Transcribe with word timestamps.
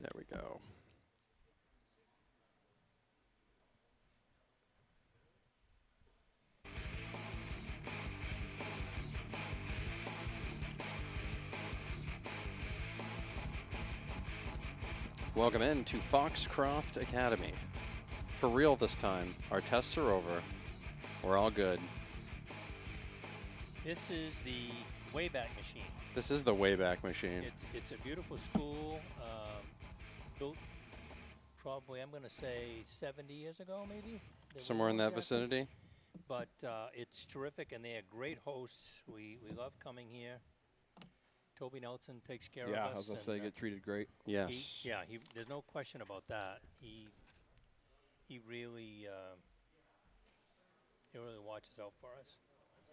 There 0.00 0.08
we 0.16 0.24
go. 0.34 0.60
Welcome 15.34 15.60
in 15.60 15.84
to 15.84 15.98
Foxcroft 15.98 16.96
Academy. 16.96 17.52
For 18.38 18.48
real 18.48 18.76
this 18.76 18.96
time. 18.96 19.34
Our 19.50 19.60
tests 19.60 19.98
are 19.98 20.10
over. 20.10 20.42
We're 21.22 21.36
all 21.36 21.50
good. 21.50 21.78
This 23.84 23.98
is 24.10 24.32
the 24.46 24.70
Wayback 25.14 25.54
Machine. 25.58 25.82
This 26.14 26.30
is 26.30 26.42
the 26.42 26.54
Wayback 26.54 27.02
Machine. 27.02 27.42
It's 27.44 27.62
it's 27.74 27.92
a 27.92 28.02
beautiful 28.02 28.38
school, 28.38 29.00
um, 29.20 29.62
built 30.40 30.56
probably 31.62 32.00
I'm 32.00 32.10
going 32.10 32.22
to 32.22 32.30
say 32.30 32.80
70 32.84 33.32
years 33.34 33.60
ago, 33.60 33.86
maybe. 33.88 34.20
Somewhere 34.56 34.88
in 34.88 34.96
that 34.96 35.12
exactly. 35.12 35.38
vicinity. 35.38 35.68
But 36.26 36.48
uh, 36.66 36.88
it's 36.94 37.24
terrific, 37.26 37.72
and 37.72 37.84
they 37.84 37.92
are 37.92 38.02
great 38.10 38.38
hosts. 38.44 38.90
We 39.06 39.38
we 39.46 39.54
love 39.56 39.72
coming 39.82 40.06
here. 40.10 40.38
Toby 41.56 41.80
Nelson 41.80 42.20
takes 42.26 42.48
care 42.48 42.68
Yeah, 42.68 42.70
of 42.70 42.78
us. 42.78 42.88
Yeah, 42.88 42.92
I 42.92 42.96
was 42.96 43.06
gonna 43.06 43.20
say 43.20 43.38
uh, 43.38 43.44
get 43.44 43.54
treated 43.54 43.82
great. 43.82 44.08
Yes. 44.26 44.50
He, 44.50 44.88
yeah, 44.88 45.02
he, 45.06 45.18
there's 45.34 45.48
no 45.48 45.60
question 45.62 46.00
about 46.00 46.24
that. 46.28 46.60
He 46.80 47.06
he 48.26 48.40
really 48.48 49.06
uh, 49.08 49.36
he 51.12 51.18
really 51.18 51.38
watches 51.38 51.78
out 51.80 51.92
for 52.00 52.08
us. 52.18 52.38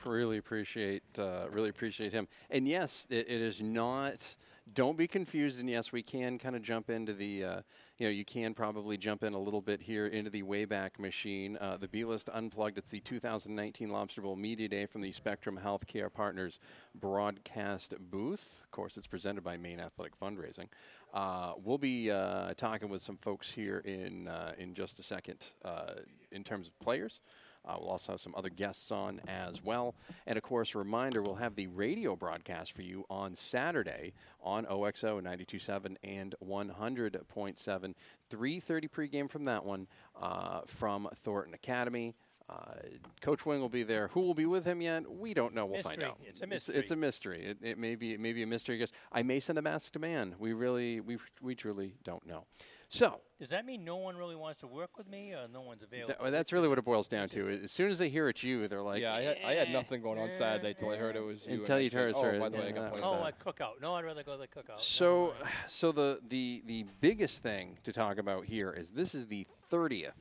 Really 0.05 0.37
appreciate 0.37 1.03
uh, 1.17 1.45
really 1.51 1.69
appreciate 1.69 2.13
him. 2.13 2.27
And 2.49 2.67
yes 2.67 3.07
it, 3.09 3.29
it 3.29 3.41
is 3.41 3.61
not 3.61 4.37
don't 4.73 4.97
be 4.97 5.07
confused 5.07 5.59
and 5.59 5.69
yes 5.69 5.91
we 5.91 6.03
can 6.03 6.37
kind 6.37 6.55
of 6.55 6.61
jump 6.61 6.89
into 6.89 7.13
the 7.13 7.43
uh, 7.43 7.61
you 7.97 8.05
know 8.05 8.11
you 8.11 8.25
can 8.25 8.53
probably 8.53 8.97
jump 8.97 9.23
in 9.23 9.33
a 9.33 9.39
little 9.39 9.61
bit 9.61 9.81
here 9.81 10.07
into 10.07 10.29
the 10.29 10.43
wayback 10.43 10.99
machine. 10.99 11.57
Uh, 11.59 11.77
the 11.77 11.87
b-list 11.87 12.29
unplugged 12.33 12.77
it's 12.77 12.89
the 12.89 12.99
2019 12.99 13.89
lobster 13.89 14.21
bowl 14.21 14.35
media 14.35 14.67
day 14.67 14.85
from 14.85 15.01
the 15.01 15.11
spectrum 15.11 15.59
healthcare 15.63 16.11
partners 16.11 16.59
broadcast 16.95 17.93
booth. 18.11 18.61
Of 18.63 18.71
course 18.71 18.97
it's 18.97 19.07
presented 19.07 19.43
by 19.43 19.57
maine 19.57 19.79
athletic 19.79 20.19
fundraising. 20.19 20.67
Uh, 21.13 21.53
we'll 21.63 21.77
be 21.77 22.11
uh, 22.11 22.53
talking 22.55 22.89
with 22.89 23.01
some 23.01 23.17
folks 23.17 23.51
here 23.51 23.79
in 23.79 24.27
uh, 24.27 24.53
in 24.57 24.73
just 24.73 24.99
a 24.99 25.03
second 25.03 25.53
uh, 25.63 25.93
in 26.31 26.43
terms 26.43 26.67
of 26.67 26.77
players 26.79 27.21
uh, 27.67 27.75
we'll 27.79 27.89
also 27.89 28.13
have 28.13 28.21
some 28.21 28.33
other 28.37 28.49
guests 28.49 28.91
on 28.91 29.19
as 29.27 29.63
well. 29.63 29.93
And 30.25 30.37
of 30.37 30.43
course, 30.43 30.73
a 30.73 30.77
reminder 30.77 31.21
we'll 31.21 31.35
have 31.35 31.55
the 31.55 31.67
radio 31.67 32.15
broadcast 32.15 32.71
for 32.71 32.81
you 32.81 33.05
on 33.09 33.35
Saturday 33.35 34.13
on 34.41 34.65
OXO 34.65 35.19
92.7 35.21 35.95
and 36.03 36.33
100.7. 36.43 37.93
3.30 38.29 38.89
pregame 38.89 39.29
from 39.29 39.45
that 39.45 39.65
one 39.65 39.87
uh, 40.21 40.61
from 40.65 41.07
Thornton 41.15 41.53
Academy. 41.53 42.15
Uh, 42.49 42.75
Coach 43.21 43.45
Wing 43.45 43.59
will 43.59 43.67
be 43.67 43.83
there. 43.83 44.07
Who 44.09 44.21
will 44.21 44.33
be 44.33 44.45
with 44.45 44.63
him 44.63 44.79
yet? 44.81 45.03
We 45.11 45.33
don't 45.33 45.53
know. 45.53 45.65
We'll 45.65 45.81
find 45.81 46.01
out. 46.01 46.17
It's 46.23 46.39
a 46.39 46.43
It's, 46.45 46.69
mystery. 46.69 46.85
a 46.91 46.95
mystery. 46.95 47.45
It, 47.45 47.57
it 47.61 47.77
may 47.77 47.95
be 47.95 48.13
it 48.13 48.21
may 48.21 48.31
be 48.31 48.41
a 48.41 48.47
mystery. 48.47 48.77
Guess 48.77 48.93
I 49.11 49.21
may 49.21 49.41
send 49.41 49.59
a 49.59 49.61
masked 49.61 49.99
man. 49.99 50.33
We 50.39 50.53
really 50.53 51.01
we 51.01 51.17
we 51.41 51.55
truly 51.55 51.95
don't 52.05 52.25
know. 52.25 52.45
So 52.89 53.19
Does 53.39 53.49
that 53.49 53.65
mean 53.65 53.83
no 53.83 53.97
one 53.97 54.15
really 54.15 54.35
wants 54.35 54.61
to 54.61 54.67
work 54.67 54.97
with 54.97 55.09
me, 55.09 55.33
or 55.33 55.47
no 55.51 55.61
one's 55.61 55.83
available? 55.83 56.13
Th- 56.13 56.19
well, 56.21 56.31
that's 56.31 56.53
really 56.53 56.69
what 56.69 56.77
it 56.77 56.85
boils 56.85 57.07
down 57.09 57.27
to. 57.29 57.61
As 57.63 57.71
soon 57.71 57.91
as 57.91 57.99
they 57.99 58.07
hear 58.09 58.29
it's 58.29 58.43
you, 58.43 58.67
they're 58.69 58.81
like, 58.81 59.01
yeah, 59.01 59.13
I 59.13 59.21
had, 59.21 59.37
I 59.45 59.53
had 59.53 59.69
nothing 59.71 60.01
going 60.01 60.17
on 60.19 60.31
Saturday 60.31 60.73
till 60.73 60.89
I 60.91 60.95
heard 60.95 61.15
it 61.17 61.23
was 61.23 61.45
you. 61.45 61.59
Until 61.59 61.75
and 61.75 61.79
I 61.81 61.83
you 61.83 61.89
said, 61.89 61.97
heard- 61.99 62.15
Oh, 62.15 62.19
started- 62.19 62.39
by 62.39 62.49
the 62.49 62.57
way, 62.57 62.63
I 62.63 62.67
yeah, 62.67 62.71
got 62.73 62.93
that 62.95 63.03
Oh, 63.03 63.13
a 63.25 63.31
cookout. 63.33 63.81
No, 63.81 63.93
I'd 63.95 64.05
rather 64.05 64.23
go 64.23 64.33
to 64.33 64.37
the 64.39 64.47
cookout. 64.47 64.79
So, 64.79 65.33
Never 65.37 65.49
so 65.67 65.91
the, 65.91 66.21
the 66.27 66.63
the 66.65 66.85
biggest 67.01 67.43
thing 67.43 67.77
to 67.83 67.91
talk 67.91 68.17
about 68.17 68.45
here 68.45 68.71
is 68.71 68.91
this 68.91 69.13
is 69.13 69.27
the 69.27 69.45
thirtieth, 69.69 70.15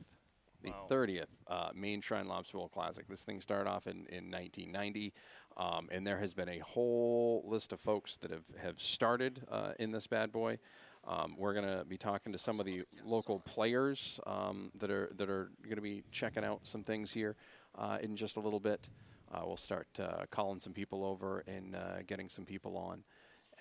the 0.61 0.71
Wow. 0.71 0.85
thirtieth 0.89 1.29
uh, 1.47 1.69
Maine 1.73 2.01
Shrine 2.01 2.27
Lobster 2.27 2.57
Bowl 2.57 2.67
Classic. 2.67 3.07
This 3.07 3.23
thing 3.23 3.39
started 3.39 3.69
off 3.69 3.87
in, 3.87 4.05
in 4.09 4.29
1990, 4.29 5.13
um, 5.55 5.87
and 5.89 6.05
there 6.05 6.19
has 6.19 6.33
been 6.33 6.49
a 6.49 6.59
whole 6.59 7.45
list 7.47 7.71
of 7.71 7.79
folks 7.79 8.17
that 8.17 8.29
have 8.31 8.43
have 8.61 8.79
started 8.81 9.45
uh, 9.49 9.71
in 9.79 9.91
this 9.91 10.05
bad 10.05 10.33
boy. 10.33 10.59
Um, 11.07 11.35
we're 11.37 11.53
going 11.53 11.65
to 11.65 11.85
be 11.85 11.97
talking 11.97 12.33
to 12.33 12.37
some 12.37 12.59
of 12.59 12.65
the 12.65 12.83
local 13.05 13.39
players 13.39 14.19
um, 14.27 14.71
that 14.77 14.91
are 14.91 15.09
that 15.15 15.29
are 15.29 15.51
going 15.63 15.77
to 15.77 15.81
be 15.81 16.03
checking 16.11 16.43
out 16.43 16.59
some 16.63 16.83
things 16.83 17.13
here 17.13 17.37
uh, 17.77 17.97
in 18.01 18.17
just 18.17 18.35
a 18.35 18.41
little 18.41 18.59
bit. 18.59 18.89
Uh, 19.33 19.41
we'll 19.45 19.55
start 19.55 19.87
uh, 19.99 20.25
calling 20.31 20.59
some 20.59 20.73
people 20.73 21.05
over 21.05 21.43
and 21.47 21.75
uh, 21.75 22.01
getting 22.05 22.27
some 22.27 22.45
people 22.45 22.77
on 22.77 23.03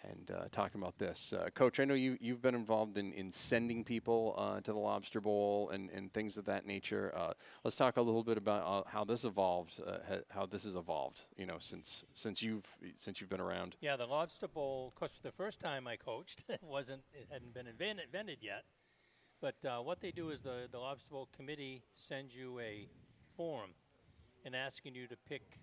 and 0.02 0.30
uh, 0.30 0.44
talking 0.50 0.80
about 0.80 0.98
this. 0.98 1.32
Uh, 1.32 1.48
Coach, 1.54 1.80
I 1.80 1.84
know 1.84 1.94
you, 1.94 2.16
you've 2.20 2.42
been 2.42 2.54
involved 2.54 2.98
in, 2.98 3.12
in 3.12 3.30
sending 3.30 3.84
people 3.84 4.34
uh, 4.36 4.60
to 4.60 4.72
the 4.72 4.78
Lobster 4.78 5.20
Bowl 5.20 5.70
and, 5.70 5.90
and 5.90 6.12
things 6.12 6.36
of 6.36 6.44
that 6.46 6.66
nature. 6.66 7.12
Uh, 7.16 7.32
let's 7.64 7.76
talk 7.76 7.96
a 7.96 8.02
little 8.02 8.22
bit 8.22 8.36
about 8.36 8.66
uh, 8.66 8.88
how 8.88 9.04
this 9.04 9.24
evolved, 9.24 9.80
uh, 9.84 9.98
ha- 10.08 10.20
how 10.30 10.46
this 10.46 10.64
has 10.64 10.74
evolved, 10.74 11.22
you 11.36 11.46
know, 11.46 11.56
since 11.58 12.04
since 12.12 12.42
you've 12.42 12.66
since 12.96 13.20
you've 13.20 13.30
been 13.30 13.40
around. 13.40 13.76
Yeah, 13.80 13.96
the 13.96 14.06
Lobster 14.06 14.48
Bowl. 14.48 14.88
Of 14.88 14.94
course, 14.94 15.18
the 15.22 15.32
first 15.32 15.60
time 15.60 15.86
I 15.86 15.96
coached, 15.96 16.44
it 16.48 16.60
wasn't 16.62 17.02
it 17.12 17.28
hadn't 17.30 17.54
been 17.54 17.66
invent- 17.66 18.00
invented 18.04 18.38
yet. 18.40 18.64
But 19.40 19.56
what 19.84 20.00
they 20.00 20.12
do 20.12 20.30
is 20.30 20.40
the 20.40 20.68
the 20.70 20.78
Lobster 20.78 21.10
Bowl 21.10 21.28
committee 21.36 21.82
sends 21.92 22.34
you 22.34 22.58
a 22.58 22.88
form 23.36 23.70
and 24.44 24.54
asking 24.54 24.94
you 24.94 25.06
to 25.08 25.16
pick, 25.28 25.58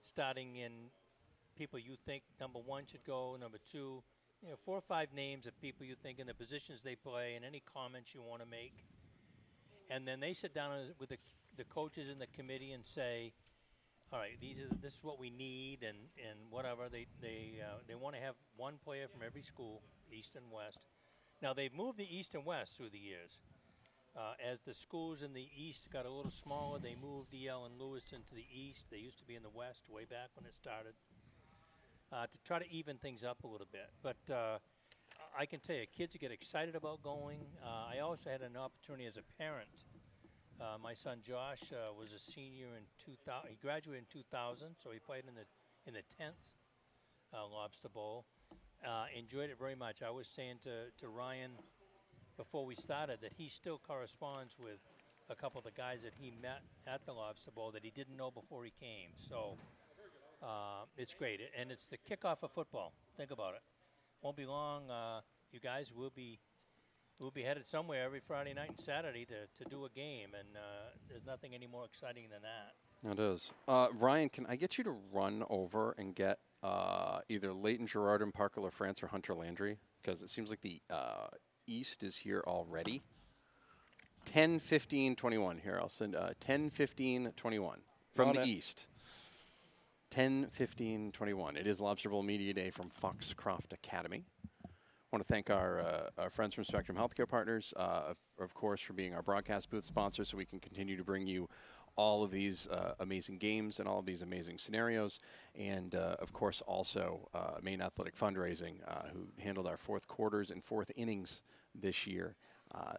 starting 0.00 0.56
in 0.56 0.72
people 1.56 1.78
you 1.78 1.96
think 2.06 2.22
number 2.40 2.58
one 2.58 2.84
should 2.90 3.04
go, 3.04 3.36
number 3.40 3.58
two, 3.70 4.02
you 4.42 4.50
know, 4.50 4.56
four 4.64 4.76
or 4.76 4.82
five 4.82 5.08
names 5.14 5.46
of 5.46 5.58
people 5.60 5.86
you 5.86 5.94
think 5.94 6.18
in 6.18 6.26
the 6.26 6.34
positions 6.34 6.82
they 6.82 6.94
play, 6.94 7.34
and 7.34 7.44
any 7.44 7.62
comments 7.72 8.14
you 8.14 8.22
want 8.22 8.42
to 8.42 8.48
make. 8.48 8.84
And 9.90 10.06
then 10.06 10.20
they 10.20 10.32
sit 10.32 10.54
down 10.54 10.72
with 10.98 11.08
the, 11.08 11.18
the 11.56 11.64
coaches 11.64 12.08
in 12.10 12.18
the 12.18 12.26
committee 12.26 12.72
and 12.72 12.84
say, 12.86 13.32
all 14.12 14.18
right, 14.18 14.38
these 14.40 14.58
are 14.58 14.68
this 14.80 14.94
is 14.94 15.04
what 15.04 15.18
we 15.18 15.30
need, 15.30 15.82
and, 15.82 15.98
and 16.18 16.38
whatever 16.50 16.88
they 16.90 17.06
they 17.20 17.60
uh, 17.62 17.78
they 17.88 17.94
want 17.94 18.14
to 18.14 18.22
have 18.22 18.34
one 18.56 18.74
player 18.84 19.06
from 19.08 19.22
every 19.26 19.42
school, 19.42 19.82
east 20.12 20.36
and 20.36 20.44
west. 20.52 20.78
Now 21.42 21.52
they've 21.52 21.74
moved 21.74 21.98
the 21.98 22.16
east 22.16 22.34
and 22.34 22.44
west 22.44 22.76
through 22.76 22.90
the 22.90 22.98
years. 22.98 23.40
Uh, 24.16 24.34
as 24.38 24.60
the 24.60 24.74
schools 24.74 25.22
in 25.22 25.34
the 25.34 25.48
east 25.56 25.90
got 25.92 26.06
a 26.06 26.10
little 26.10 26.30
smaller, 26.30 26.78
they 26.78 26.94
moved 26.94 27.34
EL 27.34 27.64
and 27.64 27.80
Lewiston 27.80 28.22
to 28.28 28.34
the 28.34 28.46
east. 28.54 28.84
They 28.88 28.98
used 28.98 29.18
to 29.18 29.24
be 29.24 29.34
in 29.34 29.42
the 29.42 29.50
west 29.50 29.88
way 29.90 30.04
back 30.04 30.30
when 30.36 30.46
it 30.46 30.54
started 30.54 30.94
uh, 32.14 32.26
to 32.26 32.38
try 32.44 32.58
to 32.58 32.70
even 32.70 32.96
things 32.96 33.24
up 33.24 33.42
a 33.44 33.46
little 33.46 33.66
bit. 33.70 33.90
But 34.02 34.32
uh, 34.32 34.58
I 35.36 35.46
can 35.46 35.60
tell 35.60 35.76
you, 35.76 35.84
kids 35.96 36.16
get 36.18 36.30
excited 36.30 36.76
about 36.76 37.02
going. 37.02 37.40
Uh, 37.62 37.96
I 37.96 37.98
also 37.98 38.30
had 38.30 38.42
an 38.42 38.56
opportunity 38.56 39.06
as 39.06 39.16
a 39.16 39.42
parent. 39.42 39.84
Uh, 40.60 40.78
my 40.80 40.94
son 40.94 41.18
Josh 41.26 41.72
uh, 41.72 41.92
was 41.92 42.12
a 42.12 42.18
senior 42.18 42.68
in 42.76 42.84
2000. 43.04 43.50
He 43.50 43.56
graduated 43.60 44.04
in 44.14 44.20
2000, 44.20 44.76
so 44.78 44.90
he 44.92 45.00
played 45.00 45.24
in 45.26 45.34
the 45.34 45.44
in 45.86 45.94
the 45.94 46.04
10th 46.22 46.54
uh, 47.34 47.46
Lobster 47.46 47.88
Bowl. 47.88 48.24
Enjoyed 49.16 49.50
it 49.50 49.58
very 49.58 49.74
much. 49.74 50.02
I 50.02 50.10
was 50.10 50.28
saying 50.28 50.56
to, 50.64 50.90
to 51.00 51.08
Ryan 51.08 51.52
before 52.36 52.66
we 52.66 52.74
started 52.74 53.18
that 53.22 53.32
he 53.36 53.48
still 53.48 53.80
corresponds 53.86 54.56
with 54.58 54.78
a 55.30 55.34
couple 55.34 55.58
of 55.58 55.64
the 55.64 55.70
guys 55.70 56.02
that 56.02 56.12
he 56.20 56.32
met 56.42 56.60
at 56.86 57.04
the 57.06 57.12
Lobster 57.12 57.50
Bowl 57.50 57.70
that 57.72 57.82
he 57.82 57.90
didn't 57.90 58.16
know 58.16 58.30
before 58.30 58.64
he 58.64 58.72
came. 58.78 59.10
So 59.16 59.56
uh, 60.44 60.84
it's 60.96 61.14
great, 61.14 61.40
and 61.58 61.70
it's 61.70 61.86
the 61.86 61.96
kickoff 61.96 62.42
of 62.42 62.50
football. 62.50 62.92
Think 63.16 63.30
about 63.30 63.54
it. 63.54 63.62
Won't 64.22 64.36
be 64.36 64.46
long. 64.46 64.90
Uh, 64.90 65.20
you 65.52 65.60
guys 65.60 65.92
will 65.94 66.12
be 66.14 66.40
will 67.20 67.30
be 67.30 67.42
headed 67.42 67.66
somewhere 67.66 68.04
every 68.04 68.20
Friday 68.20 68.52
night 68.52 68.70
and 68.70 68.80
Saturday 68.80 69.24
to, 69.24 69.62
to 69.62 69.70
do 69.70 69.84
a 69.84 69.88
game, 69.90 70.30
and 70.38 70.56
uh, 70.56 70.90
there's 71.08 71.24
nothing 71.24 71.54
any 71.54 71.66
more 71.66 71.84
exciting 71.84 72.24
than 72.30 72.40
that. 72.42 72.74
It 73.10 73.22
is. 73.22 73.52
Uh, 73.68 73.88
Ryan, 73.94 74.28
can 74.28 74.46
I 74.46 74.56
get 74.56 74.78
you 74.78 74.84
to 74.84 74.96
run 75.12 75.44
over 75.48 75.94
and 75.96 76.14
get 76.14 76.38
uh, 76.62 77.20
either 77.28 77.52
Leighton 77.52 77.86
Girardin 77.86 78.32
Parker 78.32 78.60
LaFrance 78.60 79.02
or 79.02 79.06
Hunter 79.06 79.34
Landry? 79.34 79.78
Because 80.02 80.22
it 80.22 80.30
seems 80.30 80.50
like 80.50 80.60
the 80.62 80.80
uh, 80.90 81.28
East 81.66 82.02
is 82.02 82.16
here 82.16 82.42
already. 82.46 83.02
10, 84.24 84.58
15, 84.58 85.16
21. 85.16 85.58
Here, 85.58 85.78
I'll 85.80 85.88
send 85.88 86.16
uh, 86.16 86.30
10, 86.40 86.70
15, 86.70 87.32
21 87.36 87.78
from 88.14 88.28
On 88.30 88.34
the 88.34 88.40
it. 88.40 88.46
East. 88.46 88.86
10, 90.10 90.46
15, 90.50 91.12
21. 91.12 91.56
It 91.56 91.66
is 91.66 91.80
Lobster 91.80 92.08
Bowl 92.08 92.22
Media 92.22 92.54
Day 92.54 92.70
from 92.70 92.90
Foxcroft 92.90 93.72
Academy. 93.72 94.24
I 94.64 94.68
want 95.10 95.26
to 95.26 95.32
thank 95.32 95.50
our, 95.50 95.80
uh, 95.80 96.08
our 96.18 96.30
friends 96.30 96.54
from 96.54 96.64
Spectrum 96.64 96.96
Healthcare 96.96 97.28
Partners, 97.28 97.74
uh, 97.76 98.02
of, 98.10 98.16
of 98.38 98.54
course, 98.54 98.80
for 98.80 98.92
being 98.92 99.14
our 99.14 99.22
broadcast 99.22 99.70
booth 99.70 99.84
sponsor 99.84 100.24
so 100.24 100.36
we 100.36 100.44
can 100.44 100.60
continue 100.60 100.96
to 100.96 101.04
bring 101.04 101.26
you 101.26 101.48
all 101.96 102.22
of 102.22 102.30
these 102.30 102.68
uh, 102.68 102.94
amazing 103.00 103.38
games 103.38 103.78
and 103.78 103.88
all 103.88 103.98
of 103.98 104.06
these 104.06 104.22
amazing 104.22 104.58
scenarios. 104.58 105.20
And, 105.54 105.94
uh, 105.94 106.16
of 106.20 106.32
course, 106.32 106.60
also 106.62 107.28
uh, 107.34 107.58
Maine 107.62 107.80
Athletic 107.80 108.16
Fundraising, 108.16 108.74
uh, 108.86 109.08
who 109.12 109.28
handled 109.40 109.66
our 109.66 109.76
fourth 109.76 110.08
quarters 110.08 110.50
and 110.50 110.62
fourth 110.62 110.90
innings 110.96 111.42
this 111.74 112.06
year. 112.06 112.36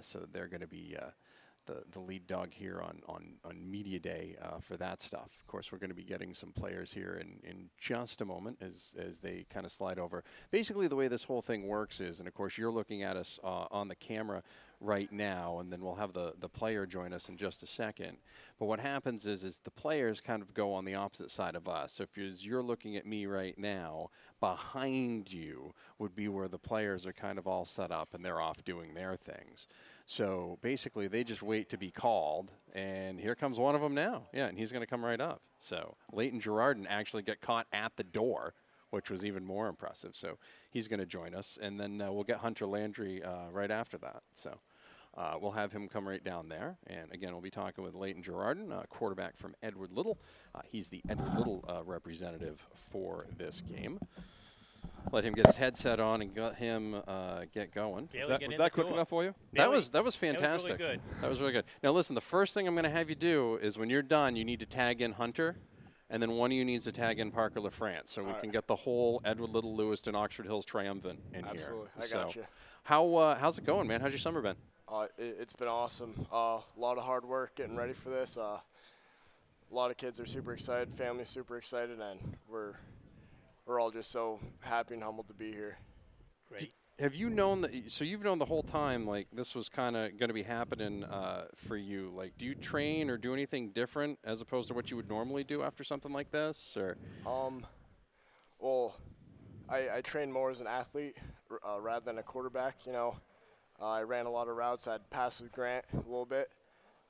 So 0.01 0.25
they're 0.31 0.47
going 0.47 0.61
to 0.61 0.67
be. 0.67 0.95
The, 1.65 1.83
the 1.91 1.99
lead 1.99 2.27
dog 2.27 2.53
here 2.53 2.79
on, 2.79 3.01
on, 3.07 3.33
on 3.43 3.71
Media 3.71 3.99
Day 3.99 4.35
uh, 4.39 4.59
for 4.59 4.77
that 4.77 5.01
stuff. 5.01 5.31
Of 5.39 5.47
course, 5.47 5.71
we're 5.71 5.79
going 5.79 5.89
to 5.89 5.95
be 5.95 6.03
getting 6.03 6.35
some 6.35 6.51
players 6.51 6.93
here 6.93 7.19
in, 7.19 7.39
in 7.49 7.69
just 7.79 8.21
a 8.21 8.25
moment 8.25 8.59
as, 8.61 8.95
as 8.99 9.19
they 9.19 9.45
kind 9.49 9.65
of 9.65 9.71
slide 9.71 9.97
over. 9.97 10.23
Basically, 10.51 10.87
the 10.87 10.95
way 10.95 11.07
this 11.07 11.23
whole 11.23 11.41
thing 11.41 11.67
works 11.67 11.99
is, 11.99 12.19
and 12.19 12.27
of 12.27 12.35
course, 12.35 12.57
you're 12.57 12.71
looking 12.71 13.01
at 13.01 13.17
us 13.17 13.39
uh, 13.43 13.65
on 13.71 13.87
the 13.87 13.95
camera 13.95 14.43
right 14.79 15.11
now, 15.11 15.59
and 15.59 15.71
then 15.71 15.81
we'll 15.81 15.95
have 15.95 16.13
the, 16.13 16.33
the 16.39 16.49
player 16.49 16.85
join 16.85 17.13
us 17.13 17.29
in 17.29 17.37
just 17.37 17.63
a 17.63 17.67
second. 17.67 18.17
But 18.59 18.65
what 18.65 18.79
happens 18.79 19.25
is, 19.25 19.43
is 19.43 19.59
the 19.59 19.71
players 19.71 20.21
kind 20.21 20.41
of 20.41 20.53
go 20.53 20.73
on 20.73 20.85
the 20.85 20.95
opposite 20.95 21.31
side 21.31 21.55
of 21.55 21.67
us. 21.67 21.93
So 21.93 22.03
if 22.03 22.17
you're, 22.17 22.27
you're 22.27 22.63
looking 22.63 22.95
at 22.95 23.05
me 23.05 23.25
right 23.25 23.57
now, 23.57 24.09
behind 24.39 25.31
you 25.31 25.73
would 25.99 26.15
be 26.15 26.27
where 26.27 26.47
the 26.47 26.59
players 26.59 27.05
are 27.05 27.13
kind 27.13 27.37
of 27.37 27.47
all 27.47 27.65
set 27.65 27.91
up 27.91 28.13
and 28.13 28.23
they're 28.23 28.41
off 28.41 28.63
doing 28.63 28.93
their 28.93 29.15
things. 29.15 29.67
So 30.05 30.59
basically, 30.61 31.07
they 31.07 31.23
just 31.23 31.41
wait 31.41 31.69
to 31.69 31.77
be 31.77 31.89
called, 31.89 32.51
and 32.73 33.19
here 33.19 33.33
comes 33.33 33.57
one 33.57 33.73
of 33.73 33.81
them 33.81 33.95
now. 33.95 34.27
Yeah, 34.33 34.45
and 34.45 34.57
he's 34.57 34.71
going 34.71 34.83
to 34.83 34.87
come 34.87 35.03
right 35.03 35.19
up. 35.19 35.41
So 35.59 35.95
Leighton 36.13 36.39
Girardin 36.39 36.85
actually 36.87 37.23
got 37.23 37.41
caught 37.41 37.65
at 37.73 37.93
the 37.97 38.03
door, 38.03 38.53
which 38.89 39.09
was 39.09 39.25
even 39.25 39.45
more 39.45 39.67
impressive. 39.67 40.15
So 40.15 40.37
he's 40.71 40.87
going 40.87 40.99
to 40.99 41.05
join 41.05 41.33
us, 41.33 41.57
and 41.61 41.79
then 41.79 42.01
uh, 42.01 42.11
we'll 42.11 42.23
get 42.23 42.37
Hunter 42.37 42.65
Landry 42.65 43.23
uh, 43.23 43.49
right 43.51 43.71
after 43.71 43.97
that. 43.99 44.23
So. 44.33 44.59
Uh, 45.17 45.35
we'll 45.41 45.51
have 45.51 45.71
him 45.71 45.87
come 45.87 46.05
right 46.05 46.25
down 46.25 46.49
there. 46.49 46.75
And 46.87 47.09
again, 47.13 47.31
we'll 47.31 47.39
be 47.39 47.49
talking 47.49 47.85
with 47.85 47.95
Leighton 47.95 48.21
Girardin, 48.21 48.69
uh, 48.73 48.83
quarterback 48.89 49.37
from 49.37 49.55
Edward 49.63 49.93
Little. 49.93 50.17
Uh, 50.53 50.59
he's 50.69 50.89
the 50.89 51.01
Edward 51.07 51.37
Little 51.37 51.63
uh, 51.69 51.83
representative 51.85 52.67
for 52.75 53.25
this 53.37 53.61
game 53.61 53.97
let 55.11 55.23
him 55.23 55.33
get 55.33 55.45
his 55.47 55.55
headset 55.55 55.99
on 55.99 56.21
and 56.21 56.33
get 56.33 56.55
him 56.55 57.01
uh, 57.07 57.45
get 57.53 57.73
going. 57.73 58.09
was 58.13 58.27
that, 58.27 58.47
was 58.47 58.57
that 58.57 58.71
quick 58.73 58.87
enough 58.87 59.09
for 59.09 59.23
you? 59.23 59.33
That 59.53 59.69
was 59.69 59.89
that 59.89 60.03
was 60.03 60.15
fantastic. 60.15 60.77
That 60.77 60.81
was 60.81 60.89
really 60.89 60.97
good. 60.97 61.21
That 61.21 61.29
was 61.29 61.41
really 61.41 61.53
good. 61.53 61.65
Now 61.83 61.91
listen, 61.91 62.15
the 62.15 62.21
first 62.21 62.53
thing 62.53 62.67
I'm 62.67 62.73
going 62.73 62.83
to 62.83 62.89
have 62.89 63.09
you 63.09 63.15
do 63.15 63.59
is 63.61 63.77
when 63.77 63.89
you're 63.89 64.01
done, 64.01 64.35
you 64.35 64.43
need 64.43 64.59
to 64.61 64.65
tag 64.65 65.01
in 65.01 65.13
Hunter, 65.13 65.57
and 66.09 66.21
then 66.21 66.31
one 66.31 66.51
of 66.51 66.57
you 66.57 66.65
needs 66.65 66.85
to 66.85 66.91
tag 66.91 67.19
in 67.19 67.31
Parker 67.31 67.59
LaFrance, 67.59 68.09
so 68.09 68.23
we 68.23 68.33
can 68.39 68.51
get 68.51 68.67
the 68.67 68.75
whole 68.75 69.21
Edward 69.25 69.49
Little 69.49 69.75
Lewiston 69.75 70.15
Oxford 70.15 70.45
Hills 70.45 70.65
triumphant 70.65 71.19
in 71.33 71.45
Absolutely. 71.45 71.57
here. 71.57 71.91
Absolutely, 71.97 72.01
I 72.01 72.05
so, 72.05 72.21
got 72.23 72.35
you. 72.35 72.45
How 72.83 73.15
uh, 73.15 73.37
how's 73.37 73.57
it 73.57 73.65
going, 73.65 73.87
man? 73.87 74.01
How's 74.01 74.11
your 74.11 74.19
summer 74.19 74.41
been? 74.41 74.55
Uh, 74.87 75.07
it, 75.17 75.37
has 75.39 75.53
been 75.53 75.67
awesome. 75.67 76.27
Uh, 76.31 76.59
a 76.59 76.63
lot 76.77 76.97
of 76.97 77.03
hard 77.03 77.25
work 77.25 77.55
getting 77.55 77.75
ready 77.75 77.93
for 77.93 78.09
this. 78.09 78.37
Uh, 78.37 78.59
a 79.71 79.75
lot 79.75 79.89
of 79.89 79.97
kids 79.97 80.19
are 80.19 80.25
super 80.27 80.53
excited, 80.53 80.93
family's 80.93 81.29
super 81.29 81.57
excited, 81.57 81.99
and 81.99 82.19
we're 82.47 82.73
we're 83.65 83.79
all 83.79 83.89
just 83.89 84.11
so 84.11 84.39
happy 84.59 84.93
and 84.93 85.03
humbled 85.03 85.27
to 85.27 85.33
be 85.33 85.51
here. 85.51 85.77
Great. 86.47 86.71
Have 86.97 87.13
you 87.13 87.29
known 87.29 87.59
that? 87.61 87.91
So 87.91 88.05
you've 88.05 88.23
known 88.23 88.39
the 88.39 88.45
whole 88.45 88.63
time, 88.63 89.05
like 89.05 89.27
this 89.33 89.53
was 89.53 89.67
kind 89.67 89.97
of 89.97 90.17
going 90.17 90.29
to 90.29 90.33
be 90.33 90.43
happening 90.43 91.03
uh, 91.03 91.45
for 91.53 91.75
you. 91.75 92.13
Like, 92.15 92.37
do 92.37 92.45
you 92.45 92.55
train 92.55 93.09
or 93.09 93.17
do 93.17 93.33
anything 93.33 93.71
different 93.71 94.17
as 94.23 94.39
opposed 94.39 94.69
to 94.69 94.73
what 94.73 94.89
you 94.89 94.95
would 94.95 95.09
normally 95.09 95.43
do 95.43 95.61
after 95.61 95.83
something 95.83 96.13
like 96.13 96.31
this? 96.31 96.77
Or 96.77 96.95
um, 97.27 97.65
well, 98.59 98.95
I, 99.67 99.97
I 99.97 100.01
train 100.01 100.31
more 100.31 100.51
as 100.51 100.61
an 100.61 100.67
athlete 100.67 101.17
uh, 101.67 101.81
rather 101.81 102.05
than 102.05 102.17
a 102.17 102.23
quarterback. 102.23 102.85
You 102.85 102.93
know, 102.93 103.17
uh, 103.81 103.89
I 103.89 104.03
ran 104.03 104.25
a 104.25 104.31
lot 104.31 104.47
of 104.47 104.55
routes. 104.55 104.87
I'd 104.87 105.09
pass 105.09 105.41
with 105.41 105.51
Grant 105.51 105.83
a 105.93 105.97
little 105.97 106.25
bit. 106.25 106.49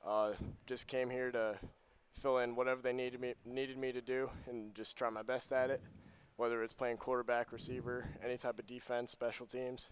Uh, 0.04 0.32
just 0.66 0.88
came 0.88 1.08
here 1.08 1.30
to 1.30 1.56
fill 2.12 2.38
in 2.38 2.56
whatever 2.56 2.82
they 2.82 2.92
needed 2.92 3.20
me 3.20 3.34
needed 3.44 3.78
me 3.78 3.92
to 3.92 4.00
do 4.00 4.30
and 4.48 4.74
just 4.74 4.96
try 4.96 5.10
my 5.10 5.22
best 5.22 5.52
at 5.52 5.68
it 5.68 5.82
whether 6.36 6.62
it's 6.62 6.72
playing 6.72 6.98
quarterback, 6.98 7.52
receiver, 7.52 8.08
any 8.24 8.36
type 8.36 8.58
of 8.58 8.66
defense, 8.66 9.10
special 9.10 9.46
teams, 9.46 9.90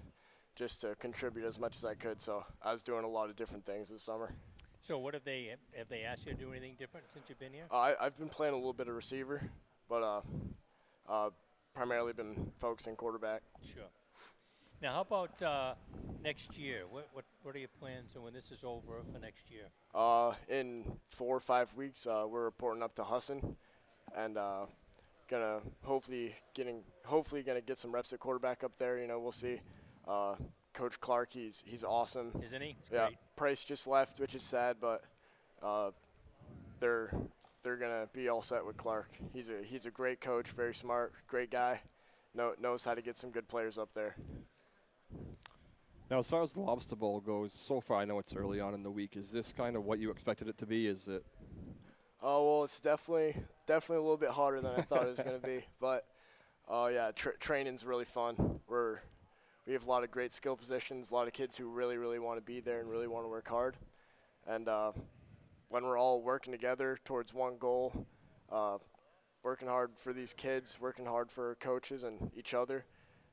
just 0.54 0.80
to 0.82 0.94
contribute 0.96 1.46
as 1.46 1.58
much 1.58 1.76
as 1.76 1.84
I 1.84 1.94
could. 1.94 2.20
So 2.20 2.44
I 2.62 2.72
was 2.72 2.82
doing 2.82 3.04
a 3.04 3.08
lot 3.08 3.30
of 3.30 3.36
different 3.36 3.64
things 3.64 3.88
this 3.88 4.02
summer. 4.02 4.34
So 4.80 4.98
what 4.98 5.14
have 5.14 5.24
they 5.24 5.54
have 5.76 5.88
they 5.88 6.02
asked 6.02 6.26
you 6.26 6.32
to 6.32 6.38
do 6.38 6.50
anything 6.50 6.74
different 6.78 7.06
since 7.12 7.26
you've 7.28 7.40
been 7.40 7.54
here? 7.54 7.64
Uh, 7.70 7.76
I, 7.76 7.94
I've 8.06 8.18
been 8.18 8.28
playing 8.28 8.52
a 8.52 8.56
little 8.56 8.74
bit 8.74 8.86
of 8.86 8.94
receiver, 8.94 9.50
but 9.88 10.02
uh, 10.02 10.20
uh, 11.08 11.30
primarily 11.74 12.12
been 12.12 12.52
focusing 12.58 12.94
quarterback. 12.94 13.42
Sure. 13.74 13.84
Now, 14.82 14.92
how 14.92 15.00
about 15.00 15.42
uh, 15.42 15.74
next 16.22 16.58
year? 16.58 16.82
What, 16.90 17.08
what 17.14 17.24
what 17.42 17.56
are 17.56 17.58
your 17.58 17.68
plans, 17.80 18.14
and 18.14 18.22
when 18.22 18.34
this 18.34 18.50
is 18.50 18.62
over 18.62 19.00
for 19.10 19.18
next 19.18 19.50
year? 19.50 19.64
Uh, 19.94 20.34
in 20.50 20.84
four 21.08 21.34
or 21.34 21.40
five 21.40 21.74
weeks, 21.74 22.06
uh, 22.06 22.26
we're 22.28 22.44
reporting 22.44 22.82
up 22.82 22.94
to 22.96 23.04
Husson, 23.04 23.56
and 24.14 24.36
uh, 24.36 24.66
gonna 25.28 25.60
hopefully 25.82 26.34
getting 26.54 26.82
hopefully 27.04 27.42
gonna 27.42 27.60
get 27.60 27.78
some 27.78 27.92
reps 27.92 28.12
at 28.12 28.20
quarterback 28.20 28.64
up 28.64 28.72
there. 28.78 28.98
You 28.98 29.06
know, 29.06 29.18
we'll 29.18 29.32
see. 29.32 29.60
Uh, 30.06 30.36
Coach 30.72 31.00
Clark, 31.00 31.32
he's 31.32 31.62
he's 31.66 31.84
awesome. 31.84 32.32
Isn't 32.42 32.62
he? 32.62 32.76
It's 32.80 32.90
yeah. 32.92 33.06
Great. 33.06 33.18
Price 33.36 33.64
just 33.64 33.86
left, 33.86 34.18
which 34.20 34.34
is 34.34 34.42
sad, 34.42 34.76
but 34.80 35.02
uh, 35.62 35.90
they're 36.80 37.14
they're 37.62 37.76
gonna 37.76 38.08
be 38.12 38.28
all 38.28 38.42
set 38.42 38.64
with 38.64 38.76
Clark. 38.76 39.08
He's 39.32 39.48
a 39.48 39.62
he's 39.64 39.86
a 39.86 39.90
great 39.90 40.20
coach, 40.20 40.48
very 40.48 40.74
smart, 40.74 41.12
great 41.26 41.50
guy. 41.50 41.80
Know, 42.36 42.52
knows 42.60 42.82
how 42.82 42.94
to 42.94 43.02
get 43.02 43.16
some 43.16 43.30
good 43.30 43.46
players 43.46 43.78
up 43.78 43.90
there. 43.94 44.16
Now, 46.10 46.18
as 46.18 46.28
far 46.28 46.42
as 46.42 46.52
the 46.52 46.60
Lobster 46.60 46.96
Bowl 46.96 47.20
goes, 47.20 47.52
so 47.52 47.80
far 47.80 47.98
I 47.98 48.04
know 48.04 48.18
it's 48.18 48.34
early 48.34 48.60
on 48.60 48.74
in 48.74 48.82
the 48.82 48.90
week. 48.90 49.16
Is 49.16 49.30
this 49.30 49.52
kind 49.52 49.76
of 49.76 49.84
what 49.84 50.00
you 50.00 50.10
expected 50.10 50.48
it 50.48 50.58
to 50.58 50.66
be? 50.66 50.88
Is 50.88 51.06
it 51.06 51.24
Oh 52.26 52.48
well, 52.48 52.64
it's 52.64 52.80
definitely 52.80 53.36
definitely 53.66 53.98
a 53.98 54.02
little 54.02 54.16
bit 54.16 54.30
harder 54.30 54.62
than 54.62 54.72
I 54.72 54.80
thought 54.80 55.02
it 55.02 55.10
was 55.10 55.22
going 55.22 55.38
to 55.38 55.46
be. 55.46 55.62
But 55.78 56.06
oh 56.66 56.84
uh, 56.84 56.88
yeah, 56.88 57.10
tra- 57.14 57.36
training's 57.36 57.84
really 57.84 58.06
fun. 58.06 58.60
We're 58.66 59.00
we 59.66 59.74
have 59.74 59.84
a 59.86 59.90
lot 59.90 60.04
of 60.04 60.10
great 60.10 60.32
skill 60.32 60.56
positions, 60.56 61.10
a 61.10 61.14
lot 61.14 61.26
of 61.26 61.34
kids 61.34 61.58
who 61.58 61.68
really 61.68 61.98
really 61.98 62.18
want 62.18 62.38
to 62.38 62.42
be 62.42 62.60
there 62.60 62.80
and 62.80 62.88
really 62.88 63.06
want 63.06 63.26
to 63.26 63.28
work 63.28 63.46
hard. 63.46 63.76
And 64.46 64.70
uh, 64.70 64.92
when 65.68 65.84
we're 65.84 65.98
all 65.98 66.22
working 66.22 66.50
together 66.50 66.98
towards 67.04 67.34
one 67.34 67.58
goal, 67.58 68.06
uh, 68.50 68.78
working 69.42 69.68
hard 69.68 69.90
for 69.98 70.14
these 70.14 70.32
kids, 70.32 70.78
working 70.80 71.04
hard 71.04 71.30
for 71.30 71.56
coaches 71.56 72.04
and 72.04 72.30
each 72.34 72.54
other, 72.54 72.86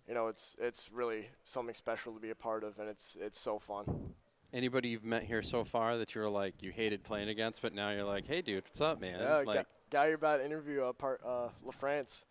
you 0.05 0.13
know, 0.13 0.27
it's 0.27 0.57
it's 0.59 0.89
really 0.91 1.29
something 1.45 1.75
special 1.75 2.13
to 2.13 2.19
be 2.19 2.31
a 2.31 2.35
part 2.35 2.65
of, 2.65 2.77
and 2.77 2.89
it's 2.89 3.15
it's 3.21 3.39
so 3.39 3.57
fun. 3.57 4.15
Anybody 4.53 4.89
you've 4.89 5.05
met 5.05 5.23
here 5.23 5.41
so 5.41 5.63
far 5.63 5.97
that 5.97 6.13
you're 6.13 6.29
like 6.29 6.61
you 6.61 6.71
hated 6.71 7.03
playing 7.03 7.29
against, 7.29 7.61
but 7.61 7.73
now 7.73 7.91
you're 7.91 8.03
like, 8.03 8.27
hey, 8.27 8.41
dude, 8.41 8.63
what's 8.65 8.81
up, 8.81 8.99
man? 8.99 9.19
Yeah, 9.19 9.43
like, 9.45 9.65
guy 9.89 10.07
you're 10.07 10.15
about 10.15 10.37
to 10.37 10.45
interview, 10.45 10.81
uh, 10.81 10.91
part, 10.91 11.21
uh, 11.25 11.49
LaFrance, 11.65 12.25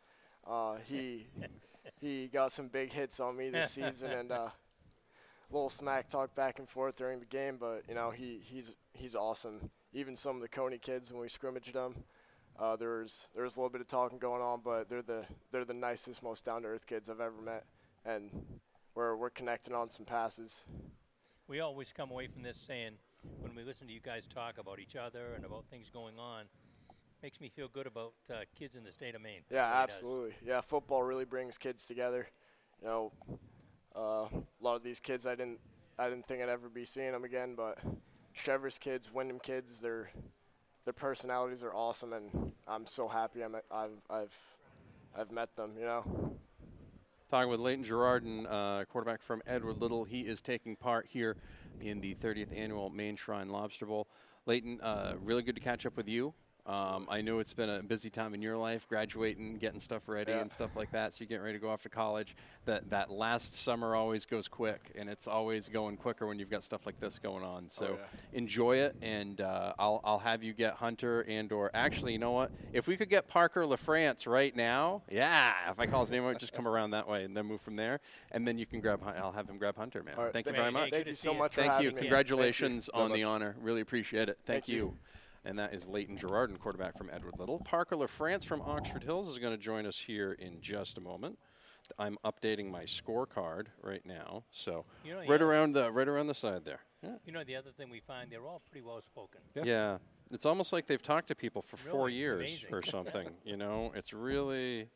uh, 0.46 0.76
he 0.86 1.26
he 2.00 2.26
got 2.26 2.52
some 2.52 2.68
big 2.68 2.92
hits 2.92 3.20
on 3.20 3.36
me 3.36 3.48
this 3.48 3.70
season, 3.70 4.10
and 4.10 4.32
uh, 4.32 4.48
little 5.50 5.70
smack 5.70 6.08
talk 6.08 6.34
back 6.34 6.58
and 6.58 6.68
forth 6.68 6.96
during 6.96 7.20
the 7.20 7.26
game. 7.26 7.56
But 7.58 7.84
you 7.88 7.94
know, 7.94 8.10
he 8.10 8.40
he's 8.42 8.72
he's 8.92 9.14
awesome. 9.14 9.70
Even 9.92 10.16
some 10.16 10.36
of 10.36 10.42
the 10.42 10.48
Cony 10.48 10.78
kids 10.78 11.10
when 11.10 11.20
we 11.22 11.28
scrimmaged 11.28 11.72
them, 11.72 11.94
uh, 12.58 12.76
there 12.76 12.98
was 12.98 13.28
there 13.34 13.44
was 13.44 13.56
a 13.56 13.60
little 13.60 13.70
bit 13.70 13.80
of 13.80 13.88
talking 13.88 14.18
going 14.18 14.42
on, 14.42 14.60
but 14.64 14.88
they're 14.88 15.02
the 15.02 15.24
they're 15.52 15.64
the 15.64 15.74
nicest, 15.74 16.22
most 16.22 16.44
down 16.44 16.62
to 16.62 16.68
earth 16.68 16.86
kids 16.86 17.08
I've 17.08 17.20
ever 17.20 17.40
met, 17.42 17.64
and 18.04 18.30
we're 18.94 19.16
we're 19.16 19.30
connecting 19.30 19.74
on 19.74 19.88
some 19.88 20.04
passes 20.04 20.64
we 21.50 21.58
always 21.58 21.92
come 21.92 22.12
away 22.12 22.28
from 22.28 22.42
this 22.42 22.56
saying, 22.56 22.92
when 23.40 23.56
we 23.56 23.64
listen 23.64 23.88
to 23.88 23.92
you 23.92 23.98
guys 24.00 24.24
talk 24.24 24.56
about 24.58 24.78
each 24.78 24.94
other 24.94 25.34
and 25.34 25.44
about 25.44 25.64
things 25.68 25.90
going 25.92 26.16
on, 26.16 26.44
makes 27.24 27.40
me 27.40 27.48
feel 27.48 27.66
good 27.66 27.88
about 27.88 28.12
uh, 28.32 28.36
kids 28.56 28.76
in 28.76 28.84
the 28.84 28.92
state 28.92 29.16
of 29.16 29.20
Maine. 29.20 29.42
Yeah, 29.50 29.68
absolutely. 29.82 30.30
Does. 30.30 30.48
Yeah, 30.48 30.60
football 30.60 31.02
really 31.02 31.24
brings 31.24 31.58
kids 31.58 31.86
together. 31.86 32.28
You 32.80 32.88
know, 32.88 33.12
uh, 33.96 34.00
a 34.00 34.62
lot 34.62 34.76
of 34.76 34.84
these 34.84 35.00
kids 35.00 35.26
I 35.26 35.34
didn't 35.34 35.58
I 35.98 36.08
didn't 36.08 36.26
think 36.26 36.40
I'd 36.40 36.48
ever 36.48 36.68
be 36.68 36.86
seeing 36.86 37.12
them 37.12 37.24
again, 37.24 37.54
but 37.56 37.78
Cheverus 38.34 38.78
kids, 38.78 39.12
Windham 39.12 39.40
kids, 39.40 39.80
their 39.80 40.08
their 40.84 40.94
personalities 40.94 41.62
are 41.64 41.74
awesome, 41.74 42.12
and 42.12 42.52
I'm 42.66 42.86
so 42.86 43.08
happy 43.08 43.42
I'm, 43.42 43.56
I've 43.70 44.00
I've 44.08 44.36
I've 45.18 45.30
met 45.32 45.56
them. 45.56 45.72
You 45.78 45.84
know. 45.84 46.39
Talking 47.30 47.48
with 47.48 47.60
Leighton 47.60 47.84
Girardin, 47.84 48.44
uh, 48.50 48.84
quarterback 48.86 49.22
from 49.22 49.40
Edward 49.46 49.80
Little. 49.80 50.02
He 50.02 50.22
is 50.22 50.42
taking 50.42 50.74
part 50.74 51.06
here 51.08 51.36
in 51.80 52.00
the 52.00 52.16
30th 52.16 52.52
annual 52.52 52.90
Maine 52.90 53.14
Shrine 53.14 53.50
Lobster 53.50 53.86
Bowl. 53.86 54.08
Leighton, 54.46 54.80
uh, 54.80 55.14
really 55.22 55.44
good 55.44 55.54
to 55.54 55.60
catch 55.60 55.86
up 55.86 55.96
with 55.96 56.08
you. 56.08 56.34
Um, 56.70 57.06
I 57.08 57.20
know 57.20 57.40
it's 57.40 57.52
been 57.52 57.68
a 57.68 57.82
busy 57.82 58.10
time 58.10 58.32
in 58.32 58.40
your 58.40 58.56
life, 58.56 58.86
graduating, 58.88 59.56
getting 59.56 59.80
stuff 59.80 60.02
ready, 60.06 60.30
yeah. 60.30 60.40
and 60.40 60.52
stuff 60.52 60.76
like 60.76 60.92
that. 60.92 61.12
So 61.12 61.16
you're 61.20 61.26
getting 61.26 61.42
ready 61.42 61.58
to 61.58 61.62
go 61.62 61.68
off 61.68 61.82
to 61.82 61.88
college. 61.88 62.36
That 62.66 62.90
that 62.90 63.10
last 63.10 63.60
summer 63.60 63.96
always 63.96 64.24
goes 64.24 64.46
quick, 64.46 64.92
and 64.94 65.08
it's 65.08 65.26
always 65.26 65.68
going 65.68 65.96
quicker 65.96 66.28
when 66.28 66.38
you've 66.38 66.50
got 66.50 66.62
stuff 66.62 66.86
like 66.86 67.00
this 67.00 67.18
going 67.18 67.42
on. 67.42 67.68
So 67.68 67.86
oh, 67.86 67.98
yeah. 67.98 68.38
enjoy 68.38 68.76
it, 68.76 68.94
and 69.02 69.40
uh, 69.40 69.72
I'll 69.80 70.00
I'll 70.04 70.20
have 70.20 70.44
you 70.44 70.52
get 70.52 70.74
Hunter 70.74 71.22
and 71.22 71.50
or 71.50 71.72
actually, 71.74 72.12
you 72.12 72.20
know 72.20 72.30
what? 72.30 72.52
If 72.72 72.86
we 72.86 72.96
could 72.96 73.10
get 73.10 73.26
Parker 73.26 73.62
LaFrance 73.64 74.28
right 74.28 74.54
now, 74.54 75.02
yeah. 75.10 75.54
If 75.70 75.80
I 75.80 75.86
call 75.86 76.02
his 76.02 76.12
name, 76.12 76.24
I'll 76.24 76.34
just 76.34 76.52
come 76.52 76.68
around 76.68 76.92
that 76.92 77.08
way 77.08 77.24
and 77.24 77.36
then 77.36 77.46
move 77.46 77.62
from 77.62 77.74
there, 77.74 77.98
and 78.30 78.46
then 78.46 78.58
you 78.58 78.66
can 78.66 78.80
grab. 78.80 79.00
I'll 79.04 79.32
have 79.32 79.48
him 79.48 79.58
grab 79.58 79.76
Hunter, 79.76 80.04
man. 80.04 80.14
Right. 80.16 80.32
Thank 80.32 80.46
you 80.46 80.52
very 80.52 80.70
much. 80.70 80.90
Thank 80.90 81.08
you 81.08 81.16
so 81.16 81.34
much. 81.34 81.56
Thank 81.56 81.82
you. 81.82 81.90
Me. 81.90 81.98
Congratulations 81.98 82.88
Thank 82.92 82.96
you. 82.96 83.04
on 83.04 83.12
the 83.12 83.24
honor. 83.24 83.56
Really 83.60 83.80
appreciate 83.80 84.28
it. 84.28 84.38
Thank, 84.46 84.66
Thank 84.66 84.68
you. 84.68 84.76
you 84.76 84.96
and 85.44 85.58
that 85.58 85.74
is 85.74 85.86
Leighton 85.86 86.16
Girardin, 86.16 86.58
quarterback 86.58 86.96
from 86.96 87.10
Edward 87.12 87.38
Little. 87.38 87.58
Parker 87.60 87.96
LaFrance 87.96 88.44
from 88.44 88.60
Oxford 88.62 89.02
Hills 89.04 89.28
is 89.28 89.38
going 89.38 89.52
to 89.52 89.58
join 89.62 89.86
us 89.86 89.98
here 89.98 90.32
in 90.32 90.60
just 90.60 90.98
a 90.98 91.00
moment. 91.00 91.38
I'm 91.98 92.18
updating 92.24 92.70
my 92.70 92.84
scorecard 92.84 93.66
right 93.82 94.04
now, 94.06 94.44
so 94.50 94.84
you 95.04 95.12
know, 95.12 95.22
right 95.26 95.42
around 95.42 95.72
the 95.72 95.90
right 95.90 96.06
around 96.06 96.28
the 96.28 96.34
side 96.34 96.64
there. 96.64 96.80
Yeah. 97.02 97.16
You 97.24 97.32
know, 97.32 97.42
the 97.42 97.56
other 97.56 97.70
thing 97.70 97.90
we 97.90 98.00
find, 98.00 98.30
they're 98.30 98.46
all 98.46 98.62
pretty 98.70 98.86
well 98.86 99.00
spoken. 99.02 99.40
Yeah. 99.54 99.62
Yeah. 99.64 99.98
It's 100.32 100.46
almost 100.46 100.72
like 100.72 100.86
they've 100.86 101.02
talked 101.02 101.28
to 101.28 101.34
people 101.34 101.62
for 101.62 101.76
four 101.76 102.06
Really, 102.06 102.12
it's 102.12 102.20
years 102.20 102.38
amazing. 102.40 102.74
or 102.74 102.82
something. 102.82 103.28
you 103.44 103.56
know, 103.56 103.90
it's 103.96 104.12
really, 104.12 104.86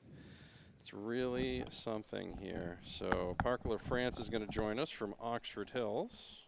it's 0.79 0.93
really 0.95 1.65
something 1.71 2.37
here. 2.41 2.79
So 2.85 3.35
Parker 3.43 3.77
France 3.79 4.21
is 4.21 4.29
going 4.29 4.47
to 4.47 4.53
join 4.53 4.79
us 4.79 4.91
from 4.91 5.15
Oxford 5.21 5.71
Hills. 5.71 6.44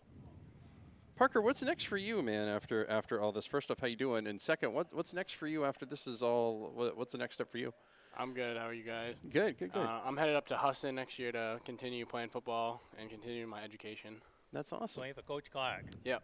Parker, 1.17 1.41
what's 1.41 1.63
next 1.63 1.85
for 1.85 1.97
you, 1.97 2.23
man? 2.23 2.47
After 2.49 2.89
after 2.91 3.21
all 3.21 3.33
this, 3.33 3.47
first 3.47 3.71
off, 3.71 3.79
how 3.81 3.87
you 3.87 3.97
doing? 3.97 4.27
And 4.27 4.39
second, 4.41 4.73
what 4.75 4.89
what's 4.93 5.15
next 5.15 5.33
for 5.35 5.47
you 5.47 5.65
after 5.65 5.87
this 5.87 6.07
is 6.07 6.23
all? 6.23 6.71
What, 6.75 6.97
what's 6.97 7.13
the 7.13 7.19
next 7.19 7.37
step 7.37 7.51
for 7.51 7.59
you? 7.59 7.73
I'm 8.19 8.33
good. 8.35 8.57
How 8.57 8.67
are 8.67 8.75
you 8.75 8.83
guys? 8.83 9.15
Good, 9.31 9.59
good, 9.59 9.73
good. 9.73 9.83
Uh, 9.83 10.01
I'm 10.05 10.17
headed 10.17 10.37
up 10.37 10.47
to 10.49 10.57
Husson 10.57 10.95
next 10.95 11.19
year 11.19 11.33
to 11.33 11.59
continue 11.65 12.05
playing 12.07 12.31
football 12.31 12.83
and 12.99 13.11
continue 13.11 13.47
my 13.47 13.63
education. 13.63 14.17
That's 14.53 14.73
awesome. 14.73 15.01
Playing 15.01 15.15
for 15.15 15.23
Coach 15.23 15.51
Clark. 15.51 15.85
Yep. 16.05 16.23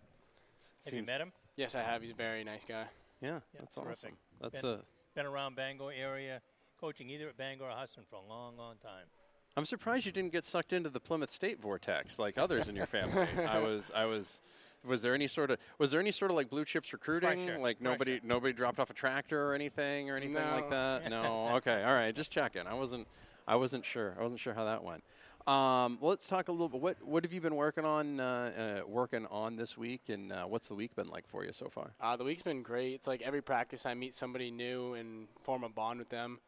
Have 0.87 0.95
you 0.95 1.03
met 1.03 1.21
him? 1.21 1.33
Yes, 1.57 1.75
I 1.75 1.83
have. 1.83 2.01
He's 2.03 2.13
a 2.13 2.15
very 2.15 2.45
nice 2.45 2.65
guy. 2.65 2.85
Yeah, 3.21 3.29
Yeah, 3.35 3.39
that's 3.61 3.75
terrific. 3.75 3.97
awesome. 3.97 4.17
That's 4.41 4.63
Ben- 4.63 4.71
a. 4.71 4.79
Been 5.15 5.27
around 5.27 5.57
Bangor 5.57 5.93
area, 5.93 6.41
coaching 6.81 7.11
either 7.11 7.29
at 7.29 7.37
Bangor 7.37 7.65
or 7.65 7.71
Husson 7.73 8.05
for 8.09 8.17
a 8.17 8.27
long, 8.27 8.57
long 8.57 8.77
time. 8.83 9.05
I'm 9.55 9.67
surprised 9.67 10.07
you 10.07 10.13
didn't 10.13 10.33
get 10.33 10.47
sucked 10.47 10.73
into 10.73 10.89
the 10.89 11.01
Plymouth 11.01 11.29
State 11.29 11.61
vortex 11.61 12.19
like 12.19 12.39
others 12.39 12.69
in 12.69 12.77
your 12.77 12.87
family. 12.87 13.27
I 13.47 13.59
was, 13.59 13.91
I 13.95 14.07
was. 14.07 14.41
Was 14.85 15.03
there 15.03 15.15
any 15.15 15.29
sort 15.29 15.51
of 15.51 15.59
was 15.79 15.91
there 15.91 16.01
any 16.01 16.11
sort 16.11 16.31
of 16.31 16.37
like 16.37 16.51
blue 16.51 16.65
chips 16.65 16.93
recruiting? 16.93 17.45
Pressure, 17.45 17.59
like 17.59 17.81
nobody 17.81 18.19
pressure. 18.19 18.27
nobody 18.27 18.53
dropped 18.53 18.81
off 18.81 18.91
a 18.91 18.95
tractor 18.95 19.49
or 19.51 19.55
anything 19.55 20.11
or 20.11 20.17
anything 20.17 20.35
like 20.35 20.71
that? 20.71 21.09
No. 21.09 21.49
Okay. 21.53 21.83
All 21.85 21.95
right. 21.95 22.15
Just 22.15 22.33
checking. 22.33 22.67
I 22.67 22.75
wasn't 22.75 23.07
I 23.47 23.57
wasn't 23.57 23.85
sure. 23.85 24.17
I 24.19 24.23
wasn't 24.23 24.41
sure 24.41 24.55
how 24.55 24.65
that 24.65 24.83
went. 24.83 25.05
Um, 25.47 25.99
well, 26.01 26.11
let's 26.11 26.29
talk 26.29 26.49
a 26.49 26.53
little 26.53 26.69
bit. 26.69 26.81
What 26.81 26.97
what 27.05 27.25
have 27.25 27.33
you 27.33 27.41
been 27.41 27.57
working 27.57 27.85
on 27.85 28.21
uh, 28.21 28.83
uh, 28.85 28.89
working 28.89 29.27
on 29.27 29.57
this 29.57 29.77
week, 29.77 30.03
and 30.09 30.33
uh, 30.33 30.45
what's 30.45 30.69
the 30.69 30.75
week 30.75 30.95
been 30.95 31.09
like 31.09 31.27
for 31.27 31.45
you 31.45 31.53
so 31.53 31.69
far? 31.69 31.93
Uh, 32.01 32.17
the 32.17 32.23
week's 32.25 32.43
been 32.43 32.63
great. 32.63 32.95
It's 32.95 33.09
like 33.09 33.23
every 33.23 33.43
practice 33.43 33.85
I 33.85 33.95
meet 33.95 34.15
somebody 34.15 34.51
new 34.53 34.95
and 34.95 35.27
form 35.43 35.65
a 35.65 35.69
bond 35.69 35.99
with 35.99 36.11
them. 36.11 36.39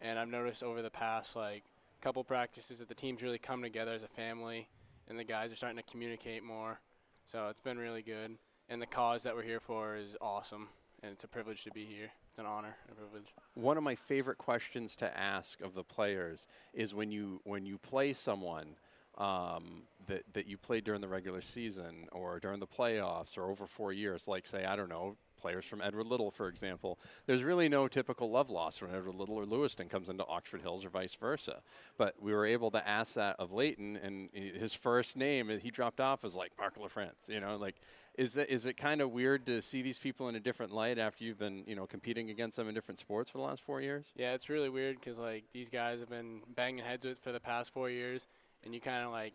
And 0.00 0.18
I've 0.18 0.28
noticed 0.28 0.62
over 0.62 0.82
the 0.82 0.90
past 0.90 1.34
like 1.34 1.64
couple 2.00 2.22
practices 2.22 2.78
that 2.78 2.88
the 2.88 2.94
team's 2.94 3.22
really 3.22 3.38
come 3.38 3.62
together 3.62 3.92
as 3.92 4.02
a 4.02 4.08
family, 4.08 4.68
and 5.08 5.18
the 5.18 5.24
guys 5.24 5.50
are 5.50 5.56
starting 5.56 5.78
to 5.78 5.90
communicate 5.90 6.44
more. 6.44 6.78
So 7.26 7.48
it's 7.48 7.60
been 7.60 7.78
really 7.78 8.02
good. 8.02 8.36
And 8.68 8.80
the 8.80 8.86
cause 8.86 9.22
that 9.24 9.34
we're 9.34 9.42
here 9.42 9.60
for 9.60 9.96
is 9.96 10.16
awesome, 10.20 10.68
and 11.02 11.12
it's 11.12 11.24
a 11.24 11.28
privilege 11.28 11.64
to 11.64 11.70
be 11.70 11.84
here. 11.84 12.10
It's 12.30 12.38
an 12.38 12.46
honor 12.46 12.76
and 12.88 12.96
a 12.96 13.00
privilege. 13.00 13.34
One 13.54 13.76
of 13.76 13.82
my 13.82 13.94
favorite 13.94 14.38
questions 14.38 14.96
to 14.96 15.18
ask 15.18 15.60
of 15.60 15.74
the 15.74 15.84
players 15.84 16.46
is 16.72 16.94
when 16.94 17.10
you 17.10 17.40
when 17.44 17.66
you 17.66 17.78
play 17.78 18.12
someone 18.14 18.76
um, 19.18 19.82
that 20.06 20.22
that 20.32 20.46
you 20.46 20.56
played 20.56 20.84
during 20.84 21.02
the 21.02 21.08
regular 21.08 21.42
season 21.42 22.08
or 22.12 22.40
during 22.40 22.58
the 22.58 22.66
playoffs 22.66 23.36
or 23.36 23.50
over 23.50 23.66
four 23.66 23.92
years, 23.92 24.26
like 24.26 24.46
say 24.46 24.64
I 24.64 24.76
don't 24.76 24.88
know 24.88 25.16
players 25.36 25.64
from 25.64 25.80
Edward 25.80 26.06
Little, 26.06 26.30
for 26.30 26.48
example. 26.48 26.98
There's 27.26 27.42
really 27.42 27.68
no 27.68 27.88
typical 27.88 28.30
love 28.30 28.50
loss 28.50 28.80
when 28.80 28.90
Edward 28.94 29.14
Little 29.14 29.36
or 29.36 29.46
Lewiston 29.46 29.88
comes 29.88 30.08
into 30.08 30.26
Oxford 30.26 30.62
Hills 30.62 30.84
or 30.84 30.90
vice 30.90 31.14
versa. 31.14 31.62
But 31.96 32.14
we 32.20 32.32
were 32.32 32.46
able 32.46 32.70
to 32.72 32.88
ask 32.88 33.14
that 33.14 33.36
of 33.38 33.52
Leighton, 33.52 33.96
and 33.96 34.30
his 34.32 34.74
first 34.74 35.16
name 35.16 35.48
he 35.60 35.70
dropped 35.70 36.00
off 36.00 36.22
was 36.22 36.34
like 36.34 36.56
Parker 36.56 36.80
LaFrance. 36.80 37.28
You 37.28 37.40
know, 37.40 37.56
like 37.56 37.76
is 38.16 38.34
that 38.34 38.52
is 38.52 38.66
it 38.66 38.76
kind 38.76 39.00
of 39.00 39.10
weird 39.10 39.46
to 39.46 39.60
see 39.60 39.82
these 39.82 39.98
people 39.98 40.28
in 40.28 40.36
a 40.36 40.40
different 40.40 40.72
light 40.72 40.98
after 40.98 41.24
you've 41.24 41.38
been 41.38 41.64
you 41.66 41.74
know 41.74 41.86
competing 41.86 42.30
against 42.30 42.56
them 42.56 42.68
in 42.68 42.74
different 42.74 42.98
sports 42.98 43.30
for 43.30 43.38
the 43.38 43.44
last 43.44 43.62
four 43.62 43.80
years? 43.80 44.06
Yeah, 44.16 44.34
it's 44.34 44.48
really 44.48 44.68
weird 44.68 44.96
because 45.00 45.18
like 45.18 45.44
these 45.52 45.68
guys 45.68 46.00
have 46.00 46.10
been 46.10 46.40
banging 46.54 46.84
heads 46.84 47.04
with 47.04 47.18
for 47.18 47.32
the 47.32 47.40
past 47.40 47.72
four 47.72 47.90
years, 47.90 48.26
and 48.62 48.74
you 48.74 48.80
kind 48.80 49.04
of 49.04 49.10
like 49.10 49.34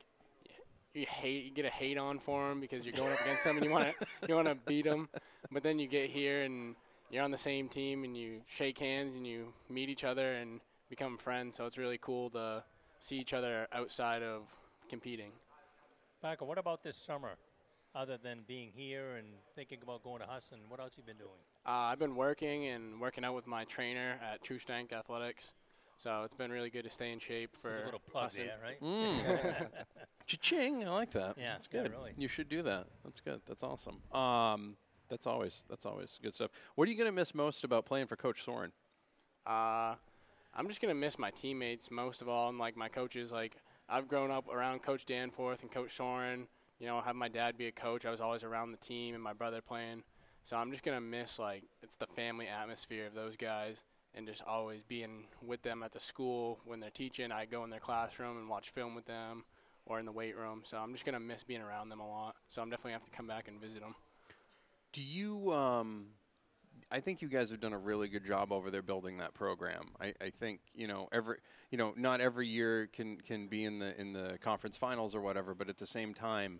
you 0.93 1.05
hate 1.05 1.45
you 1.45 1.51
get 1.51 1.65
a 1.65 1.69
hate 1.69 1.97
on 1.97 2.19
for 2.19 2.49
them 2.49 2.59
because 2.59 2.85
you're 2.85 2.93
going 2.93 3.11
up 3.11 3.21
against 3.21 3.43
them 3.43 3.57
and 3.57 3.65
you 3.65 3.71
want 3.71 3.87
to 3.87 4.07
you 4.27 4.35
want 4.35 4.47
to 4.47 4.55
beat 4.55 4.85
them, 4.85 5.09
but 5.51 5.63
then 5.63 5.79
you 5.79 5.87
get 5.87 6.09
here 6.09 6.43
and 6.43 6.75
you're 7.09 7.23
on 7.23 7.31
the 7.31 7.37
same 7.37 7.67
team 7.67 8.03
and 8.03 8.15
you 8.15 8.41
shake 8.47 8.79
hands 8.79 9.15
and 9.15 9.25
you 9.25 9.53
meet 9.69 9.89
each 9.89 10.03
other 10.03 10.33
and 10.33 10.59
become 10.89 11.17
friends. 11.17 11.57
So 11.57 11.65
it's 11.65 11.77
really 11.77 11.99
cool 11.99 12.29
to 12.31 12.63
see 12.99 13.17
each 13.17 13.33
other 13.33 13.67
outside 13.71 14.23
of 14.23 14.43
competing. 14.89 15.31
Parker, 16.21 16.45
what 16.45 16.57
about 16.57 16.83
this 16.83 16.97
summer? 16.97 17.35
Other 17.95 18.17
than 18.21 18.41
being 18.47 18.71
here 18.75 19.15
and 19.17 19.27
thinking 19.55 19.79
about 19.81 20.03
going 20.03 20.19
to 20.19 20.27
Husson, 20.27 20.59
what 20.67 20.79
else 20.79 20.91
you 20.95 21.03
been 21.03 21.17
doing? 21.17 21.29
Uh, 21.65 21.89
I've 21.89 21.97
been 21.97 22.15
working 22.15 22.67
and 22.67 23.01
working 23.01 23.25
out 23.25 23.33
with 23.33 23.47
my 23.47 23.63
trainer 23.65 24.19
at 24.21 24.43
True 24.43 24.59
Strength 24.59 24.93
Athletics. 24.93 25.53
So 25.99 26.23
it's 26.23 26.33
been 26.33 26.51
really 26.51 26.69
good 26.69 26.85
to 26.85 26.89
stay 26.89 27.11
in 27.11 27.19
shape 27.19 27.55
for 27.61 27.69
There's 27.69 27.81
a 27.81 27.85
little 27.85 27.99
plug 27.99 28.23
Husson. 28.25 28.47
there, 28.47 28.57
right? 28.63 28.81
Mm. 28.81 29.67
Cha-ching! 30.25 30.87
I 30.87 30.89
like 30.89 31.11
that. 31.11 31.35
Yeah, 31.37 31.51
that's 31.53 31.69
yeah, 31.71 31.83
good. 31.83 31.91
really. 31.91 32.13
You 32.17 32.27
should 32.27 32.49
do 32.49 32.63
that. 32.63 32.87
That's 33.03 33.19
good. 33.19 33.41
That's 33.45 33.63
awesome. 33.63 33.97
Um, 34.13 34.77
that's 35.09 35.27
always 35.27 35.65
that's 35.69 35.85
always 35.85 36.19
good 36.23 36.33
stuff. 36.33 36.51
What 36.75 36.87
are 36.87 36.91
you 36.91 36.97
going 36.97 37.07
to 37.07 37.11
miss 37.11 37.35
most 37.35 37.63
about 37.63 37.85
playing 37.85 38.07
for 38.07 38.15
Coach 38.15 38.43
Soren? 38.43 38.71
Uh, 39.45 39.95
I'm 40.53 40.67
just 40.67 40.81
gonna 40.81 40.95
miss 40.95 41.17
my 41.17 41.31
teammates 41.31 41.91
most 41.91 42.21
of 42.21 42.29
all, 42.29 42.49
and 42.49 42.57
like 42.57 42.75
my 42.75 42.89
coaches. 42.89 43.31
Like 43.31 43.55
I've 43.87 44.07
grown 44.07 44.31
up 44.31 44.47
around 44.49 44.83
Coach 44.83 45.05
Danforth 45.05 45.61
and 45.61 45.71
Coach 45.71 45.95
Soren. 45.95 46.47
You 46.79 46.87
know, 46.87 47.01
have 47.01 47.15
my 47.15 47.27
dad 47.27 47.57
be 47.57 47.67
a 47.67 47.71
coach. 47.71 48.05
I 48.05 48.11
was 48.11 48.21
always 48.21 48.43
around 48.43 48.71
the 48.71 48.77
team 48.77 49.13
and 49.15 49.23
my 49.23 49.33
brother 49.33 49.61
playing. 49.61 50.03
So 50.43 50.57
I'm 50.57 50.71
just 50.71 50.83
gonna 50.83 51.01
miss 51.01 51.39
like 51.39 51.63
it's 51.81 51.95
the 51.95 52.07
family 52.07 52.47
atmosphere 52.47 53.05
of 53.05 53.13
those 53.13 53.35
guys, 53.35 53.83
and 54.19 54.27
just 54.27 54.43
always 54.45 54.81
being 54.87 55.23
with 55.41 55.63
them 55.63 55.81
at 55.81 55.93
the 55.93 55.99
school 55.99 56.59
when 56.65 56.79
they're 56.79 56.91
teaching. 56.91 57.31
I 57.31 57.45
go 57.45 57.63
in 57.63 57.69
their 57.69 57.79
classroom 57.79 58.37
and 58.37 58.47
watch 58.47 58.69
film 58.69 58.93
with 58.93 59.05
them, 59.05 59.45
or 59.85 59.97
in 59.97 60.05
the 60.05 60.11
weight 60.11 60.37
room. 60.37 60.61
So 60.65 60.77
I'm 60.77 60.91
just 60.91 61.05
gonna 61.05 61.19
miss 61.19 61.41
being 61.41 61.61
around 61.61 61.89
them 61.89 62.01
a 62.01 62.07
lot. 62.07 62.35
So 62.49 62.61
I'm 62.61 62.69
definitely 62.69 62.91
gonna 62.91 62.99
have 62.99 63.09
to 63.09 63.17
come 63.17 63.27
back 63.27 63.47
and 63.47 63.59
visit 63.59 63.79
them. 63.79 63.95
Do 64.91 65.01
you? 65.01 65.51
Um, 65.53 66.07
I 66.91 66.99
think 66.99 67.21
you 67.21 67.29
guys 67.29 67.49
have 67.49 67.61
done 67.61 67.73
a 67.73 67.77
really 67.77 68.07
good 68.07 68.25
job 68.25 68.51
over 68.51 68.69
there 68.69 68.81
building 68.81 69.17
that 69.17 69.33
program. 69.33 69.89
I, 69.99 70.13
I 70.21 70.29
think 70.29 70.59
you 70.75 70.87
know 70.87 71.07
every 71.11 71.37
you 71.71 71.77
know 71.77 71.93
not 71.95 72.19
every 72.19 72.47
year 72.47 72.87
can 72.91 73.17
can 73.21 73.47
be 73.47 73.63
in 73.63 73.79
the 73.79 73.99
in 73.99 74.13
the 74.13 74.37
conference 74.41 74.75
finals 74.75 75.15
or 75.15 75.21
whatever, 75.21 75.55
but 75.55 75.69
at 75.69 75.77
the 75.77 75.87
same 75.87 76.13
time. 76.13 76.59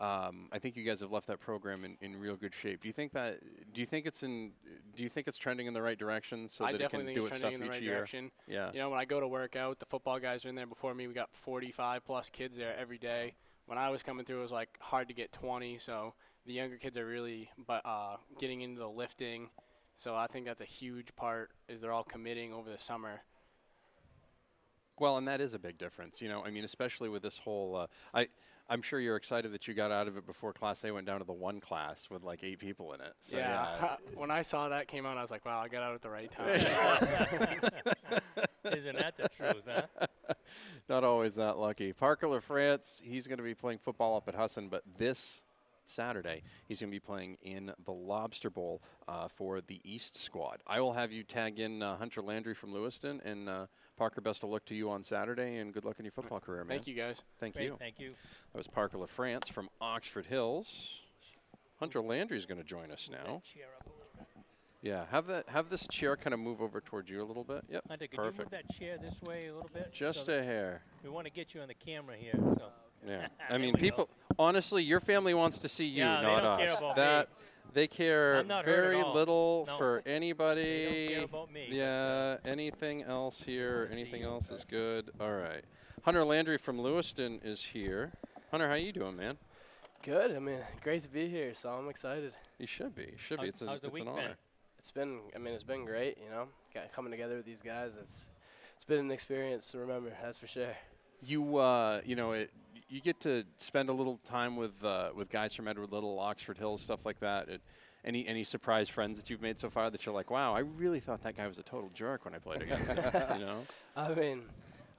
Um, 0.00 0.48
I 0.50 0.58
think 0.58 0.76
you 0.76 0.82
guys 0.82 1.00
have 1.00 1.12
left 1.12 1.28
that 1.28 1.38
program 1.38 1.84
in, 1.84 1.96
in 2.00 2.16
real 2.16 2.36
good 2.36 2.52
shape. 2.52 2.80
Do 2.80 2.88
you 2.88 2.92
think 2.92 3.12
that? 3.12 3.38
Do 3.72 3.80
you 3.80 3.86
think 3.86 4.06
it's 4.06 4.22
in? 4.22 4.52
Do 4.96 5.02
you 5.02 5.08
think 5.08 5.28
it's 5.28 5.38
trending 5.38 5.66
in 5.66 5.74
the 5.74 5.82
right 5.82 5.98
direction 5.98 6.48
so 6.48 6.64
I 6.64 6.72
that 6.72 6.74
it 6.76 6.78
definitely 6.78 7.14
can 7.14 7.22
think 7.22 7.26
do 7.26 7.26
it's 7.28 7.36
stuff 7.36 7.50
trending 7.50 7.60
in 7.62 7.68
the 7.68 7.74
each 7.74 7.80
right 7.80 7.82
year? 7.82 7.94
direction. 7.94 8.30
Yeah. 8.48 8.70
You 8.72 8.80
know, 8.80 8.90
when 8.90 8.98
I 8.98 9.04
go 9.04 9.20
to 9.20 9.28
work 9.28 9.54
out, 9.54 9.78
the 9.78 9.86
football 9.86 10.18
guys 10.18 10.44
are 10.44 10.48
in 10.48 10.56
there 10.56 10.66
before 10.66 10.94
me. 10.94 11.06
We 11.06 11.14
got 11.14 11.30
45 11.32 12.04
plus 12.04 12.28
kids 12.28 12.56
there 12.56 12.76
every 12.76 12.98
day. 12.98 13.36
When 13.66 13.78
I 13.78 13.90
was 13.90 14.02
coming 14.02 14.24
through, 14.24 14.38
it 14.38 14.42
was 14.42 14.52
like 14.52 14.70
hard 14.80 15.08
to 15.08 15.14
get 15.14 15.32
20. 15.32 15.78
So 15.78 16.14
the 16.44 16.52
younger 16.52 16.76
kids 16.76 16.98
are 16.98 17.06
really, 17.06 17.50
but 17.66 17.86
uh, 17.86 18.16
getting 18.38 18.62
into 18.62 18.80
the 18.80 18.88
lifting. 18.88 19.48
So 19.94 20.16
I 20.16 20.26
think 20.26 20.44
that's 20.46 20.60
a 20.60 20.66
huge 20.66 21.14
part. 21.14 21.52
Is 21.68 21.80
they're 21.80 21.92
all 21.92 22.04
committing 22.04 22.52
over 22.52 22.68
the 22.68 22.78
summer. 22.78 23.22
Well, 24.98 25.16
and 25.16 25.26
that 25.26 25.40
is 25.40 25.54
a 25.54 25.58
big 25.58 25.76
difference, 25.76 26.22
you 26.22 26.28
know. 26.28 26.44
I 26.44 26.50
mean, 26.50 26.64
especially 26.64 27.08
with 27.08 27.22
this 27.22 27.38
whole, 27.38 27.74
uh, 27.74 27.86
I, 28.12 28.28
I'm 28.68 28.80
sure 28.80 28.98
you're 28.98 29.16
excited 29.16 29.52
that 29.52 29.68
you 29.68 29.74
got 29.74 29.90
out 29.90 30.08
of 30.08 30.16
it 30.16 30.26
before 30.26 30.52
Class 30.52 30.84
A 30.84 30.92
went 30.92 31.06
down 31.06 31.18
to 31.18 31.26
the 31.26 31.32
one 31.32 31.60
class 31.60 32.08
with 32.10 32.22
like 32.22 32.42
eight 32.42 32.58
people 32.58 32.94
in 32.94 33.00
it. 33.00 33.12
So, 33.20 33.36
yeah. 33.36 33.96
when 34.14 34.30
I 34.30 34.42
saw 34.42 34.68
that 34.70 34.88
came 34.88 35.04
out, 35.04 35.18
I 35.18 35.22
was 35.22 35.30
like, 35.30 35.44
wow, 35.44 35.60
I 35.60 35.68
got 35.68 35.82
out 35.82 35.94
at 35.94 36.02
the 36.02 36.10
right 36.10 36.30
time. 36.30 36.48
Isn't 38.72 38.96
that 38.96 39.16
the 39.18 39.28
truth, 39.28 39.62
huh? 39.68 40.06
not 40.88 41.04
always 41.04 41.34
that 41.34 41.58
lucky. 41.58 41.92
Parker 41.92 42.26
LaFrance, 42.26 43.02
he's 43.02 43.26
going 43.26 43.36
to 43.36 43.44
be 43.44 43.54
playing 43.54 43.78
football 43.78 44.16
up 44.16 44.28
at 44.28 44.34
Husson, 44.34 44.68
but 44.68 44.82
this 44.96 45.44
Saturday 45.86 46.42
he's 46.66 46.80
going 46.80 46.90
to 46.90 46.94
be 46.94 47.00
playing 47.00 47.36
in 47.42 47.72
the 47.84 47.92
Lobster 47.92 48.48
Bowl 48.48 48.82
uh, 49.06 49.28
for 49.28 49.60
the 49.60 49.80
East 49.84 50.16
squad. 50.16 50.62
I 50.66 50.80
will 50.80 50.94
have 50.94 51.12
you 51.12 51.22
tag 51.22 51.60
in 51.60 51.82
uh, 51.82 51.96
Hunter 51.98 52.22
Landry 52.22 52.54
from 52.54 52.72
Lewiston, 52.72 53.20
and 53.24 53.48
uh, 53.48 53.66
Parker, 53.96 54.20
best 54.20 54.42
of 54.42 54.50
luck 54.50 54.64
to 54.66 54.74
you 54.74 54.90
on 54.90 55.02
Saturday, 55.02 55.56
and 55.56 55.72
good 55.72 55.84
luck 55.84 55.98
in 55.98 56.04
your 56.04 56.12
football 56.12 56.40
career, 56.40 56.64
man. 56.64 56.76
Thank 56.76 56.86
you 56.86 56.94
guys. 56.94 57.22
Thank 57.38 57.54
Great, 57.54 57.66
you. 57.66 57.76
thank 57.78 58.00
you. 58.00 58.08
That 58.10 58.58
was 58.58 58.66
Parker 58.66 58.98
LaFrance 58.98 59.48
from 59.50 59.68
Oxford 59.80 60.26
Hills. 60.26 61.00
Hunter 61.80 62.00
Landry 62.00 62.36
is 62.36 62.46
going 62.46 62.58
to 62.58 62.64
join 62.66 62.90
us 62.90 63.08
now. 63.10 63.42
Cheer 63.44 63.64
up 63.78 63.86
a 63.86 63.90
little 63.90 64.06
bit. 64.16 64.26
Yeah, 64.82 65.04
have 65.10 65.26
that 65.28 65.48
have 65.48 65.70
this 65.70 65.86
chair 65.88 66.16
kind 66.16 66.34
of 66.34 66.40
move 66.40 66.60
over 66.60 66.80
towards 66.80 67.08
you 67.10 67.22
a 67.22 67.24
little 67.24 67.44
bit. 67.44 67.62
Yep, 67.70 67.82
Hunter, 67.88 68.06
can 68.06 68.16
perfect. 68.18 68.38
you 68.38 68.44
move 68.44 68.50
that 68.50 68.78
chair 68.78 68.98
this 68.98 69.22
way 69.22 69.40
a 69.48 69.54
little 69.54 69.70
bit? 69.72 69.92
Just 69.92 70.26
so 70.26 70.38
a 70.38 70.42
hair. 70.42 70.82
We 71.02 71.10
want 71.10 71.26
to 71.26 71.32
get 71.32 71.54
you 71.54 71.60
on 71.62 71.68
the 71.68 71.74
camera 71.74 72.16
here. 72.16 72.34
So. 72.34 72.64
Yeah, 73.06 73.26
I 73.50 73.58
mean, 73.58 73.72
we 73.72 73.72
go. 73.72 73.78
people. 73.78 74.08
Honestly, 74.38 74.82
your 74.82 75.00
family 75.00 75.34
wants 75.34 75.58
to 75.60 75.68
see 75.68 75.84
you, 75.86 76.04
Yeah, 76.04 76.16
they 76.20 76.26
not 76.26 76.40
don't 76.42 76.50
us. 76.52 76.58
care 76.58 76.78
about 76.78 76.96
that 76.96 77.28
they 77.74 77.86
care 77.86 78.36
I'm 78.38 78.46
not 78.48 78.64
hurt 78.64 78.72
at 78.72 78.80
very 78.80 79.02
little 79.02 79.64
No. 79.66 79.76
for 79.76 80.02
anybody. 80.06 80.62
They 80.64 81.04
don't 81.08 81.14
care 81.14 81.24
about 81.24 81.52
me. 81.52 81.66
Yeah, 81.70 82.36
anything 82.44 83.02
else 83.02 83.42
here? 83.42 83.88
Anything 83.92 84.22
else 84.22 84.50
is 84.50 84.64
good. 84.64 85.10
All 85.20 85.32
right. 85.32 85.64
Hunter 86.02 86.24
Landry 86.24 86.58
from 86.58 86.78
Lewiston 86.80 87.40
is 87.42 87.62
here. 87.62 88.12
Hunter, 88.50 88.68
how 88.68 88.74
you 88.74 88.92
doing, 88.92 89.16
man? 89.16 89.36
Good. 90.02 90.36
I 90.36 90.38
mean, 90.38 90.58
great 90.82 91.02
to 91.02 91.08
be 91.08 91.28
here. 91.28 91.54
So 91.54 91.70
I'm 91.70 91.88
excited. 91.88 92.32
You 92.58 92.66
should 92.66 92.94
be. 92.94 93.04
You 93.04 93.18
should 93.18 93.40
be. 93.40 93.48
It's, 93.48 93.62
an 93.62 93.70
it's 93.70 93.82
week 93.84 94.02
an 94.02 94.14
been? 94.14 94.24
honor. 94.24 94.36
It's 94.78 94.90
been. 94.90 95.20
I 95.34 95.38
mean, 95.38 95.54
it's 95.54 95.62
been 95.62 95.84
great. 95.84 96.18
You 96.22 96.30
know, 96.30 96.48
Got, 96.72 96.92
coming 96.92 97.10
together 97.10 97.36
with 97.36 97.46
these 97.46 97.62
guys. 97.62 97.96
It's 97.96 98.26
it's 98.76 98.84
been 98.84 99.00
an 99.00 99.10
experience 99.10 99.70
to 99.72 99.78
remember. 99.78 100.12
That's 100.22 100.38
for 100.38 100.46
sure. 100.46 100.76
You, 101.22 101.56
uh, 101.56 102.02
you 102.04 102.16
know, 102.16 102.32
it, 102.32 102.50
you 102.88 103.00
get 103.00 103.20
to 103.20 103.44
spend 103.56 103.88
a 103.88 103.92
little 103.92 104.18
time 104.24 104.56
with 104.56 104.84
uh, 104.84 105.10
with 105.14 105.30
guys 105.30 105.54
from 105.54 105.68
Edward 105.68 105.92
Little, 105.92 106.18
Oxford 106.18 106.58
Hills, 106.58 106.82
stuff 106.82 107.06
like 107.06 107.20
that. 107.20 107.48
It, 107.48 107.60
any 108.04 108.26
any 108.26 108.44
surprise 108.44 108.88
friends 108.88 109.16
that 109.16 109.30
you've 109.30 109.42
made 109.42 109.58
so 109.58 109.70
far 109.70 109.90
that 109.90 110.04
you're 110.04 110.14
like, 110.14 110.30
wow, 110.30 110.54
I 110.54 110.60
really 110.60 111.00
thought 111.00 111.22
that 111.22 111.36
guy 111.36 111.46
was 111.46 111.58
a 111.58 111.62
total 111.62 111.90
jerk 111.94 112.24
when 112.24 112.34
I 112.34 112.38
played 112.38 112.62
against 112.62 112.90
him. 112.90 113.04
You 113.38 113.44
know? 113.44 113.66
I 113.96 114.12
mean, 114.12 114.42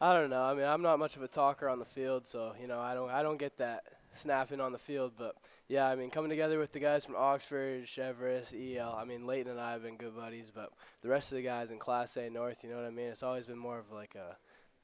I 0.02 0.14
don't 0.14 0.30
know. 0.30 0.44
I 0.44 0.54
mean, 0.54 0.66
I'm 0.66 0.82
not 0.82 1.00
much 1.00 1.16
of 1.16 1.22
a 1.22 1.28
talker 1.28 1.70
on 1.70 1.80
the 1.80 1.86
field, 1.86 2.28
so 2.28 2.54
you 2.60 2.68
know, 2.68 2.80
I 2.80 2.94
don't 2.94 3.10
I 3.10 3.22
don't 3.24 3.38
get 3.38 3.58
that 3.58 3.84
snapping 4.12 4.60
on 4.60 4.72
the 4.72 4.80
field. 4.80 5.14
But 5.18 5.36
yeah, 5.68 5.88
I 5.88 5.96
mean, 5.96 6.10
coming 6.10 6.30
together 6.30 6.60
with 6.60 6.72
the 6.72 6.80
guys 6.80 7.06
from 7.06 7.16
Oxford, 7.16 7.86
Cheverus, 7.86 8.54
EL. 8.54 8.98
I 9.00 9.06
mean, 9.06 9.26
Leighton 9.26 9.52
and 9.52 9.60
I 9.60 9.74
have 9.74 9.84
been 9.84 9.98
good 9.98 10.16
buddies, 10.16 10.52
but 10.54 10.72
the 11.02 11.10
rest 11.10 11.32
of 11.32 11.38
the 11.38 11.44
guys 11.44 11.72
in 11.72 11.80
Class 11.80 12.18
A 12.18 12.30
North, 12.30 12.64
you 12.64 12.70
know 12.70 12.78
what 12.78 12.86
I 12.86 12.92
mean? 12.92 13.08
It's 13.08 13.24
always 13.24 13.46
been 13.46 13.58
more 13.58 13.78
of 13.78 13.92
like 13.92 14.16
a, 14.16 14.38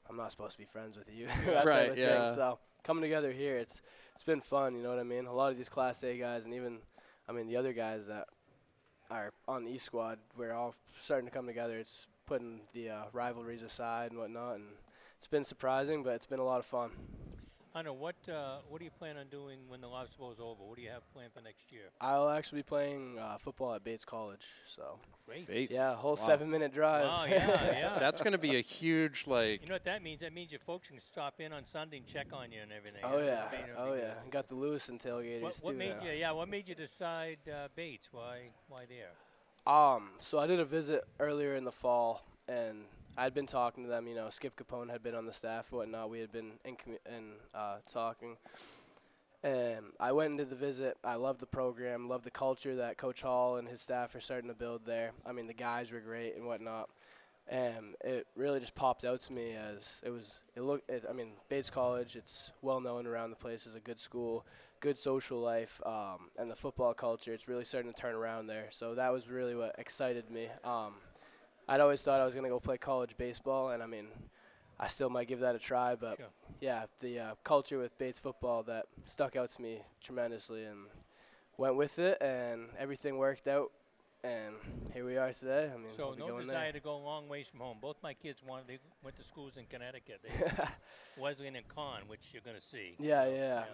I'm 0.08 0.16
not 0.16 0.30
supposed 0.30 0.52
to 0.52 0.58
be 0.58 0.64
friends 0.64 0.96
with 0.96 1.08
you, 1.12 1.26
that 1.46 1.64
Right, 1.64 1.74
type 1.86 1.90
of 1.92 1.98
yeah. 1.98 2.26
thing. 2.26 2.34
So 2.34 2.58
coming 2.84 3.02
together 3.02 3.32
here, 3.32 3.56
it's 3.56 3.80
it's 4.14 4.24
been 4.24 4.40
fun. 4.40 4.74
You 4.76 4.82
know 4.82 4.90
what 4.90 4.98
I 4.98 5.04
mean? 5.04 5.26
A 5.26 5.32
lot 5.32 5.50
of 5.52 5.56
these 5.56 5.68
Class 5.68 6.02
A 6.04 6.16
guys, 6.18 6.44
and 6.44 6.54
even, 6.54 6.78
I 7.28 7.32
mean, 7.32 7.46
the 7.46 7.56
other 7.56 7.72
guys 7.72 8.06
that 8.08 8.26
are 9.10 9.32
on 9.48 9.64
the 9.64 9.72
East 9.72 9.86
squad, 9.86 10.18
we're 10.36 10.52
all 10.52 10.74
starting 11.00 11.26
to 11.28 11.32
come 11.34 11.46
together. 11.46 11.78
It's 11.78 12.06
putting 12.26 12.60
the 12.72 12.90
uh, 12.90 13.02
rivalries 13.12 13.62
aside 13.62 14.10
and 14.10 14.18
whatnot, 14.20 14.56
and 14.56 14.64
it's 15.18 15.26
been 15.28 15.44
surprising, 15.44 16.02
but 16.02 16.14
it's 16.14 16.26
been 16.26 16.40
a 16.40 16.44
lot 16.44 16.58
of 16.58 16.66
fun. 16.66 16.90
Hunter, 17.74 17.92
what 17.92 18.16
uh, 18.28 18.56
what 18.68 18.78
do 18.80 18.84
you 18.84 18.90
plan 18.90 19.16
on 19.16 19.28
doing 19.28 19.58
when 19.68 19.80
the 19.80 19.86
Lobster 19.88 20.18
Bowl 20.18 20.30
is 20.30 20.38
over? 20.40 20.62
What 20.62 20.76
do 20.76 20.82
you 20.82 20.90
have 20.90 21.10
planned 21.14 21.32
for 21.32 21.40
next 21.40 21.72
year? 21.72 21.84
I'll 22.02 22.28
actually 22.28 22.58
be 22.58 22.64
playing 22.64 23.18
uh, 23.18 23.38
football 23.38 23.72
at 23.74 23.82
Bates 23.82 24.04
College, 24.04 24.44
so 24.68 24.98
Great. 25.26 25.46
Bates. 25.46 25.72
yeah, 25.72 25.94
whole 25.94 26.10
Wow. 26.10 26.16
seven-minute 26.16 26.74
drive. 26.74 27.06
Oh 27.10 27.24
yeah, 27.30 27.70
yeah. 27.72 27.98
That's 27.98 28.20
going 28.20 28.32
to 28.32 28.38
be 28.38 28.56
a 28.56 28.60
huge 28.60 29.26
like. 29.26 29.62
you 29.62 29.68
know 29.68 29.74
what 29.74 29.84
that 29.84 30.02
means? 30.02 30.20
That 30.20 30.34
means 30.34 30.50
your 30.50 30.60
folks 30.60 30.88
can 30.88 31.00
stop 31.00 31.40
in 31.40 31.50
on 31.54 31.64
Sunday 31.64 31.96
and 31.96 32.06
check 32.06 32.26
on 32.34 32.52
you 32.52 32.60
and 32.62 32.72
everything. 32.72 33.00
oh 33.04 33.16
You 33.18 33.24
yeah, 33.24 33.44
I 33.50 33.52
mean, 33.56 33.64
it'll 33.70 33.82
oh 33.90 33.94
yeah. 33.94 34.00
good. 34.22 34.30
Got 34.32 34.48
the 34.50 34.54
Lewiston 34.54 34.98
tailgaters 34.98 35.40
What, 35.40 35.54
too. 35.54 35.60
what 35.64 35.76
made 35.76 35.96
now. 35.98 36.04
you? 36.04 36.12
Yeah, 36.12 36.32
what 36.32 36.48
made 36.50 36.68
you 36.68 36.74
decide 36.74 37.38
uh, 37.50 37.68
Bates? 37.74 38.08
Why 38.12 38.50
why 38.68 38.84
there? 38.86 39.72
Um, 39.74 40.10
so 40.18 40.38
I 40.38 40.46
did 40.46 40.60
a 40.60 40.64
visit 40.66 41.04
earlier 41.20 41.54
in 41.54 41.64
the 41.64 41.72
fall, 41.72 42.22
and 42.48 42.84
I'd 43.16 43.34
been 43.34 43.46
talking 43.46 43.84
to 43.84 43.90
them. 43.90 44.06
You 44.06 44.14
know, 44.14 44.30
Skip 44.30 44.56
Capone 44.56 44.90
had 44.90 45.02
been 45.02 45.14
on 45.14 45.26
the 45.26 45.32
staff 45.32 45.70
whatnot. 45.70 46.10
We 46.10 46.20
had 46.20 46.32
been 46.32 46.52
in, 46.64 46.76
commu- 46.76 47.16
in 47.16 47.32
uh, 47.54 47.76
talking, 47.90 48.36
and 49.42 49.86
I 50.00 50.12
went 50.12 50.32
into 50.32 50.44
the 50.44 50.56
visit. 50.56 50.96
I 51.04 51.16
loved 51.16 51.40
the 51.40 51.46
program, 51.46 52.08
loved 52.08 52.24
the 52.24 52.30
culture 52.30 52.76
that 52.76 52.96
Coach 52.96 53.22
Hall 53.22 53.56
and 53.56 53.68
his 53.68 53.80
staff 53.80 54.14
are 54.14 54.20
starting 54.20 54.48
to 54.48 54.54
build 54.54 54.82
there. 54.86 55.12
I 55.26 55.32
mean, 55.32 55.46
the 55.46 55.54
guys 55.54 55.92
were 55.92 56.00
great 56.00 56.36
and 56.36 56.46
whatnot, 56.46 56.88
and 57.48 57.94
it 58.02 58.26
really 58.34 58.60
just 58.60 58.74
popped 58.74 59.04
out 59.04 59.20
to 59.22 59.32
me 59.32 59.54
as 59.54 59.96
it 60.02 60.10
was. 60.10 60.38
It 60.56 60.62
looked. 60.62 60.88
It, 60.88 61.04
I 61.08 61.12
mean, 61.12 61.32
Bates 61.48 61.70
College. 61.70 62.16
It's 62.16 62.50
well 62.62 62.80
known 62.80 63.06
around 63.06 63.30
the 63.30 63.36
place 63.36 63.66
as 63.66 63.74
a 63.74 63.80
good 63.80 64.00
school 64.00 64.46
good 64.80 64.98
social 64.98 65.38
life 65.38 65.80
um, 65.86 66.28
and 66.36 66.50
the 66.50 66.56
football 66.56 66.92
culture. 66.92 67.32
It's 67.32 67.46
really 67.46 67.64
starting 67.64 67.92
to 67.92 67.96
turn 67.96 68.16
around 68.16 68.48
there. 68.48 68.66
So 68.70 68.96
that 68.96 69.12
was 69.12 69.28
really 69.28 69.54
what 69.54 69.76
excited 69.78 70.28
me. 70.28 70.48
Um, 70.64 70.94
I'd 71.68 71.80
always 71.80 72.02
thought 72.02 72.20
I 72.20 72.24
was 72.24 72.34
going 72.34 72.44
to 72.44 72.50
go 72.50 72.60
play 72.60 72.78
college 72.78 73.16
baseball, 73.16 73.70
and 73.70 73.82
I 73.82 73.86
mean, 73.86 74.06
I 74.78 74.88
still 74.88 75.10
might 75.10 75.28
give 75.28 75.40
that 75.40 75.54
a 75.54 75.58
try. 75.58 75.94
But 75.94 76.16
Sure. 76.18 76.26
yeah, 76.60 76.84
the 77.00 77.18
uh, 77.20 77.34
culture 77.44 77.78
with 77.78 77.96
Bates 77.98 78.18
football 78.18 78.62
that 78.64 78.86
stuck 79.04 79.36
out 79.36 79.50
to 79.50 79.62
me 79.62 79.80
tremendously, 80.02 80.64
and 80.64 80.86
went 81.56 81.76
with 81.76 81.98
it, 81.98 82.18
and 82.20 82.68
everything 82.78 83.16
worked 83.18 83.46
out. 83.48 83.70
And 84.24 84.54
here 84.94 85.04
we 85.04 85.16
are 85.16 85.32
today. 85.32 85.68
I 85.74 85.76
mean, 85.76 85.90
So 85.90 86.14
no 86.16 86.38
desire 86.40 86.64
there. 86.66 86.72
to 86.74 86.80
go 86.80 86.94
a 86.94 87.02
long 87.02 87.28
ways 87.28 87.48
from 87.48 87.58
home. 87.58 87.78
Both 87.80 87.96
my 88.04 88.14
kids 88.14 88.40
wanted. 88.46 88.68
They 88.68 88.78
went 89.02 89.16
to 89.16 89.24
schools 89.24 89.56
in 89.56 89.64
Connecticut. 89.66 90.20
They, 90.22 90.30
Wesleyan 91.20 91.56
and 91.56 91.66
Con, 91.66 92.02
which 92.06 92.20
you're 92.32 92.42
going 92.42 92.56
to 92.56 92.62
see. 92.62 92.94
Yeah, 93.00 93.24
So, 93.24 93.30
yeah. 93.34 93.64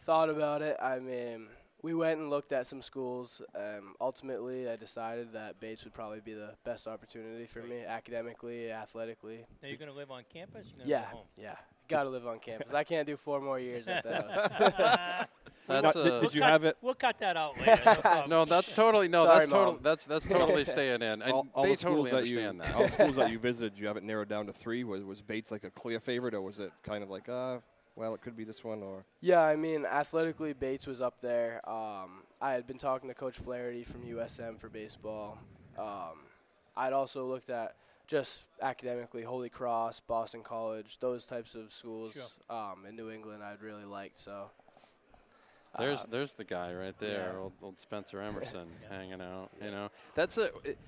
thought 0.00 0.28
about 0.28 0.60
it. 0.60 0.76
I 0.82 0.98
mean, 0.98 1.48
we 1.84 1.92
went 1.92 2.18
and 2.18 2.30
looked 2.30 2.50
at 2.52 2.66
some 2.66 2.80
schools. 2.80 3.42
Um, 3.54 3.94
ultimately, 4.00 4.70
I 4.70 4.76
decided 4.76 5.34
that 5.34 5.60
Bates 5.60 5.84
would 5.84 5.92
probably 5.92 6.20
be 6.20 6.32
the 6.32 6.52
best 6.64 6.88
opportunity 6.88 7.44
for 7.44 7.60
me, 7.62 7.84
academically, 7.86 8.70
athletically. 8.72 9.44
Now 9.62 9.68
you're 9.68 9.76
going 9.76 9.90
to 9.90 9.96
live 9.96 10.10
on 10.10 10.22
campus. 10.32 10.68
You're 10.68 10.78
going 10.78 10.86
to 10.86 10.90
Yeah, 10.90 11.00
live 11.00 11.08
home. 11.08 11.26
yeah. 11.38 11.54
Got 11.86 12.04
to 12.04 12.08
live 12.08 12.26
on 12.26 12.38
campus. 12.38 12.72
I 12.72 12.84
can't 12.84 13.06
do 13.06 13.18
four 13.18 13.38
more 13.42 13.60
years 13.60 13.86
at 13.86 14.02
the 14.02 14.14
house. 14.14 15.26
That's 15.66 15.94
Now, 15.94 16.02
did, 16.02 16.12
a- 16.14 16.20
did 16.22 16.34
you 16.34 16.40
cut, 16.40 16.50
have 16.50 16.64
it? 16.64 16.76
We'll 16.80 16.94
cut 16.94 17.18
that 17.18 17.36
out 17.36 17.58
later. 17.66 18.00
No, 18.04 18.24
no, 18.28 18.44
that's 18.44 18.74
totally 18.74 19.08
no. 19.08 19.24
Sorry, 19.24 19.38
that's 19.38 19.50
totally 19.50 19.78
That's 19.82 20.04
that's 20.04 20.26
totally 20.26 20.64
staying 20.64 21.00
in. 21.00 21.22
And 21.22 21.32
all, 21.32 21.46
all 21.54 21.64
they 21.64 21.70
the 21.70 21.76
schools 21.78 22.10
totally 22.10 22.34
that 22.34 22.40
you, 22.52 22.58
that. 22.58 22.74
all 22.74 22.82
the 22.82 22.90
schools 22.90 23.16
that 23.16 23.30
you 23.30 23.38
visited, 23.38 23.78
you 23.78 23.86
have 23.86 23.96
it 23.96 24.02
narrowed 24.02 24.28
down 24.28 24.44
to 24.46 24.52
three. 24.52 24.84
Was 24.84 25.04
was 25.04 25.22
Bates 25.22 25.50
like 25.50 25.64
a 25.64 25.70
clear 25.70 26.00
favorite, 26.00 26.34
or 26.34 26.42
was 26.42 26.58
it 26.58 26.70
kind 26.82 27.02
of 27.02 27.08
like, 27.08 27.30
uh, 27.30 27.58
well, 27.96 28.14
it 28.14 28.20
could 28.22 28.36
be 28.36 28.44
this 28.44 28.64
one, 28.64 28.82
or 28.82 29.04
yeah, 29.20 29.42
I 29.42 29.56
mean, 29.56 29.86
athletically, 29.86 30.52
Bates 30.52 30.86
was 30.86 31.00
up 31.00 31.20
there. 31.20 31.60
Um, 31.68 32.22
I 32.40 32.52
had 32.52 32.66
been 32.66 32.78
talking 32.78 33.08
to 33.08 33.14
Coach 33.14 33.36
Flaherty 33.38 33.84
from 33.84 34.02
USM 34.02 34.58
for 34.58 34.68
baseball. 34.68 35.38
Um, 35.78 36.20
I'd 36.76 36.92
also 36.92 37.24
looked 37.26 37.50
at 37.50 37.76
just 38.06 38.42
academically 38.60 39.22
Holy 39.22 39.48
Cross, 39.48 40.00
Boston 40.00 40.42
College, 40.42 40.98
those 41.00 41.24
types 41.24 41.54
of 41.54 41.72
schools 41.72 42.12
Sure. 42.14 42.56
um, 42.56 42.84
in 42.88 42.96
New 42.96 43.10
England. 43.10 43.42
I'd 43.42 43.62
really 43.62 43.84
liked 43.84 44.18
so. 44.18 44.50
There's 45.78 46.00
uh, 46.00 46.06
there's 46.10 46.34
the 46.34 46.44
guy 46.44 46.72
right 46.72 46.96
there, 46.98 47.32
yeah. 47.34 47.40
old, 47.40 47.52
old 47.62 47.78
Spencer 47.78 48.20
Emerson, 48.28 48.68
hanging 48.90 49.20
out. 49.20 49.50
You 49.62 49.70
know, 49.70 49.90
that's 50.14 50.38
a. 50.38 50.50
It, 50.64 50.78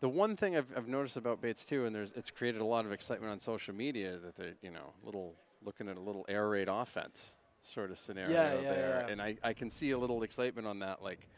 the 0.00 0.08
one 0.08 0.34
thing 0.34 0.56
I've, 0.56 0.66
I've 0.76 0.88
noticed 0.88 1.16
about 1.16 1.40
Bates 1.42 1.64
too, 1.64 1.84
and 1.84 1.94
there's 1.94 2.12
it's 2.12 2.30
created 2.30 2.60
a 2.60 2.64
lot 2.64 2.84
of 2.86 2.92
excitement 2.92 3.32
on 3.32 3.38
social 3.38 3.74
media, 3.74 4.12
is 4.12 4.22
that 4.22 4.36
they're 4.36 4.54
you 4.62 4.70
know 4.70 4.92
little 5.04 5.34
looking 5.64 5.88
at 5.88 5.96
a 5.96 6.00
little 6.00 6.24
air 6.28 6.48
raid 6.48 6.68
offense 6.68 7.36
sort 7.62 7.90
of 7.90 7.98
scenario 7.98 8.30
Yeah, 8.32 8.54
yeah, 8.54 8.60
there, 8.74 9.04
yeah. 9.06 9.12
and 9.12 9.20
I, 9.20 9.36
I 9.42 9.52
can 9.52 9.70
see 9.70 9.90
a 9.90 9.98
little 9.98 10.22
excitement 10.22 10.66
on 10.66 10.78
that. 10.80 11.02
Like, 11.02 11.28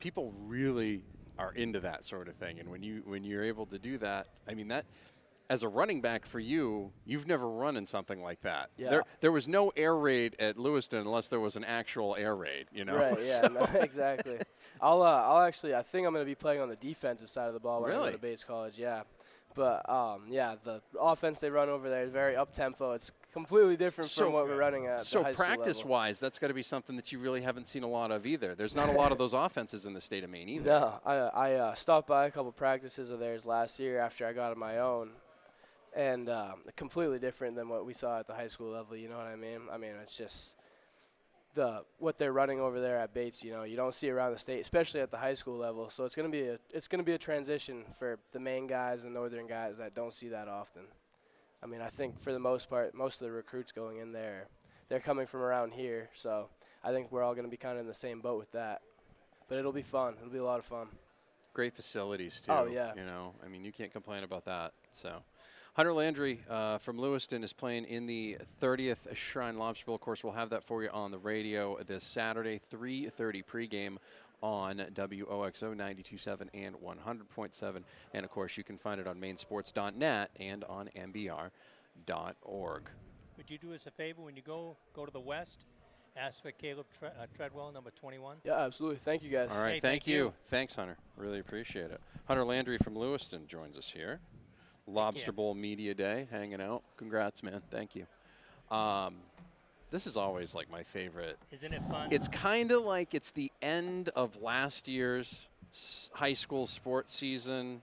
people 0.00 0.32
really 0.46 1.02
are 1.38 1.52
into 1.52 1.80
that 1.80 2.04
sort 2.04 2.28
of 2.28 2.34
thing, 2.36 2.58
and 2.60 2.68
when 2.70 2.82
you 2.82 3.02
when 3.06 3.24
you're 3.24 3.42
able 3.44 3.66
to 3.66 3.78
do 3.78 3.98
that, 3.98 4.26
I 4.48 4.54
mean 4.54 4.68
that. 4.68 4.84
As 5.50 5.62
a 5.64 5.68
running 5.68 6.00
back 6.00 6.24
for 6.24 6.38
you, 6.38 6.92
you've 7.04 7.26
never 7.26 7.46
run 7.46 7.76
in 7.76 7.84
something 7.84 8.22
like 8.22 8.40
that. 8.40 8.70
Yeah. 8.78 8.88
There, 8.90 9.02
there 9.20 9.32
was 9.32 9.48
no 9.48 9.70
air 9.76 9.94
raid 9.94 10.34
at 10.38 10.56
Lewiston 10.56 11.00
unless 11.00 11.28
there 11.28 11.40
was 11.40 11.56
an 11.56 11.64
actual 11.64 12.16
air 12.16 12.34
raid. 12.34 12.66
You 12.72 12.86
know, 12.86 12.94
Right. 12.96 13.18
Yeah. 13.22 13.48
No, 13.52 13.60
exactly. 13.80 14.38
I'll. 14.80 15.02
Uh, 15.02 15.06
I'll 15.22 15.42
actually. 15.42 15.74
I 15.74 15.82
think 15.82 16.06
I'm 16.06 16.14
going 16.14 16.24
to 16.24 16.30
be 16.30 16.36
playing 16.36 16.60
on 16.62 16.68
the 16.70 16.76
defensive 16.76 17.28
side 17.28 17.48
of 17.48 17.54
the 17.54 17.60
ball 17.60 17.82
when 17.82 17.90
I 17.90 17.94
Really? 17.94 18.10
go 18.10 18.16
to 18.16 18.22
Bates 18.22 18.44
College. 18.44 18.78
Yeah. 18.78 19.02
But 19.54 19.88
um, 19.88 20.24
yeah, 20.28 20.56
the 20.64 20.80
offense 20.98 21.40
they 21.40 21.50
run 21.50 21.68
over 21.68 21.88
there 21.88 22.02
is 22.04 22.10
very 22.10 22.36
up 22.36 22.52
tempo. 22.52 22.92
It's 22.92 23.10
completely 23.32 23.76
different 23.76 24.10
So- 24.10 24.24
from 24.24 24.32
what 24.34 24.46
we're 24.46 24.56
running 24.56 24.86
at. 24.86 25.04
So 25.04 25.24
practice 25.32 25.84
wise, 25.84 26.20
that's 26.20 26.38
got 26.38 26.48
to 26.48 26.54
be 26.54 26.62
something 26.62 26.96
that 26.96 27.12
you 27.12 27.18
really 27.18 27.42
haven't 27.42 27.66
seen 27.66 27.82
a 27.82 27.88
lot 27.88 28.10
of 28.10 28.26
either. 28.26 28.54
There's 28.54 28.74
not 28.74 28.88
a 28.88 28.92
lot 28.92 29.12
of 29.12 29.18
those 29.18 29.32
offenses 29.32 29.86
in 29.86 29.94
the 29.94 30.00
state 30.00 30.24
of 30.24 30.30
Maine 30.30 30.48
either. 30.48 30.70
No, 30.70 31.00
I 31.04 31.14
I 31.14 31.54
uh, 31.54 31.74
stopped 31.74 32.08
by 32.08 32.26
a 32.26 32.30
couple 32.30 32.52
practices 32.52 33.10
of 33.10 33.18
theirs 33.18 33.46
last 33.46 33.78
year 33.78 33.98
after 33.98 34.26
I 34.26 34.32
got 34.32 34.52
on 34.52 34.58
my 34.58 34.78
own, 34.78 35.10
and 35.94 36.28
um, 36.28 36.60
completely 36.76 37.18
different 37.18 37.56
than 37.56 37.68
what 37.68 37.84
we 37.84 37.94
saw 37.94 38.18
at 38.20 38.26
the 38.26 38.34
high 38.34 38.48
school 38.48 38.70
level. 38.70 38.96
You 38.96 39.08
know 39.08 39.16
what 39.16 39.26
I 39.26 39.36
mean? 39.36 39.60
I 39.72 39.76
mean, 39.78 39.92
it's 40.02 40.16
just 40.16 40.54
the 41.54 41.84
what 41.98 42.18
they're 42.18 42.32
running 42.32 42.60
over 42.60 42.80
there 42.80 42.98
at 42.98 43.14
Bates. 43.14 43.42
You 43.42 43.52
know, 43.52 43.62
you 43.64 43.76
don't 43.76 43.94
see 43.94 44.10
around 44.10 44.32
the 44.32 44.38
state, 44.38 44.60
especially 44.60 45.00
at 45.00 45.10
the 45.10 45.18
high 45.18 45.34
school 45.34 45.56
level. 45.56 45.90
So 45.90 46.04
it's 46.04 46.14
gonna 46.14 46.28
be 46.28 46.42
a 46.42 46.58
it's 46.70 46.88
gonna 46.88 47.02
be 47.02 47.12
a 47.12 47.18
transition 47.18 47.84
for 47.98 48.18
the 48.32 48.40
main 48.40 48.66
guys 48.66 49.04
and 49.04 49.14
northern 49.14 49.46
guys 49.46 49.78
that 49.78 49.94
don't 49.94 50.12
see 50.12 50.28
that 50.28 50.48
often. 50.48 50.82
I 51.62 51.66
mean, 51.66 51.80
I 51.80 51.88
think 51.88 52.20
for 52.20 52.32
the 52.32 52.38
most 52.40 52.68
part, 52.68 52.94
most 52.94 53.20
of 53.20 53.26
the 53.26 53.32
recruits 53.32 53.72
going 53.72 53.98
in 53.98 54.12
there, 54.12 54.48
they're 54.88 55.00
coming 55.00 55.26
from 55.26 55.40
around 55.40 55.74
here. 55.74 56.10
So 56.14 56.48
I 56.82 56.92
think 56.92 57.12
we're 57.12 57.22
all 57.22 57.34
gonna 57.34 57.48
be 57.48 57.56
kind 57.56 57.74
of 57.74 57.80
in 57.80 57.86
the 57.86 57.94
same 57.94 58.20
boat 58.20 58.38
with 58.38 58.52
that. 58.52 58.82
But 59.48 59.58
it'll 59.58 59.72
be 59.72 59.82
fun. 59.82 60.14
It'll 60.18 60.32
be 60.32 60.38
a 60.38 60.44
lot 60.44 60.58
of 60.58 60.64
fun. 60.64 60.88
Great 61.52 61.74
facilities 61.74 62.40
too. 62.40 62.52
Oh, 62.52 62.66
yeah. 62.66 62.92
You 62.96 63.04
know, 63.04 63.34
I 63.44 63.48
mean, 63.48 63.64
you 63.64 63.72
can't 63.72 63.92
complain 63.92 64.24
about 64.24 64.46
that. 64.46 64.72
So, 64.90 65.22
Hunter 65.74 65.92
Landry 65.94 66.40
uh, 66.50 66.76
from 66.78 66.98
Lewiston 66.98 67.42
is 67.42 67.52
playing 67.54 67.84
in 67.86 68.06
the 68.06 68.36
30th 68.60 69.14
Shrine 69.16 69.56
Lobster 69.58 69.86
Bowl. 69.86 69.94
Of 69.94 70.02
course, 70.02 70.22
we'll 70.22 70.34
have 70.34 70.50
that 70.50 70.62
for 70.64 70.82
you 70.82 70.90
on 70.90 71.10
the 71.10 71.18
radio 71.18 71.78
this 71.86 72.04
Saturday, 72.04 72.60
3:30 72.70 73.42
pregame 73.44 73.96
on 74.42 74.78
WOXO 74.94 75.74
92.7 75.74 76.48
and 76.52 76.74
100.7, 76.74 77.82
and 78.12 78.24
of 78.24 78.30
course, 78.30 78.56
you 78.58 78.64
can 78.64 78.76
find 78.76 79.00
it 79.00 79.06
on 79.06 79.18
mainsports.net 79.18 80.30
and 80.40 80.64
on 80.64 80.90
mbr.org. 80.96 82.82
Would 83.38 83.50
you 83.50 83.56
do 83.58 83.72
us 83.72 83.86
a 83.86 83.90
favor 83.92 84.20
when 84.22 84.36
you 84.36 84.42
go 84.42 84.76
go 84.92 85.06
to 85.06 85.12
the 85.12 85.20
west? 85.20 85.64
Ask 86.14 86.42
for 86.42 86.50
Caleb 86.50 86.84
Tre- 86.98 87.08
uh, 87.08 87.24
Treadwell, 87.34 87.72
number 87.72 87.90
21. 87.90 88.36
Yeah, 88.44 88.58
absolutely. 88.58 88.98
Thank 88.98 89.22
you 89.22 89.30
guys. 89.30 89.50
All 89.50 89.56
right, 89.62 89.74
Hey, 89.74 89.80
thank, 89.80 90.02
thank 90.02 90.06
you. 90.08 90.14
you. 90.16 90.34
Thanks, 90.44 90.74
Hunter. 90.76 90.98
Really 91.16 91.38
appreciate 91.38 91.90
it. 91.90 92.02
Hunter 92.26 92.44
Landry 92.44 92.76
from 92.76 92.94
Lewiston 92.96 93.46
joins 93.46 93.78
us 93.78 93.88
here. 93.90 94.20
Lobster. 94.92 95.32
Bowl 95.32 95.54
Media 95.54 95.94
Day, 95.94 96.26
hanging 96.30 96.60
out. 96.60 96.82
Congrats, 96.96 97.42
man. 97.42 97.62
Thank 97.70 97.96
you. 97.96 98.06
Um, 98.74 99.16
this 99.90 100.06
is 100.06 100.16
always 100.16 100.54
like 100.54 100.70
my 100.70 100.82
favorite. 100.82 101.38
Isn't 101.50 101.72
it 101.72 101.82
fun? 101.84 102.08
It's 102.10 102.28
kind 102.28 102.72
of 102.72 102.82
like 102.84 103.14
it's 103.14 103.30
the 103.30 103.52
end 103.60 104.08
of 104.16 104.40
last 104.40 104.88
year's 104.88 105.46
high 106.14 106.32
school 106.32 106.66
sports 106.66 107.14
season, 107.14 107.82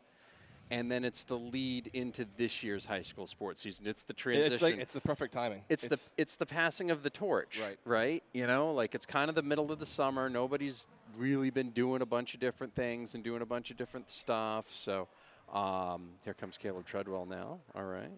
and 0.71 0.91
then 0.91 1.05
it's 1.05 1.23
the 1.23 1.37
lead 1.37 1.89
into 1.93 2.25
this 2.37 2.63
year's 2.63 2.85
high 2.87 3.03
school 3.03 3.27
sports 3.27 3.61
season. 3.61 3.87
It's 3.87 4.03
the 4.03 4.13
transition. 4.13 4.53
It's 4.53 4.61
like 4.61 4.77
it's 4.77 4.93
the 4.93 5.01
perfect 5.01 5.33
timing. 5.33 5.61
It's, 5.69 5.87
the 5.87 5.99
it's 6.17 6.35
the 6.35 6.45
passing 6.45 6.89
of 6.89 7.03
the 7.03 7.09
torch, 7.09 7.59
Right. 7.61 7.77
Right. 7.85 8.23
You 8.33 8.47
know, 8.47 8.73
like 8.73 8.95
it's 8.95 9.05
kind 9.05 9.29
of 9.29 9.35
the 9.35 9.43
middle 9.43 9.71
of 9.71 9.79
the 9.79 9.85
summer. 9.85 10.29
Nobody's 10.29 10.87
really 11.17 11.49
been 11.51 11.69
doing 11.71 12.01
a 12.01 12.05
bunch 12.05 12.33
of 12.33 12.39
different 12.39 12.73
things 12.75 13.13
and 13.15 13.23
doing 13.23 13.41
a 13.41 13.45
bunch 13.45 13.69
of 13.71 13.77
different 13.77 14.09
stuff. 14.09 14.69
So 14.71 15.07
um, 15.53 16.09
here 16.23 16.33
comes 16.33 16.57
Caleb 16.57 16.85
Treadwell 16.85 17.25
now. 17.25 17.59
All 17.75 17.83
right, 17.83 18.11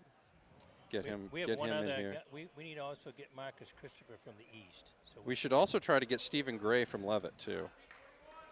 get 0.89 1.03
We, 1.03 1.09
him 1.09 1.29
we 1.31 1.39
have 1.41 1.47
get 1.49 1.59
one 1.59 1.69
him 1.69 1.77
other. 1.77 1.87
in 1.93 1.99
here. 1.99 2.13
guy- 2.13 2.21
we, 2.31 2.47
we 2.57 2.63
need 2.63 2.75
to 2.75 2.83
also 2.83 3.11
get 3.17 3.27
Marcus 3.35 3.73
Christopher 3.79 4.17
from 4.23 4.33
the 4.37 4.45
east. 4.57 4.91
So 5.13 5.21
We 5.25 5.35
should 5.35 5.53
also 5.53 5.79
try 5.79 5.99
to 5.99 6.05
get 6.05 6.21
Stephen 6.21 6.57
Gray 6.57 6.85
from 6.85 7.05
Leavitt 7.05 7.37
too. 7.37 7.69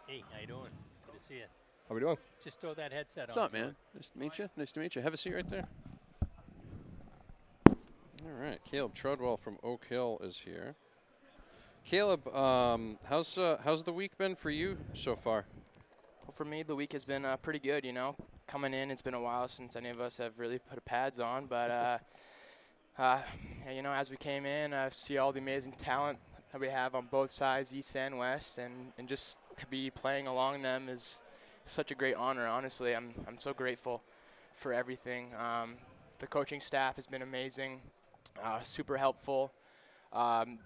Hey, 0.07 0.23
how 0.33 0.39
you 0.41 0.47
doing? 0.47 0.71
Good 1.05 1.17
to 1.19 1.23
see 1.23 1.35
you. 1.35 1.43
How 1.87 1.95
we 1.95 2.01
doing? 2.01 2.17
Just 2.43 2.59
throw 2.61 2.73
that 2.75 2.91
headset 2.93 3.27
What's 3.27 3.37
on. 3.37 3.43
What's 3.43 3.53
up, 3.55 3.59
man? 3.59 3.75
Nice 3.95 4.09
to 4.09 4.19
meet 4.19 4.37
you. 4.39 4.49
Nice 4.57 4.71
to 4.73 4.79
meet 4.79 4.95
you. 4.95 5.01
Have 5.01 5.13
a 5.13 5.17
seat 5.17 5.33
right 5.33 5.49
there. 5.49 5.67
All 8.25 8.31
right, 8.39 8.59
Caleb 8.69 8.93
Treadwell 8.93 9.37
from 9.37 9.57
Oak 9.63 9.85
Hill 9.85 10.19
is 10.23 10.37
here. 10.39 10.75
Caleb, 11.85 12.27
um, 12.35 12.97
how's 13.07 13.37
uh, 13.37 13.59
how's 13.63 13.83
the 13.83 13.93
week 13.93 14.17
been 14.17 14.35
for 14.35 14.49
you 14.49 14.77
so 14.93 15.15
far? 15.15 15.45
Well, 16.25 16.33
for 16.33 16.45
me, 16.45 16.61
the 16.63 16.75
week 16.75 16.91
has 16.93 17.05
been 17.05 17.25
uh, 17.25 17.37
pretty 17.37 17.59
good. 17.59 17.85
You 17.85 17.93
know, 17.93 18.15
coming 18.49 18.73
in, 18.73 18.89
it's 18.89 19.03
been 19.03 19.13
a 19.13 19.21
while 19.21 19.47
since 19.47 19.75
any 19.75 19.89
of 19.89 20.01
us 20.01 20.17
have 20.17 20.39
really 20.39 20.57
put 20.57 20.83
pads 20.83 21.19
on, 21.19 21.45
but 21.45 21.69
uh, 21.69 21.97
uh, 22.97 23.21
you 23.71 23.83
know, 23.83 23.93
as 23.93 24.09
we 24.09 24.17
came 24.17 24.43
in, 24.45 24.73
I 24.73 24.89
see 24.89 25.19
all 25.19 25.31
the 25.31 25.39
amazing 25.39 25.73
talent 25.73 26.17
that 26.51 26.59
we 26.59 26.67
have 26.67 26.95
on 26.95 27.05
both 27.11 27.29
sides, 27.29 27.75
east 27.75 27.95
and 27.95 28.17
west, 28.17 28.57
and, 28.57 28.91
and 28.97 29.07
just 29.07 29.37
to 29.57 29.67
be 29.67 29.91
playing 29.91 30.25
along 30.25 30.63
them 30.63 30.89
is 30.89 31.21
such 31.65 31.91
a 31.91 31.95
great 31.95 32.15
honor. 32.15 32.47
Honestly, 32.47 32.95
I'm 32.95 33.13
I'm 33.27 33.37
so 33.37 33.53
grateful 33.53 34.01
for 34.53 34.73
everything. 34.73 35.27
Um, 35.37 35.75
the 36.17 36.25
coaching 36.25 36.59
staff 36.59 36.95
has 36.95 37.05
been 37.05 37.21
amazing, 37.21 37.81
uh, 38.43 38.61
super 38.61 38.97
helpful. 38.97 39.51
Um, 40.11 40.57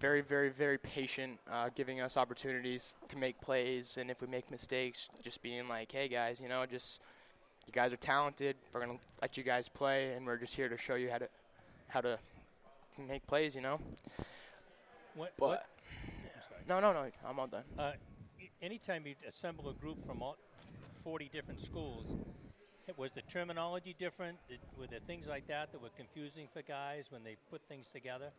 very, 0.00 0.22
very, 0.22 0.48
very 0.48 0.78
patient, 0.78 1.38
uh, 1.50 1.68
giving 1.74 2.00
us 2.00 2.16
opportunities 2.16 2.94
to 3.08 3.18
make 3.18 3.38
plays, 3.42 3.98
and 3.98 4.10
if 4.10 4.22
we 4.22 4.26
make 4.26 4.50
mistakes, 4.50 5.10
just 5.22 5.42
being 5.42 5.68
like, 5.68 5.92
"Hey 5.92 6.08
guys, 6.08 6.40
you 6.40 6.48
know, 6.48 6.64
just 6.64 7.00
you 7.66 7.72
guys 7.72 7.92
are 7.92 7.96
talented. 7.96 8.56
We're 8.72 8.80
gonna 8.80 8.98
let 9.20 9.36
you 9.36 9.42
guys 9.42 9.68
play, 9.68 10.12
and 10.12 10.26
we're 10.26 10.36
just 10.36 10.54
here 10.54 10.68
to 10.68 10.76
show 10.76 10.94
you 10.94 11.10
how 11.10 11.18
to 11.18 11.28
how 11.88 12.00
to 12.00 12.18
make 13.08 13.26
plays." 13.26 13.54
You 13.54 13.62
know. 13.62 13.80
What, 15.14 15.32
But 15.38 15.48
what, 15.48 15.66
no, 16.68 16.78
no, 16.80 16.92
no, 16.92 17.10
I'm 17.26 17.38
all 17.38 17.46
done. 17.46 17.64
Uh, 17.78 17.92
anytime 18.60 19.06
you 19.06 19.14
assemble 19.26 19.70
a 19.70 19.72
group 19.74 20.06
from 20.06 20.20
all 20.22 20.36
40 21.02 21.30
different 21.32 21.60
schools, 21.60 22.06
it- 22.86 22.98
was 22.98 23.12
the 23.12 23.22
terminology 23.22 23.94
different? 23.98 24.36
Did, 24.48 24.60
were 24.78 24.86
there 24.86 25.00
things 25.06 25.26
like 25.26 25.46
that 25.46 25.72
that 25.72 25.80
were 25.80 25.88
confusing 25.96 26.48
for 26.52 26.60
guys 26.62 27.06
when 27.10 27.24
they 27.24 27.36
put 27.50 27.62
things 27.62 27.86
together? 27.90 28.30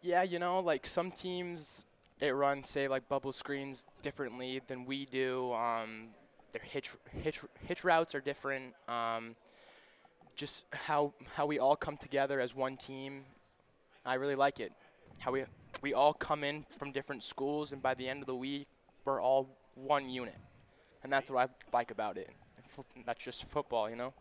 Yeah, 0.00 0.22
you 0.22 0.38
know, 0.38 0.60
like 0.60 0.86
some 0.86 1.10
teams 1.10 1.86
they 2.18 2.30
run 2.32 2.62
say 2.62 2.86
like 2.88 3.08
bubble 3.08 3.32
screens 3.32 3.84
differently 4.02 4.60
than 4.66 4.84
we 4.84 5.06
do. 5.06 5.52
Um, 5.52 6.08
their 6.52 6.62
hitch 6.62 6.90
hitch 7.22 7.40
hitch 7.66 7.84
routes 7.84 8.14
are 8.14 8.20
different. 8.20 8.74
Um, 8.88 9.36
just 10.36 10.64
how 10.72 11.12
how 11.34 11.46
we 11.46 11.58
all 11.58 11.76
come 11.76 11.96
together 11.96 12.40
as 12.40 12.54
one 12.54 12.76
team, 12.76 13.24
I 14.04 14.14
really 14.14 14.34
like 14.34 14.60
it. 14.60 14.72
How 15.18 15.32
we 15.32 15.44
we 15.82 15.94
all 15.94 16.12
come 16.14 16.44
in 16.44 16.64
from 16.78 16.92
different 16.92 17.22
schools, 17.22 17.72
and 17.72 17.82
by 17.82 17.94
the 17.94 18.08
end 18.08 18.22
of 18.22 18.26
the 18.26 18.34
week, 18.34 18.66
we're 19.04 19.20
all 19.20 19.48
one 19.74 20.08
unit, 20.08 20.36
and 21.02 21.12
that's 21.12 21.30
what 21.30 21.48
I 21.48 21.76
like 21.76 21.90
about 21.90 22.16
it. 22.16 22.30
That's 23.06 23.22
just 23.22 23.44
football, 23.44 23.90
you 23.90 23.96
know. 23.96 24.14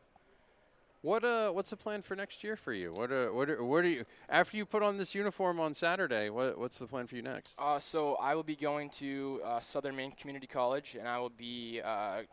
What 1.01 1.23
uh, 1.23 1.51
what's 1.51 1.69
the 1.69 1.77
plan 1.77 2.01
for 2.01 2.15
next 2.15 2.43
year 2.43 2.57
for 2.57 2.73
you? 2.73 2.91
What 2.91 3.09
are, 3.11 3.31
what 3.31 3.49
are, 3.49 3.63
what 3.63 3.85
are 3.85 3.87
you 3.87 4.03
after 4.27 4.57
you 4.57 4.65
put 4.65 4.83
on 4.83 4.97
this 4.97 5.15
uniform 5.15 5.57
on 5.59 5.73
Saturday? 5.73 6.29
What 6.29 6.57
what's 6.57 6.77
the 6.77 6.87
plan 6.87 7.07
for 7.07 7.15
you 7.15 7.21
next? 7.21 7.53
Uh, 7.57 7.79
so 7.79 8.15
I 8.15 8.35
will 8.35 8.43
be 8.43 8.57
going 8.57 8.89
to 8.91 9.39
uh, 9.45 9.59
Southern 9.61 9.95
Maine 9.95 10.11
Community 10.11 10.47
College, 10.47 10.97
and 10.99 11.07
I 11.07 11.17
will 11.19 11.29
be 11.29 11.79
uh, 11.83 12.23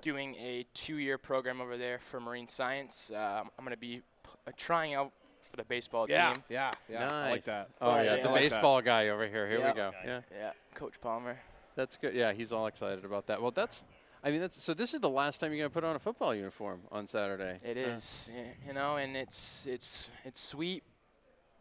doing 0.00 0.34
a 0.34 0.66
two-year 0.74 1.16
program 1.16 1.60
over 1.60 1.76
there 1.76 2.00
for 2.00 2.18
marine 2.18 2.48
science. 2.48 3.12
Uh, 3.14 3.42
I'm 3.56 3.64
going 3.64 3.70
to 3.74 3.80
be 3.80 3.98
p- 4.24 4.30
uh, 4.48 4.50
trying 4.56 4.94
out 4.94 5.12
for 5.48 5.56
the 5.56 5.64
baseball 5.64 6.06
Yeah, 6.08 6.32
team. 6.32 6.42
yeah, 6.48 6.70
yeah. 6.90 6.98
nice. 7.06 7.12
I 7.12 7.30
like 7.30 7.44
that. 7.44 7.68
Oh 7.80 7.92
But, 7.92 8.04
yeah, 8.04 8.16
yeah, 8.16 8.22
the 8.24 8.28
like 8.30 8.40
baseball 8.40 8.82
guy 8.82 9.08
over 9.10 9.28
here. 9.28 9.48
Here 9.48 9.60
Yeah. 9.60 9.70
we 9.70 9.76
go. 9.76 9.90
Yeah, 10.04 10.20
Yeah, 10.36 10.50
Coach 10.74 11.00
Palmer. 11.00 11.38
that's 11.76 11.96
good. 11.96 12.14
Yeah, 12.14 12.32
he's 12.32 12.52
all 12.52 12.66
excited 12.66 13.04
about 13.04 13.26
that. 13.28 13.40
Well, 13.40 13.52
that's. 13.52 13.86
I 14.22 14.30
mean, 14.30 14.40
that's 14.40 14.60
so. 14.62 14.74
This 14.74 14.94
is 14.94 15.00
the 15.00 15.08
last 15.08 15.38
time 15.38 15.52
you're 15.52 15.58
gonna 15.58 15.70
put 15.70 15.84
on 15.84 15.94
a 15.96 15.98
football 15.98 16.34
uniform 16.34 16.80
on 16.90 17.06
Saturday. 17.06 17.60
It 17.64 17.76
Uh, 17.76 17.90
is, 17.92 18.30
you 18.66 18.72
know, 18.72 18.96
and 18.96 19.16
it's 19.16 19.66
it's 19.66 20.10
it's 20.24 20.40
sweet, 20.40 20.82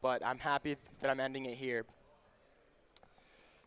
but 0.02 0.26
I'm 0.26 0.40
happy 0.40 0.76
that 1.00 1.10
I'm 1.10 1.20
ending 1.20 1.46
it 1.46 1.56
here. 1.56 1.86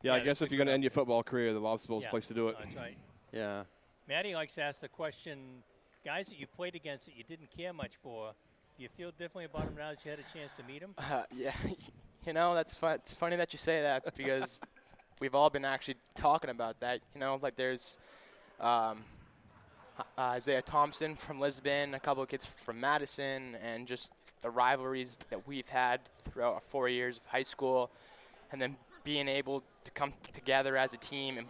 Yeah, 0.02 0.14
I 0.14 0.20
guess 0.20 0.40
if 0.40 0.50
you're 0.50 0.56
going 0.56 0.66
to 0.66 0.72
end 0.72 0.82
your 0.82 0.90
football 0.90 1.22
career, 1.22 1.52
the 1.52 1.60
Lobster 1.60 1.88
Bowl's 1.88 2.04
Yeah, 2.04 2.08
the 2.08 2.10
place 2.12 2.28
to 2.28 2.34
do 2.34 2.48
it. 2.48 2.56
That's 2.58 2.74
right. 2.74 2.96
yeah. 3.32 3.64
Maddie 4.08 4.34
likes 4.34 4.54
to 4.54 4.62
ask 4.62 4.80
the 4.80 4.88
question: 4.88 5.62
guys 6.04 6.26
that 6.28 6.38
you 6.38 6.46
played 6.46 6.74
against 6.74 7.04
that 7.06 7.16
you 7.16 7.22
didn't 7.22 7.50
care 7.56 7.72
much 7.72 7.96
for, 8.02 8.32
do 8.76 8.82
you 8.82 8.88
feel 8.88 9.10
differently 9.10 9.44
about 9.44 9.66
them 9.66 9.74
now 9.76 9.90
that 9.90 10.04
you 10.04 10.10
had 10.10 10.18
a 10.20 10.36
chance 10.36 10.50
to 10.56 10.64
meet 10.64 10.80
them? 10.80 10.94
Uh, 10.98 11.22
yeah, 11.36 11.52
you 12.26 12.32
know 12.32 12.54
that's 12.54 12.76
fun. 12.76 12.94
It's 12.94 13.12
funny 13.12 13.36
that 13.36 13.52
you 13.52 13.58
say 13.58 13.82
that 13.82 14.16
because 14.16 14.58
we've 15.20 15.34
all 15.34 15.50
been 15.50 15.64
actually 15.66 15.96
talking 16.14 16.50
about 16.50 16.80
that. 16.80 17.00
You 17.14 17.20
know, 17.20 17.38
like 17.40 17.56
there's 17.56 17.98
um, 18.60 19.04
Isaiah 20.18 20.62
Thompson 20.62 21.14
from 21.14 21.40
Lisbon, 21.40 21.94
a 21.94 22.00
couple 22.00 22.22
of 22.22 22.28
kids 22.28 22.46
from 22.46 22.80
Madison, 22.80 23.56
and 23.62 23.86
just 23.86 24.12
the 24.42 24.50
rivalries 24.50 25.18
that 25.30 25.46
we've 25.46 25.68
had 25.68 26.00
throughout 26.24 26.54
our 26.54 26.60
four 26.60 26.88
years 26.88 27.18
of 27.18 27.26
high 27.26 27.42
school, 27.42 27.90
and 28.52 28.60
then 28.60 28.76
being 29.04 29.28
able 29.28 29.62
to 29.84 29.90
come 29.92 30.12
together 30.32 30.76
as 30.76 30.94
a 30.94 30.98
team 30.98 31.38
and 31.38 31.46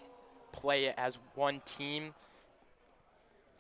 play 0.53 0.87
it 0.87 0.95
as 0.97 1.19
one 1.35 1.61
team. 1.65 2.15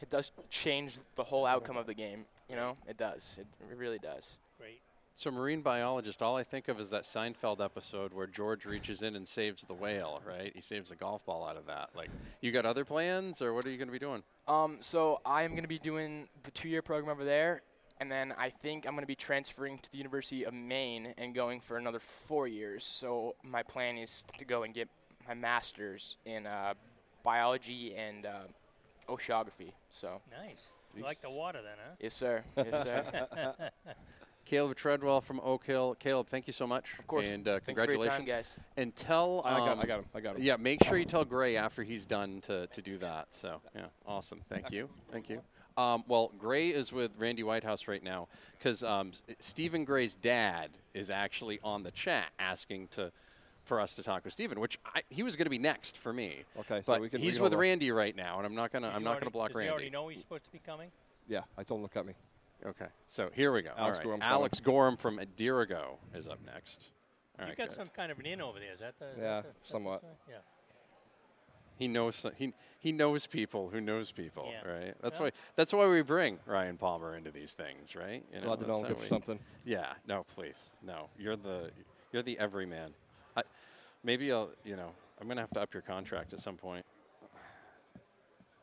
It 0.01 0.11
does 0.11 0.33
change 0.49 0.99
the 1.17 1.25
whole 1.25 1.45
outcome 1.45 1.77
of 1.77 1.87
the 1.87 1.95
game. 1.95 2.25
You 2.49 2.57
know, 2.57 2.77
it 2.89 2.97
does. 2.97 3.39
It 3.39 3.77
really 3.77 3.99
does. 3.99 4.39
Great. 5.11 5.18
So 5.18 5.31
marine 5.31 5.62
biologist, 5.62 6.23
all 6.23 6.37
I 6.37 6.42
think 6.44 6.68
of 6.68 6.81
is 6.81 6.90
that 6.90 7.05
Seinfeld 7.05 7.62
episode 7.64 8.12
where 8.14 8.27
George 8.27 8.64
reaches 8.64 9.03
in 9.03 9.16
and 9.16 9.27
saves 9.27 9.62
the 9.62 9.75
whale. 9.75 10.20
Right? 10.27 10.53
He 10.55 10.61
saves 10.61 10.90
the 10.90 10.96
golf 10.96 11.25
ball 11.27 11.46
out 11.46 11.57
of 11.57 11.66
that. 11.66 11.90
Like, 11.94 12.11
you 12.40 12.53
got 12.53 12.66
other 12.66 12.85
plans, 12.85 13.42
or 13.42 13.53
what 13.55 13.66
are 13.66 13.70
you 13.70 13.79
gonna 13.79 13.92
be 13.92 13.99
doing? 13.99 14.23
Um, 14.49 14.79
so 14.81 15.20
I 15.25 15.42
am 15.42 15.53
going 15.53 15.62
to 15.62 15.68
be 15.68 15.79
doing 15.79 16.29
the 16.42 16.51
two-year 16.51 16.83
program 16.83 17.12
over 17.12 17.25
there, 17.25 17.62
and 18.01 18.11
then 18.11 18.35
I 18.37 18.51
think 18.51 18.85
I'm 18.85 18.94
going 18.94 19.05
to 19.05 19.07
be 19.07 19.14
transferring 19.14 19.79
to 19.79 19.92
the 19.92 19.99
University 19.99 20.44
of 20.44 20.53
Maine 20.53 21.14
and 21.18 21.33
going 21.37 21.61
for 21.61 21.77
another 21.77 22.01
four 22.01 22.49
years. 22.49 22.83
So 22.83 23.37
my 23.44 23.62
plan 23.62 23.96
is 23.96 24.25
to 24.38 24.44
go 24.44 24.64
and 24.64 24.75
get 24.75 24.88
my 25.29 25.35
master's 25.35 26.16
in 26.25 26.49
uh, 26.49 26.75
biology 27.23 27.94
and 27.94 28.27
uh, 28.27 28.40
oceanography. 29.09 29.70
So 29.90 30.20
Nice. 30.37 30.66
You 30.96 31.05
like 31.05 31.20
the 31.23 31.31
water 31.31 31.61
then, 31.62 31.77
huh? 31.79 31.94
yes, 32.01 32.14
sir. 32.14 32.42
Yes, 32.57 32.83
sir. 32.83 33.70
Caleb 34.51 34.75
Treadwell 34.77 35.21
from 35.21 35.41
Oak 35.45 35.65
Hill. 35.65 35.95
Caleb, 36.01 36.27
thank 36.27 36.49
you 36.49 36.53
so 36.53 36.67
much. 36.67 36.99
Of 36.99 37.07
course. 37.07 37.29
And 37.29 37.47
uh, 37.47 37.61
Thank 37.61 37.65
for 37.67 37.71
your 37.71 37.87
congratulations. 37.87 38.17
time, 38.17 38.25
guys. 38.25 38.59
And 38.77 38.97
tell. 38.97 39.43
I 39.45 39.51
got, 39.59 39.69
um, 39.69 39.79
I 39.79 39.87
got 39.87 39.99
him. 40.01 40.05
I 40.13 40.21
got 40.21 40.37
him. 40.37 40.43
Yeah, 40.43 40.57
make 40.57 40.83
sure 40.83 40.99
you 40.99 41.05
tell 41.05 41.25
Gray 41.25 41.57
after 41.57 41.85
he's 41.85 42.05
done 42.05 42.41
to, 42.43 42.67
to 42.67 42.83
do 42.83 42.99
that. 42.99 43.29
So, 43.31 43.61
yeah, 43.77 43.83
awesome. 44.05 44.41
Thank 44.49 44.73
you. 44.73 44.89
Thank 45.13 45.31
you. 45.31 45.41
Um, 45.77 46.03
well, 46.09 46.33
Gray 46.37 46.71
is 46.71 46.93
with 46.93 47.13
Randy 47.17 47.45
Whitehouse 47.45 47.87
right 47.87 48.03
now 48.03 48.27
because 48.59 48.83
um, 48.83 49.13
Stephen 49.39 49.85
Gray's 49.85 50.17
dad 50.17 50.71
is 50.95 51.11
actually 51.11 51.61
on 51.63 51.85
the 51.85 51.93
chat 51.93 52.31
asking 52.41 52.89
to 52.89 53.13
for 53.63 53.81
us 53.81 53.95
to 53.95 54.03
talk 54.03 54.25
with 54.25 54.33
Stephen, 54.33 54.59
which 54.59 54.81
I, 54.85 55.03
he 55.11 55.23
was 55.23 55.37
going 55.37 55.47
to 55.47 55.51
be 55.51 55.59
next 55.59 55.97
for 55.97 56.13
me. 56.13 56.43
Okay, 56.59 56.83
so 56.83 56.95
but 56.95 57.01
we 57.01 57.09
can- 57.09 57.21
we 57.21 57.27
he's 57.29 57.37
can 57.37 57.45
with. 57.45 57.55
Randy 57.55 57.93
right 57.93 58.17
now, 58.17 58.39
and 58.39 58.47
I'm 58.47 58.57
not 58.57 58.73
gonna 58.73 58.89
Did 58.89 58.97
I'm 58.97 59.05
not 59.05 59.11
already- 59.11 59.21
gonna 59.27 59.31
block 59.31 59.49
does 59.51 59.55
Randy. 59.57 59.69
he 59.69 59.73
already 59.73 59.91
know 59.91 60.09
he's 60.09 60.19
supposed 60.21 60.45
to 60.45 60.51
be 60.51 60.59
coming? 60.59 60.91
Yeah, 61.29 61.43
I 61.57 61.63
told 61.63 61.83
him 61.83 61.87
to 61.87 61.95
cut 61.95 62.05
me. 62.05 62.15
Okay, 62.66 62.87
so 63.07 63.31
here 63.35 63.53
we 63.53 63.62
go. 63.62 63.70
Alex 63.77 63.81
All 63.81 63.88
right. 63.90 64.03
Gorham's 64.05 64.23
Alex 64.25 64.61
Gorham 64.61 64.96
from 64.96 65.18
Adirago 65.18 65.96
is 66.14 66.29
up 66.29 66.38
next. 66.44 66.88
All 67.38 67.44
you 67.46 67.51
right, 67.51 67.57
got 67.57 67.68
good. 67.68 67.77
some 67.77 67.88
kind 67.96 68.12
of 68.12 68.18
an 68.18 68.27
in 68.27 68.40
over 68.42 68.59
there. 68.59 68.73
Is 68.73 68.81
that 68.81 68.99
the? 68.99 69.07
is 69.07 69.16
that 69.16 69.23
Yeah, 69.23 69.40
the- 69.40 69.49
is 69.49 69.55
that 69.55 69.61
the 69.62 69.66
somewhat. 69.66 70.01
sign? 70.03 70.11
Yeah. 70.29 70.35
He 71.79 71.88
knows 71.88 72.27
he 72.37 72.53
he 72.79 72.92
knows 72.92 73.27
people 73.27 73.70
who 73.70 73.81
knows 73.81 74.12
people, 74.12 74.46
Yeah. 74.51 74.70
right? 74.70 74.94
That's 75.01 75.18
Well- 75.18 75.29
why 75.29 75.33
that's 75.57 75.73
why 75.73 75.87
we 75.88 76.03
bring 76.03 76.38
Ryan 76.44 76.77
Palmer 76.77 77.16
into 77.16 77.31
these 77.31 77.55
things, 77.55 77.96
right? 77.96 78.23
You 78.35 78.40
Glad 78.42 78.61
to 78.61 78.66
know 78.66 78.66
that's 78.66 78.68
I'm 78.68 78.83
how 78.83 78.88
good 78.88 78.96
for 78.99 79.03
we- 79.03 79.09
something. 79.09 79.40
Yeah, 79.64 79.94
no, 80.07 80.25
please, 80.25 80.70
no. 80.83 81.09
You're 81.18 81.37
the 81.37 81.70
you're 82.12 82.23
the 82.23 82.38
everyman. 82.38 82.92
I, 83.37 83.42
maybe 84.05 84.31
I'll 84.31 84.51
you 84.64 84.77
know 84.77 84.92
I'm 85.18 85.29
gonna 85.29 85.40
have 85.40 85.51
to 85.53 85.61
up 85.62 85.73
your 85.73 85.83
contract 85.83 86.35
at 86.35 86.40
some 86.40 86.59
point. 86.59 86.85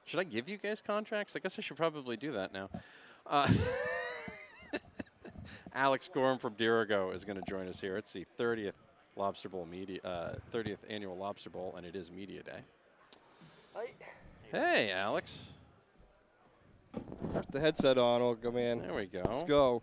Should 0.06 0.20
I 0.20 0.24
give 0.24 0.48
you 0.48 0.58
guys 0.58 0.82
contracts? 0.82 1.36
I 1.36 1.40
guess 1.40 1.58
I 1.58 1.62
should 1.64 1.76
probably 1.78 2.16
do 2.18 2.32
that 2.34 2.54
now. 2.54 2.70
Uh, 3.30 3.48
Alex 5.74 6.10
Gorham 6.14 6.38
from 6.38 6.56
Dirigo 6.56 7.14
is 7.14 7.26
going 7.26 7.40
to 7.40 7.46
join 7.48 7.68
us 7.68 7.82
here. 7.82 7.98
It's 7.98 8.14
the 8.14 8.26
30th 8.40 8.74
Lobster 9.16 9.50
Bowl 9.50 9.66
media, 9.66 10.00
uh, 10.04 10.36
30th 10.54 10.78
annual 10.90 11.18
Lobster 11.18 11.50
Bowl, 11.50 11.74
and 11.76 11.86
it 11.86 11.96
is 11.96 12.10
Media 12.12 12.42
Day. 12.44 12.60
Hey, 14.52 14.92
Alex. 14.92 15.46
Put 17.34 17.52
the 17.52 17.60
headset 17.60 17.98
on, 17.98 18.22
old 18.22 18.42
go 18.42 18.52
man. 18.52 18.80
There 18.80 18.94
we 18.94 19.06
go. 19.06 19.22
Let's 19.30 19.44
go. 19.44 19.82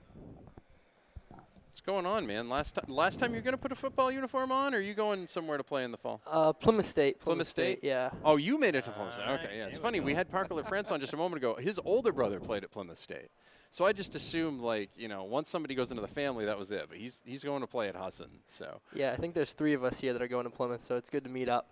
What's 1.75 1.81
going 1.81 2.07
on, 2.07 2.25
man? 2.25 2.49
Last 2.49 2.77
time, 2.77 2.85
last 2.87 3.19
time 3.19 3.33
you're 3.33 3.43
going 3.43 3.51
to 3.51 3.59
put 3.59 3.73
a 3.73 3.75
football 3.75 4.13
uniform 4.13 4.53
on, 4.53 4.75
or 4.75 4.79
are 4.79 4.81
you 4.81 4.95
going 4.95 5.27
somewhere 5.27 5.57
to 5.59 5.65
play 5.65 5.83
in 5.83 5.91
the 5.91 5.97
fall? 5.97 6.21
Uh, 6.25 6.53
Plymouth 6.53 6.87
State. 6.87 7.19
Plymouth 7.19 7.49
State? 7.49 7.81
Yeah. 7.83 8.11
Oh, 8.25 8.37
you 8.37 8.61
made 8.61 8.77
it 8.77 8.85
to 8.85 8.93
Plymouth 8.93 9.15
State. 9.15 9.29
Okay, 9.29 9.57
yeah. 9.57 9.65
It's 9.65 9.73
there 9.73 9.81
we 9.81 9.83
funny. 9.83 9.99
We 9.99 10.15
had 10.15 10.31
Parker 10.31 10.55
LaFrance 10.55 10.93
on 10.93 11.01
just 11.01 11.15
a 11.15 11.17
moment 11.17 11.43
ago. 11.43 11.57
His 11.57 11.81
older 11.85 12.13
brother 12.13 12.39
played 12.39 12.63
at 12.63 12.71
Plymouth 12.71 12.99
State. 12.99 13.27
So 13.73 13.85
I 13.85 13.93
just 13.93 14.15
assumed, 14.15 14.61
like, 14.61 14.91
you 14.97 15.09
know, 15.09 15.25
once 15.25 15.49
somebody 15.49 15.75
goes 15.75 15.91
into 15.91 16.01
the 16.01 16.07
family, 16.07 16.45
that 16.45 16.57
was 16.57 16.71
it. 16.71 16.87
But 16.89 16.99
he's 16.99 17.25
he's 17.27 17.43
going 17.43 17.61
to 17.63 17.67
play 17.67 17.89
at 17.89 17.97
Husson. 17.97 18.31
So 18.47 18.81
Yeah, 18.95 19.11
I 19.11 19.17
think 19.17 19.35
there's 19.35 19.53
three 19.53 19.75
of 19.75 19.83
us 19.83 19.99
here 19.99 20.13
that 20.13 20.23
are 20.23 20.29
going 20.29 20.45
to 20.45 20.51
Plymouth, 20.51 20.85
so 20.85 20.95
it's 20.95 21.11
good 21.11 21.25
to 21.25 21.31
meet 21.31 21.49
up. 21.49 21.67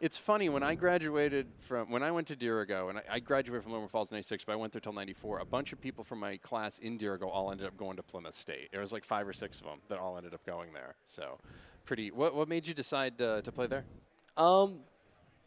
It's 0.00 0.16
funny 0.16 0.48
when 0.48 0.62
I 0.62 0.74
graduated 0.74 1.46
from 1.60 1.90
when 1.90 2.02
I 2.02 2.10
went 2.10 2.26
to 2.28 2.36
Dirigo, 2.36 2.90
and 2.90 2.98
I, 2.98 3.02
I 3.12 3.20
graduated 3.20 3.62
from 3.62 3.72
Loma 3.72 3.88
Falls 3.88 4.10
in 4.10 4.16
'96, 4.16 4.44
but 4.44 4.52
I 4.52 4.56
went 4.56 4.72
there 4.72 4.80
till 4.80 4.92
'94. 4.92 5.38
A 5.38 5.44
bunch 5.44 5.72
of 5.72 5.80
people 5.80 6.04
from 6.04 6.20
my 6.20 6.36
class 6.38 6.78
in 6.78 6.98
Dirigo 6.98 7.28
all 7.28 7.50
ended 7.50 7.66
up 7.66 7.76
going 7.76 7.96
to 7.96 8.02
Plymouth 8.02 8.34
State. 8.34 8.70
There 8.72 8.80
was 8.80 8.92
like 8.92 9.04
five 9.04 9.26
or 9.26 9.32
six 9.32 9.60
of 9.60 9.66
them 9.66 9.78
that 9.88 9.98
all 9.98 10.16
ended 10.16 10.34
up 10.34 10.44
going 10.44 10.72
there. 10.72 10.96
So 11.04 11.38
pretty. 11.84 12.10
What 12.10 12.34
what 12.34 12.48
made 12.48 12.66
you 12.66 12.74
decide 12.74 13.20
uh, 13.20 13.40
to 13.42 13.52
play 13.52 13.66
there? 13.66 13.84
Um, 14.36 14.80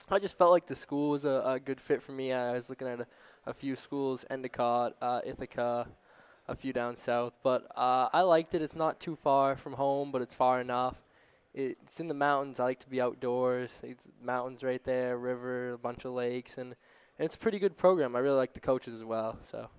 I 0.09 0.17
just 0.17 0.37
felt 0.37 0.51
like 0.51 0.65
the 0.65 0.75
school 0.75 1.11
was 1.11 1.25
a, 1.25 1.43
a 1.45 1.59
good 1.59 1.79
fit 1.79 2.01
for 2.01 2.11
me. 2.11 2.33
I 2.33 2.53
was 2.53 2.69
looking 2.69 2.87
at 2.87 3.01
a, 3.01 3.07
a 3.45 3.53
few 3.53 3.75
schools, 3.75 4.25
Endicott, 4.29 4.95
uh, 5.01 5.21
Ithaca, 5.23 5.87
a 6.47 6.55
few 6.55 6.73
down 6.73 6.95
south. 6.95 7.33
But 7.43 7.67
uh, 7.75 8.09
I 8.11 8.21
liked 8.21 8.55
it. 8.55 8.63
It's 8.63 8.75
not 8.75 8.99
too 8.99 9.15
far 9.15 9.55
from 9.55 9.73
home, 9.73 10.11
but 10.11 10.23
it's 10.23 10.33
far 10.33 10.59
enough. 10.59 11.03
It's 11.59 11.99
in 11.99 12.07
the 12.07 12.13
mountains. 12.13 12.59
I 12.59 12.63
like 12.63 12.79
to 12.79 12.89
be 12.89 13.01
outdoors. 13.01 13.79
It's 13.83 14.07
mountains 14.23 14.63
right 14.63 14.83
there, 14.83 15.17
river, 15.17 15.71
a 15.71 15.77
bunch 15.77 16.05
of 16.05 16.13
lakes, 16.13 16.57
and, 16.57 16.75
and 17.17 17.25
it's 17.25 17.35
a 17.35 17.39
pretty 17.39 17.59
good 17.59 17.77
program. 17.77 18.15
I 18.15 18.19
really 18.19 18.37
like 18.37 18.53
the 18.53 18.59
coaches 18.59 18.93
as 18.93 19.03
well. 19.03 19.37
So 19.43 19.69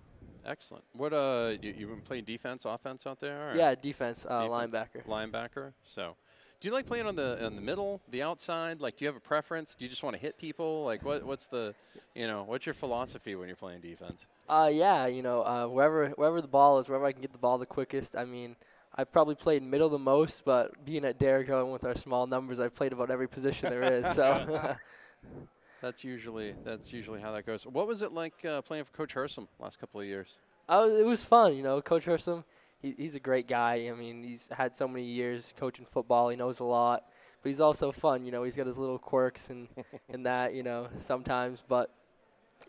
Excellent. 0.44 0.84
What 0.92 1.12
uh, 1.12 1.52
you, 1.60 1.74
you 1.76 1.86
been 1.86 2.00
playing 2.00 2.24
defense, 2.24 2.64
offense 2.64 3.06
out 3.06 3.20
there? 3.20 3.50
or 3.50 3.56
yeah, 3.56 3.74
defense, 3.74 4.26
uh, 4.28 4.46
defense? 4.46 4.74
linebacker. 4.74 5.06
Linebacker. 5.06 5.72
So, 5.84 6.16
do 6.60 6.68
you 6.68 6.74
like 6.74 6.86
playing 6.86 7.06
on 7.06 7.16
the 7.16 7.44
in 7.44 7.56
the 7.56 7.62
middle, 7.62 8.00
the 8.10 8.22
outside? 8.22 8.80
Like, 8.80 8.96
do 8.96 9.04
you 9.04 9.08
have 9.08 9.16
a 9.16 9.20
preference? 9.20 9.74
Do 9.74 9.84
you 9.84 9.88
just 9.88 10.02
want 10.02 10.16
to 10.16 10.20
hit 10.20 10.38
people? 10.38 10.84
Like, 10.84 11.04
what 11.04 11.24
what's 11.24 11.48
the, 11.48 11.74
you 12.14 12.26
know, 12.26 12.44
what's 12.44 12.66
your 12.66 12.74
philosophy 12.74 13.34
when 13.34 13.48
you're 13.48 13.56
playing 13.56 13.80
defense? 13.80 14.26
Uh, 14.48 14.70
yeah, 14.72 15.06
you 15.06 15.22
know, 15.22 15.42
uh, 15.42 15.66
wherever 15.66 16.08
wherever 16.10 16.40
the 16.40 16.48
ball 16.48 16.78
is, 16.78 16.88
wherever 16.88 17.04
I 17.04 17.12
can 17.12 17.22
get 17.22 17.32
the 17.32 17.38
ball 17.38 17.58
the 17.58 17.66
quickest. 17.66 18.16
I 18.16 18.24
mean, 18.24 18.56
I 19.00 19.04
probably 19.04 19.34
played 19.34 19.62
middle 19.62 19.88
the 19.88 19.98
most, 19.98 20.44
but 20.44 20.84
being 20.84 21.06
at 21.06 21.18
Dirigo 21.18 21.62
and 21.62 21.72
with 21.72 21.84
our 21.84 21.96
small 21.96 22.26
numbers, 22.26 22.60
I've 22.60 22.74
played 22.74 22.92
about 22.92 23.10
every 23.10 23.28
position 23.28 23.70
there 23.70 23.82
is. 23.82 24.06
So, 24.06 24.76
That's 25.80 26.04
usually 26.04 26.54
that's 26.62 26.92
usually 26.92 27.22
how 27.22 27.32
that 27.32 27.46
goes. 27.46 27.66
What 27.66 27.86
was 27.86 28.02
it 28.02 28.12
like 28.12 28.44
uh, 28.44 28.60
playing 28.60 28.84
for 28.84 28.92
Coach 28.92 29.14
Hersom 29.14 29.48
last 29.58 29.80
couple 29.80 30.02
of 30.02 30.06
years? 30.06 30.38
I 30.68 30.84
was, 30.84 30.92
it 30.92 31.06
was 31.06 31.24
fun. 31.24 31.56
You 31.56 31.62
know, 31.62 31.80
Coach 31.80 32.04
Hersom, 32.04 32.44
he, 32.82 32.94
he's 32.98 33.14
a 33.14 33.20
great 33.20 33.48
guy. 33.48 33.88
I 33.90 33.92
mean, 33.98 34.22
he's 34.22 34.50
had 34.52 34.76
so 34.76 34.86
many 34.86 35.06
years 35.06 35.54
coaching 35.56 35.86
football. 35.90 36.28
He 36.28 36.36
knows 36.36 36.60
a 36.60 36.64
lot, 36.64 37.04
but 37.42 37.48
he's 37.48 37.62
also 37.62 37.92
fun. 37.92 38.26
You 38.26 38.32
know, 38.32 38.42
he's 38.42 38.56
got 38.56 38.66
his 38.66 38.76
little 38.76 38.98
quirks 38.98 39.48
and 39.48 39.68
and 40.10 40.26
that. 40.26 40.52
You 40.52 40.62
know, 40.62 40.88
sometimes, 40.98 41.64
but 41.66 41.90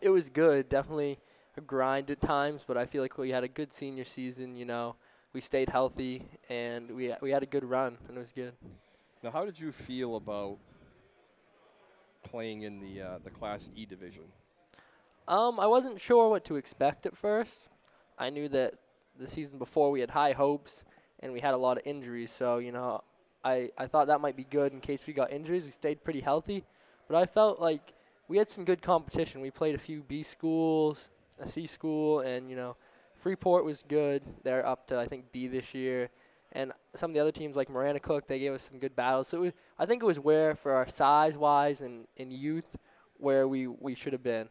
it 0.00 0.08
was 0.08 0.30
good. 0.30 0.70
Definitely 0.70 1.18
a 1.58 1.60
grind 1.60 2.10
at 2.10 2.22
times, 2.22 2.62
but 2.66 2.78
I 2.78 2.86
feel 2.86 3.02
like 3.02 3.18
we 3.18 3.28
had 3.28 3.44
a 3.44 3.48
good 3.48 3.74
senior 3.74 4.06
season. 4.06 4.56
You 4.56 4.64
know, 4.64 4.96
we 5.32 5.40
stayed 5.40 5.68
healthy 5.68 6.24
and 6.48 6.90
we 6.90 7.14
we 7.20 7.30
had 7.30 7.42
a 7.42 7.46
good 7.46 7.64
run, 7.64 7.96
and 8.08 8.16
it 8.16 8.20
was 8.20 8.32
good. 8.32 8.52
Now, 9.22 9.30
how 9.30 9.44
did 9.44 9.58
you 9.58 9.72
feel 9.72 10.16
about 10.16 10.58
playing 12.22 12.62
in 12.62 12.80
the 12.80 13.02
uh, 13.02 13.18
the 13.24 13.30
Class 13.30 13.70
E 13.74 13.86
division? 13.86 14.24
Um, 15.28 15.60
I 15.60 15.66
wasn't 15.66 16.00
sure 16.00 16.28
what 16.28 16.44
to 16.46 16.56
expect 16.56 17.06
at 17.06 17.16
first. 17.16 17.60
I 18.18 18.30
knew 18.30 18.48
that 18.48 18.74
the 19.18 19.28
season 19.28 19.58
before 19.58 19.90
we 19.90 20.00
had 20.00 20.10
high 20.10 20.32
hopes 20.32 20.84
and 21.20 21.32
we 21.32 21.40
had 21.40 21.54
a 21.54 21.56
lot 21.56 21.76
of 21.76 21.86
injuries, 21.86 22.30
so 22.30 22.58
you 22.58 22.72
know, 22.72 23.02
I 23.44 23.70
I 23.78 23.86
thought 23.86 24.08
that 24.08 24.20
might 24.20 24.36
be 24.36 24.44
good 24.44 24.72
in 24.72 24.80
case 24.80 25.00
we 25.06 25.12
got 25.12 25.32
injuries. 25.32 25.64
We 25.64 25.70
stayed 25.70 26.04
pretty 26.04 26.20
healthy, 26.20 26.64
but 27.08 27.16
I 27.16 27.26
felt 27.26 27.60
like 27.60 27.94
we 28.28 28.36
had 28.36 28.50
some 28.50 28.64
good 28.64 28.82
competition. 28.82 29.40
We 29.40 29.50
played 29.50 29.74
a 29.74 29.78
few 29.78 30.02
B 30.02 30.22
schools, 30.22 31.08
a 31.38 31.48
C 31.48 31.66
school, 31.66 32.20
and 32.20 32.50
you 32.50 32.56
know, 32.56 32.76
Freeport 33.22 33.64
was 33.64 33.84
good. 33.86 34.20
They're 34.42 34.66
up 34.66 34.88
to 34.88 34.98
I 34.98 35.06
think 35.06 35.30
B 35.30 35.46
this 35.46 35.74
year, 35.74 36.10
and 36.50 36.72
some 36.96 37.10
of 37.10 37.14
the 37.14 37.20
other 37.20 37.30
teams 37.30 37.54
like 37.54 37.68
Maranacook, 37.68 38.26
they 38.26 38.40
gave 38.40 38.52
us 38.52 38.68
some 38.68 38.80
good 38.80 38.96
battles. 38.96 39.28
So 39.28 39.38
it 39.38 39.40
was, 39.40 39.52
I 39.78 39.86
think 39.86 40.02
it 40.02 40.06
was 40.06 40.18
where 40.18 40.56
for 40.56 40.72
our 40.72 40.88
size 40.88 41.36
wise 41.36 41.82
and, 41.82 42.08
and 42.18 42.32
youth 42.32 42.76
where 43.18 43.46
we, 43.46 43.68
we 43.68 43.94
should 43.94 44.12
have 44.12 44.24
been. 44.24 44.48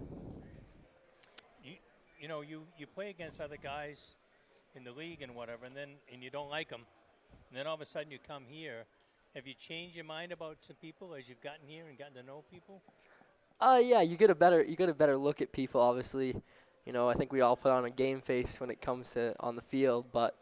You, 1.62 1.73
you 2.17 2.29
know, 2.29 2.39
you, 2.39 2.63
you 2.77 2.88
play 2.88 3.10
against 3.10 3.41
other 3.41 3.57
guys 3.62 4.15
in 4.73 4.86
the 4.86 4.93
league 4.93 5.21
and 5.21 5.36
whatever, 5.36 5.65
and 5.65 5.75
then 5.75 5.89
and 6.12 6.23
you 6.23 6.29
don't 6.29 6.49
like 6.49 6.69
them, 6.69 6.84
and 7.49 7.60
then 7.60 7.67
all 7.67 7.75
of 7.75 7.81
a 7.81 7.86
sudden 7.86 8.10
you 8.10 8.19
come 8.25 8.43
here. 8.47 8.86
Have 9.36 9.47
you 9.47 9.53
changed 9.53 9.97
your 9.97 10.05
mind 10.05 10.31
about 10.31 10.57
some 10.62 10.77
people 10.81 11.13
as 11.13 11.27
you've 11.27 11.41
gotten 11.41 11.67
here 11.67 11.88
and 11.89 11.97
gotten 11.97 12.13
to 12.15 12.23
know 12.23 12.45
people? 12.49 12.81
Uh, 13.60 13.81
yeah, 13.84 14.01
you 14.01 14.15
get 14.15 14.29
a 14.29 14.36
better 14.36 14.63
you 14.63 14.77
get 14.77 14.88
a 14.88 14.93
better 14.93 15.17
look 15.17 15.41
at 15.41 15.51
people. 15.51 15.81
Obviously, 15.81 16.36
you 16.85 16.93
know 16.93 17.09
I 17.09 17.13
think 17.13 17.31
we 17.31 17.41
all 17.41 17.55
put 17.55 17.71
on 17.71 17.85
a 17.85 17.89
game 17.89 18.21
face 18.21 18.59
when 18.59 18.69
it 18.69 18.81
comes 18.81 19.11
to 19.11 19.33
on 19.39 19.55
the 19.55 19.61
field, 19.61 20.05
but 20.11 20.35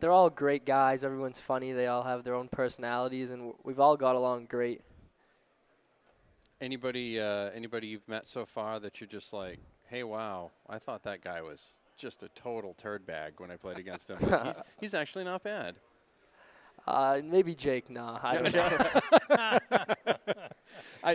they're 0.00 0.12
all 0.12 0.30
great 0.30 0.64
guys. 0.64 1.04
Everyone's 1.04 1.40
funny. 1.40 1.72
They 1.72 1.86
all 1.86 2.02
have 2.02 2.24
their 2.24 2.34
own 2.34 2.48
personalities, 2.48 3.30
and 3.30 3.52
we've 3.64 3.80
all 3.80 3.96
got 3.96 4.16
along 4.16 4.46
great. 4.46 4.80
Anybody 6.60 7.20
uh, 7.20 7.50
anybody 7.54 7.88
you've 7.88 8.08
met 8.08 8.26
so 8.26 8.44
far 8.44 8.80
that 8.80 9.00
you're 9.00 9.08
just 9.08 9.32
like, 9.32 9.58
hey, 9.88 10.02
wow, 10.02 10.50
I 10.68 10.78
thought 10.78 11.02
that 11.04 11.22
guy 11.22 11.42
was 11.42 11.78
just 11.96 12.22
a 12.22 12.28
total 12.30 12.74
turd 12.74 13.06
bag 13.06 13.34
when 13.38 13.50
I 13.50 13.56
played 13.56 13.78
against 13.78 14.10
him. 14.10 14.18
He's, 14.18 14.60
he's 14.80 14.94
actually 14.94 15.24
not 15.24 15.42
bad. 15.42 15.76
Uh, 16.86 17.20
maybe 17.22 17.54
Jake. 17.54 17.90
Nah, 17.90 18.18
I 18.22 18.38
don't 18.38 18.54
know. 18.54 19.58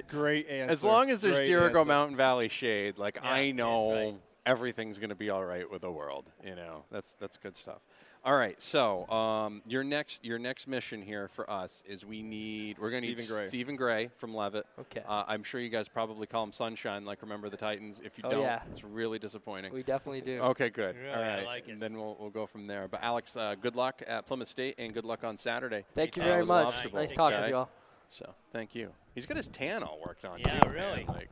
Great 0.07 0.47
answer. 0.47 0.71
As 0.71 0.83
long 0.83 1.09
as 1.09 1.21
there's 1.21 1.37
Great 1.37 1.49
Dirigo 1.49 1.65
answer. 1.65 1.85
Mountain 1.85 2.17
Valley 2.17 2.47
shade, 2.47 2.97
like 2.97 3.17
Yeah, 3.23 3.31
I 3.31 3.51
know 3.51 3.93
right. 3.93 4.15
Everything's 4.45 4.99
going 4.99 5.09
to 5.09 5.15
be 5.15 5.29
all 5.29 5.45
right 5.45 5.69
with 5.69 5.81
the 5.81 5.91
world. 5.91 6.25
You 6.45 6.55
know, 6.55 6.83
that's 6.91 7.15
that's 7.19 7.37
good 7.37 7.55
stuff. 7.55 7.79
All 8.25 8.37
right, 8.37 8.61
so 8.61 9.05
um, 9.09 9.61
your 9.67 9.83
next 9.83 10.23
your 10.23 10.39
next 10.39 10.65
mission 10.67 11.01
here 11.01 11.27
for 11.27 11.49
us 11.49 11.83
is 11.87 12.05
we 12.05 12.23
need 12.23 12.77
we're 12.79 12.89
going 12.89 13.01
to 13.01 13.07
need 13.09 13.17
Stephen 13.19 13.35
Gray. 13.35 13.47
Stephen 13.47 13.75
Gray 13.75 14.09
from 14.15 14.33
Leavitt. 14.33 14.65
Okay. 14.79 15.01
Uh, 15.05 15.25
I'm 15.27 15.43
sure 15.43 15.59
you 15.59 15.67
guys 15.67 15.89
probably 15.89 16.25
call 16.25 16.43
him 16.43 16.53
Sunshine, 16.53 17.03
like 17.03 17.21
remember 17.21 17.49
the 17.49 17.57
Titans. 17.57 18.01
If 18.03 18.17
you 18.17 18.23
Oh, 18.25 18.29
don't, 18.29 18.41
yeah. 18.43 18.61
it's 18.71 18.83
really 18.85 19.19
disappointing. 19.19 19.73
we 19.73 19.83
definitely 19.83 20.21
do. 20.21 20.39
Okay, 20.39 20.69
good. 20.69 20.95
Really, 20.95 21.09
All 21.13 21.21
I 21.21 21.43
like 21.43 21.67
it. 21.67 21.71
and 21.73 21.81
then 21.81 21.97
we'll 21.97 22.15
we'll 22.17 22.29
go 22.29 22.45
from 22.45 22.65
there. 22.65 22.87
But 22.87 23.03
Alex, 23.03 23.35
uh, 23.35 23.55
good 23.61 23.75
luck 23.75 24.01
at 24.07 24.25
Plymouth 24.25 24.47
State, 24.47 24.75
and 24.77 24.93
good 24.93 25.03
luck 25.05 25.25
on 25.25 25.35
Saturday. 25.35 25.83
Thank 25.93 26.15
you 26.15 26.23
uh, 26.23 26.25
very 26.25 26.39
with 26.39 26.47
much. 26.47 26.65
Lobster 26.65 26.89
Bowl, 26.89 26.99
Nice 27.01 27.11
talking 27.11 27.35
okay? 27.37 27.45
to 27.47 27.49
you 27.49 27.57
all. 27.57 27.69
So 28.07 28.33
thank 28.53 28.73
you. 28.73 28.91
He's 29.15 29.25
got 29.25 29.35
his 29.35 29.49
tan 29.49 29.83
all 29.83 29.99
worked 30.05 30.23
on 30.23 30.39
Yeah, 30.39 30.59
too. 30.59 30.69
man. 30.69 30.75
really. 30.75 31.05
Like 31.09 31.29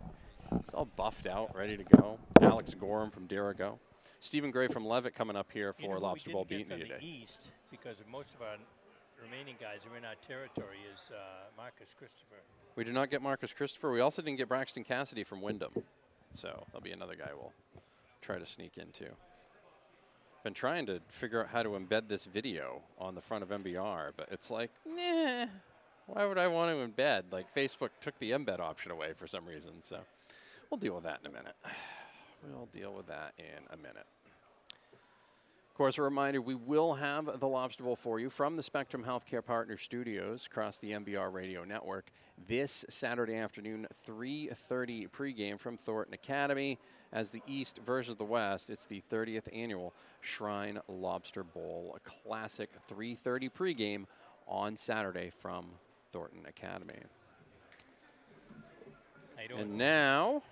he's 0.59 0.73
all 0.73 0.85
buffed 0.85 1.27
out, 1.27 1.55
ready 1.55 1.77
to 1.77 1.83
go. 1.83 2.19
Alex 2.41 2.73
Gorham 2.73 3.11
from 3.11 3.27
Dirigo. 3.27 3.77
Stephen 4.19 4.51
Gray 4.51 4.67
from 4.67 4.85
Leavitt 4.85 5.15
coming 5.15 5.35
up 5.35 5.51
here 5.51 5.73
You 5.79 5.85
for 5.85 5.93
know 5.93 5.99
who 5.99 6.03
Lobster 6.03 6.31
Bowl 6.31 6.43
didn't 6.45 6.67
beating 6.69 6.79
you 6.79 6.85
today. 6.85 6.97
the 6.99 7.05
East, 7.07 7.51
because 7.71 7.97
most 8.11 8.33
of 8.35 8.41
our 8.41 8.55
remaining 9.23 9.55
guys 9.59 9.79
are 9.91 9.97
in 9.97 10.05
our 10.05 10.15
territory, 10.27 10.77
is 10.93 11.09
uh, 11.11 11.15
Marcus 11.57 11.89
Christopher. 11.97 12.41
We 12.75 12.83
did 12.83 12.93
not 12.93 13.09
get 13.09 13.21
Marcus 13.21 13.51
Christopher. 13.53 13.91
We 13.91 13.99
also 13.99 14.21
didn't 14.21 14.37
get 14.37 14.47
Braxton 14.47 14.83
Cassidy 14.83 15.23
from 15.23 15.41
Windham. 15.41 15.71
So 16.33 16.63
that'll 16.67 16.81
be 16.81 16.91
another 16.91 17.15
guy 17.15 17.29
we'll 17.35 17.53
try 18.21 18.37
to 18.37 18.45
sneak 18.45 18.77
into. 18.77 19.05
Been 20.43 20.53
trying 20.53 20.85
to 20.87 21.01
figure 21.07 21.41
out 21.41 21.49
how 21.49 21.61
to 21.63 21.69
embed 21.69 22.07
this 22.07 22.25
video 22.25 22.81
on 22.97 23.13
the 23.15 23.21
front 23.21 23.43
of 23.43 23.49
MBR, 23.49 24.11
but 24.15 24.29
it's 24.31 24.49
like, 24.49 24.71
nah. 24.85 25.45
Why 26.07 26.25
would 26.25 26.37
I 26.37 26.47
want 26.47 26.71
to 26.71 26.87
embed? 26.87 27.23
Like 27.31 27.53
Facebook 27.55 27.89
took 28.01 28.17
the 28.19 28.31
embed 28.31 28.59
option 28.59 28.91
away 28.91 29.13
for 29.15 29.27
some 29.27 29.45
reason. 29.45 29.81
So 29.81 29.99
we'll 30.71 30.79
deal 30.79 30.95
with 30.95 31.03
that 31.03 31.19
in 31.23 31.29
a 31.29 31.33
minute. 31.33 31.55
We'll 32.43 32.69
deal 32.73 32.91
with 32.91 33.05
that 33.05 33.33
in 33.37 33.67
a 33.69 33.77
minute. 33.77 34.07
Of 35.69 35.75
course, 35.75 35.99
a 35.99 36.01
reminder 36.01 36.41
we 36.41 36.55
will 36.55 36.95
have 36.95 37.39
the 37.39 37.47
Lobster 37.47 37.83
Bowl 37.83 37.95
for 37.95 38.19
you 38.19 38.31
from 38.31 38.55
the 38.55 38.63
Spectrum 38.63 39.03
Healthcare 39.03 39.45
Partner 39.45 39.77
Studios 39.77 40.47
across 40.47 40.79
the 40.79 40.93
MBR 40.93 41.31
Radio 41.31 41.63
Network 41.63 42.09
this 42.47 42.83
Saturday 42.89 43.35
afternoon, 43.35 43.85
3:30 43.93 45.07
pregame 45.07 45.59
from 45.59 45.77
Thornton 45.77 46.15
Academy. 46.15 46.79
As 47.13 47.29
the 47.29 47.43
East 47.45 47.79
versus 47.85 48.15
the 48.15 48.25
West, 48.25 48.71
it's 48.71 48.87
the 48.87 49.01
30th 49.01 49.47
annual 49.53 49.93
Shrine 50.21 50.79
Lobster 50.87 51.43
Bowl 51.43 51.95
a 51.95 51.99
Classic 51.99 52.71
3:30 52.87 53.49
pregame 53.49 54.05
on 54.47 54.75
Saturday 54.77 55.29
from 55.29 55.73
Thornton 56.11 56.45
Academy. 56.47 57.03
How 59.35 59.41
you 59.43 59.47
doing? 59.47 59.61
And 59.61 59.77
now, 59.77 60.43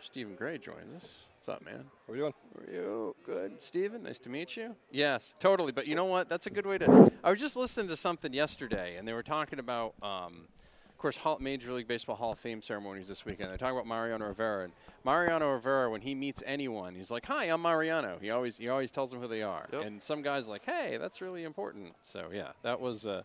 Stephen 0.00 0.34
Gray 0.34 0.58
joins 0.58 0.94
us. 0.94 1.24
What's 1.36 1.48
up, 1.48 1.64
man? 1.64 1.84
What 2.06 2.14
are 2.14 2.16
you 2.16 2.22
doing? 2.22 2.34
How 2.54 2.60
are 2.60 2.74
you? 2.74 3.16
Good. 3.26 3.60
Stephen, 3.60 4.02
nice 4.04 4.20
to 4.20 4.30
meet 4.30 4.56
you. 4.56 4.74
Yes, 4.90 5.34
totally. 5.38 5.72
But 5.72 5.86
you 5.86 5.94
know 5.94 6.04
what? 6.04 6.28
That's 6.28 6.46
a 6.46 6.50
good 6.50 6.66
way 6.66 6.78
to. 6.78 7.12
I 7.22 7.30
was 7.30 7.40
just 7.40 7.56
listening 7.56 7.88
to 7.88 7.96
something 7.96 8.32
yesterday, 8.32 8.96
and 8.96 9.06
they 9.06 9.12
were 9.12 9.22
talking 9.22 9.58
about 9.58 9.94
um, 10.02 10.46
of 10.88 10.98
course, 10.98 11.18
Major 11.40 11.72
League 11.72 11.86
Baseball 11.86 12.16
Hall 12.16 12.32
of 12.32 12.38
Fame 12.38 12.60
ceremonies 12.60 13.06
this 13.08 13.24
weekend. 13.24 13.50
They're 13.50 13.58
talking 13.58 13.76
about 13.76 13.86
Mariano 13.86 14.26
Rivera, 14.26 14.64
and 14.64 14.72
Mariano 15.04 15.50
Rivera, 15.52 15.90
when 15.90 16.00
he 16.00 16.14
meets 16.14 16.42
anyone, 16.46 16.94
he's 16.94 17.10
like, 17.10 17.26
"Hi, 17.26 17.44
I'm 17.44 17.62
Mariano." 17.62 18.18
He 18.20 18.30
always 18.30 18.58
he 18.58 18.68
always 18.68 18.90
tells 18.90 19.10
them 19.10 19.20
who 19.20 19.28
they 19.28 19.42
are, 19.42 19.68
Yep. 19.72 19.84
and 19.84 20.02
some 20.02 20.22
guys 20.22 20.48
like, 20.48 20.64
"Hey, 20.64 20.96
that's 21.00 21.20
really 21.20 21.44
important." 21.44 21.94
So 22.02 22.30
yeah, 22.32 22.48
that 22.62 22.80
was 22.80 23.06
uh, 23.06 23.22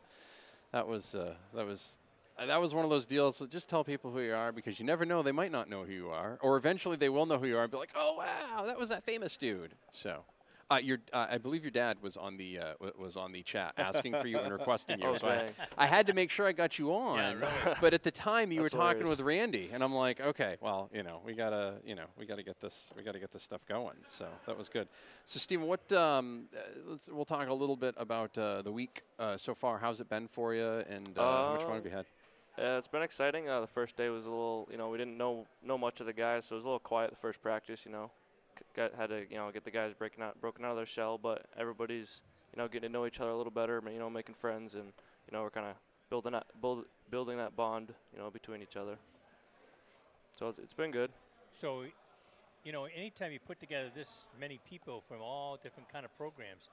that 0.71 0.87
was 0.87 1.15
uh, 1.15 1.33
that 1.55 1.65
was. 1.65 1.97
Uh, 2.37 2.45
That 2.45 2.61
was 2.61 2.73
one 2.73 2.83
of 2.83 2.89
those 2.89 3.05
deals. 3.05 3.37
So 3.37 3.45
just 3.45 3.69
tell 3.69 3.83
people 3.83 4.11
who 4.11 4.21
you 4.21 4.33
are 4.33 4.51
because 4.51 4.79
you 4.79 4.85
never 4.85 5.05
know; 5.05 5.21
they 5.23 5.31
might 5.31 5.51
not 5.51 5.69
know 5.69 5.83
who 5.83 5.93
you 5.93 6.09
are, 6.09 6.37
or 6.41 6.57
eventually 6.57 6.95
they 6.97 7.09
will 7.09 7.25
know 7.25 7.37
who 7.37 7.47
you 7.47 7.57
are 7.57 7.63
and 7.63 7.71
be 7.71 7.77
like, 7.77 7.91
"Oh 7.95 8.15
wow, 8.17 8.65
that 8.65 8.77
was 8.79 8.89
that 8.89 9.03
famous 9.03 9.37
dude." 9.37 9.73
So, 9.91 10.23
uh, 10.71 10.77
your, 10.77 10.97
uh, 11.11 11.27
I 11.29 11.37
believe 11.37 11.63
your 11.63 11.71
dad 11.71 11.97
was 12.01 12.17
on 12.17 12.37
the 12.37 12.57
uh, 12.59 12.63
w- 12.79 12.93
was 12.97 13.15
on 13.17 13.31
the 13.33 13.43
chat 13.43 13.73
asking 13.77 14.13
for 14.15 14.27
you 14.27 14.39
and 14.39 14.51
requesting 14.51 14.99
you. 14.99 15.07
Oh, 15.09 15.15
so 15.15 15.27
I. 15.27 15.47
I 15.77 15.85
had 15.85 16.07
to 16.07 16.13
make 16.13 16.31
sure 16.31 16.47
I 16.47 16.51
got 16.53 16.79
you 16.79 16.93
on. 16.93 17.17
really. 17.39 17.51
But 17.81 17.93
at 17.93 18.03
the 18.03 18.11
time, 18.11 18.51
you 18.51 18.61
That's 18.61 18.73
were 18.73 18.79
talking 18.79 18.99
hilarious. 19.01 19.17
with 19.19 19.25
Randy, 19.25 19.69
and 19.73 19.83
I'm 19.83 19.93
like, 19.93 20.21
okay, 20.21 20.55
well, 20.61 20.89
you 20.93 21.03
know, 21.03 21.19
we 21.25 21.33
gotta, 21.33 21.75
you 21.85 21.95
know, 21.95 22.05
we 22.17 22.25
gotta 22.25 22.43
get 22.43 22.59
this, 22.61 22.91
we 22.95 23.03
gotta 23.03 23.19
get 23.19 23.31
this 23.31 23.43
stuff 23.43 23.65
going. 23.67 23.97
So 24.07 24.25
that 24.47 24.57
was 24.57 24.69
good. 24.69 24.87
So 25.25 25.37
Stephen, 25.39 25.67
what? 25.67 25.91
Um, 25.91 26.45
uh, 26.55 26.59
let's, 26.87 27.09
we'll 27.11 27.25
talk 27.25 27.47
a 27.49 27.53
little 27.53 27.75
bit 27.75 27.93
about 27.97 28.37
uh, 28.37 28.61
the 28.61 28.71
week 28.71 29.03
uh, 29.19 29.35
so 29.37 29.53
far. 29.53 29.77
How's 29.79 29.99
it 29.99 30.09
been 30.09 30.27
for 30.27 30.53
you, 30.55 30.65
and 30.89 31.17
uh, 31.17 31.21
how 31.21 31.51
much 31.53 31.61
fun 31.63 31.71
Uh, 31.71 31.75
have 31.75 31.85
you 31.85 31.91
had? 31.91 32.05
Yeah, 32.57 32.77
it's 32.77 32.87
been 32.87 33.01
exciting. 33.01 33.49
Uh, 33.49 33.61
the 33.61 33.67
first 33.67 33.97
day 33.97 34.09
was 34.09 34.27
a 34.27 34.29
little, 34.29 34.67
you 34.71 34.77
know, 34.77 34.89
we 34.89 34.97
didn't 34.97 35.17
know 35.17 35.47
know 35.63 35.77
much 35.77 36.01
of 36.01 36.05
the 36.05 36.13
guys, 36.13 36.45
so 36.45 36.55
it 36.55 36.57
was 36.57 36.65
a 36.65 36.67
little 36.67 36.79
quiet 36.79 37.09
the 37.09 37.15
first 37.15 37.41
practice. 37.41 37.83
You 37.83 37.91
know, 37.91 38.11
got 38.75 38.93
had 38.93 39.09
to, 39.09 39.25
you 39.29 39.37
know, 39.37 39.49
get 39.51 39.63
the 39.63 39.71
guys 39.71 39.93
breaking 39.97 40.23
out, 40.23 40.39
broken 40.39 40.63
out 40.63 40.71
of 40.71 40.77
their 40.77 40.85
shell. 40.85 41.17
But 41.17 41.47
everybody's, 41.57 42.21
you 42.55 42.61
know, 42.61 42.67
getting 42.67 42.89
to 42.89 42.93
know 42.93 43.07
each 43.07 43.19
other 43.19 43.31
a 43.31 43.37
little 43.37 43.51
better. 43.51 43.81
You 43.91 43.97
know, 43.97 44.09
making 44.09 44.35
friends, 44.35 44.75
and 44.75 44.85
you 44.85 45.31
know, 45.35 45.41
we're 45.41 45.49
kind 45.49 45.65
of 45.65 45.75
building 46.11 46.33
that 46.33 46.45
build, 46.61 46.85
building 47.09 47.37
that 47.39 47.55
bond, 47.55 47.91
you 48.13 48.19
know, 48.19 48.29
between 48.29 48.61
each 48.61 48.77
other. 48.77 48.97
So 50.37 50.49
it's, 50.49 50.59
it's 50.59 50.73
been 50.73 50.91
good. 50.91 51.09
So, 51.51 51.85
you 52.63 52.71
know, 52.71 52.85
anytime 52.85 53.31
you 53.31 53.39
put 53.39 53.59
together 53.59 53.89
this 53.95 54.25
many 54.39 54.59
people 54.69 55.03
from 55.07 55.21
all 55.21 55.57
different 55.61 55.91
kind 55.91 56.05
of 56.05 56.15
programs, 56.17 56.69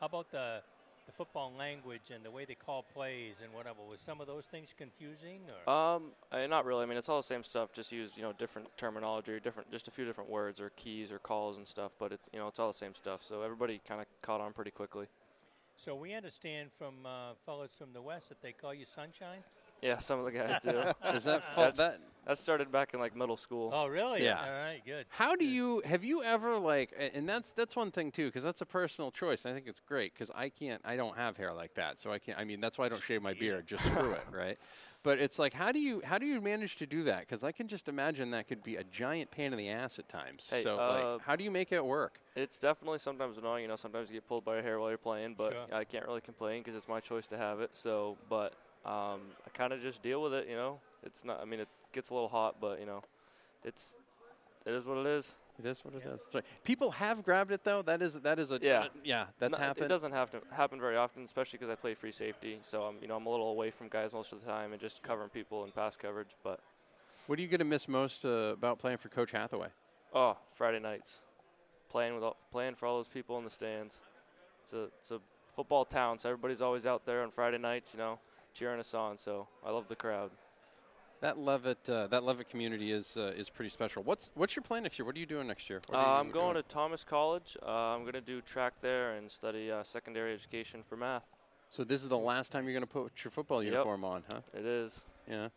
how 0.00 0.06
about 0.06 0.30
the 0.30 0.62
the 1.08 1.12
football 1.12 1.52
language 1.58 2.10
and 2.14 2.22
the 2.22 2.30
way 2.30 2.44
they 2.44 2.54
call 2.54 2.84
plays 2.94 3.36
and 3.42 3.52
whatever? 3.54 3.78
Was 3.88 3.98
some 4.00 4.20
of 4.20 4.26
those 4.26 4.44
things 4.44 4.74
confusing? 4.76 5.40
Or 5.66 5.72
Um, 5.72 6.12
uh, 6.30 6.46
not 6.46 6.66
really. 6.66 6.82
I 6.82 6.86
mean, 6.86 6.98
it's 6.98 7.08
all 7.08 7.16
the 7.16 7.22
same 7.26 7.42
stuff. 7.42 7.72
Just 7.72 7.90
use 7.90 8.12
you 8.16 8.22
know 8.22 8.32
different 8.34 8.68
terminology, 8.76 9.32
or 9.32 9.40
different, 9.40 9.70
just 9.72 9.88
a 9.88 9.90
few 9.90 10.04
different 10.04 10.28
words 10.28 10.60
or 10.60 10.70
keys 10.76 11.10
or 11.10 11.18
calls 11.18 11.56
and 11.56 11.66
stuff. 11.66 11.92
But 11.98 12.12
it's 12.12 12.24
you 12.32 12.38
know 12.38 12.46
it's 12.46 12.58
all 12.58 12.68
the 12.70 12.78
same 12.78 12.94
stuff. 12.94 13.24
So 13.24 13.42
everybody 13.42 13.80
kind 13.88 14.00
of 14.00 14.06
caught 14.22 14.40
on 14.40 14.52
pretty 14.52 14.70
quickly. 14.70 15.06
so 15.76 15.94
we 15.94 16.12
understand 16.14 16.70
from 16.78 17.06
uh, 17.06 17.32
fellows 17.46 17.70
from 17.78 17.92
the 17.94 18.02
west 18.02 18.28
that 18.28 18.42
they 18.42 18.52
call 18.52 18.74
you 18.74 18.84
Sunshine. 18.84 19.42
Yeah, 19.82 19.98
some 19.98 20.18
of 20.18 20.24
the 20.24 20.32
guys 20.32 20.60
do. 20.62 20.70
Is 21.14 21.24
that 21.24 21.42
fu- 21.54 21.60
That's- 21.60 21.76
that? 21.78 22.00
That 22.26 22.36
started 22.36 22.70
back 22.70 22.92
in 22.92 23.00
like 23.00 23.16
middle 23.16 23.38
school. 23.38 23.70
Oh, 23.72 23.86
really? 23.86 24.22
Yeah. 24.22 24.38
All 24.38 24.50
right, 24.50 24.82
good. 24.84 25.06
How 25.08 25.34
do 25.34 25.46
you 25.46 25.80
have 25.86 26.04
you 26.04 26.22
ever 26.22 26.58
like 26.58 26.92
and 27.14 27.26
that's 27.26 27.52
that's 27.52 27.74
one 27.74 27.90
thing 27.90 28.12
too 28.12 28.26
because 28.26 28.42
that's 28.42 28.60
a 28.60 28.66
personal 28.66 29.10
choice. 29.10 29.46
I 29.46 29.54
think 29.54 29.66
it's 29.66 29.80
great 29.80 30.12
because 30.12 30.30
I 30.34 30.50
can't 30.50 30.82
I 30.84 30.96
don't 30.96 31.16
have 31.16 31.38
hair 31.38 31.54
like 31.54 31.72
that 31.76 31.96
so 31.98 32.12
I 32.12 32.18
can't 32.18 32.38
I 32.38 32.44
mean 32.44 32.60
that's 32.60 32.76
why 32.76 32.84
I 32.84 32.90
don't 32.90 33.00
shave 33.02 33.22
my 33.22 33.32
beard 33.32 33.66
just 33.66 33.82
screw 33.82 34.12
it 34.12 34.26
right. 34.30 34.58
But 35.02 35.20
it's 35.20 35.38
like 35.38 35.54
how 35.54 35.72
do 35.72 35.78
you 35.78 36.02
how 36.04 36.18
do 36.18 36.26
you 36.26 36.42
manage 36.42 36.76
to 36.76 36.86
do 36.86 37.04
that 37.04 37.20
because 37.20 37.44
I 37.44 37.50
can 37.52 37.66
just 37.66 37.88
imagine 37.88 38.30
that 38.32 38.46
could 38.46 38.62
be 38.62 38.76
a 38.76 38.84
giant 38.84 39.30
pain 39.30 39.54
in 39.54 39.58
the 39.58 39.70
ass 39.70 39.98
at 39.98 40.10
times. 40.10 40.48
Hey, 40.50 40.62
so 40.62 40.78
uh, 40.78 41.12
like 41.14 41.22
how 41.22 41.34
do 41.34 41.44
you 41.44 41.50
make 41.50 41.72
it 41.72 41.82
work? 41.82 42.20
It's 42.36 42.58
definitely 42.58 42.98
sometimes 42.98 43.38
annoying. 43.38 43.62
You 43.62 43.68
know, 43.68 43.76
sometimes 43.76 44.10
you 44.10 44.16
get 44.16 44.28
pulled 44.28 44.44
by 44.44 44.56
your 44.56 44.62
hair 44.62 44.78
while 44.78 44.90
you're 44.90 44.98
playing, 44.98 45.34
but 45.38 45.54
Sure. 45.54 45.74
I 45.74 45.84
can't 45.84 46.04
really 46.06 46.20
complain 46.20 46.60
because 46.62 46.76
it's 46.76 46.88
my 46.88 47.00
choice 47.00 47.26
to 47.28 47.38
have 47.38 47.60
it. 47.62 47.70
So, 47.72 48.18
but 48.28 48.52
um, 48.84 49.20
I 49.46 49.50
kind 49.54 49.72
of 49.72 49.80
just 49.82 50.02
deal 50.02 50.22
with 50.22 50.32
it. 50.34 50.48
You 50.48 50.56
know, 50.56 50.80
it's 51.02 51.24
not. 51.24 51.40
I 51.40 51.44
mean, 51.44 51.60
it 51.60 51.68
gets 51.92 52.10
a 52.10 52.14
little 52.14 52.28
hot, 52.28 52.56
but 52.60 52.80
you 52.80 52.86
know, 52.86 53.02
it's 53.64 53.96
it 54.66 54.72
is 54.72 54.84
what 54.84 54.98
it 54.98 55.06
is. 55.06 55.34
It 55.58 55.66
is 55.66 55.84
what 55.84 55.94
it 55.94 56.04
is. 56.06 56.22
That's 56.22 56.34
right. 56.36 56.44
People 56.62 56.92
have 56.92 57.24
grabbed 57.24 57.50
it 57.50 57.64
though. 57.64 57.82
That 57.82 58.00
is 58.00 58.14
that 58.20 58.38
is 58.38 58.52
a 58.52 58.60
Yeah. 58.62 58.86
yeah 59.02 59.26
that's 59.40 59.52
No, 59.52 59.58
happened. 59.58 59.86
It 59.86 59.88
doesn't 59.88 60.12
have 60.12 60.30
to 60.30 60.40
happen 60.52 60.78
very 60.78 60.96
often, 60.96 61.24
especially 61.24 61.58
because 61.58 61.72
I 61.72 61.74
play 61.74 61.94
free 61.94 62.12
safety. 62.12 62.60
So 62.62 62.80
I'm, 62.82 62.96
you 63.02 63.08
know, 63.08 63.16
I'm 63.16 63.26
a 63.26 63.30
little 63.30 63.50
away 63.50 63.70
from 63.72 63.88
guys 63.88 64.12
most 64.12 64.32
of 64.32 64.40
the 64.40 64.46
time 64.48 64.70
and 64.72 64.80
just 64.80 65.02
covering 65.02 65.30
people 65.30 65.64
in 65.64 65.72
pass 65.72 65.96
coverage. 65.96 66.28
But 66.44 66.60
What 67.26 67.40
are 67.40 67.42
you 67.42 67.48
going 67.48 67.58
to 67.58 67.64
miss 67.64 67.88
most 67.88 68.24
uh, 68.24 68.28
about 68.52 68.78
playing 68.78 68.98
for 68.98 69.08
Coach 69.08 69.32
Hathaway? 69.32 69.68
oh, 70.14 70.36
Friday 70.52 70.78
nights, 70.78 71.20
playing 71.90 72.14
with 72.14 72.22
all, 72.22 72.36
playing 72.52 72.76
for 72.76 72.86
all 72.86 72.96
those 72.96 73.08
people 73.08 73.36
in 73.38 73.44
the 73.44 73.50
stands. 73.50 73.98
It's 74.62 74.72
a 74.72 74.82
it's 75.00 75.10
a 75.10 75.18
football 75.56 75.84
town, 75.84 76.20
so 76.20 76.28
everybody's 76.28 76.62
always 76.62 76.86
out 76.86 77.04
there 77.04 77.22
on 77.24 77.30
Friday 77.32 77.58
nights, 77.58 77.94
you 77.96 78.02
know, 78.02 78.20
cheering 78.54 78.80
us 78.80 78.94
on. 78.94 79.18
So 79.18 79.48
I 79.64 79.70
love 79.70 79.88
the 79.88 79.96
crowd. 79.96 80.30
That 81.20 81.36
Leavitt 81.36 81.90
uh, 81.90 82.06
that 82.08 82.22
Leavitt 82.22 82.48
community 82.48 82.92
is 82.92 83.16
uh, 83.16 83.32
is 83.36 83.50
pretty 83.50 83.70
special. 83.70 84.02
What's 84.04 84.30
what's 84.34 84.54
your 84.54 84.62
plan 84.62 84.84
next 84.84 84.98
year? 84.98 85.06
What 85.06 85.16
are 85.16 85.18
you 85.18 85.26
doing 85.26 85.48
next 85.48 85.68
year? 85.68 85.80
Uh, 85.92 85.96
I'm 85.96 86.30
going 86.30 86.52
doing? 86.54 86.62
to 86.62 86.68
Thomas 86.68 87.02
College. 87.02 87.56
Uh, 87.60 87.68
I'm 87.68 88.02
going 88.02 88.12
to 88.12 88.20
do 88.20 88.40
track 88.40 88.74
there 88.80 89.14
and 89.14 89.28
study 89.30 89.70
uh, 89.70 89.82
secondary 89.82 90.32
education 90.32 90.82
for 90.88 90.96
math. 90.96 91.24
So 91.70 91.82
this 91.82 92.02
is 92.02 92.08
the 92.08 92.16
last 92.16 92.52
time 92.52 92.64
you're 92.64 92.72
going 92.72 92.86
to 92.86 92.86
put 92.86 93.24
your 93.24 93.30
football 93.32 93.62
Yep. 93.62 93.72
uniform 93.72 94.04
on, 94.04 94.22
huh? 94.30 94.40
It 94.54 94.64
is. 94.64 95.04
Yeah. 95.28 95.48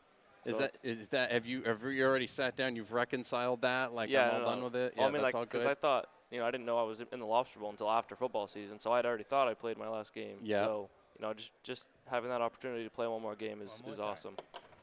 Is 0.46 0.56
So- 0.58 0.64
that 0.64 0.76
is 0.82 1.08
that 1.10 1.32
have 1.32 1.46
you 1.46 1.62
have 1.62 1.84
you 1.84 2.04
already 2.06 2.26
sat 2.28 2.56
down? 2.56 2.76
You've 2.76 2.92
reconciled 2.92 3.62
that? 3.62 3.94
Like 3.94 4.10
yeah, 4.10 4.30
I'm 4.30 4.34
all 4.34 4.40
no, 4.40 4.46
done 4.46 4.60
no. 4.60 4.64
with 4.66 4.76
it. 4.76 4.94
Well, 4.98 5.06
Yeah, 5.06 5.10
I 5.10 5.12
mean, 5.14 5.22
that's 5.22 5.34
like, 5.36 5.50
good. 5.50 5.68
I 5.68 5.76
thought, 5.76 6.10
you 6.32 6.40
know, 6.40 6.46
I 6.48 6.50
didn't 6.52 6.66
know 6.66 6.80
I 6.80 6.84
was 6.84 7.02
in 7.12 7.20
the 7.20 7.26
Lobster 7.26 7.60
Bowl 7.60 7.70
until 7.70 7.90
after 7.92 8.16
football 8.16 8.48
season, 8.48 8.80
so 8.80 8.92
I'd 8.92 9.06
already 9.06 9.24
thought 9.26 9.48
I 9.48 9.54
played 9.54 9.78
my 9.78 9.88
last 9.88 10.12
game. 10.16 10.38
Yeah. 10.42 10.62
So, 10.62 10.90
you 11.22 11.28
know, 11.28 11.34
just 11.34 11.52
just 11.64 11.86
having 12.10 12.30
that 12.30 12.42
opportunity 12.42 12.84
to 12.84 12.90
play 12.90 13.08
one 13.08 13.22
more 13.22 13.36
game 13.36 13.62
is, 13.64 13.80
more 13.84 13.92
is 13.94 14.00
time. 14.00 14.08
awesome. 14.08 14.34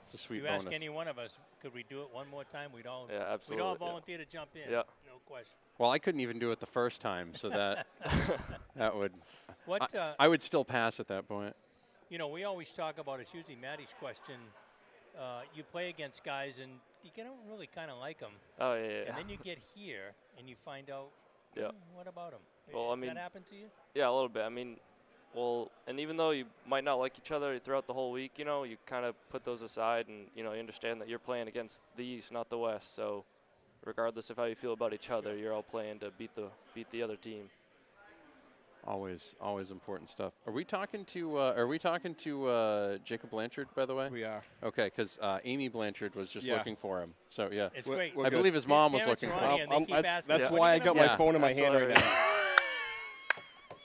it's 0.04 0.14
a 0.14 0.18
sweet 0.18 0.42
you 0.42 0.46
ask 0.46 0.66
any 0.72 0.88
one 0.88 1.08
of 1.08 1.18
us, 1.18 1.36
could 1.60 1.74
we 1.74 1.84
do 1.88 2.02
it 2.02 2.08
one 2.12 2.28
more 2.30 2.44
time? 2.44 2.70
We'd 2.72 2.86
all 2.86 3.08
Yeah, 3.10 3.24
absolutely. 3.28 3.56
we'd 3.56 3.66
all 3.66 3.72
absolutely, 3.72 3.86
yeah. 3.86 3.90
volunteer 3.90 4.18
to 4.18 4.24
jump 4.24 4.50
in. 4.54 4.70
Yeah. 4.70 4.82
No 5.06 5.18
question. 5.26 5.52
well, 5.78 5.90
I 5.90 5.98
couldn't 5.98 6.20
even 6.20 6.38
do 6.38 6.52
it 6.52 6.60
the 6.60 6.66
first 6.66 7.00
time, 7.00 7.34
so 7.34 7.48
that 7.50 7.86
that 8.76 8.96
would 8.96 9.12
What 9.66 9.94
uh, 9.94 10.14
I 10.18 10.28
would 10.28 10.40
still 10.42 10.64
pass 10.64 11.00
at 11.00 11.08
that 11.08 11.28
point. 11.28 11.56
you 12.08 12.18
know, 12.18 12.28
we 12.28 12.44
always 12.44 12.70
talk 12.72 12.98
about. 12.98 13.20
It's 13.20 13.34
usually 13.34 13.56
Maddie's 13.56 13.94
question. 13.98 14.36
Uh, 15.18 15.40
you 15.56 15.64
play 15.64 15.88
against 15.88 16.22
guys 16.22 16.54
and 16.62 16.70
you 17.02 17.10
don't 17.16 17.34
really 17.50 17.66
kind 17.66 17.90
of 17.90 17.98
like 17.98 18.20
them, 18.20 18.30
Oh 18.60 18.74
yeah, 18.74 18.82
yeah. 18.86 19.02
and 19.08 19.18
then 19.18 19.28
you 19.28 19.36
get 19.42 19.58
here 19.74 20.12
and 20.38 20.48
you 20.48 20.54
find 20.54 20.88
out. 20.90 21.08
Yeah. 21.56 21.68
"Hmm, 21.68 21.96
what 21.96 22.06
about 22.06 22.30
them? 22.30 22.40
Well, 22.72 22.92
I 22.92 22.94
mean- 22.94 23.12
that 23.12 23.16
happened 23.20 23.46
to 23.50 23.56
you? 23.56 23.66
Yeah, 23.94 24.08
a 24.08 24.12
little 24.12 24.28
bit. 24.28 24.44
I 24.44 24.48
mean, 24.48 24.76
well, 25.34 25.70
and 25.86 26.00
even 26.00 26.16
though 26.16 26.30
you 26.30 26.46
might 26.66 26.84
not 26.84 26.94
like 26.94 27.18
each 27.18 27.30
other 27.32 27.58
throughout 27.58 27.86
the 27.86 27.92
whole 27.92 28.10
week, 28.12 28.32
you 28.36 28.44
know, 28.44 28.64
you 28.64 28.76
kind 28.86 29.04
of 29.04 29.14
put 29.30 29.44
those 29.44 29.62
aside 29.62 30.08
and, 30.08 30.26
you 30.34 30.42
know, 30.42 30.52
you 30.52 30.60
understand 30.60 31.00
that 31.00 31.08
you're 31.08 31.18
playing 31.18 31.48
against 31.48 31.80
the 31.96 32.04
East, 32.04 32.32
not 32.32 32.48
the 32.50 32.58
West. 32.58 32.94
So, 32.94 33.24
regardless 33.84 34.30
of 34.30 34.36
how 34.36 34.44
you 34.44 34.54
feel 34.54 34.72
about 34.72 34.92
each 34.92 35.10
other, 35.10 35.36
you're 35.36 35.52
all 35.52 35.62
playing 35.62 35.98
to 36.00 36.10
beat 36.18 36.34
the 36.34 36.48
beat 36.74 36.90
the 36.90 37.02
other 37.02 37.16
team. 37.16 37.50
Always, 38.86 39.34
always 39.40 39.70
important 39.70 40.08
stuff. 40.08 40.32
Are 40.46 40.52
we 40.52 40.64
talking 40.64 41.04
to 41.06 41.36
uh, 41.36 41.52
Are 41.56 41.66
we 41.66 41.78
talking 41.78 42.14
to 42.16 42.46
uh, 42.46 42.98
Jacob 43.04 43.28
Blanchard, 43.30 43.68
by 43.74 43.84
the 43.84 43.94
way? 43.94 44.08
We 44.10 44.24
are. 44.24 44.42
Okay, 44.62 44.84
because 44.86 45.18
uh, 45.20 45.40
Amy 45.44 45.68
Blanchard 45.68 46.14
was 46.14 46.32
just 46.32 46.46
Yeah. 46.46 46.54
looking 46.56 46.74
for 46.76 47.02
him. 47.02 47.12
So 47.28 47.50
yeah, 47.52 47.68
It's 47.74 47.86
We're- 47.86 47.98
great. 47.98 48.16
we're 48.16 48.24
I 48.26 48.30
good. 48.30 48.36
believe 48.36 48.54
his 48.54 48.62
His 48.64 48.68
mom 48.68 48.92
was 48.92 49.06
looking 49.06 49.28
for 49.28 49.34
him. 49.36 49.50
here 49.56 49.66
and 49.70 49.86
they 49.86 50.00
that's 50.02 50.26
that's 50.26 50.50
"When 50.50 50.60
why 50.60 50.72
I 50.72 50.78
got 50.78 50.94
gonna 50.94 51.00
my 51.00 51.04
Yeah. 51.06 51.16
phone 51.16 51.34
in 51.34 51.40
my 51.42 51.48
That's 51.48 51.58
hand 51.60 51.74
right 51.74 51.88
now. 51.88 51.94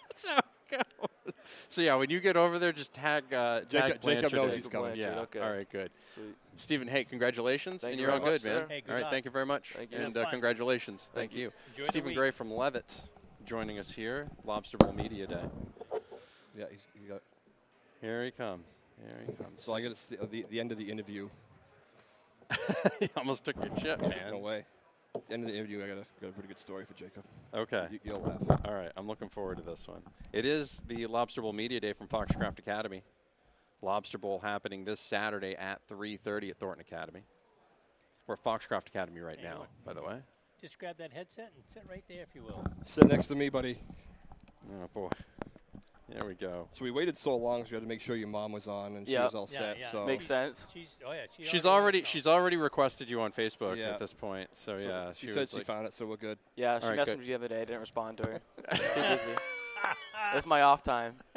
That's 0.09 0.25
how 0.25 0.37
it 0.71 0.77
goes. 1.25 1.33
So 1.73 1.81
yeah, 1.81 1.95
when 1.95 2.11
you 2.11 2.19
get 2.19 2.37
over 2.37 2.59
there, 2.59 2.71
just 2.71 2.93
tag 2.93 3.33
uh, 3.33 3.61
tag 3.61 3.69
Jacob- 3.69 4.01
Jacob 4.03 4.33
knows 4.33 4.53
he's 4.53 4.67
coming. 4.67 4.95
Yeah. 4.95 5.21
Okay. 5.21 5.39
All 5.39 5.51
right. 5.51 5.67
Good. 5.67 5.89
Sweet. 6.05 6.35
Stephen, 6.53 6.87
hey, 6.87 7.03
congratulations, 7.03 7.81
Thank 7.81 7.93
and 7.93 7.99
you 7.99 8.05
you're 8.05 8.13
all 8.13 8.19
good, 8.19 8.43
much, 8.43 8.45
man. 8.45 8.65
Hey, 8.69 8.81
good 8.81 8.91
all 8.91 8.95
right, 8.95 9.01
luck. 9.01 9.11
thank 9.11 9.25
you 9.25 9.31
very 9.31 9.47
much, 9.47 9.73
Thank 9.75 9.91
you. 9.91 9.97
and 9.97 10.15
uh, 10.15 10.29
congratulations. 10.29 11.09
Thank, 11.15 11.31
Thank 11.31 11.41
you. 11.41 11.51
you, 11.75 11.85
Stephen. 11.85 12.13
Gray 12.13 12.29
from 12.29 12.51
Leavitt, 12.51 13.09
joining 13.43 13.79
us 13.79 13.89
here, 13.89 14.27
Lobster 14.45 14.77
Bowl 14.77 14.93
Media 14.93 15.25
Day. 15.25 15.41
Yeah, 16.55 16.65
he's, 16.69 16.85
he 17.01 17.07
got, 17.07 17.23
Here 18.01 18.23
he 18.23 18.29
comes. 18.29 18.65
Here 19.03 19.23
he 19.25 19.33
comes. 19.33 19.63
so 19.63 19.73
I 19.73 19.81
got 19.81 19.95
to 19.95 20.21
uh, 20.21 20.27
the, 20.29 20.45
the 20.51 20.59
end 20.59 20.71
of 20.71 20.77
the 20.77 20.91
interview. 20.91 21.27
he 22.99 23.09
almost 23.17 23.45
took 23.45 23.55
your 23.55 23.75
chip, 23.75 23.99
man. 23.99 24.29
No 24.29 24.37
way. 24.37 24.65
At 25.15 25.27
the 25.27 25.33
end 25.35 25.43
of 25.43 25.49
the 25.51 25.55
interview, 25.55 25.83
I 25.83 25.87
got 25.87 25.97
a, 25.97 26.05
got 26.21 26.29
a 26.29 26.31
pretty 26.31 26.47
good 26.47 26.57
story 26.57 26.85
for 26.85 26.93
Jacob. 26.95 27.23
Okay. 27.53 27.85
You, 27.91 27.99
you'll 28.03 28.21
laugh. 28.21 28.61
All 28.65 28.73
right, 28.73 28.91
I'm 28.97 29.05
looking 29.07 29.29
forward 29.29 29.57
to 29.57 29.63
this 29.63 29.87
one. 29.87 30.01
It 30.31 30.43
is 30.43 30.81
the 30.87 31.05
Lobster 31.05 31.41
Bowl 31.43 31.53
Media 31.53 31.79
Day 31.79 31.93
from 31.93 32.07
Foxcroft 32.07 32.57
Academy. 32.57 33.03
Lobster 33.83 34.17
Bowl 34.17 34.39
happening 34.39 34.85
this 34.85 34.99
Saturday 34.99 35.55
at 35.55 35.87
3:30 35.87 36.49
at 36.49 36.57
Thornton 36.57 36.81
Academy. 36.81 37.21
We're 38.25 38.33
at 38.33 38.39
Foxcroft 38.43 38.87
Academy 38.87 39.19
right 39.19 39.37
Hey, 39.37 39.43
now, 39.49 39.59
what- 39.59 39.85
by 39.85 39.93
the 39.93 40.01
way. 40.01 40.17
Just 40.59 40.79
grab 40.79 40.97
that 40.97 41.11
headset 41.11 41.51
and 41.55 41.63
sit 41.67 41.83
right 41.87 42.03
there 42.07 42.23
if 42.23 42.33
you 42.33 42.41
will. 42.41 42.65
Sit 42.85 43.05
next 43.07 43.27
to 43.27 43.35
me, 43.35 43.49
buddy. 43.49 43.77
Oh 44.71 44.87
boy, 44.95 45.09
there 46.13 46.25
we 46.25 46.35
go. 46.35 46.67
So 46.71 46.83
we 46.83 46.91
waited 46.91 47.17
so 47.17 47.35
long, 47.35 47.63
so 47.63 47.71
we 47.71 47.75
had 47.75 47.83
to 47.83 47.87
make 47.87 48.01
sure 48.01 48.15
your 48.15 48.27
mom 48.27 48.51
was 48.51 48.67
on 48.67 48.95
and 48.95 49.07
she 49.07 49.13
Yeah. 49.13 49.25
was 49.25 49.35
all 49.35 49.49
Yeah, 49.51 49.59
set. 49.59 49.79
yeah. 49.79 49.91
So 49.91 50.05
Makes 50.05 50.25
sense. 50.25 50.67
She's 50.73 50.89
oh 51.05 51.11
yeah, 51.11 51.25
she 51.35 51.43
She's 51.43 51.65
already 51.65 51.83
already 51.83 52.03
she's 52.03 52.27
already 52.27 52.57
requested 52.57 53.09
you 53.09 53.21
on 53.21 53.31
Facebook 53.31 53.77
Yeah. 53.77 53.91
at 53.91 53.99
this 53.99 54.13
point. 54.13 54.49
So, 54.55 54.77
so 54.77 54.83
yeah, 54.83 55.13
she, 55.13 55.27
was 55.27 55.35
said 55.35 55.49
she 55.49 55.57
like- 55.57 55.65
found 55.65 55.85
it, 55.87 55.93
so 55.93 56.05
we're 56.05 56.17
good. 56.17 56.37
Yeah, 56.55 56.79
she 56.79 56.85
All 56.85 56.91
right, 56.91 56.99
messaged 56.99 57.05
good. 57.05 57.19
me 57.19 57.25
the 57.25 57.33
other 57.33 57.47
day. 57.47 57.61
I 57.61 57.65
didn't 57.65 57.81
respond 57.81 58.17
to 58.19 58.23
her. 58.23 58.41
Too 58.75 59.01
busy. 59.01 59.31
That's 60.31 60.45
my 60.45 60.61
off 60.61 60.83
time. 60.83 61.15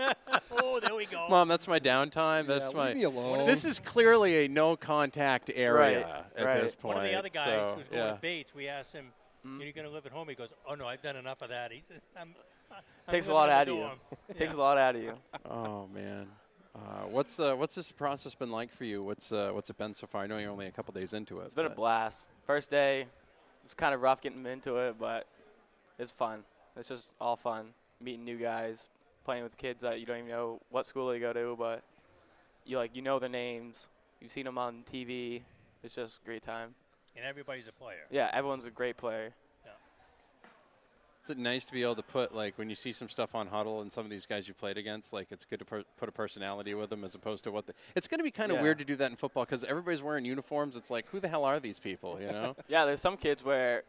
oh, 0.52 0.80
there 0.80 0.94
we 0.94 1.06
go. 1.06 1.26
Mom, 1.28 1.48
that's 1.48 1.66
my 1.66 1.80
downtime. 1.80 2.46
That's 2.46 2.70
Yeah, 2.72 2.76
my. 2.76 2.88
leave 2.88 2.96
me 2.96 3.02
alone. 3.04 3.46
This 3.46 3.64
is 3.64 3.78
clearly 3.78 4.44
a 4.44 4.48
no 4.48 4.76
contact 4.76 5.50
area 5.54 6.06
Right, 6.06 6.24
at 6.36 6.46
right. 6.46 6.60
this 6.62 6.74
point. 6.74 6.96
One 6.96 7.04
of 7.04 7.10
the 7.10 7.18
other 7.18 7.28
guys 7.28 7.44
so, 7.44 7.74
who's 7.76 7.88
going 7.88 8.02
yeah. 8.02 8.12
to 8.12 8.18
Bates, 8.20 8.54
we 8.54 8.68
asked 8.68 8.92
him, 8.92 9.06
"Are 9.44 9.48
you 9.50 9.72
mm. 9.72 9.74
going 9.74 9.86
to 9.86 9.92
live 9.92 10.06
at 10.06 10.12
home?" 10.12 10.28
He 10.28 10.34
goes, 10.34 10.50
"Oh 10.68 10.74
no, 10.74 10.86
I've 10.86 11.02
done 11.02 11.16
enough 11.16 11.42
of 11.42 11.48
that." 11.48 11.72
He 11.72 11.80
says, 11.80 12.02
"I'm." 12.18 12.34
I'm 12.76 12.82
Takes 13.12 13.28
a 13.28 13.34
lot 13.34 13.48
out 13.50 13.68
of 13.68 13.74
you. 13.74 13.80
dorm." 13.80 13.98
Takes 14.36 14.52
Yeah. 14.52 14.58
a 14.58 14.62
lot 14.62 14.78
out 14.78 14.96
of 14.96 15.02
you. 15.02 15.12
Oh 15.48 15.86
man, 15.92 16.26
uh, 16.74 16.78
what's 17.10 17.38
uh, 17.40 17.54
what's 17.54 17.74
this 17.74 17.92
process 17.92 18.34
been 18.34 18.50
like 18.50 18.72
for 18.72 18.84
you? 18.84 19.02
What's 19.02 19.32
uh, 19.32 19.50
what's 19.52 19.70
it 19.70 19.78
been 19.78 19.94
so 19.94 20.06
far? 20.06 20.22
I 20.22 20.26
know 20.26 20.38
you're 20.38 20.50
only 20.50 20.66
a 20.66 20.70
couple 20.72 20.92
days 20.94 21.12
into 21.14 21.40
it. 21.40 21.44
It's 21.44 21.54
been 21.54 21.66
a 21.66 21.70
blast. 21.70 22.28
First 22.46 22.70
day, 22.70 23.06
it's 23.64 23.74
kind 23.74 23.94
of 23.94 24.02
rough 24.02 24.20
getting 24.20 24.44
into 24.46 24.76
it, 24.76 24.96
but 24.98 25.26
it's 25.98 26.12
fun. 26.12 26.44
It's 26.76 26.88
just 26.88 27.12
all 27.20 27.36
fun. 27.36 27.68
Meeting 28.00 28.24
new 28.24 28.36
guys, 28.36 28.88
playing 29.24 29.42
with 29.42 29.56
kids 29.56 29.82
that 29.82 29.98
you 30.00 30.06
don't 30.06 30.18
even 30.18 30.28
know 30.30 30.60
what 30.70 30.84
school 30.84 31.08
they 31.08 31.18
go 31.18 31.32
to, 31.32 31.56
but 31.58 31.82
you 32.66 32.76
like 32.76 32.94
you 32.94 33.02
know 33.02 33.18
their 33.18 33.30
names. 33.30 33.88
You've 34.20 34.30
seen 34.30 34.44
them 34.44 34.58
on 34.58 34.82
TV. 34.90 35.42
It's 35.82 35.94
just 35.94 36.20
a 36.22 36.24
great 36.26 36.42
time. 36.42 36.74
And 37.16 37.24
everybody's 37.24 37.68
a 37.68 37.72
player. 37.72 38.04
Yeah, 38.10 38.30
everyone's 38.34 38.64
a 38.66 38.70
great 38.70 38.96
player. 38.98 39.30
Is 41.26 41.30
it 41.30 41.38
nice 41.38 41.64
to 41.64 41.72
be 41.72 41.82
able 41.82 41.96
to 41.96 42.04
put 42.04 42.32
like 42.36 42.56
when 42.56 42.70
you 42.70 42.76
see 42.76 42.92
some 42.92 43.08
stuff 43.08 43.34
on 43.34 43.48
Huddle 43.48 43.80
and 43.80 43.90
some 43.90 44.04
of 44.04 44.10
these 44.12 44.26
guys 44.26 44.46
you 44.46 44.54
played 44.54 44.78
against, 44.78 45.12
like 45.12 45.26
it's 45.32 45.44
good 45.44 45.58
to 45.58 45.64
per- 45.64 45.82
put 45.96 46.08
a 46.08 46.12
personality 46.12 46.72
with 46.74 46.88
them 46.88 47.02
as 47.02 47.16
opposed 47.16 47.42
to 47.44 47.50
what 47.50 47.66
the. 47.66 47.74
It's 47.96 48.06
going 48.06 48.20
to 48.20 48.22
be 48.24 48.30
kind 48.30 48.52
of 48.52 48.58
Yeah. 48.58 48.62
weird 48.62 48.78
to 48.78 48.84
do 48.84 48.94
that 48.94 49.10
in 49.10 49.16
football 49.16 49.44
because 49.44 49.64
everybody's 49.64 50.04
wearing 50.04 50.24
uniforms. 50.24 50.76
It's 50.76 50.88
like 50.88 51.08
who 51.08 51.18
the 51.18 51.26
hell 51.26 51.44
are 51.44 51.58
these 51.58 51.80
people? 51.80 52.20
You 52.20 52.28
know? 52.28 52.54
Yeah, 52.68 52.84
there's 52.84 53.00
some 53.00 53.16
kids 53.16 53.42
where 53.44 53.82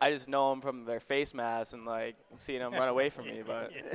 I 0.00 0.10
just 0.10 0.28
know 0.30 0.48
them 0.48 0.62
from 0.62 0.86
their 0.86 0.98
face 1.00 1.34
masks 1.34 1.74
and 1.74 1.84
like 1.84 2.16
seeing 2.38 2.60
them 2.60 2.72
run 2.72 2.88
away 2.88 3.10
from 3.10 3.26
me. 3.26 3.42
But 3.46 3.70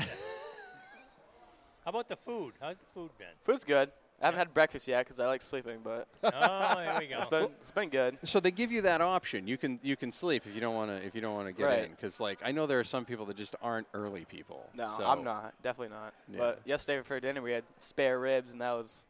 How 1.85 1.89
about 1.89 2.07
the 2.09 2.15
food? 2.15 2.53
How's 2.61 2.77
the 2.77 2.85
food 2.93 3.09
been? 3.17 3.27
food's 3.43 3.63
good. 3.63 3.91
I 4.21 4.25
haven't 4.27 4.37
had 4.39 4.53
breakfast 4.53 4.87
yet 4.87 5.05
because 5.05 5.19
I 5.19 5.27
like 5.27 5.41
sleeping, 5.41 5.79
but 5.83 6.07
Oh, 6.23 6.75
there 6.77 6.95
we 6.99 7.07
go. 7.07 7.17
it's 7.17 7.27
been 7.27 7.43
it's 7.43 7.71
been 7.71 7.89
good. 7.89 8.17
so 8.23 8.39
they 8.39 8.51
give 8.51 8.71
you 8.71 8.81
that 8.83 9.01
option. 9.01 9.47
You 9.47 9.57
can 9.57 9.79
you 9.83 9.95
can 9.97 10.11
sleep 10.11 10.43
if 10.47 10.55
you 10.55 10.61
don't 10.61 10.75
want 10.75 10.91
to 10.91 11.05
if 11.05 11.13
you 11.13 11.19
don't 11.21 11.33
want 11.35 11.47
to 11.47 11.53
get 11.53 11.65
Right. 11.65 11.83
in 11.85 11.91
because 11.91 12.19
like 12.19 12.39
I 12.43 12.51
know 12.53 12.65
there 12.65 12.79
are 12.79 12.83
some 12.85 13.03
people 13.05 13.25
that 13.25 13.35
just 13.37 13.55
aren't 13.61 13.87
early 13.93 14.23
people. 14.25 14.69
No, 14.75 14.87
so- 14.97 15.05
I'm 15.05 15.23
not. 15.23 15.53
Definitely 15.61 15.95
not. 15.95 16.13
Yeah. 16.31 16.37
But 16.39 16.61
yesterday 16.65 17.01
for 17.03 17.19
dinner 17.19 17.41
we 17.41 17.51
had 17.51 17.63
spare 17.79 18.19
ribs 18.19 18.53
and 18.53 18.61
that 18.61 18.71
was 18.71 19.03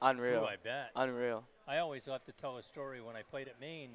unreal. 0.00 0.42
Ooh, 0.42 0.46
I 0.46 0.56
bet. 0.62 0.90
unreal. 0.94 1.44
I 1.66 1.78
always 1.78 2.06
love 2.06 2.24
to 2.26 2.32
tell 2.32 2.56
a 2.58 2.62
story 2.62 3.00
when 3.00 3.16
I 3.16 3.22
played 3.22 3.48
at 3.48 3.60
Maine. 3.60 3.90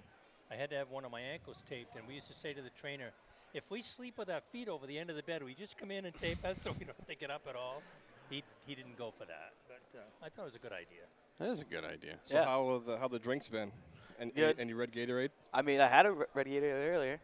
I 0.51 0.55
had 0.55 0.69
to 0.69 0.77
have 0.77 0.89
one 0.89 1.03
of 1.03 1.11
my 1.11 1.19
ankles 1.19 1.57
taped, 1.69 1.97
and 1.97 2.07
we 2.07 2.13
used 2.15 2.27
to 2.27 2.33
say 2.33 2.53
to 2.53 2.61
the 2.61 2.69
trainer, 2.69 3.11
"If 3.53 3.69
we 3.69 3.81
sleep 3.81 4.17
with 4.17 4.29
our 4.29 4.39
feet 4.53 4.69
over 4.69 4.87
the 4.87 4.97
end 4.97 5.09
of 5.09 5.17
the 5.17 5.23
bed, 5.23 5.43
we 5.43 5.53
just 5.53 5.77
come 5.77 5.91
in 5.91 6.05
and 6.05 6.15
tape 6.17 6.43
us 6.45 6.61
so 6.61 6.71
we 6.71 6.85
don't 6.85 6.95
have 6.97 7.07
to 7.07 7.15
get 7.15 7.29
up 7.29 7.41
at 7.49 7.57
all." 7.57 7.83
He 8.29 8.43
he 8.65 8.73
didn't 8.73 8.97
go 8.97 9.11
for 9.11 9.25
that, 9.25 9.51
but 9.66 9.66
uh, 9.95 9.99
I 10.25 10.29
thought 10.29 10.43
it 10.43 10.45
was 10.45 10.55
a 10.55 10.59
good 10.59 10.71
idea. 10.73 11.05
That 11.39 11.49
is 11.49 11.61
a 11.61 11.65
good 11.65 11.83
idea. 11.85 12.15
So 12.23 12.35
Yeah. 12.35 12.45
how 12.45 12.73
have 12.73 12.85
the 12.85 12.97
how 12.97 13.07
the 13.07 13.19
drinks 13.19 13.49
been? 13.49 13.71
And 14.19 14.33
Good. 14.33 14.55
any, 14.59 14.71
any 14.71 14.73
red 14.73 14.91
Gatorade? 14.91 15.29
I 15.53 15.61
mean, 15.61 15.79
I 15.79 15.87
had 15.87 16.07
a 16.07 16.11
re- 16.11 16.25
Gatorade 16.35 16.93
earlier. 16.95 17.19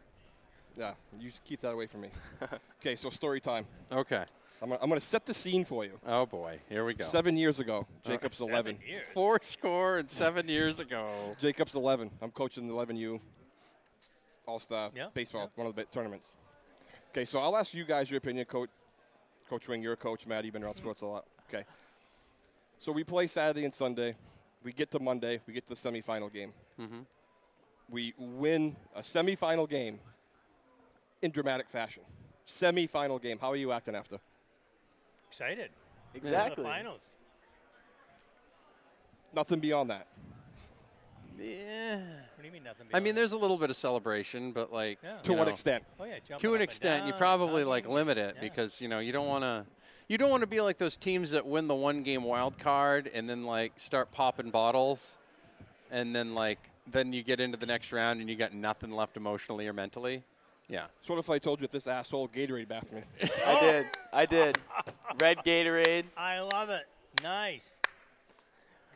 Yeah, 0.76 0.94
you 1.18 1.28
just 1.28 1.44
keep 1.44 1.60
that 1.60 1.72
away 1.72 1.86
from 1.86 2.02
me. 2.02 2.10
okay, 2.80 2.94
so 2.96 3.10
story 3.10 3.40
time. 3.40 3.66
Okay. 3.92 4.24
I'm 4.62 4.68
gonna, 4.68 4.80
I'm 4.82 4.88
gonna 4.88 5.00
set 5.00 5.26
the 5.26 5.34
scene 5.34 5.64
for 5.64 5.84
you. 5.84 5.98
Oh 6.06 6.26
boy, 6.26 6.58
here 6.68 6.84
we 6.84 6.94
go. 6.94 7.04
Seven 7.04 7.36
years 7.36 7.58
ago, 7.60 7.86
Jacob's 8.04 8.38
Seven 8.38 8.52
11. 8.52 8.78
years. 8.88 9.02
Four 9.12 9.38
score 9.42 9.98
and 9.98 10.08
seven 10.10 10.48
years 10.48 10.80
ago. 10.80 11.08
Jacob's 11.38 11.74
11. 11.74 12.10
I'm 12.22 12.30
coaching 12.30 12.66
the 12.68 12.74
11U 12.74 13.20
All 14.46 14.58
Star 14.58 14.90
Yeah, 14.94 15.08
baseball, 15.12 15.50
one 15.56 15.66
of 15.66 15.74
the 15.74 15.82
big 15.82 15.90
tournaments. 15.90 16.32
Okay, 17.10 17.24
so 17.24 17.40
I'll 17.40 17.56
ask 17.56 17.74
you 17.74 17.84
guys 17.84 18.10
your 18.10 18.18
opinion, 18.18 18.46
Coach. 18.46 18.70
Coach 19.50 19.68
Wing, 19.68 19.82
you're 19.82 19.92
a 19.92 19.96
coach. 19.96 20.26
Matt, 20.26 20.44
you've 20.44 20.54
been 20.54 20.64
around 20.64 20.74
sports 20.76 21.02
a 21.02 21.06
lot. 21.06 21.26
Okay. 21.48 21.64
So 22.78 22.92
we 22.92 23.04
play 23.04 23.26
Saturday 23.26 23.64
and 23.64 23.74
Sunday. 23.74 24.16
We 24.62 24.72
get 24.72 24.90
to 24.92 24.98
Monday. 24.98 25.40
We 25.46 25.52
get 25.52 25.66
to 25.66 25.74
the 25.74 25.80
semifinal 25.80 26.32
game. 26.32 26.52
Mm-hmm. 26.80 27.00
We 27.90 28.14
win 28.18 28.76
a 28.94 29.00
semifinal 29.00 29.68
game 29.68 29.98
in 31.22 31.30
dramatic 31.30 31.68
fashion. 31.68 32.02
Semifinal 32.48 33.20
game. 33.20 33.38
How 33.40 33.50
are 33.52 33.56
you 33.56 33.72
acting 33.72 33.94
after? 33.94 34.18
Excited. 35.28 35.70
Exactly. 36.14 36.62
The 36.62 36.68
finals. 36.70 37.00
Nothing 39.34 39.60
beyond 39.60 39.90
that. 39.90 40.06
Yeah. 41.38 41.96
What 41.96 42.40
do 42.40 42.46
you 42.46 42.52
mean 42.52 42.62
nothing? 42.62 42.86
I 42.92 43.00
mean, 43.00 43.04
beyond 43.04 43.18
there's 43.18 43.32
a 43.32 43.36
little 43.36 43.58
bit 43.58 43.70
of 43.70 43.76
celebration, 43.76 44.52
but 44.52 44.72
like 44.72 44.98
Yeah. 45.02 45.18
To 45.24 45.32
what 45.32 45.46
know, 45.46 45.52
extent? 45.52 45.84
Oh 45.98 46.04
yeah, 46.04 46.18
jumping 46.26 46.38
To 46.38 46.48
an 46.50 46.54
and 46.54 46.62
extent, 46.62 47.06
you 47.06 47.12
probably 47.14 47.64
like 47.64 47.86
limit 47.88 48.18
it 48.18 48.34
Yeah. 48.36 48.40
because 48.40 48.80
you 48.80 48.88
know 48.88 49.00
you 49.00 49.12
don't 49.12 49.26
want 49.26 49.42
to. 49.42 49.66
You 50.08 50.18
don't 50.18 50.30
want 50.30 50.42
to 50.42 50.46
be 50.46 50.60
like 50.60 50.78
those 50.78 50.96
teams 50.96 51.30
that 51.30 51.46
win 51.46 51.66
the 51.66 51.74
one 51.74 52.02
game 52.02 52.24
wild 52.24 52.58
card 52.58 53.10
and 53.12 53.28
then 53.28 53.44
like 53.44 53.72
start 53.78 54.10
popping 54.12 54.50
bottles, 54.50 55.16
and 55.90 56.14
then 56.14 56.34
like 56.34 56.58
then 56.90 57.12
you 57.12 57.22
get 57.22 57.40
into 57.40 57.56
the 57.56 57.66
next 57.66 57.92
round 57.92 58.20
and 58.20 58.28
you 58.28 58.36
got 58.36 58.52
nothing 58.52 58.90
left 58.90 59.16
emotionally 59.16 59.66
or 59.66 59.72
mentally. 59.72 60.22
Yeah. 60.68 60.84
So 61.02 61.14
what 61.14 61.20
if 61.20 61.30
I 61.30 61.38
told 61.38 61.60
you 61.60 61.64
if 61.64 61.70
this 61.70 61.86
asshole 61.86 62.28
Gatorade 62.28 62.68
bathroom? 62.68 63.04
I 63.46 63.60
did. 63.60 63.86
I 64.12 64.26
did. 64.26 64.58
Red 65.20 65.38
Gatorade. 65.38 66.04
I 66.16 66.40
love 66.40 66.70
it. 66.70 66.86
Nice. 67.22 67.80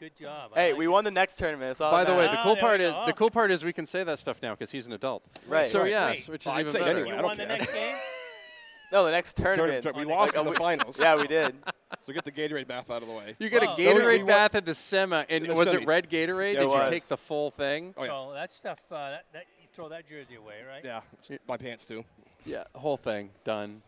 Good 0.00 0.16
job. 0.16 0.52
Hey, 0.54 0.70
like 0.70 0.78
we 0.78 0.84
it. 0.84 0.88
won 0.88 1.04
the 1.04 1.10
next 1.10 1.36
tournament. 1.36 1.70
That's 1.70 1.80
all 1.80 1.90
By 1.90 2.04
the 2.04 2.14
way, 2.14 2.26
the. 2.26 2.38
Ah, 2.38 2.42
cool 2.42 2.54
there 2.54 2.62
part 2.62 2.80
is 2.80 2.94
the 3.06 3.12
cool 3.12 3.30
part 3.30 3.50
is 3.50 3.64
we 3.64 3.72
can 3.72 3.86
say 3.86 4.04
that 4.04 4.18
stuff 4.18 4.40
now 4.42 4.52
because 4.52 4.70
he's 4.70 4.86
an 4.86 4.92
adult. 4.92 5.22
Right. 5.48 5.66
So 5.66 5.80
right. 5.80 5.90
yes, 5.90 6.28
Wait. 6.28 6.32
which 6.32 6.46
is 6.46 6.52
I'd 6.52 6.60
even 6.60 6.72
better. 6.74 6.90
anyway. 6.90 7.08
You 7.08 7.14
I 7.14 7.16
don't 7.16 7.24
won 7.24 7.38
the 7.38 7.46
next 7.46 7.72
game. 7.72 7.96
no, 8.92 9.04
the 9.04 9.10
next 9.10 9.36
tournament. 9.36 9.86
we 9.96 10.04
lost 10.04 10.34
the- 10.34 10.40
in 10.40 10.46
the 10.46 10.52
finals. 10.52 10.98
yeah, 11.00 11.16
we 11.16 11.26
did. 11.26 11.54
So 12.04 12.12
get 12.12 12.22
the 12.24 12.32
Gatorade 12.32 12.66
bath 12.68 12.90
out 12.90 13.00
of 13.00 13.08
the 13.08 13.14
way. 13.14 13.34
You 13.38 13.48
get 13.48 13.62
Wow. 13.62 13.74
a 13.74 13.82
No, 13.82 13.94
we- 13.94 13.98
we 13.98 14.00
Gatorade 14.00 14.18
won- 14.18 14.26
bath 14.26 14.54
at 14.54 14.66
the 14.66 14.74
semi, 14.74 15.24
and 15.30 15.44
In 15.44 15.48
the 15.48 15.54
was 15.54 15.68
semis. 15.68 15.82
it 15.82 15.86
red 15.86 16.10
Gatorade? 16.10 16.52
Yeah, 16.54 16.60
Did 16.60 16.68
it 16.68 16.72
you 16.72 16.78
was. 16.78 16.88
take 16.90 17.02
the 17.04 17.16
full 17.16 17.50
thing? 17.50 17.94
Oh, 17.96 18.04
yeah. 18.04 18.10
So 18.10 18.32
that 18.34 18.52
stuff, 18.52 18.80
uh, 18.92 19.10
that, 19.10 19.24
that 19.32 19.44
you 19.60 19.68
throw 19.74 19.88
that 19.88 20.06
jersey 20.06 20.34
away, 20.36 20.56
right? 20.68 20.84
Yeah, 20.84 21.00
my 21.48 21.56
pants 21.56 21.86
too. 21.86 22.04
Yeah, 22.44 22.64
whole 22.74 22.98
thing 22.98 23.30
done. 23.44 23.80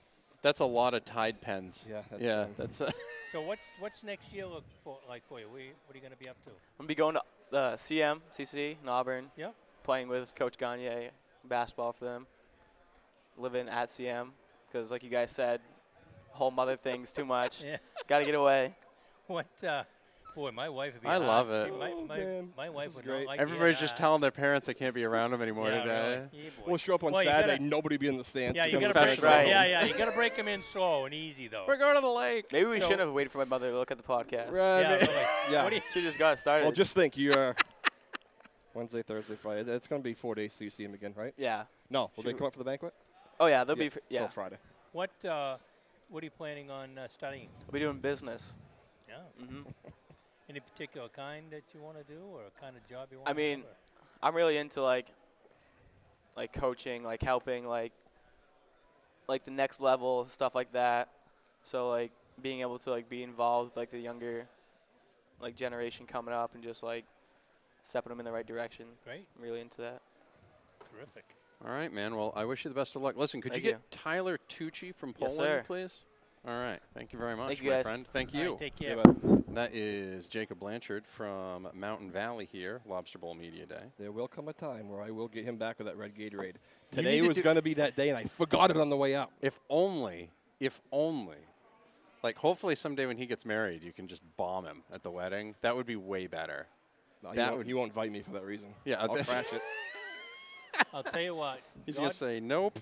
That's 0.42 0.60
a 0.60 0.64
lot 0.64 0.94
of 0.94 1.04
Tide 1.04 1.42
pens. 1.42 1.84
Yeah, 1.88 2.00
that's, 2.10 2.22
yeah, 2.22 2.40
um, 2.42 2.48
that's. 2.56 2.80
Uh, 2.80 2.90
So 3.32 3.40
what's 3.42 3.66
what's 3.78 4.02
next 4.02 4.32
year 4.32 4.44
look 4.46 4.64
for 4.82 4.98
like 5.08 5.22
for 5.28 5.38
you? 5.38 5.46
What 5.48 5.60
are 5.60 5.64
you, 5.64 5.70
what 5.86 5.94
are 5.94 5.98
you 5.98 6.00
going 6.02 6.12
to 6.12 6.18
be 6.18 6.28
up 6.28 6.42
to? 6.46 6.50
I'm 6.50 6.56
gonna 6.78 6.88
be 6.88 6.94
going 6.96 7.14
to 7.14 7.22
the 7.50 7.72
CM, 7.76 8.20
CC 8.32 8.76
in 8.82 8.88
Auburn. 8.88 9.30
Yep. 9.36 9.54
Playing 9.84 10.08
with 10.08 10.34
Coach 10.34 10.58
Gagne, 10.58 11.10
basketball 11.44 11.92
for 11.92 12.06
them. 12.06 12.26
Living 13.38 13.68
at 13.68 13.88
CM 13.88 14.30
because, 14.70 14.90
like 14.90 15.02
you 15.02 15.10
guys 15.10 15.30
said, 15.30 15.60
whole 16.28 16.50
mother 16.50 16.76
thing's 16.76 17.12
too 17.12 17.24
much. 17.24 17.62
Yeah. 17.64 17.76
Got 18.08 18.20
to 18.20 18.24
get 18.24 18.34
away. 18.34 18.74
What? 19.26 19.46
Uh, 19.66 19.84
boy, 20.34 20.50
my 20.52 20.68
wife 20.68 20.94
would 20.94 21.02
be. 21.02 21.08
I 21.08 21.18
hot. 21.18 21.22
love 21.26 21.46
She- 21.48 21.72
it. 21.72 21.78
my, 21.78 21.90
Oh, 21.92 22.04
my, 22.06 22.16
man. 22.18 22.48
my 22.56 22.68
wife 22.70 22.94
would 22.96 23.04
is 23.04 23.10
great. 23.10 23.20
not 23.24 23.26
like 23.26 23.38
to 23.40 23.44
hear 23.46 23.54
Everybody's 23.54 23.78
just 23.80 23.96
that. 23.96 24.00
telling 24.02 24.20
their 24.20 24.30
parents 24.30 24.66
they 24.66 24.74
can't 24.74 24.94
be 24.94 25.04
around 25.04 25.30
them 25.32 25.42
anymore 25.42 25.68
yeah, 25.70 25.82
today. 25.82 26.08
Really. 26.32 26.44
Yeah. 26.44 26.50
We'll 26.66 26.76
show 26.78 26.94
up 26.94 27.04
on 27.04 27.12
Well, 27.12 27.24
Saturday. 27.24 27.52
gotta- 27.58 27.62
nobody 27.64 27.96
be 27.96 28.08
in 28.08 28.16
the 28.16 28.24
stands. 28.24 28.56
Yeah, 28.56 28.66
you 28.66 28.80
got 28.80 28.92
to 28.92 29.00
of 29.00 29.06
break. 29.06 29.20
the 29.20 29.26
Yeah, 29.28 29.64
yeah, 29.66 29.84
you 29.84 29.96
got 29.96 30.08
to 30.10 30.16
break 30.16 30.36
them 30.36 30.48
in 30.48 30.62
slow 30.62 31.04
and 31.04 31.14
easy 31.14 31.46
though. 31.48 31.64
We're 31.68 31.76
going 31.76 31.94
to 31.96 32.00
the 32.00 32.08
lake. 32.08 32.46
Maybe 32.52 32.66
we 32.66 32.80
So- 32.80 32.86
shouldn't 32.86 33.00
have 33.00 33.12
waited 33.12 33.30
for 33.30 33.38
my 33.38 33.44
mother 33.44 33.70
to 33.70 33.76
look 33.78 33.90
at 33.90 33.96
the 33.98 34.02
podcast. 34.04 34.50
Right. 34.52 34.80
Yeah, 34.80 34.94
really. 34.94 35.06
Yeah. 35.52 35.62
What 35.64 35.70
do 35.70 35.76
you, 35.76 35.82
She 35.92 36.00
just 36.02 36.18
got 36.18 36.38
started. 36.38 36.64
Well, 36.64 36.72
just 36.72 36.94
think, 36.94 37.16
you 37.16 37.32
uh, 37.32 37.52
Wednesday, 38.74 39.02
Thursday, 39.02 39.34
Friday. 39.34 39.70
It's 39.72 39.86
going 39.86 40.00
to 40.00 40.04
be 40.04 40.14
four 40.14 40.34
days 40.34 40.54
till 40.56 40.64
you 40.64 40.70
see 40.70 40.84
him 40.84 40.94
again, 40.94 41.12
right? 41.16 41.34
yeah. 41.36 41.64
No, 41.90 42.10
will 42.16 42.22
they 42.24 42.32
come 42.32 42.46
up 42.46 42.52
for 42.52 42.58
the 42.60 42.64
banquet? 42.64 42.94
Oh 43.40 43.46
yeah, 43.46 43.64
they'll 43.64 43.74
Yeah, 43.74 43.80
be. 43.80 43.86
f- 43.86 43.98
Yeah, 44.10 44.26
So 44.26 44.28
Friday. 44.28 44.58
what 44.92 45.10
uh, 45.24 45.56
what 46.10 46.22
are 46.22 46.26
you 46.26 46.30
planning 46.30 46.70
on 46.70 46.98
uh, 46.98 47.08
studying? 47.08 47.48
I'll 47.66 47.72
be 47.72 47.80
doing 47.80 47.98
business. 47.98 48.54
Yeah. 49.08 49.16
hmm 49.44 49.62
Any 50.50 50.60
particular 50.60 51.08
kind 51.08 51.50
that 51.52 51.62
you 51.72 51.80
want 51.80 51.96
to 51.96 52.04
do, 52.04 52.20
or 52.34 52.42
a 52.46 52.60
kind 52.60 52.76
of 52.76 52.86
job 52.88 53.08
you 53.10 53.18
want? 53.18 53.28
To 53.28 53.34
do. 53.34 53.40
I 53.40 53.42
mean, 53.56 53.64
I'm 54.22 54.34
really 54.34 54.58
into 54.58 54.82
like, 54.82 55.06
like 56.36 56.52
coaching, 56.52 57.02
like 57.04 57.22
helping, 57.22 57.66
like, 57.66 57.92
like 59.28 59.44
the 59.44 59.52
next 59.52 59.80
level 59.80 60.24
stuff 60.26 60.54
like 60.54 60.72
that. 60.72 61.08
So 61.62 61.88
like 61.88 62.10
being 62.42 62.60
able 62.60 62.78
to 62.80 62.90
like 62.90 63.08
be 63.08 63.22
involved 63.22 63.70
with 63.70 63.76
like 63.76 63.90
the 63.90 64.00
younger, 64.00 64.46
like 65.40 65.54
generation 65.56 66.04
coming 66.06 66.34
up 66.34 66.54
and 66.54 66.62
just 66.64 66.82
like 66.82 67.04
stepping 67.84 68.10
them 68.10 68.18
in 68.18 68.24
the 68.26 68.32
right 68.32 68.46
direction. 68.46 68.86
great, 69.04 69.26
I'm 69.36 69.42
really 69.44 69.60
into 69.60 69.78
that. 69.82 70.02
Terrific. 71.00 71.24
All 71.64 71.72
right, 71.72 71.92
man. 71.92 72.16
Well, 72.16 72.32
I 72.36 72.44
wish 72.44 72.64
you 72.64 72.68
the 72.70 72.74
best 72.74 72.96
of 72.96 73.02
luck. 73.02 73.16
Listen, 73.16 73.40
could 73.40 73.52
Thank 73.52 73.64
you 73.64 73.72
get 73.72 73.80
you. 73.80 73.86
Tyler 73.90 74.38
Tucci 74.48 74.94
from 74.94 75.14
Yes, 75.18 75.36
Poland, 75.36 75.36
sir. 75.36 75.64
please? 75.66 76.04
All 76.46 76.54
right. 76.58 76.80
Thank 76.94 77.12
you 77.12 77.18
very 77.18 77.36
much, 77.36 77.48
Thank 77.48 77.62
you, 77.62 77.70
my 77.70 77.76
guys. 77.76 77.86
friend. 77.86 78.06
Thank 78.14 78.32
you. 78.32 78.50
right, 78.50 78.58
take 78.58 78.78
See 78.78 78.84
care. 78.86 78.96
you. 78.96 79.44
That 79.48 79.74
is 79.74 80.28
Jacob 80.30 80.58
Blanchard 80.58 81.06
from 81.06 81.68
Mountain 81.74 82.10
Valley 82.10 82.48
here, 82.50 82.80
Lobster 82.86 83.18
Bowl 83.18 83.34
Media 83.34 83.66
Day. 83.66 83.82
There 83.98 84.10
will 84.12 84.28
come 84.28 84.48
a 84.48 84.52
time 84.54 84.88
where 84.88 85.02
I 85.02 85.10
will 85.10 85.28
get 85.28 85.44
him 85.44 85.56
back 85.56 85.78
with 85.78 85.86
that 85.86 85.98
red 85.98 86.14
Gatorade. 86.14 86.54
Today 86.92 87.16
need 87.16 87.22
to 87.22 87.28
was 87.28 87.40
going 87.42 87.56
to 87.56 87.62
be 87.62 87.74
that 87.74 87.94
day, 87.94 88.08
and 88.08 88.16
I 88.16 88.24
forgot 88.24 88.70
it 88.70 88.78
on 88.78 88.88
the 88.88 88.96
way 88.96 89.14
out. 89.14 89.30
If 89.42 89.58
only, 89.68 90.30
if 90.60 90.80
only, 90.92 91.36
like 92.22 92.36
hopefully 92.36 92.74
someday 92.74 93.04
when 93.06 93.18
he 93.18 93.26
gets 93.26 93.44
married, 93.44 93.82
you 93.82 93.92
can 93.92 94.06
just 94.08 94.22
bomb 94.38 94.64
him 94.64 94.82
at 94.94 95.02
the 95.02 95.10
wedding. 95.10 95.56
That 95.60 95.76
would 95.76 95.86
be 95.86 95.96
way 95.96 96.26
better. 96.26 96.68
No, 97.22 97.30
he, 97.30 97.36
That 97.36 97.46
won't, 97.48 97.58
would- 97.58 97.66
he 97.66 97.74
won't 97.74 97.88
invite 97.90 98.12
me 98.12 98.22
for 98.22 98.30
that 98.30 98.44
reason. 98.44 98.68
Yeah, 98.86 99.00
I'll 99.00 99.08
that's- 99.08 99.28
crash 99.30 99.52
it. 99.52 99.60
I'll 100.92 101.02
tell 101.02 101.22
you 101.22 101.34
what. 101.34 101.60
He's 101.86 101.96
God, 101.96 102.02
gonna 102.02 102.14
say 102.14 102.40
nope. 102.40 102.78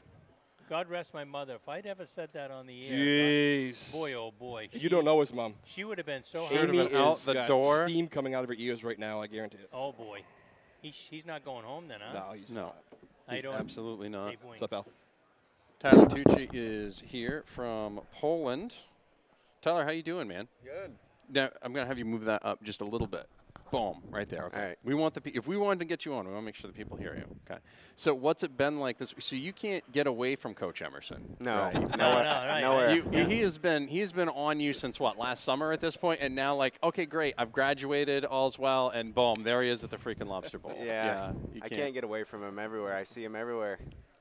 God 0.69 0.89
rest 0.91 1.15
my 1.15 1.25
mother. 1.25 1.55
If 1.55 1.67
I'd 1.69 1.87
ever 1.87 2.05
said 2.05 2.29
that 2.35 2.51
on 2.51 2.67
the 2.67 2.89
air, 2.89 2.95
Jeez. 2.99 3.91
boy, 3.93 4.13
oh 4.15 4.33
boy, 4.39 4.69
You 4.73 4.89
don't 4.91 5.05
know 5.05 5.21
his 5.21 5.33
mom. 5.33 5.55
she 5.65 5.83
would 5.85 5.97
have 5.99 6.07
been 6.07 6.25
so 6.25 6.47
Should've 6.49 6.67
happy. 6.75 6.79
Amy 6.81 6.95
out 6.95 7.19
the 7.21 7.33
got 7.35 7.49
door. 7.49 7.85
Steam 7.89 8.07
coming 8.07 8.35
out 8.35 8.43
of 8.45 8.49
her 8.51 8.57
ears 8.59 8.85
right 8.85 8.99
now. 8.99 9.23
I 9.23 9.27
guarantee 9.29 9.59
it. 9.59 9.71
Oh 9.73 9.93
boy, 9.93 10.21
he's, 10.83 10.95
he's 11.11 11.25
not 11.27 11.45
going 11.45 11.65
home 11.65 11.89
then, 11.89 12.01
huh? 12.03 12.13
No, 12.29 12.33
he's 12.35 12.55
No. 12.55 12.63
not. 12.63 12.77
I 13.31 13.35
He's 13.35 13.43
don't. 13.43 13.55
absolutely 13.55 14.09
not. 14.09 14.35
What's 14.43 14.63
up, 14.63 14.73
Al? 14.73 14.87
Tyler 15.81 16.07
Tucci 16.07 16.49
is 16.53 17.03
here 17.07 17.43
from 17.45 18.01
Poland. 18.15 18.75
Tyler, 19.63 19.85
how 19.85 19.91
you 19.91 20.03
doing, 20.03 20.27
man? 20.29 20.49
Good. 20.65 20.93
Now 21.31 21.51
I'm 21.63 21.73
gonna 21.75 21.87
have 21.87 21.99
you 21.99 22.05
move 22.07 22.25
that 22.25 22.45
up 22.45 22.63
just 22.63 22.81
a 22.81 22.85
little 22.85 23.07
bit. 23.07 23.27
Boom, 23.71 24.01
right 24.11 24.29
there. 24.29 24.47
Okay. 24.47 24.57
All 24.57 24.67
right. 24.67 24.79
We 24.83 24.95
want 24.95 25.15
the 25.15 25.21
pe- 25.21 25.33
if 25.33 25.47
we 25.47 25.57
wanted 25.57 25.81
to 25.81 25.85
get 25.85 26.05
you 26.07 26.15
on, 26.15 26.27
we 26.27 26.33
want 26.33 26.43
to 26.43 26.47
make 26.47 26.55
sure 26.55 26.71
the 26.71 26.77
people 26.77 26.97
hear 26.97 27.15
you. 27.15 27.25
Okay. 27.51 27.61
So 27.97 28.15
what's 28.15 28.43
it 28.43 28.57
been 28.57 28.79
like 28.81 28.97
this? 28.99 29.15
So 29.19 29.37
you 29.37 29.53
can't 29.53 29.85
get 29.93 30.07
away 30.07 30.37
from 30.37 30.55
Coach 30.55 30.81
Emerson. 30.81 31.37
No, 31.41 31.55
right? 31.55 31.75
No, 31.97 31.97
no, 31.97 32.15
right, 32.15 32.61
nowhere. 32.61 32.87
right. 32.87 33.13
You, 33.13 33.27
He 33.27 33.41
has 33.41 33.59
been 33.59 33.89
he's 33.89 34.13
been 34.13 34.29
on 34.31 34.59
you 34.61 34.73
since 34.73 34.99
what 34.99 35.19
last 35.19 35.45
summer 35.45 35.73
at 35.73 35.81
this 35.81 35.97
point, 35.97 36.21
and 36.23 36.35
now 36.35 36.55
like 36.55 36.79
okay, 36.83 37.05
great, 37.07 37.35
I've 37.37 37.53
graduated, 37.53 38.25
all's 38.25 38.59
well, 38.59 38.89
and 38.89 39.15
boom, 39.15 39.37
there 39.43 39.63
he 39.63 39.69
is 39.69 39.85
at 39.85 39.91
the 39.91 39.97
freaking 39.99 40.29
Lobster 40.29 40.59
Bowl. 40.59 40.75
Yeah, 40.83 41.33
you 41.53 41.61
I 41.63 41.69
can't 41.69 41.93
get 41.95 42.05
away 42.05 42.25
from 42.25 42.43
him 42.43 42.59
everywhere. 42.59 42.95
I 42.97 43.05
see 43.05 43.23
him 43.25 43.37
everywhere. 43.37 43.79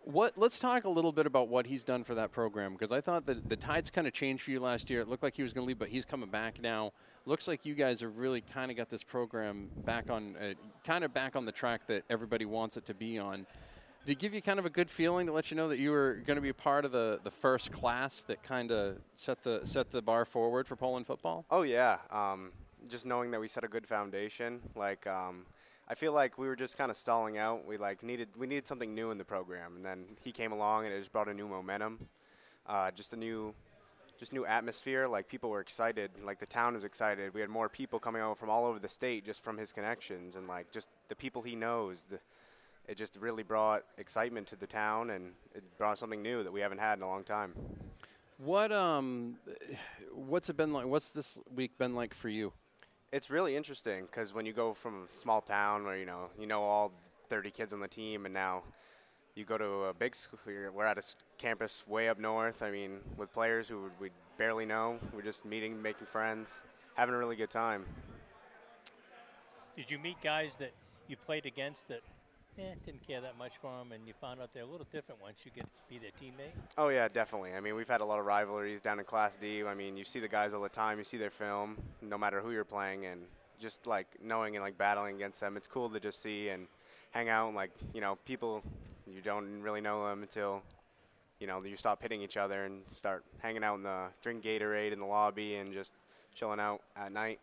What? 0.08 0.38
Let's 0.38 0.58
talk 0.58 0.86
a 0.86 0.89
little 0.89 1.12
bit 1.12 1.26
about 1.26 1.49
what 1.49 1.68
he's 1.68 1.84
done 1.84 2.05
for 2.05 2.16
that 2.16 2.32
program 2.32 2.72
because 2.72 2.93
I 2.93 3.01
thought 3.01 3.26
that 3.26 3.49
the 3.49 3.58
tides 3.58 3.89
kind 3.89 4.08
of 4.08 4.14
changed 4.14 4.41
for 4.41 4.51
you 4.51 4.62
last 4.62 4.89
year. 4.89 5.01
It 5.01 5.10
looked 5.10 5.22
like 5.22 5.36
he 5.36 5.43
was 5.43 5.51
going 5.51 5.66
to 5.66 5.68
leave, 5.68 5.78
but 5.78 5.89
he's 5.89 6.05
coming 6.05 6.30
back 6.30 6.62
now. 6.62 6.93
Looks 7.26 7.45
like 7.45 7.66
you 7.66 7.76
guys 7.76 7.99
have 7.99 8.18
really 8.18 8.39
kind 8.39 8.72
of 8.72 8.78
got 8.78 8.89
this 8.89 9.03
program 9.03 9.68
back 9.86 10.10
on, 10.10 10.38
uh, 10.38 10.53
kind 10.86 11.03
of 11.03 11.14
back 11.14 11.36
on 11.36 11.43
the 11.43 11.51
track 11.51 11.88
that 11.88 12.03
everybody 12.10 12.45
wants 12.45 12.78
it 12.78 12.86
to 12.86 12.93
be 12.93 13.20
on. 13.20 13.45
Did 14.05 14.14
it 14.14 14.20
give 14.20 14.34
you 14.34 14.41
kind 14.41 14.60
of 14.60 14.66
a 14.66 14.70
good 14.70 14.89
feeling 14.89 15.28
to 15.28 15.34
let 15.34 15.51
you 15.51 15.58
know 15.58 15.68
that 15.68 15.78
you 15.78 15.91
were 15.91 16.24
going 16.26 16.38
to 16.38 16.41
be 16.41 16.47
a 16.47 16.53
part 16.53 16.86
of 16.86 16.93
the, 16.93 17.20
the 17.24 17.32
first 17.32 17.74
class 17.74 18.24
that 18.24 18.41
kind 18.43 18.72
of 18.72 18.99
set 19.14 19.43
the 19.43 19.60
set 19.66 19.91
the 19.91 20.01
bar 20.01 20.24
forward 20.24 20.68
for 20.68 20.78
Poland 20.78 21.05
football? 21.05 21.43
Oh 21.51 21.64
yeah, 21.64 21.97
um, 22.12 22.53
just 22.89 23.05
knowing 23.05 23.30
that 23.32 23.41
we 23.41 23.49
set 23.49 23.66
a 23.66 23.68
good 23.68 23.86
foundation. 23.86 24.62
Like 24.74 25.05
um, 25.05 25.45
I 25.90 25.96
feel 25.96 26.12
like 26.12 26.38
we 26.38 26.48
were 26.48 26.56
just 26.56 26.78
kind 26.78 26.92
of 26.92 26.98
stalling 26.98 27.38
out. 27.38 27.66
We 27.66 27.78
like 27.78 28.04
needed 28.04 28.30
we 28.38 28.48
needed 28.48 28.68
something 28.68 28.94
new 28.94 29.12
in 29.12 29.18
the 29.18 29.26
program, 29.26 29.76
and 29.78 29.86
then 29.86 30.06
he 30.24 30.32
came 30.32 30.52
along 30.52 30.86
and 30.86 30.94
it 30.94 31.00
just 31.00 31.12
brought 31.12 31.30
a 31.30 31.34
new 31.34 31.48
momentum, 31.48 32.08
uh, 32.68 32.92
just 32.92 33.14
a 33.14 33.18
new. 33.18 33.54
Just 34.20 34.34
new 34.34 34.48
atmosphere. 34.48 35.08
Like 35.08 35.28
people 35.28 35.52
were 35.52 35.60
excited. 35.60 36.10
Like 36.26 36.40
the 36.40 36.48
town 36.48 36.74
was 36.74 36.84
excited. 36.84 37.36
We 37.36 37.40
had 37.40 37.52
more 37.52 37.70
people 37.70 38.00
coming 38.00 38.24
over 38.24 38.34
from 38.34 38.50
all 38.50 38.66
over 38.66 38.80
the 38.80 38.88
state 38.88 39.24
just 39.24 39.44
from 39.44 39.60
his 39.60 39.72
connections 39.72 40.36
and 40.36 40.48
like 40.48 40.72
just 40.72 40.90
the 41.08 41.16
people 41.16 41.44
he 41.44 41.56
knows. 41.56 42.04
The, 42.10 42.18
it 42.88 42.98
just 42.98 43.16
really 43.18 43.44
brought 43.44 43.84
excitement 44.00 44.48
to 44.48 44.56
the 44.56 44.66
town 44.66 45.12
and 45.12 45.34
it 45.54 45.64
brought 45.78 46.00
something 46.00 46.24
new 46.24 46.44
that 46.44 46.52
we 46.52 46.62
haven't 46.62 46.80
had 46.80 46.98
in 46.98 47.04
a 47.04 47.08
long 47.08 47.24
time. 47.24 47.54
What 48.40 48.72
um, 48.72 49.36
what's 50.12 50.50
it 50.50 50.58
been 50.58 50.74
like? 50.74 50.88
What's 50.88 51.12
this 51.12 51.40
week 51.54 51.78
been 51.78 51.94
like 51.94 52.16
for 52.16 52.30
you? 52.30 52.54
It's 53.12 53.30
really 53.30 53.55
interesting 53.55 54.05
because 54.05 54.34
when 54.34 54.45
you 54.45 54.53
go 54.53 54.74
from 54.74 55.08
a 55.12 55.16
small 55.16 55.39
town 55.39 55.86
where 55.86 55.97
you 55.97 56.05
know 56.05 56.30
you 56.38 56.45
know 56.45 56.62
all 56.62 56.91
30 57.30 57.51
kids 57.51 57.74
on 57.74 57.80
the 57.80 57.88
team, 57.88 58.26
and 58.26 58.34
now 58.34 58.64
you 59.36 59.45
go 59.45 59.58
to 59.58 59.86
a 59.86 59.93
big 59.93 60.16
school. 60.16 60.39
We're 60.45 60.86
at 60.86 60.97
a 60.97 61.03
campus 61.38 61.84
way 61.88 62.10
up 62.10 62.20
north. 62.20 62.62
I 62.62 62.72
mean, 62.72 62.99
with 63.18 63.32
players 63.32 63.68
who 63.68 63.91
we 63.99 64.10
barely 64.38 64.66
know. 64.66 64.99
We're 65.14 65.22
just 65.22 65.45
meeting, 65.45 65.82
making 65.82 66.08
friends, 66.08 66.62
having 66.95 67.16
a 67.16 67.18
really 67.18 67.36
good 67.36 67.49
time. 67.49 67.86
Did 69.76 69.91
you 69.91 69.99
meet 69.99 70.22
guys 70.22 70.58
that 70.58 70.74
you 71.08 71.16
played 71.18 71.45
against 71.45 71.88
that 71.88 72.01
eh, 72.60 72.76
didn't 72.86 73.05
care 73.08 73.22
that 73.22 73.38
much 73.38 73.53
for 73.62 73.72
them, 73.78 73.91
and 73.91 74.08
you 74.08 74.14
found 74.20 74.41
out 74.41 74.53
they're 74.53 74.64
a 74.64 74.68
little 74.68 74.88
different 74.91 75.22
once 75.22 75.39
you 75.45 75.51
get 75.55 75.64
to 75.64 75.82
be 75.89 75.97
their 75.97 76.12
teammate? 76.12 76.51
Oh 76.78 76.89
yeah, 76.89 77.08
definitely. 77.08 77.53
I 77.53 77.60
mean, 77.60 77.76
we've 77.76 77.88
had 77.88 78.01
a 78.01 78.05
lot 78.05 78.20
of 78.20 78.26
rivalries 78.26 78.82
down 78.82 78.99
in 78.99 79.05
Class 79.05 79.36
D. 79.36 79.64
I 79.64 79.74
mean, 79.74 79.97
you 79.97 80.03
see 80.03 80.20
the 80.20 80.28
guys 80.28 80.53
all 80.53 80.62
the 80.62 80.70
time. 80.70 80.97
You 80.97 81.03
see 81.03 81.18
their 81.18 81.30
film, 81.30 81.78
no 82.01 82.18
matter 82.18 82.41
who 82.41 82.51
you're 82.51 82.66
playing, 82.66 83.05
and 83.05 83.22
just 83.60 83.88
like 83.88 84.08
knowing 84.24 84.55
and 84.55 84.64
like 84.64 84.78
battling 84.78 85.16
against 85.16 85.39
them, 85.39 85.58
it's 85.58 85.68
cool 85.68 85.89
to 85.89 85.99
just 85.99 86.22
see 86.22 86.49
and 86.49 86.68
hang 87.12 87.30
out 87.30 87.47
and 87.47 87.55
like 87.55 87.72
you 87.93 88.01
know 88.01 88.18
people 88.26 88.62
you 89.08 89.22
don't 89.22 89.62
really 89.62 89.82
know 89.82 90.08
them 90.08 90.22
until 90.22 90.62
you 91.39 91.47
know 91.47 91.64
you 91.64 91.78
stop 91.78 92.01
hitting 92.01 92.22
each 92.22 92.38
other 92.38 92.66
and 92.66 92.82
start 92.91 93.24
hanging 93.39 93.64
out 93.64 93.76
in 93.76 93.84
the 93.84 94.05
drink 94.22 94.43
Gatorade 94.43 94.91
in 94.91 94.99
the 94.99 95.05
lobby 95.05 95.55
and 95.55 95.74
just 95.74 95.91
chilling 96.36 96.60
out 96.60 96.82
at 96.95 97.12
night. 97.12 97.39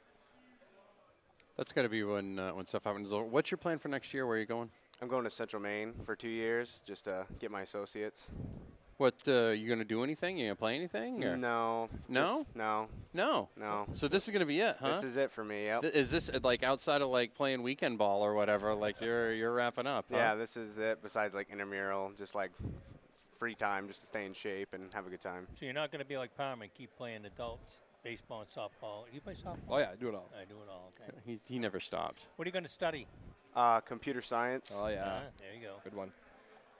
That's 1.56 1.72
got 1.72 1.82
to 1.82 1.88
be 1.88 2.02
when 2.02 2.38
uh, 2.38 2.50
when 2.50 2.66
stuff 2.66 2.84
happens. 2.84 3.10
What's 3.12 3.50
your 3.50 3.58
plan 3.58 3.78
for 3.78 3.88
next 3.88 4.12
year? 4.12 4.26
Where 4.26 4.36
are 4.36 4.40
you 4.40 4.46
going? 4.46 4.70
I'm 5.04 5.10
going 5.10 5.24
to 5.24 5.30
Central 5.30 5.60
Maine 5.60 5.92
for 6.06 6.16
two 6.16 6.30
years 6.30 6.82
just 6.86 7.04
to 7.04 7.26
get 7.38 7.50
my 7.50 7.60
associates. 7.60 8.30
What 8.96 9.12
uh, 9.28 9.48
you 9.48 9.66
going 9.66 9.80
to 9.80 9.84
do 9.84 10.02
anything? 10.02 10.38
You 10.38 10.46
going 10.46 10.56
to 10.56 10.58
play 10.58 10.74
anything? 10.76 11.22
Or? 11.22 11.36
No. 11.36 11.90
No? 12.08 12.24
just- 12.24 12.56
no. 12.56 12.88
No. 13.12 13.50
No. 13.54 13.84
So 13.92 14.08
this 14.08 14.24
is 14.24 14.30
going 14.30 14.40
to 14.40 14.46
be 14.46 14.60
it, 14.60 14.76
huh? 14.80 14.88
This 14.88 15.02
is 15.04 15.18
it 15.18 15.30
for 15.30 15.44
me. 15.44 15.66
Yep. 15.66 15.82
Th- 15.82 15.92
Is 15.94 16.10
this 16.10 16.30
uh, 16.30 16.38
like 16.42 16.62
outside 16.62 17.02
of 17.02 17.10
like 17.10 17.34
playing 17.34 17.62
weekend 17.62 17.98
ball 17.98 18.22
or 18.22 18.32
whatever? 18.32 18.74
Like 18.74 18.98
you're 19.02 19.34
you're 19.34 19.52
wrapping 19.52 19.86
up? 19.86 20.06
huh? 20.10 20.16
Yeah, 20.16 20.34
this 20.36 20.56
is 20.56 20.78
it. 20.78 21.02
Besides 21.02 21.34
like 21.34 21.50
intramural, 21.50 22.12
just 22.16 22.34
like 22.34 22.50
free 23.38 23.54
time, 23.54 23.88
just 23.88 24.00
to 24.00 24.06
stay 24.06 24.24
in 24.24 24.32
shape 24.32 24.72
and 24.72 24.90
have 24.94 25.06
a 25.06 25.10
good 25.10 25.20
time. 25.20 25.48
So 25.52 25.66
you're 25.66 25.74
not 25.74 25.90
going 25.92 26.00
to 26.02 26.08
be 26.08 26.16
like 26.16 26.34
Palmer 26.34 26.62
and 26.62 26.72
keep 26.72 26.96
playing 26.96 27.26
adults, 27.26 27.76
baseball 28.02 28.40
and 28.40 28.48
softball. 28.48 29.04
You 29.12 29.20
play 29.20 29.34
softball? 29.34 29.58
Oh 29.68 29.76
yeah, 29.78 29.90
I 29.92 29.96
do 29.96 30.08
it 30.08 30.14
all. 30.14 30.30
I 30.34 30.46
do 30.46 30.54
it 30.62 30.70
all. 30.70 30.92
Okay. 30.98 31.12
He, 31.26 31.40
he 31.46 31.58
never 31.58 31.78
stopped. 31.78 32.26
What 32.36 32.46
are 32.46 32.48
you 32.48 32.52
going 32.52 32.64
to 32.64 32.70
study? 32.70 33.06
Uh, 33.54 33.80
computer 33.80 34.20
science. 34.22 34.74
Oh 34.76 34.88
yeah, 34.88 35.04
Uh, 35.04 35.20
there 35.38 35.54
you 35.54 35.62
go. 35.66 35.74
good 35.84 35.94
one. 35.94 36.10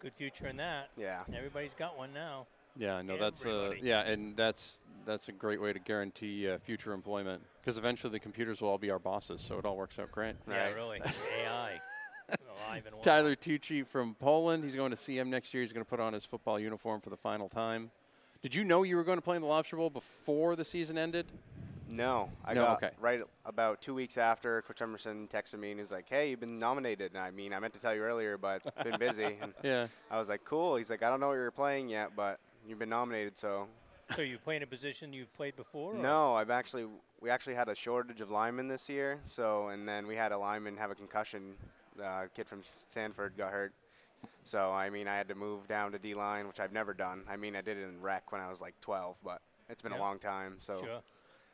Good 0.01 0.13
future 0.15 0.47
in 0.49 0.57
that. 0.59 0.89
Yeah. 0.97 1.23
Everybody's 1.35 1.75
got 1.75 1.97
one 1.97 2.13
now. 2.13 2.47
Yeah, 2.77 3.01
no, 3.03 3.17
that's 3.17 3.47
uh, 3.47 3.49
Everybody. 3.51 3.81
yeah, 3.89 4.01
and 4.03 4.37
that's 4.37 4.79
that's 5.07 5.29
a 5.29 5.33
great 5.33 5.61
way 5.61 5.73
to 5.73 5.79
guarantee 5.79 6.51
uh, 6.51 6.59
future 6.59 6.93
employment 6.93 7.43
because 7.61 7.79
eventually 7.79 8.11
the 8.11 8.19
computers 8.19 8.61
will 8.61 8.69
all 8.71 8.79
be 8.79 8.91
our 8.91 8.99
bosses, 8.99 9.41
so 9.41 9.59
it 9.59 9.65
all 9.65 9.77
works 9.77 9.99
out 9.99 10.11
great. 10.11 10.35
Yeah, 10.49 10.65
Right. 10.65 10.75
really. 10.75 11.01
AI. 11.45 11.81
Alive 12.31 12.87
and. 12.87 13.03
Tyler 13.03 13.37
Tucci 13.37 13.87
from 13.87 14.15
Poland. 14.17 14.65
He's 14.65 14.75
going 14.75 14.91
to 14.91 14.97
CM 14.97 15.29
next 15.29 15.55
year. 15.55 15.63
He's 15.63 15.73
going 15.73 15.85
to 15.85 15.89
put 15.89 16.01
on 16.01 16.13
his 16.15 16.25
football 16.25 16.59
uniform 16.59 17.01
for 17.01 17.11
the 17.11 17.17
final 17.17 17.49
time. 17.49 17.91
Did 18.43 18.55
you 18.55 18.65
know 18.65 18.83
you 18.83 18.97
were 18.97 19.05
going 19.05 19.19
to 19.19 19.23
play 19.23 19.37
in 19.37 19.43
the 19.43 19.49
Lobster 19.49 19.77
Bowl 19.77 19.91
before 19.91 20.57
the 20.57 20.65
season 20.65 20.99
ended? 20.99 21.27
No, 21.97 22.31
I 22.45 22.55
No, 22.55 22.63
got 22.63 22.83
okay. 22.83 22.95
right 22.99 23.21
about 23.45 23.81
two 23.81 23.95
weeks 23.95 24.19
after 24.19 24.63
Coach 24.63 24.83
Emerson 24.83 25.29
texted 25.33 25.59
me 25.59 25.71
and 25.71 25.79
he's 25.79 25.93
like, 25.93 26.09
"Hey, 26.09 26.31
you've 26.31 26.41
been 26.41 26.59
nominated." 26.59 27.13
And 27.13 27.21
I 27.23 27.31
mean, 27.31 27.53
I 27.53 27.61
meant 27.61 27.75
to 27.75 27.81
tell 27.81 27.95
you 27.95 28.03
earlier, 28.03 28.37
but 28.37 28.63
been 28.83 28.99
busy. 28.99 29.37
And 29.41 29.55
Yeah. 29.63 29.87
I 30.11 30.19
was 30.19 30.29
like, 30.29 30.45
"Cool." 30.45 30.77
He's 30.77 30.91
like, 30.91 31.03
"I 31.03 31.11
don't 31.11 31.21
know 31.21 31.29
what 31.29 31.35
you're 31.35 31.51
playing 31.51 31.89
yet, 31.89 32.11
but 32.17 32.41
you've 32.67 32.79
been 32.79 32.89
nominated." 32.89 33.39
So 33.39 33.69
So 34.11 34.23
you 34.23 34.39
play 34.39 34.57
in 34.57 34.63
a 34.63 34.67
position 34.67 35.13
you've 35.13 35.33
played 35.35 35.57
before? 35.57 35.95
or- 35.95 35.99
no, 36.03 36.35
I've 36.35 36.51
actually 36.51 36.87
we 37.21 37.31
actually 37.31 37.55
had 37.55 37.69
a 37.69 37.75
shortage 37.75 38.21
of 38.21 38.31
linemen 38.31 38.67
this 38.69 38.89
year. 38.89 39.21
So 39.27 39.69
and 39.69 39.89
then 39.89 40.07
we 40.07 40.17
had 40.17 40.33
a 40.33 40.39
lineman 40.39 40.77
have 40.79 40.91
a 40.91 40.95
concussion. 40.95 41.55
Uh, 42.03 42.25
kid 42.35 42.49
from 42.49 42.61
Sanford 42.75 43.35
got 43.39 43.53
hurt. 43.53 43.73
So 44.43 44.73
I 44.73 44.91
mean, 44.91 45.07
I 45.07 45.17
had 45.17 45.29
to 45.29 45.35
move 45.37 45.69
down 45.69 45.93
to 45.93 45.99
D 45.99 46.15
line, 46.15 46.49
which 46.49 46.59
I've 46.59 46.73
never 46.73 46.93
done. 46.93 47.23
I 47.31 47.37
mean, 47.37 47.55
I 47.55 47.61
did 47.61 47.77
it 47.79 47.85
in 47.85 48.01
rec 48.01 48.33
when 48.33 48.41
I 48.41 48.51
was 48.51 48.61
like 48.61 48.75
12, 48.81 49.17
but 49.23 49.41
it's 49.69 49.81
been 49.81 49.93
Yeah. 49.93 49.99
a 49.99 50.01
long 50.01 50.19
time. 50.19 50.57
So 50.61 50.81
Sure. 50.81 51.01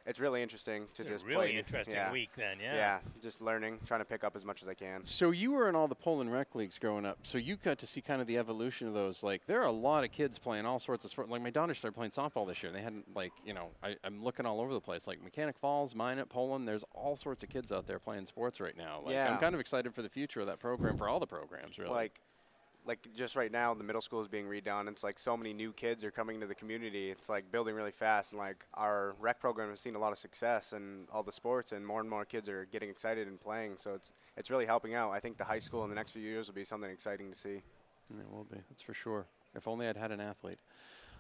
It's 0.07 0.21
really 0.21 0.43
interesting 0.43 0.87
to 0.95 1.03
It's 1.03 1.11
a 1.11 1.13
just 1.15 1.27
really 1.27 1.49
play. 1.49 1.59
interesting 1.59 1.95
yeah. 1.95 2.13
week 2.13 2.31
then, 2.37 2.59
yeah. 2.61 2.75
Yeah, 2.75 2.99
just 3.21 3.41
learning, 3.41 3.79
trying 3.87 4.01
to 4.01 4.05
pick 4.05 4.25
up 4.25 4.37
as 4.37 4.45
much 4.45 4.63
as 4.63 4.69
I 4.69 4.75
can. 4.75 5.05
So 5.05 5.31
you 5.31 5.53
were 5.53 5.69
in 5.69 5.75
all 5.75 5.89
the 5.89 5.95
Poland 5.95 6.33
rec 6.33 6.55
leagues 6.55 6.79
growing 6.79 7.05
up. 7.07 7.19
So 7.23 7.39
you 7.39 7.57
got 7.57 7.79
to 7.79 7.87
see 7.87 8.01
kind 8.01 8.21
of 8.21 8.27
the 8.27 8.39
evolution 8.39 8.89
of 8.89 8.95
those. 8.95 9.23
Like 9.23 9.47
there 9.47 9.61
are 9.61 9.67
a 9.67 9.73
lot 9.73 10.05
of 10.05 10.13
kids 10.13 10.39
playing 10.39 10.67
all 10.67 10.79
sorts 10.79 11.05
of 11.05 11.11
sports 11.11 11.31
Like 11.31 11.43
my 11.43 11.51
daughter 11.51 11.75
started 11.75 11.95
playing 11.95 12.13
softball 12.13 12.47
this 12.47 12.63
year. 12.63 12.71
And 12.71 12.79
they 12.79 12.83
hadn't 12.83 13.15
like 13.15 13.33
you 13.45 13.55
know 13.55 13.71
I, 13.83 13.97
I'm 14.05 14.23
looking 14.23 14.47
all 14.47 14.61
over 14.61 14.73
the 14.73 14.81
place. 14.81 15.07
Like 15.07 15.23
Mechanic 15.23 15.59
Falls, 15.59 15.95
mine 15.95 16.19
at 16.19 16.29
Poland. 16.29 16.67
There's 16.67 16.85
all 16.95 17.17
sorts 17.17 17.43
of 17.43 17.49
kids 17.49 17.73
out 17.73 17.87
there 17.87 17.99
playing 17.99 18.27
sports 18.27 18.61
right 18.61 18.77
now. 18.77 19.03
Like 19.05 19.15
Yeah. 19.15 19.33
I'm 19.33 19.39
kind 19.41 19.55
of 19.55 19.61
excited 19.61 19.95
for 19.95 20.03
the 20.03 20.09
future 20.09 20.41
of 20.41 20.47
that 20.47 20.59
program 20.59 20.97
for 20.97 21.09
all 21.09 21.21
the 21.21 21.27
programs 21.27 21.79
really. 21.79 21.91
Like, 21.93 22.21
like 22.87 23.07
just 23.15 23.37
right 23.37 23.51
now, 23.53 23.75
the 23.75 23.85
middle 23.85 24.01
school 24.01 24.21
is 24.23 24.29
being 24.29 24.47
redone. 24.47 24.89
It's 24.89 25.03
like 25.03 25.19
so 25.19 25.37
many 25.37 25.53
new 25.53 25.73
kids 25.73 26.05
are 26.05 26.11
coming 26.11 26.41
to 26.41 26.47
the 26.47 26.55
community. 26.55 27.11
It's 27.11 27.29
like 27.29 27.51
building 27.53 27.75
really 27.75 27.91
fast, 27.91 28.33
and 28.33 28.39
like 28.39 28.65
our 28.75 29.15
rec 29.21 29.39
program 29.41 29.71
has 29.71 29.81
seen 29.81 29.95
a 29.95 29.99
lot 29.99 30.13
of 30.13 30.19
success 30.19 30.73
in 30.73 31.07
all 31.13 31.23
the 31.23 31.33
sports, 31.33 31.73
and 31.73 31.87
more 31.87 32.01
and 32.01 32.09
more 32.09 32.25
kids 32.25 32.49
are 32.49 32.67
getting 32.73 32.89
excited 32.91 33.29
and 33.29 33.41
playing. 33.41 33.75
So 33.77 33.95
it's 33.95 34.13
it's 34.37 34.51
really 34.51 34.67
helping 34.67 34.95
out. 34.95 35.11
I 35.13 35.21
think 35.21 35.39
the 35.39 35.45
high 35.45 35.59
school 35.59 35.85
in 35.85 35.91
the 35.91 35.97
next 35.97 36.13
few 36.13 36.23
years 36.23 36.47
will 36.47 36.55
be 36.55 36.65
something 36.65 36.91
exciting 36.91 37.31
to 37.31 37.37
see. 37.37 37.63
it 38.11 38.31
will 38.31 38.47
be. 38.51 38.59
That's 38.69 38.83
for 38.83 38.95
sure. 38.95 39.27
If 39.55 39.67
only 39.69 39.87
I'd 39.89 39.97
had 39.97 40.13
an 40.13 40.21
athlete. 40.21 40.59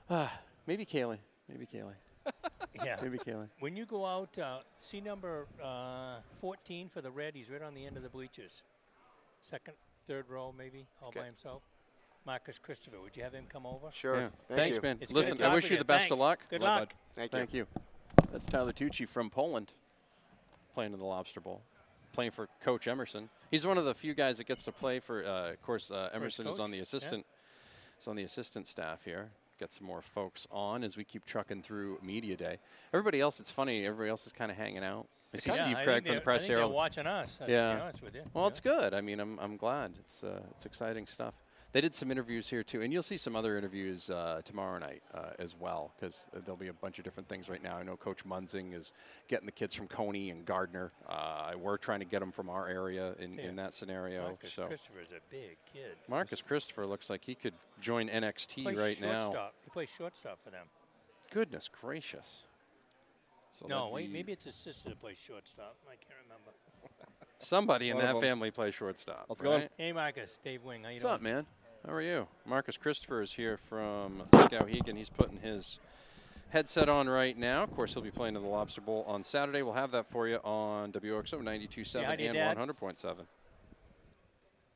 Ah, 0.08 0.32
maybe 0.66 0.84
Kaylee. 0.84 1.18
Maybe 1.48 1.66
Kaylee. 1.66 1.94
Yeah. 2.84 2.96
Maybe 3.02 3.18
Kaylee. 3.18 3.48
When 3.58 3.76
you 3.76 3.84
go 3.84 4.06
out, 4.06 4.38
uh, 4.38 4.58
see 4.78 5.00
number 5.00 5.46
uh, 5.62 6.20
14 6.40 6.88
for 6.88 7.00
the 7.00 7.10
red. 7.10 7.34
He's 7.34 7.50
right 7.50 7.60
on 7.60 7.74
the 7.74 7.84
end 7.84 7.96
of 7.96 8.02
the 8.02 8.08
bleachers. 8.08 8.62
Second, 9.40 9.74
third 10.10 10.28
row, 10.28 10.52
maybe, 10.58 10.86
all 11.00 11.12
by 11.12 11.20
Okay. 11.20 11.26
himself. 11.26 11.62
Marcus 12.26 12.58
Christopher. 12.58 13.00
Would 13.00 13.16
you 13.16 13.22
have 13.22 13.32
him 13.32 13.44
come 13.48 13.64
over? 13.64 13.90
Sure. 13.92 14.16
Yeah. 14.16 14.28
Thank 14.48 14.58
Thanks, 14.58 14.76
you. 14.76 14.82
man. 14.82 14.98
It's 15.00 15.12
Listen, 15.12 15.34
I 15.34 15.36
talking 15.36 15.54
wish 15.54 15.66
to 15.68 15.74
you 15.74 15.78
the 15.78 15.84
best 15.84 16.06
of 16.06 16.18
Thanks. 16.18 16.20
luck. 16.20 16.40
Good 16.50 16.62
Love, 16.62 16.80
luck. 16.80 16.88
bud. 16.88 16.96
Thank 17.14 17.32
you. 17.32 17.38
Thank 17.38 17.54
you. 17.54 17.66
That's 18.32 18.46
Tyler 18.46 18.72
Tucci 18.72 19.08
from 19.08 19.30
Poland, 19.30 19.72
playing 20.74 20.92
in 20.92 20.98
the 20.98 21.04
Lobster 21.04 21.40
Bowl, 21.40 21.62
playing 22.12 22.32
for 22.32 22.48
Coach 22.60 22.88
Emerson. 22.88 23.30
He's 23.52 23.64
one 23.64 23.78
of 23.78 23.84
the 23.84 23.94
few 23.94 24.12
guys 24.14 24.38
that 24.38 24.48
gets 24.48 24.64
to 24.64 24.72
play 24.72 24.98
for. 24.98 25.24
Uh, 25.24 25.52
of 25.52 25.62
course, 25.62 25.92
uh, 25.92 26.10
Emerson 26.12 26.48
is 26.48 26.56
coach, 26.56 26.64
on 26.64 26.70
the 26.72 26.78
yeah. 26.78 26.82
assistant. 26.82 27.24
Is 28.00 28.08
on 28.08 28.16
the 28.16 28.24
assistant 28.24 28.66
staff 28.66 29.04
here. 29.04 29.30
get 29.60 29.72
some 29.72 29.86
more 29.86 30.02
folks 30.02 30.48
on 30.50 30.82
as 30.82 30.96
we 30.96 31.04
keep 31.04 31.24
trucking 31.24 31.62
through 31.62 31.98
media 32.02 32.36
day. 32.36 32.58
Everybody 32.92 33.20
else, 33.20 33.38
it's 33.38 33.50
funny. 33.50 33.86
Everybody 33.86 34.10
else 34.10 34.26
is 34.26 34.32
kind 34.32 34.50
of 34.50 34.56
hanging 34.56 34.82
out. 34.82 35.06
I 35.32 35.36
see 35.36 35.50
Yeah, 35.50 35.62
Steve 35.62 35.76
I 35.76 35.84
Craig 35.84 36.06
from 36.06 36.14
the 36.16 36.20
press 36.20 36.44
I. 36.44 36.48
They're 36.48 36.66
watching 36.66 37.06
us. 37.06 37.38
uh, 37.40 37.44
Yeah. 37.48 37.74
be 37.76 37.80
honest 37.82 38.02
with 38.02 38.14
you. 38.14 38.22
Well, 38.34 38.44
Yeah. 38.44 38.48
it's 38.48 38.60
good. 38.60 38.94
I 38.94 39.00
mean, 39.00 39.20
I'm, 39.20 39.38
I'm 39.38 39.56
glad. 39.56 39.92
It's 40.00 40.24
uh, 40.24 40.42
it's 40.50 40.66
exciting 40.66 41.06
stuff. 41.06 41.34
They 41.72 41.80
did 41.80 41.94
some 41.94 42.10
interviews 42.10 42.48
here 42.50 42.64
too, 42.64 42.82
and 42.82 42.92
you'll 42.92 43.04
see 43.04 43.16
some 43.16 43.36
other 43.36 43.56
interviews 43.56 44.10
uh, 44.10 44.40
tomorrow 44.44 44.80
night 44.80 45.04
uh, 45.14 45.30
as 45.38 45.54
well, 45.54 45.94
because 45.94 46.28
there'll 46.32 46.56
be 46.56 46.66
a 46.66 46.72
bunch 46.72 46.98
of 46.98 47.04
different 47.04 47.28
things 47.28 47.48
right 47.48 47.62
now. 47.62 47.76
I 47.76 47.84
know 47.84 47.96
Coach 47.96 48.24
Munzing 48.24 48.74
is 48.74 48.92
getting 49.28 49.46
the 49.46 49.52
kids 49.52 49.72
from 49.72 49.86
Cony 49.86 50.30
and 50.30 50.44
Gardner. 50.44 50.90
Uh, 51.08 51.52
we're 51.56 51.76
trying 51.76 52.00
to 52.00 52.04
get 52.06 52.18
them 52.18 52.32
from 52.32 52.50
our 52.50 52.66
area 52.66 53.14
in, 53.20 53.34
Yeah. 53.34 53.44
in 53.44 53.54
that 53.56 53.72
scenario. 53.72 54.22
Marcus 54.24 54.52
so 54.52 54.66
Christopher's 54.66 55.12
a 55.12 55.20
big 55.30 55.58
kid. 55.72 55.96
Marcus 56.08 56.42
Christopher 56.42 56.86
looks 56.86 57.08
like 57.08 57.24
he 57.24 57.36
could 57.36 57.54
join 57.80 58.08
NXT 58.08 58.76
right 58.76 59.00
now. 59.00 59.26
shortstop. 59.26 59.54
He 59.62 59.70
plays 59.70 59.90
shortstop 59.90 60.40
for 60.42 60.50
them. 60.50 60.66
Goodness 61.30 61.68
gracious! 61.68 62.42
So 63.60 63.66
no, 63.66 63.88
wait, 63.90 64.10
maybe 64.10 64.32
it's 64.32 64.44
his 64.46 64.54
sister 64.54 64.88
that 64.88 65.00
plays 65.00 65.18
shortstop. 65.18 65.76
I 65.86 65.94
can't 65.96 66.18
remember. 66.24 66.52
somebody 67.38 67.90
in 67.90 67.96
One 67.96 68.04
of 68.04 68.08
that 68.08 68.14
them. 68.14 68.22
family 68.22 68.50
plays 68.50 68.74
shortstop. 68.74 69.26
Let's 69.28 69.40
go. 69.40 69.56
right? 69.56 69.70
Hey, 69.76 69.92
Marcus, 69.92 70.38
Dave 70.42 70.62
Wing, 70.64 70.82
how 70.82 70.88
you 70.88 70.94
What's 70.94 71.02
doing? 71.04 71.14
up, 71.14 71.22
man? 71.22 71.46
How 71.86 71.92
are 71.92 72.02
you? 72.02 72.26
Marcus 72.46 72.76
Christopher 72.76 73.20
is 73.22 73.32
here 73.32 73.56
from 73.56 74.22
Skowhegan. 74.32 74.96
He's 74.96 75.08
putting 75.10 75.38
his 75.38 75.78
headset 76.50 76.88
on 76.88 77.08
right 77.08 77.36
now. 77.36 77.62
Of 77.62 77.74
course, 77.74 77.94
he'll 77.94 78.02
be 78.02 78.10
playing 78.10 78.36
in 78.36 78.42
the 78.42 78.48
Lobster 78.48 78.80
Bowl 78.82 79.04
on 79.06 79.22
Saturday. 79.22 79.62
We'll 79.62 79.72
have 79.74 79.90
that 79.92 80.06
for 80.06 80.26
you 80.28 80.36
on 80.38 80.92
WXO 80.92 81.40
92.7 81.42 82.04
hi 82.04 82.16
to 82.16 82.22
your 82.22 82.34
and 82.34 82.58
100.7. 82.58 83.14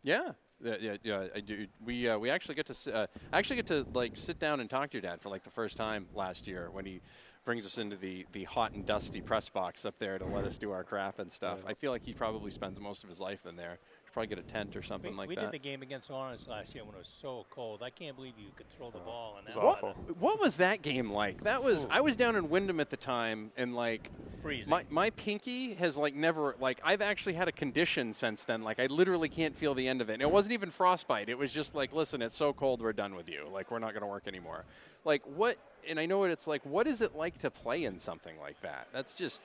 Yeah. 0.03 0.33
Yeah, 0.63 0.77
yeah, 0.81 0.97
yeah. 1.03 1.27
I 1.35 1.41
do. 1.41 1.67
We 1.85 2.09
uh, 2.09 2.17
we 2.17 2.31
actually 2.31 2.55
get 2.55 2.67
to 2.67 2.73
s- 2.73 2.87
uh, 2.87 3.07
I 3.33 3.39
actually 3.39 3.57
get 3.57 3.67
to 3.67 3.87
like 3.93 4.17
sit 4.17 4.39
down 4.39 4.61
and 4.61 4.71
talk 4.71 4.89
to 4.91 4.95
your 4.97 5.03
dad 5.03 5.21
for 5.21 5.29
like 5.29 5.43
the 5.43 5.51
first 5.51 5.77
time 5.77 6.07
last 6.15 6.47
year 6.47 6.69
when 6.71 6.87
he 6.87 7.01
brings 7.45 7.67
us 7.67 7.79
into 7.79 7.97
the 7.97 8.27
the 8.33 8.45
hot 8.45 8.73
and 8.73 8.87
dusty 8.87 9.21
press 9.21 9.49
box 9.49 9.85
up 9.85 9.99
there 9.99 10.19
to 10.19 10.25
let 10.25 10.45
us 10.45 10.57
do 10.59 10.71
our 10.73 10.83
crap 10.85 11.19
and 11.19 11.31
stuff. 11.31 11.65
I 11.67 11.75
feel 11.75 11.91
like 11.91 12.05
he 12.05 12.13
probably 12.13 12.51
spends 12.51 12.81
most 12.81 13.03
of 13.05 13.09
his 13.11 13.21
life 13.21 13.45
in 13.47 13.57
there. 13.57 13.79
Should 14.05 14.13
probably 14.13 14.29
get 14.29 14.39
a 14.39 14.43
tent 14.43 14.77
or 14.77 14.83
something 14.83 15.13
We, 15.13 15.19
like 15.19 15.29
we 15.29 15.35
that. 15.35 15.41
We 15.43 15.47
did 15.47 15.53
the 15.53 15.59
game 15.69 15.83
against 15.83 16.11
Lawrence 16.11 16.49
last 16.49 16.75
year 16.75 16.85
when 16.85 16.95
it 16.95 16.99
was 16.99 17.09
so 17.09 17.45
cold. 17.51 17.83
I 17.83 17.91
can't 17.91 18.17
believe 18.17 18.35
you 18.39 18.49
could 18.57 18.71
throw 18.71 18.91
the 18.91 18.99
ball 18.99 19.37
in 19.39 19.45
that 19.53 19.63
What, 19.63 19.83
weather. 19.83 19.95
what 20.19 20.41
was 20.41 20.57
that 20.57 20.83
game 20.83 21.11
like? 21.11 21.43
That 21.45 21.63
was 21.63 21.85
Ooh. 21.85 21.89
I 21.91 22.01
was 22.01 22.17
down 22.17 22.37
in 22.37 22.49
Windham 22.49 22.81
at 22.81 22.91
the 22.91 22.97
time, 22.97 23.51
and 23.57 23.75
like 23.75 24.11
Freezing. 24.43 24.71
my 24.71 24.85
my 24.91 25.11
pinky 25.11 25.75
has 25.75 25.97
like 25.97 26.15
never 26.15 26.57
like 26.61 26.81
I've 26.83 27.03
actually 27.03 27.35
had 27.35 27.49
a 27.49 27.53
condition 27.53 28.13
since 28.13 28.45
then. 28.45 28.63
Like 28.63 28.81
I 28.81 28.87
literally 28.87 29.29
can't 29.29 29.55
feel 29.55 29.75
the 29.75 29.87
end 29.87 30.01
of 30.01 30.09
it. 30.09 30.15
And 30.15 30.23
it 30.23 30.31
wasn't 30.31 30.55
even 30.55 30.71
frostbite. 30.71 31.29
It 31.29 31.37
was 31.39 31.53
just 31.53 31.75
like, 31.75 31.93
listen, 31.93 32.23
it's 32.23 32.35
so 32.37 32.53
cold, 32.53 32.81
we're 32.81 32.93
done 32.95 33.15
with 33.15 33.29
you. 33.29 33.47
Like 33.53 33.71
we're 33.71 33.79
not 33.81 33.93
going 33.93 34.03
to 34.03 34.07
work 34.09 34.27
anymore. 34.27 34.65
Like 35.05 35.23
what? 35.25 35.57
And 35.89 36.01
I 36.01 36.07
know 36.07 36.19
what 36.19 36.31
it's 36.31 36.47
like. 36.47 36.65
What 36.65 36.87
is 36.87 37.01
it 37.03 37.15
like 37.15 37.39
to 37.39 37.51
play 37.51 37.85
in 37.85 37.99
something 37.99 38.39
like 38.41 38.61
that? 38.63 38.89
That's 38.93 39.17
just 39.17 39.43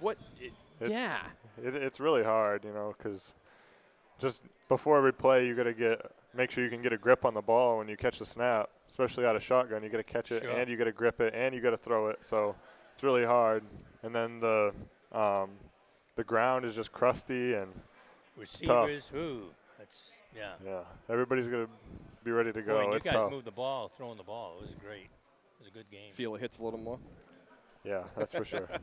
what. 0.00 0.18
It, 0.40 0.52
It's- 0.80 0.90
yeah. 0.90 1.20
It, 1.62 1.74
it's 1.74 1.98
really 1.98 2.22
hard, 2.22 2.64
you 2.64 2.72
know, 2.72 2.94
because 2.96 3.32
just 4.20 4.42
before 4.68 4.96
every 4.98 5.12
play, 5.12 5.46
you 5.46 5.54
got 5.54 5.64
to 5.64 5.72
get 5.74 6.00
make 6.34 6.50
sure 6.50 6.62
you 6.62 6.70
can 6.70 6.82
get 6.82 6.92
a 6.92 6.98
grip 6.98 7.24
on 7.24 7.34
the 7.34 7.40
ball 7.42 7.78
when 7.78 7.88
you 7.88 7.96
catch 7.96 8.18
the 8.18 8.24
snap, 8.26 8.68
especially 8.88 9.24
out 9.24 9.34
of 9.34 9.42
shotgun. 9.42 9.82
You 9.82 9.88
got 9.88 9.96
to 9.96 10.02
catch 10.04 10.30
it, 10.30 10.42
Sure. 10.42 10.52
and 10.52 10.68
you 10.70 10.76
got 10.76 10.84
to 10.84 10.92
grip 10.92 11.20
it, 11.20 11.34
and 11.34 11.54
you 11.54 11.60
got 11.60 11.70
to 11.70 11.76
throw 11.78 12.08
it. 12.08 12.18
So 12.20 12.54
it's 12.94 13.02
really 13.02 13.24
hard. 13.24 13.64
And 14.02 14.14
then 14.14 14.38
the 14.38 14.72
um, 15.12 15.50
the 16.16 16.22
ground 16.24 16.64
is 16.64 16.74
just 16.76 16.92
crusty 16.92 17.54
and 17.54 17.72
it's 18.40 18.60
tough. 18.60 18.86
Receivers, 18.88 19.08
who? 19.08 19.42
That's 19.78 20.10
yeah. 20.38 20.52
Yeah, 20.64 20.80
everybody's 21.08 21.48
gonna 21.48 21.68
be 22.24 22.30
ready 22.30 22.52
to 22.52 22.62
go. 22.62 22.78
and 22.78 22.90
you 22.90 22.94
it's 22.94 23.04
guys 23.04 23.14
tough. 23.14 23.30
moved 23.30 23.44
the 23.44 23.50
ball, 23.50 23.88
throwing 23.88 24.16
the 24.16 24.22
ball. 24.22 24.58
It 24.60 24.68
was 24.68 24.74
great. 24.80 25.04
It 25.04 25.60
was 25.60 25.68
a 25.68 25.70
good 25.72 25.90
game. 25.90 26.12
Feel 26.12 26.34
it 26.34 26.40
hits 26.40 26.58
a 26.58 26.64
little 26.64 26.78
more. 26.78 26.98
Yeah, 27.84 28.02
that's 28.16 28.32
for 28.32 28.44
sure. 28.44 28.68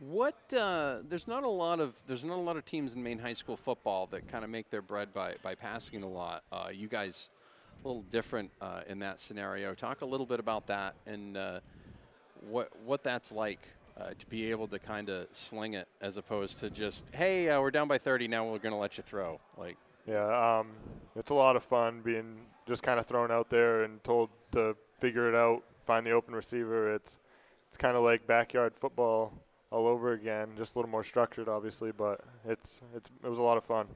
What? 0.00 0.34
Uh, 0.54 1.00
there's 1.06 1.28
not 1.28 1.42
a 1.42 1.48
lot 1.48 1.78
of 1.78 1.94
there's 2.06 2.24
not 2.24 2.38
a 2.38 2.40
lot 2.40 2.56
of 2.56 2.64
teams 2.64 2.94
in 2.94 3.02
Maine 3.02 3.18
high 3.18 3.34
school 3.34 3.54
football 3.58 4.06
that 4.12 4.28
kind 4.28 4.44
of 4.44 4.50
make 4.50 4.70
their 4.70 4.80
bread 4.80 5.12
by 5.12 5.34
by 5.42 5.54
passing 5.54 6.02
a 6.02 6.08
lot. 6.08 6.42
Uh, 6.50 6.68
you 6.72 6.88
guys, 6.88 7.28
a 7.84 7.86
little 7.86 8.02
different 8.04 8.50
uh, 8.62 8.80
in 8.88 9.00
that 9.00 9.20
scenario. 9.20 9.74
Talk 9.74 10.00
a 10.00 10.06
little 10.06 10.24
bit 10.24 10.40
about 10.40 10.68
that 10.68 10.94
and 11.06 11.36
uh, 11.36 11.60
what 12.48 12.70
what 12.84 13.02
that's 13.02 13.30
like 13.30 13.60
uh, 14.00 14.10
to 14.18 14.26
be 14.26 14.50
able 14.50 14.68
to 14.68 14.78
kind 14.78 15.10
of 15.10 15.26
sling 15.32 15.74
it 15.74 15.86
as 16.00 16.16
opposed 16.16 16.60
to 16.60 16.70
just 16.70 17.04
hey 17.12 17.48
uh, 17.48 17.60
we're 17.60 17.70
down 17.70 17.88
by 17.88 17.98
30 17.98 18.28
now 18.28 18.44
we're 18.44 18.58
going 18.58 18.72
to 18.72 18.78
let 18.78 18.96
you 18.96 19.04
throw 19.06 19.38
like 19.58 19.76
Yeah, 20.06 20.58
um, 20.60 20.68
it's 21.16 21.30
a 21.30 21.34
lot 21.34 21.56
of 21.56 21.62
fun 21.62 22.00
being 22.02 22.46
just 22.66 22.82
kind 22.82 22.98
of 22.98 23.06
thrown 23.06 23.30
out 23.30 23.50
there 23.50 23.82
and 23.82 24.02
told 24.04 24.30
to 24.52 24.76
figure 25.00 25.28
it 25.28 25.34
out, 25.34 25.62
find 25.86 26.06
the 26.06 26.12
open 26.12 26.34
receiver. 26.34 26.94
It's 26.94 27.18
it's 27.68 27.76
kind 27.76 27.96
of 27.96 28.02
like 28.02 28.26
backyard 28.26 28.74
football 28.76 29.32
all 29.70 29.86
over 29.86 30.12
again, 30.12 30.50
just 30.56 30.74
a 30.74 30.78
little 30.78 30.90
more 30.90 31.04
structured, 31.04 31.48
obviously, 31.48 31.92
but 31.92 32.20
it's 32.44 32.80
it's 32.94 33.08
it 33.24 33.28
was 33.28 33.38
a 33.38 33.42
lot 33.42 33.56
of 33.56 33.64
fun. 33.64 33.86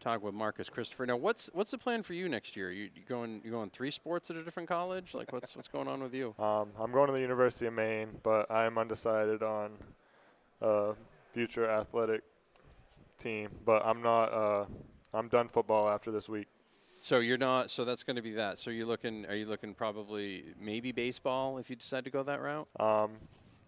talk 0.00 0.22
with 0.22 0.34
Marcus 0.34 0.68
Christopher. 0.68 1.06
Now 1.06 1.16
what's 1.16 1.50
what's 1.52 1.70
the 1.70 1.78
plan 1.78 2.02
for 2.02 2.14
you 2.14 2.28
next 2.28 2.56
year? 2.56 2.70
You, 2.70 2.84
you 2.94 3.02
going 3.08 3.40
you 3.44 3.50
going 3.50 3.70
three 3.70 3.90
sports 3.90 4.30
at 4.30 4.36
a 4.36 4.42
different 4.42 4.68
college? 4.68 5.14
Like 5.14 5.32
what's 5.32 5.54
what's 5.56 5.68
going 5.68 5.88
on 5.88 6.02
with 6.02 6.14
you? 6.14 6.34
Um, 6.38 6.68
I'm 6.78 6.92
going 6.92 7.06
to 7.06 7.12
the 7.12 7.20
University 7.20 7.66
of 7.66 7.74
Maine, 7.74 8.08
but 8.22 8.50
I'm 8.50 8.78
undecided 8.78 9.42
on 9.42 9.72
a 10.60 10.92
future 11.32 11.68
athletic 11.68 12.22
team. 13.18 13.50
But 13.64 13.84
I'm 13.84 14.02
not. 14.02 14.32
Uh, 14.32 14.64
I'm 15.12 15.28
done 15.28 15.48
football 15.48 15.88
after 15.88 16.10
this 16.10 16.28
week. 16.28 16.48
So 17.02 17.18
you're 17.18 17.38
not. 17.38 17.70
So 17.70 17.84
that's 17.84 18.02
going 18.02 18.16
to 18.16 18.22
be 18.22 18.32
that. 18.32 18.58
So 18.58 18.70
you're 18.70 18.86
looking. 18.86 19.26
Are 19.26 19.34
you 19.34 19.46
looking 19.46 19.74
probably 19.74 20.44
maybe 20.60 20.92
baseball 20.92 21.58
if 21.58 21.68
you 21.70 21.76
decide 21.76 22.04
to 22.04 22.10
go 22.10 22.22
that 22.22 22.40
route? 22.40 22.68
Um, 22.80 23.12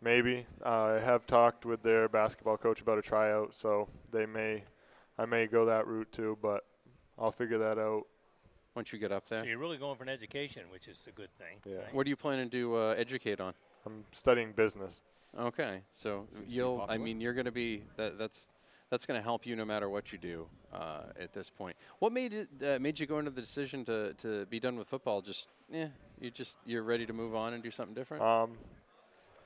maybe 0.01 0.47
uh, 0.65 0.69
I 0.97 1.01
have 1.01 1.27
talked 1.27 1.67
with 1.67 1.83
their 1.83 2.09
basketball 2.09 2.57
coach 2.57 2.81
about 2.81 2.99
a 2.99 3.03
tryout, 3.03 3.55
so 3.55 3.89
they 4.13 4.27
may, 4.27 4.63
I 5.19 5.27
may 5.27 5.47
go 5.47 5.67
that 5.67 5.87
route 5.87 6.11
too, 6.13 6.39
but 6.41 6.65
I'll 7.19 7.33
figure 7.33 7.59
that 7.59 7.79
out. 7.79 8.05
Once 8.75 8.93
you 8.93 8.99
get 8.99 9.11
up 9.11 9.27
there. 9.27 9.41
So 9.41 9.47
you're 9.47 9.59
really 9.59 9.79
going 9.79 9.97
for 9.97 10.03
an 10.03 10.11
education, 10.11 10.65
which 10.71 10.87
is 10.87 10.99
a 11.09 11.11
good 11.11 11.31
thing. 11.39 11.57
Yeah. 11.65 11.77
right? 11.77 11.95
What 11.95 12.07
are 12.07 12.11
you 12.11 12.17
planning 12.17 12.51
to 12.51 12.77
uh, 12.77 12.95
educate 12.99 13.41
on? 13.41 13.55
I'm 13.87 14.05
studying 14.13 14.53
business. 14.53 15.01
Okay, 15.39 15.81
so 15.93 16.27
Seems 16.33 16.55
you'll. 16.55 16.85
I 16.89 16.99
mean, 16.99 17.21
you're 17.21 17.33
going 17.33 17.47
to 17.47 17.53
be. 17.53 17.85
That, 17.97 18.19
that's 18.19 18.51
that's 18.91 19.07
going 19.07 19.19
to 19.19 19.25
help 19.25 19.47
you 19.47 19.57
no 19.57 19.65
matter 19.65 19.89
what 19.89 20.13
you 20.13 20.19
do 20.19 20.47
uh, 20.73 21.03
at 21.19 21.33
this 21.33 21.51
point. 21.51 21.77
What 21.99 22.13
made 22.13 22.33
it 22.33 22.49
uh, 22.65 22.79
made 22.81 23.01
you 23.01 23.07
go 23.07 23.19
into 23.19 23.31
the 23.31 23.41
decision 23.41 23.85
to, 23.87 24.15
to 24.15 24.47
be 24.47 24.61
done 24.61 24.77
with 24.77 24.89
football? 24.89 25.23
Just 25.23 25.49
yeah, 25.71 25.89
you 26.21 26.31
just 26.31 26.59
you're 26.65 26.83
ready 26.83 27.07
to 27.07 27.13
move 27.13 27.35
on 27.35 27.55
and 27.55 27.63
do 27.63 27.71
something 27.71 27.95
different. 27.95 28.23
Um, 28.23 28.53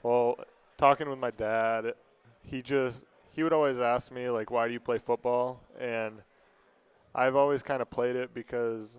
well, 0.02 0.38
talking 0.76 1.08
with 1.08 1.18
my 1.18 1.30
dad, 1.30 1.94
he 2.42 2.62
just 2.62 3.04
he 3.32 3.42
would 3.42 3.52
always 3.52 3.78
ask 3.78 4.12
me 4.12 4.28
like, 4.30 4.50
"Why 4.50 4.66
do 4.66 4.72
you 4.72 4.80
play 4.80 4.98
football?" 4.98 5.62
And 5.78 6.22
I've 7.14 7.36
always 7.36 7.62
kind 7.62 7.82
of 7.82 7.90
played 7.90 8.16
it 8.16 8.34
because 8.34 8.98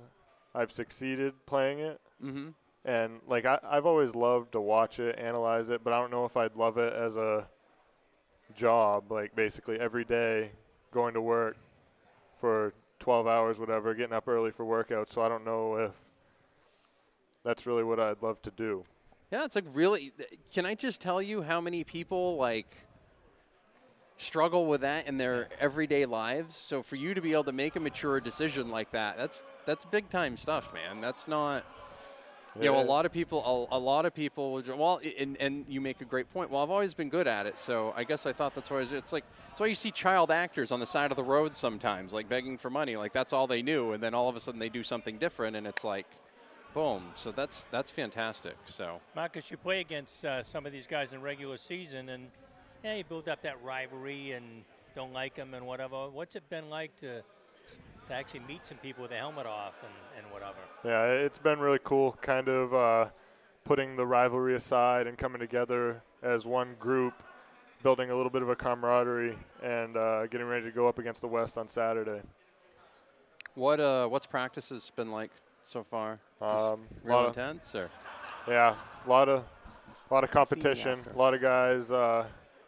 I've 0.55 0.71
succeeded 0.71 1.33
playing 1.45 1.79
it. 1.79 2.01
mm-hmm. 2.23 2.49
and 2.83 3.19
like 3.27 3.45
I, 3.45 3.59
I've 3.63 3.85
always 3.85 4.15
loved 4.15 4.53
to 4.53 4.61
watch 4.61 4.99
it, 4.99 5.17
analyze 5.19 5.69
it, 5.69 5.83
but 5.83 5.93
I 5.93 5.99
don't 5.99 6.11
know 6.11 6.25
if 6.25 6.35
I'd 6.35 6.55
love 6.55 6.77
it 6.77 6.93
as 6.93 7.15
a 7.15 7.47
job. 8.55 9.11
Like 9.11 9.35
basically 9.35 9.79
every 9.79 10.05
day, 10.05 10.51
going 10.91 11.13
to 11.13 11.21
work 11.21 11.57
for 12.39 12.73
12 12.99 13.27
hours, 13.27 13.59
whatever, 13.59 13.93
getting 13.93 14.13
up 14.13 14.27
early 14.27 14.51
for 14.51 14.65
workouts. 14.65 15.09
So 15.09 15.21
I 15.21 15.29
don't 15.29 15.45
know 15.45 15.75
if 15.75 15.91
that's 17.43 17.65
really 17.65 17.83
what 17.83 17.99
I'd 17.99 18.21
love 18.21 18.41
to 18.43 18.51
do. 18.51 18.83
Yeah, 19.31 19.45
it's 19.45 19.55
like 19.55 19.65
really. 19.73 20.11
Can 20.53 20.65
I 20.65 20.75
just 20.75 21.01
tell 21.01 21.21
you 21.21 21.41
how 21.41 21.61
many 21.61 21.83
people 21.83 22.35
like 22.35 22.75
struggle 24.17 24.65
with 24.65 24.81
that 24.81 25.07
in 25.07 25.17
their 25.17 25.47
everyday 25.59 26.05
lives? 26.05 26.55
So 26.55 26.83
for 26.83 26.97
you 26.97 27.13
to 27.13 27.21
be 27.21 27.31
able 27.31 27.45
to 27.45 27.53
make 27.53 27.75
a 27.75 27.79
mature 27.79 28.19
decision 28.19 28.69
like 28.69 28.91
that, 28.91 29.17
that's 29.17 29.43
that's 29.65 29.85
big 29.85 30.09
time 30.09 30.35
stuff, 30.35 30.73
man. 30.73 30.99
That's 31.01 31.27
not. 31.27 31.65
You 32.59 32.65
know, 32.65 32.81
a 32.81 32.83
lot 32.83 33.05
of 33.05 33.13
people, 33.13 33.67
a, 33.71 33.77
a 33.77 33.79
lot 33.79 34.05
of 34.05 34.13
people, 34.13 34.53
would- 34.53 34.67
well, 34.67 34.99
and, 35.19 35.37
and 35.39 35.65
you 35.69 35.79
make 35.79 36.01
a 36.01 36.05
great 36.05 36.29
point. 36.33 36.49
Well, 36.51 36.61
I've 36.61 36.69
always 36.69 36.93
been 36.93 37.09
good 37.09 37.27
at 37.27 37.45
it, 37.45 37.57
so 37.57 37.93
I 37.95 38.03
guess 38.03 38.25
I 38.25 38.33
thought 38.33 38.53
that's 38.55 38.69
why 38.69 38.77
I 38.77 38.79
was- 38.81 38.91
it's 38.91 39.13
like 39.13 39.23
that's 39.47 39.59
why 39.59 39.67
you 39.67 39.75
see 39.75 39.91
child 39.91 40.31
actors 40.31 40.71
on 40.71 40.79
the 40.81 40.85
side 40.85 41.11
of 41.11 41.17
the 41.17 41.23
road 41.23 41.55
sometimes, 41.55 42.13
like 42.13 42.27
begging 42.27 42.57
for 42.57 42.69
money, 42.69 42.97
like 42.97 43.13
that's 43.13 43.31
all 43.31 43.47
they 43.47 43.61
knew, 43.61 43.93
and 43.93 44.03
then 44.03 44.13
all 44.13 44.27
of 44.27 44.35
a 44.35 44.39
sudden 44.39 44.59
they 44.59 44.69
do 44.69 44.83
something 44.83 45.17
different, 45.17 45.55
and 45.55 45.65
it's 45.65 45.83
like, 45.85 46.07
boom. 46.73 47.03
So 47.15 47.31
that's 47.31 47.65
that's 47.71 47.89
fantastic. 47.91 48.57
So 48.65 48.99
Marcus, 49.15 49.49
you 49.49 49.55
play 49.57 49.79
against 49.79 50.25
uh, 50.25 50.43
some 50.43 50.65
of 50.65 50.73
these 50.73 50.87
guys 50.87 51.13
in 51.13 51.21
regular 51.21 51.55
season, 51.57 52.09
and 52.09 52.27
yeah, 52.83 52.95
you 52.95 53.03
build 53.05 53.29
up 53.29 53.41
that 53.43 53.63
rivalry 53.63 54.31
and 54.33 54.63
don't 54.93 55.13
like 55.13 55.35
them 55.35 55.53
and 55.53 55.65
whatever. 55.65 56.09
What's 56.09 56.35
it 56.35 56.49
been 56.49 56.69
like 56.69 56.93
to 56.99 57.21
to 58.07 58.13
actually 58.13 58.41
meet 58.41 58.65
some 58.65 58.77
people 58.77 59.03
with 59.03 59.11
a 59.11 59.15
helmet 59.17 59.45
off 59.45 59.83
and, 59.83 60.23
and 60.23 60.31
whatever? 60.33 60.57
Yeah, 60.83 61.05
it's 61.05 61.37
been 61.37 61.59
really 61.59 61.79
cool, 61.83 62.17
kind 62.21 62.47
of 62.47 62.73
uh, 62.73 63.09
putting 63.63 63.95
the 63.95 64.05
rivalry 64.05 64.55
aside 64.55 65.07
and 65.07 65.17
coming 65.17 65.39
together 65.39 66.01
as 66.23 66.45
one 66.45 66.75
group, 66.79 67.13
building 67.83 68.09
a 68.11 68.15
little 68.15 68.29
bit 68.31 68.41
of 68.41 68.49
a 68.49 68.55
camaraderie, 68.55 69.37
and 69.63 69.97
uh, 69.97 70.27
getting 70.27 70.47
ready 70.47 70.65
to 70.65 70.71
go 70.71 70.87
up 70.87 70.99
against 70.99 71.21
the 71.21 71.27
West 71.27 71.57
on 71.57 71.67
Saturday. 71.67 72.21
What 73.55 73.79
uh, 73.79 74.07
what's 74.07 74.25
practices 74.25 74.91
been 74.95 75.11
like 75.11 75.31
so 75.63 75.83
far? 75.83 76.19
Just 76.39 76.55
Um, 76.55 76.81
real 77.03 77.15
lot 77.17 77.25
of- 77.25 77.37
intense, 77.37 77.75
or 77.75 77.89
Yeah, 78.47 78.75
a 79.05 79.09
lot 79.09 79.27
of, 79.29 79.43
a 80.09 80.13
lot 80.13 80.23
of 80.23 80.31
competition. 80.31 81.03
A 81.13 81.17
lot 81.17 81.33
of 81.33 81.41
guys 81.41 81.91
uh, 81.91 82.25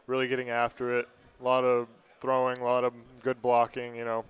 really 0.08 0.28
getting 0.28 0.50
after 0.50 1.00
it. 1.00 1.08
A 1.40 1.44
lot 1.44 1.64
of 1.64 1.88
throwing. 2.20 2.58
A 2.60 2.64
lot 2.64 2.84
of 2.84 2.94
good 3.24 3.42
blocking. 3.42 3.96
You 3.96 4.04
know, 4.06 4.26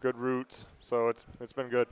good 0.00 0.16
routes. 0.16 0.66
So 0.80 1.08
it's 1.08 1.24
it's 1.40 1.52
been 1.52 1.68
good. 1.68 1.88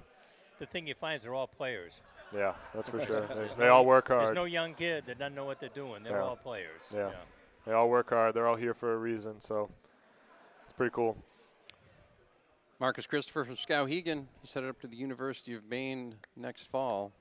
The 0.58 0.66
thing 0.66 0.86
you 0.86 0.94
find 0.94 1.16
is 1.16 1.22
they're 1.22 1.34
all 1.34 1.46
players. 1.46 1.94
Yeah, 2.34 2.54
that's 2.74 2.88
for 2.88 3.00
sure. 3.00 3.26
They, 3.56 3.64
they 3.64 3.68
all 3.68 3.86
work 3.86 4.08
hard. 4.08 4.20
There's 4.20 4.28
hard. 4.28 4.36
no 4.36 4.44
young 4.44 4.74
kid 4.74 5.04
that 5.06 5.18
doesn't 5.18 5.34
know 5.34 5.44
what 5.44 5.60
they're 5.60 5.68
doing. 5.70 6.02
They're 6.02 6.18
Yeah. 6.18 6.24
all 6.24 6.36
players. 6.36 6.80
Yeah. 6.94 7.10
They 7.64 7.72
all 7.72 7.88
work 7.88 8.10
hard. 8.10 8.34
They're 8.34 8.46
all 8.46 8.56
here 8.56 8.74
for 8.74 8.92
a 8.92 8.96
reason. 8.98 9.40
So 9.40 9.70
it's 10.64 10.72
pretty 10.74 10.92
cool. 10.94 11.16
Marcus 12.80 13.06
Christopher 13.06 13.44
from 13.44 13.56
Skowhegan. 13.56 14.26
He's 14.42 14.52
headed 14.52 14.68
up 14.70 14.80
to 14.82 14.86
the 14.86 14.96
University 14.96 15.54
of 15.54 15.64
Maine 15.68 16.14
next 16.36 16.68
fall, 16.68 17.12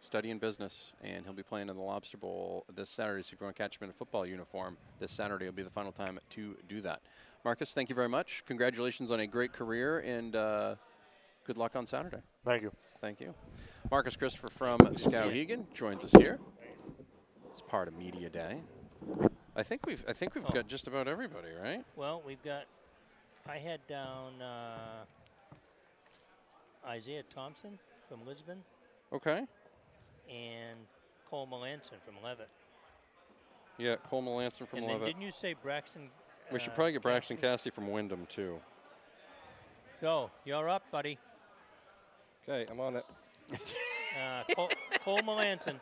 studying 0.00 0.38
business, 0.38 0.92
and 1.02 1.24
he'll 1.24 1.32
be 1.34 1.42
playing 1.44 1.68
in 1.68 1.76
the 1.76 1.82
Lobster 1.82 2.16
Bowl 2.16 2.64
this 2.74 2.90
Saturday. 2.90 3.22
So 3.22 3.34
if 3.34 3.40
you 3.40 3.44
want 3.46 3.56
to 3.56 3.62
catch 3.62 3.76
him 3.78 3.84
in 3.84 3.90
a 3.90 3.92
football 3.92 4.26
uniform 4.26 4.76
this 4.98 5.12
Saturday, 5.12 5.44
will 5.46 5.52
be 5.52 5.62
the 5.62 5.70
final 5.70 5.92
time 5.92 6.18
to 6.30 6.56
do 6.68 6.80
that. 6.80 7.00
Marcus, 7.44 7.72
thank 7.72 7.88
you 7.90 7.94
very 7.94 8.08
much. 8.08 8.42
Congratulations 8.46 9.10
on 9.10 9.20
a 9.20 9.26
great 9.26 9.52
career, 9.52 9.98
and 9.98 10.34
uh, 10.34 10.74
good 11.46 11.58
luck 11.58 11.76
on 11.76 11.84
Saturday. 11.84 12.22
Thank 12.44 12.62
you. 12.62 12.72
Thank 13.00 13.20
you. 13.20 13.34
Marcus 13.90 14.16
Christopher 14.16 14.48
from 14.48 14.78
Skowhegan 14.78 15.66
joins 15.74 16.02
us 16.04 16.12
here. 16.12 16.38
It's 17.50 17.60
part 17.60 17.86
of 17.86 17.94
Media 17.94 18.30
Day. 18.30 18.62
I 19.54 19.62
think 19.62 19.84
we've 19.86 20.02
I 20.08 20.12
think 20.14 20.34
we've 20.34 20.44
Oh. 20.46 20.52
got 20.52 20.66
just 20.68 20.88
about 20.88 21.06
everybody, 21.06 21.48
right? 21.62 21.84
Well, 21.96 22.22
we've 22.26 22.42
got. 22.42 22.64
I 23.46 23.58
had 23.58 23.86
down 23.86 24.40
uh, 24.40 25.04
Isaiah 26.88 27.22
Thompson 27.24 27.78
from 28.08 28.26
Lisbon 28.26 28.62
Okay. 29.12 29.44
and 30.32 30.78
Cole 31.28 31.46
Melanson 31.46 32.00
from 32.06 32.14
Leavitt. 32.24 32.48
Yeah, 33.76 33.96
Cole 34.08 34.22
Melanson 34.22 34.66
from 34.66 34.78
and 34.78 34.88
then 34.88 34.94
Leavitt. 34.94 35.08
didn't 35.08 35.22
you 35.22 35.30
say 35.30 35.54
Braxton? 35.62 36.08
We 36.52 36.58
should 36.58 36.72
uh, 36.72 36.74
probably 36.74 36.92
get 36.92 37.02
Braxton 37.02 37.36
Cassidy 37.36 37.74
from 37.74 37.90
Windham 37.90 38.26
too. 38.28 38.60
So 40.00 40.30
you're 40.44 40.68
up, 40.68 40.82
buddy. 40.90 41.18
Okay, 42.48 42.70
I'm 42.70 42.80
on 42.80 42.96
it. 42.96 43.04
Uh, 43.52 44.42
Cole, 44.54 44.68
Cole 45.04 45.18
Melanson. 45.18 45.74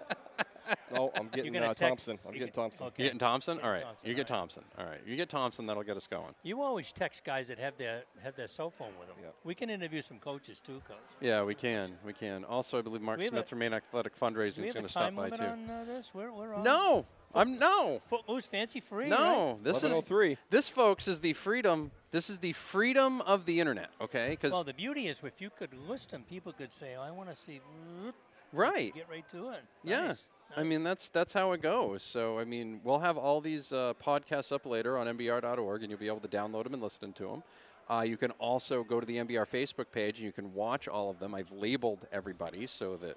No, 0.92 1.10
I'm 1.16 1.28
getting 1.28 1.52
gonna 1.52 1.66
uh, 1.66 1.68
text- 1.74 1.80
Thompson. 2.06 2.18
I'm 2.26 2.32
you 2.32 2.38
getting 2.40 2.46
get- 2.46 2.54
Thompson. 2.54 2.86
okay. 2.86 3.02
You 3.02 3.04
getting 3.08 3.18
Thompson? 3.18 3.60
All 3.60 3.70
right. 3.70 3.82
Thompson, 3.82 4.08
You 4.08 4.14
get 4.14 4.30
all 4.30 4.36
right. 4.36 4.40
Thompson. 4.40 4.64
All 4.78 4.84
right. 4.86 5.00
You 5.06 5.16
get 5.16 5.28
Thompson. 5.28 5.66
That'll 5.66 5.82
get 5.82 5.96
us 5.96 6.06
going. 6.06 6.34
You 6.42 6.62
always 6.62 6.92
text 6.92 7.24
guys 7.24 7.48
that 7.48 7.58
have 7.58 7.76
their 7.78 8.04
have 8.22 8.36
their 8.36 8.46
cell 8.46 8.70
phone 8.70 8.92
with 8.98 9.08
them. 9.08 9.16
We 9.44 9.54
can 9.54 9.70
interview 9.70 10.02
some 10.02 10.18
coaches 10.18 10.60
too, 10.60 10.80
coach. 10.86 10.96
Yeah, 11.20 11.42
we 11.42 11.54
can. 11.54 11.92
We 12.04 12.12
can. 12.12 12.44
Also, 12.44 12.78
I 12.78 12.82
believe 12.82 13.02
Mark 13.02 13.18
We 13.18 13.24
have 13.24 13.32
Smith 13.32 13.44
a- 13.44 13.48
from 13.48 13.58
Maine 13.58 13.74
Athletic 13.74 14.16
Fundraising 14.18 14.56
Do 14.56 14.62
we 14.62 14.68
is 14.68 14.74
have 14.74 14.74
going 14.74 14.84
a 14.84 14.88
to 14.88 14.92
stop 14.92 15.02
time 15.04 15.14
by 15.16 15.22
limit 15.24 15.40
too. 15.40 15.46
on 15.46 15.70
uh, 15.70 15.84
this? 15.86 16.10
We're, 16.14 16.32
we're 16.32 16.54
on. 16.54 16.62
No, 16.64 17.06
I'm 17.34 17.58
no. 17.58 18.00
Footloose, 18.06 18.46
fancy 18.46 18.80
free. 18.80 19.08
No, 19.08 19.52
right? 19.52 19.64
this 19.64 19.82
is 19.82 20.00
three. 20.02 20.36
This, 20.50 20.68
folks, 20.68 21.08
is 21.08 21.20
the 21.20 21.32
freedom. 21.32 21.90
This 22.10 22.28
is 22.28 22.38
the 22.38 22.52
freedom 22.52 23.20
of 23.22 23.46
the 23.46 23.60
internet. 23.60 23.90
Okay, 24.00 24.30
because 24.30 24.52
Well, 24.52 24.64
the 24.64 24.74
beauty 24.74 25.08
is 25.08 25.22
if 25.24 25.40
you 25.40 25.50
could 25.50 25.72
list 25.88 26.10
them, 26.10 26.24
people 26.28 26.52
could 26.52 26.72
say, 26.72 26.94
"I 26.94 27.10
want 27.10 27.34
to 27.34 27.36
see." 27.36 27.60
Right. 28.52 28.94
Get 28.94 29.08
right 29.08 29.28
to 29.30 29.50
it. 29.50 29.62
Yeah. 29.82 30.08
Nice. 30.08 30.28
I 30.54 30.62
mean 30.62 30.82
that's 30.82 31.08
that's 31.08 31.32
how 31.32 31.52
it 31.52 31.62
goes. 31.62 32.02
So 32.02 32.38
I 32.38 32.44
mean 32.44 32.80
we'll 32.84 32.98
have 32.98 33.16
all 33.16 33.40
these 33.40 33.72
uh, 33.72 33.94
podcasts 34.04 34.52
up 34.52 34.66
later 34.66 34.98
on 34.98 35.06
mbr.org, 35.06 35.82
and 35.82 35.90
you'll 35.90 35.98
be 35.98 36.08
able 36.08 36.20
to 36.20 36.28
download 36.28 36.64
them 36.64 36.74
and 36.74 36.82
listen 36.82 37.12
to 37.14 37.24
them. 37.24 37.42
Uh, 37.88 38.02
you 38.02 38.16
can 38.16 38.30
also 38.32 38.84
go 38.84 39.00
to 39.00 39.06
the 39.06 39.16
MBR 39.16 39.46
Facebook 39.48 39.86
page, 39.90 40.18
and 40.18 40.24
you 40.26 40.32
can 40.32 40.54
watch 40.54 40.88
all 40.88 41.10
of 41.10 41.18
them. 41.18 41.34
I've 41.34 41.50
labeled 41.50 42.06
everybody 42.12 42.66
so 42.66 42.96
that 42.98 43.16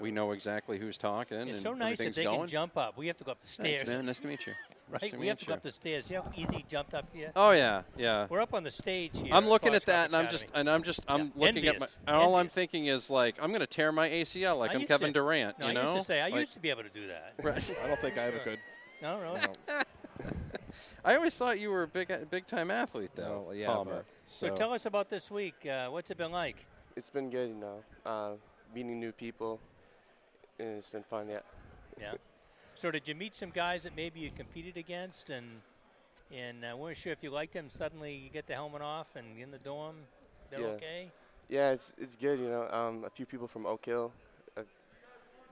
we 0.00 0.10
know 0.10 0.32
exactly 0.32 0.78
who's 0.78 0.98
talking. 0.98 1.38
It's 1.38 1.52
and 1.52 1.60
so 1.62 1.74
nice 1.74 1.98
that 1.98 2.14
they 2.14 2.24
going. 2.24 2.40
can 2.40 2.48
jump 2.48 2.76
up. 2.76 2.96
We 2.96 3.06
have 3.08 3.16
to 3.18 3.24
go 3.24 3.32
up 3.32 3.40
the 3.40 3.46
Thanks, 3.46 3.80
stairs. 3.82 3.96
man. 3.96 4.06
Nice 4.06 4.20
to 4.20 4.28
meet 4.28 4.46
you. 4.46 4.52
Right? 4.90 5.10
to 5.10 5.16
we 5.16 5.28
have 5.28 5.38
meet 5.38 5.40
to 5.40 5.46
go 5.46 5.52
you. 5.52 5.56
up 5.56 5.62
the 5.62 5.70
stairs. 5.70 6.04
See 6.04 6.14
how 6.14 6.30
easy 6.36 6.62
jumped 6.68 6.92
up 6.92 7.06
here? 7.14 7.32
Oh 7.34 7.52
yeah, 7.52 7.82
yeah. 7.96 8.26
We're 8.28 8.42
up 8.42 8.52
on 8.52 8.64
the 8.64 8.70
stage 8.70 9.12
here. 9.14 9.32
I'm 9.32 9.48
looking 9.48 9.72
Fox 9.72 9.76
at 9.82 9.86
that, 9.86 10.10
Golf 10.10 10.20
and 10.20 10.26
I'm 10.26 10.30
just, 10.30 10.46
and 10.54 10.70
I'm 10.70 10.82
just, 10.82 11.00
I'm 11.08 11.32
Yeah. 11.34 11.46
looking 11.46 11.66
at 11.66 11.80
my. 11.80 11.86
Envious. 11.86 11.98
and 12.06 12.16
All 12.16 12.34
I'm 12.36 12.48
thinking 12.48 12.86
is 12.86 13.08
like, 13.08 13.36
I'm 13.40 13.48
going 13.48 13.62
to 13.62 13.66
tear 13.66 13.92
my 13.92 14.10
ACL 14.10 14.58
like 14.58 14.72
I 14.72 14.74
I'm 14.74 14.84
Kevin 14.84 15.06
to- 15.08 15.12
Durant. 15.20 15.58
No, 15.58 15.64
you 15.64 15.70
I 15.70 15.74
know, 15.74 15.94
used 15.94 16.06
to 16.06 16.12
say 16.12 16.20
I 16.20 16.28
Like- 16.28 16.40
used 16.40 16.52
to 16.52 16.60
be 16.60 16.68
able 16.68 16.82
to 16.82 16.90
do 16.90 17.06
that. 17.06 17.32
Right. 17.42 17.76
I 17.82 17.86
don't 17.88 17.98
think 17.98 18.18
I 18.18 18.24
ever 18.24 18.38
could. 18.40 18.58
No, 19.00 19.18
no. 19.34 19.36
I 21.04 21.16
always 21.16 21.36
thought 21.36 21.58
you 21.58 21.70
were 21.70 21.84
a 21.84 21.88
big, 21.88 22.12
big 22.30 22.46
time 22.46 22.70
athlete, 22.70 23.10
though. 23.14 23.46
No, 23.48 23.52
yeah, 23.52 23.66
Palmer. 23.68 24.04
So, 24.28 24.54
tell 24.54 24.72
us 24.74 24.84
about 24.86 25.08
this 25.10 25.30
week. 25.30 25.66
Uh, 25.66 25.88
what's 25.88 26.10
it 26.10 26.18
been 26.18 26.32
like? 26.32 26.66
It's 26.96 27.10
been 27.10 27.30
good, 27.30 27.48
you 27.48 27.54
know, 27.56 27.82
uh, 28.06 28.30
meeting 28.74 29.00
new 29.00 29.12
people, 29.12 29.52
and 29.52 29.60
it's 30.58 30.88
been 30.88 31.02
fun. 31.02 31.28
Yeah. 31.28 31.40
Yeah. 32.00 32.12
So 32.74 32.90
did 32.90 33.06
you 33.06 33.14
meet 33.14 33.34
some 33.34 33.50
guys 33.50 33.84
that 33.84 33.94
maybe 33.96 34.20
you 34.20 34.30
competed 34.36 34.76
against 34.76 35.30
and 35.30 35.46
and 36.34 36.64
uh, 36.64 36.76
weren't 36.76 36.96
sure 36.96 37.12
if 37.12 37.22
you 37.22 37.30
liked 37.30 37.52
them? 37.52 37.68
Suddenly 37.68 38.14
you 38.14 38.30
get 38.30 38.46
the 38.46 38.54
helmet 38.54 38.82
off 38.82 39.16
and 39.16 39.38
in 39.38 39.50
the 39.50 39.58
dorm, 39.58 39.96
they're 40.50 40.60
yeah. 40.60 40.66
okay. 40.66 41.10
Yeah, 41.48 41.70
it's 41.70 41.92
it's 41.98 42.16
good, 42.16 42.38
you 42.40 42.48
know. 42.48 42.68
Um, 42.70 43.04
a 43.04 43.10
few 43.10 43.26
people 43.26 43.46
from 43.46 43.66
Oak 43.66 43.84
Hill, 43.84 44.10
I've 44.56 44.66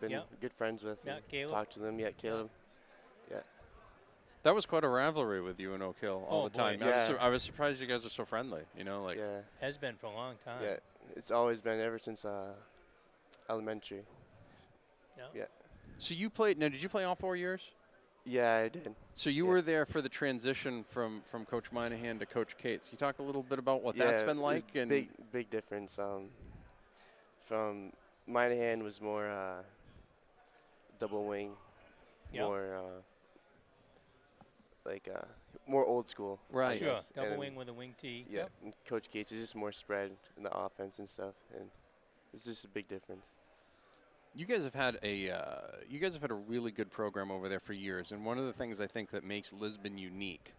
been 0.00 0.10
Yeah. 0.10 0.22
good 0.40 0.52
friends 0.52 0.82
with. 0.82 0.98
Yeah, 1.04 1.16
and 1.16 1.28
Caleb. 1.28 1.54
Talked 1.54 1.72
to 1.74 1.80
them. 1.80 1.98
Yeah, 1.98 2.10
Caleb. 2.10 2.50
Yeah. 3.30 3.40
That 4.42 4.54
was 4.56 4.66
quite 4.66 4.82
a 4.82 4.88
rivalry 4.88 5.40
with 5.40 5.60
you 5.60 5.74
and 5.74 5.82
Oak 5.82 6.00
Hill 6.00 6.26
all 6.28 6.44
Oh, 6.44 6.48
the 6.48 6.58
time. 6.58 6.80
boy. 6.80 6.86
I, 6.86 6.88
was 6.88 6.96
Yeah. 6.96 7.06
sur- 7.06 7.20
I 7.20 7.28
was 7.28 7.42
surprised 7.44 7.80
you 7.80 7.86
guys 7.86 8.02
were 8.02 8.10
so 8.10 8.24
friendly. 8.24 8.62
You 8.76 8.82
know, 8.84 9.04
like 9.04 9.18
Yeah. 9.18 9.42
Has 9.60 9.76
been 9.76 9.94
for 9.94 10.06
a 10.06 10.12
long 10.12 10.34
time. 10.44 10.62
Yeah, 10.64 10.76
it's 11.14 11.30
always 11.30 11.60
been 11.60 11.78
ever 11.78 11.98
since 12.00 12.24
uh, 12.24 12.54
elementary. 13.48 14.02
Yeah. 15.16 15.24
Yeah. 15.34 15.44
So 15.98 16.14
you 16.14 16.30
played. 16.30 16.58
Now, 16.58 16.68
did 16.68 16.82
you 16.82 16.88
play 16.88 17.04
all 17.04 17.14
four 17.14 17.36
years? 17.36 17.70
Yeah, 18.24 18.54
I 18.54 18.68
did. 18.68 18.94
So 19.14 19.30
you 19.30 19.46
were 19.46 19.60
there 19.60 19.84
for 19.84 20.00
the 20.00 20.08
transition 20.08 20.84
from 20.88 21.22
from 21.22 21.44
Coach 21.44 21.72
Monahan 21.72 22.18
to 22.20 22.26
Coach 22.26 22.56
Cates. 22.56 22.90
You 22.92 22.98
talk 22.98 23.18
a 23.18 23.22
little 23.22 23.42
bit 23.42 23.58
about 23.58 23.82
what 23.82 23.96
yeah, 23.96 24.04
that's 24.06 24.22
been 24.22 24.38
like? 24.38 24.64
And 24.74 24.88
big, 24.88 25.08
big 25.32 25.50
difference. 25.50 25.98
Um, 25.98 26.28
from 27.46 27.92
Monahan 28.26 28.82
was 28.82 29.00
more 29.00 29.28
uh, 29.28 29.62
double 31.00 31.24
wing, 31.24 31.50
Yeah. 32.32 32.44
more 32.44 32.76
uh, 32.76 33.00
like 34.88 35.08
uh, 35.12 35.24
more 35.66 35.84
old 35.84 36.08
school. 36.08 36.38
Right. 36.50 36.78
Sure. 36.78 36.96
Double 37.14 37.30
And, 37.30 37.38
wing 37.38 37.54
with 37.56 37.68
a 37.68 37.72
wing 37.72 37.94
tee. 38.00 38.24
Yeah, 38.30 38.40
Yep. 38.40 38.50
and 38.64 38.74
Coach 38.86 39.10
Gates 39.10 39.32
is 39.32 39.40
just 39.40 39.56
more 39.56 39.72
spread 39.72 40.12
in 40.36 40.44
the 40.44 40.56
offense 40.56 40.98
and 40.98 41.08
stuff, 41.08 41.34
and 41.58 41.68
it's 42.32 42.44
just 42.44 42.64
a 42.64 42.68
big 42.68 42.88
difference. 42.88 43.32
You 44.34 44.46
guys 44.46 44.64
have 44.64 44.74
had 44.74 44.98
a 45.02 45.30
uh, 45.30 45.44
you 45.90 45.98
guys 45.98 46.14
have 46.14 46.22
had 46.22 46.30
a 46.30 46.34
really 46.34 46.70
good 46.70 46.90
program 46.90 47.30
over 47.30 47.48
there 47.48 47.60
for 47.60 47.74
years, 47.74 48.12
and 48.12 48.24
one 48.24 48.38
of 48.38 48.46
the 48.46 48.52
things 48.52 48.80
I 48.80 48.86
think 48.86 49.10
that 49.10 49.24
makes 49.24 49.52
Lisbon 49.52 49.98
unique 49.98 50.54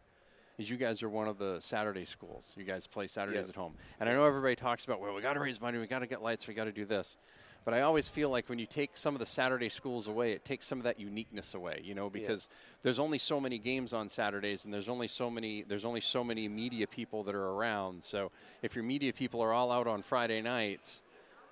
is 0.59 0.69
you 0.69 0.77
guys 0.77 1.01
are 1.01 1.09
one 1.09 1.27
of 1.27 1.39
the 1.39 1.59
Saturday 1.59 2.05
schools. 2.05 2.53
You 2.55 2.65
guys 2.65 2.85
play 2.85 3.07
Saturdays 3.07 3.45
Yes. 3.47 3.49
at 3.49 3.55
home, 3.55 3.73
and 3.99 4.07
I 4.07 4.13
know 4.13 4.25
everybody 4.25 4.55
talks 4.55 4.85
about 4.85 5.01
well, 5.01 5.15
we 5.15 5.23
got 5.23 5.33
to 5.33 5.39
raise 5.39 5.59
money, 5.59 5.79
we 5.79 5.87
got 5.87 5.99
to 5.99 6.07
get 6.07 6.21
lights, 6.21 6.47
we 6.47 6.53
got 6.53 6.65
to 6.65 6.71
do 6.71 6.85
this. 6.85 7.17
But 7.65 7.73
I 7.73 7.81
always 7.81 8.07
feel 8.09 8.29
like 8.29 8.47
when 8.49 8.59
you 8.59 8.65
take 8.67 8.95
some 8.95 9.15
of 9.15 9.19
the 9.19 9.25
Saturday 9.25 9.69
schools 9.69 10.07
away, 10.07 10.33
it 10.33 10.43
takes 10.43 10.67
some 10.67 10.77
of 10.79 10.83
that 10.83 10.99
uniqueness 10.99 11.53
away. 11.55 11.81
You 11.83 11.95
know, 11.95 12.09
because 12.11 12.49
there's 12.83 12.99
only 12.99 13.17
so 13.17 13.39
many 13.39 13.57
games 13.57 13.93
on 13.93 14.07
Saturdays, 14.09 14.65
and 14.65 14.73
there's 14.73 14.89
only 14.89 15.07
so 15.07 15.31
many 15.31 15.63
there's 15.63 15.85
only 15.85 16.01
so 16.01 16.23
many 16.23 16.47
media 16.47 16.85
people 16.85 17.23
that 17.23 17.33
are 17.33 17.49
around. 17.49 18.03
So 18.03 18.29
if 18.61 18.75
your 18.75 18.83
media 18.83 19.13
people 19.13 19.41
are 19.41 19.51
all 19.51 19.71
out 19.71 19.87
on 19.87 20.03
Friday 20.03 20.41
nights, 20.41 21.01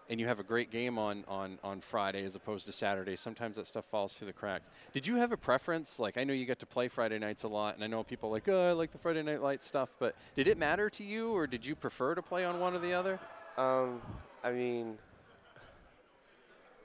and 0.09 0.19
you 0.19 0.27
have 0.27 0.39
a 0.39 0.43
great 0.43 0.71
game 0.71 0.97
on, 0.97 1.23
on, 1.27 1.57
on 1.63 1.81
Friday 1.81 2.23
as 2.25 2.35
opposed 2.35 2.65
to 2.65 2.71
Saturday, 2.71 3.15
sometimes 3.15 3.55
that 3.55 3.67
stuff 3.67 3.85
falls 3.85 4.13
through 4.13 4.27
the 4.27 4.33
cracks. 4.33 4.69
Did 4.93 5.07
you 5.07 5.15
have 5.15 5.31
a 5.31 5.37
preference? 5.37 5.99
Like, 5.99 6.17
I 6.17 6.23
know 6.23 6.33
you 6.33 6.45
get 6.45 6.59
to 6.59 6.65
play 6.65 6.87
Friday 6.87 7.19
nights 7.19 7.43
a 7.43 7.47
lot, 7.47 7.75
and 7.75 7.83
I 7.83 7.87
know 7.87 8.03
people 8.03 8.29
like, 8.29 8.47
oh, 8.49 8.69
I 8.69 8.71
like 8.73 8.91
the 8.91 8.97
Friday 8.97 9.23
night 9.23 9.41
light 9.41 9.63
stuff, 9.63 9.89
but 9.99 10.15
did 10.35 10.47
it 10.47 10.57
matter 10.57 10.89
to 10.89 11.03
you, 11.03 11.31
or 11.31 11.47
did 11.47 11.65
you 11.65 11.75
prefer 11.75 12.15
to 12.15 12.21
play 12.21 12.45
on 12.45 12.59
one 12.59 12.75
or 12.75 12.79
the 12.79 12.93
other? 12.93 13.19
Um, 13.57 14.01
I 14.43 14.51
mean, 14.51 14.97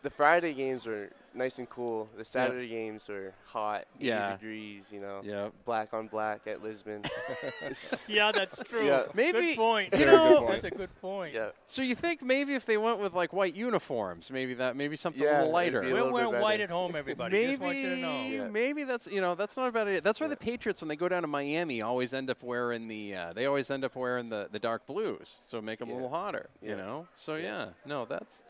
the 0.03 0.11
Friday 0.11 0.53
games 0.55 0.87
were 0.87 1.11
nice 1.35 1.59
and 1.59 1.69
cool. 1.69 2.09
The 2.17 2.25
Saturday 2.25 2.69
games 2.69 3.09
were 3.09 3.33
hot, 3.45 3.85
80 3.99 4.07
Yeah. 4.07 4.33
degrees, 4.33 4.91
you 4.93 5.01
know, 5.01 5.21
Yep. 5.23 5.53
black 5.67 5.93
on 5.93 6.07
black 6.09 6.47
at 6.47 6.63
Lisbon. 6.63 7.03
Yeah, 8.09 8.33
that's 8.33 8.63
true. 8.65 8.87
Yeah. 8.87 9.05
Maybe 9.15 9.41
Good 9.41 9.57
point. 9.57 9.95
you 9.99 10.07
know. 10.07 10.29
good 10.29 10.39
point. 10.39 10.63
That's 10.63 10.75
a 10.75 10.79
good 10.79 11.01
point. 11.01 11.35
Yeah. 11.35 11.49
So 11.67 11.83
you 11.83 11.95
think 11.95 12.23
maybe 12.23 12.55
if 12.55 12.65
they 12.65 12.77
went 12.77 13.01
with 13.01 13.15
like 13.15 13.33
white 13.33 13.55
uniforms, 13.55 14.31
maybe 14.31 14.55
that 14.55 14.77
maybe 14.77 14.97
something 14.97 15.23
Yeah, 15.23 15.39
a 15.39 15.41
little 15.41 15.53
lighter. 15.53 15.83
a 15.83 15.93
We're 15.93 16.11
wearing 16.11 16.41
white 16.41 16.61
at 16.61 16.71
home, 16.71 16.95
everybody. 16.97 17.33
Maybe, 17.37 17.51
Just 17.53 17.63
want 17.63 17.77
you 17.77 17.91
to 17.91 17.97
know. 17.97 18.23
Yeah. 18.29 18.49
maybe 18.49 18.85
that's 18.85 19.07
you 19.07 19.21
know 19.21 19.35
that's 19.35 19.57
not 19.57 19.69
a 19.69 19.73
bad 19.73 19.89
idea. 19.89 20.01
That's 20.01 20.21
why 20.21 20.29
the 20.29 20.37
Patriots, 20.37 20.81
when 20.81 20.89
they 20.89 20.97
go 20.97 21.09
down 21.09 21.23
to 21.23 21.29
Miami, 21.29 21.83
always 21.83 22.15
end 22.15 22.31
up 22.31 22.43
wearing 22.43 22.89
the 22.89 23.15
uh, 23.15 23.33
they 23.35 23.47
always 23.47 23.71
end 23.71 23.85
up 23.85 23.95
wearing 23.97 24.29
the, 24.29 24.49
the 24.51 24.59
dark 24.59 24.87
blues, 24.87 25.39
so 25.47 25.61
make 25.61 25.81
them 25.81 25.91
a 25.91 25.95
little 25.95 26.11
hotter. 26.11 26.49
You 26.63 26.77
know, 26.77 27.09
so 27.15 27.37
yeah. 27.37 27.45
Yeah. 27.47 27.67
no, 27.85 28.05
that's 28.07 28.43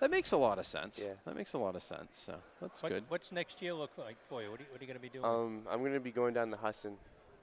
that 0.00 0.10
makes 0.10 0.32
a 0.32 0.36
lot 0.36 0.58
of 0.58 0.66
sense. 0.66 1.00
Yeah. 1.02 1.14
That 1.24 1.36
makes 1.36 1.52
a 1.54 1.58
lot 1.58 1.76
of 1.76 1.82
sense. 1.82 2.16
So 2.18 2.34
that's 2.60 2.82
What, 2.82 2.92
good. 2.92 3.04
What's 3.08 3.32
next 3.32 3.60
year 3.62 3.74
look 3.74 3.90
like 3.98 4.16
for 4.28 4.42
you? 4.42 4.50
What 4.50 4.60
are 4.60 4.64
you, 4.64 4.68
you 4.80 4.86
going 4.86 4.96
to 4.96 5.02
be 5.02 5.08
doing? 5.08 5.24
Um, 5.24 5.62
I'm 5.70 5.82
gonna 5.82 6.00
be 6.00 6.10
going 6.10 6.34
down 6.34 6.50
to 6.50 6.56
Husson 6.56 6.96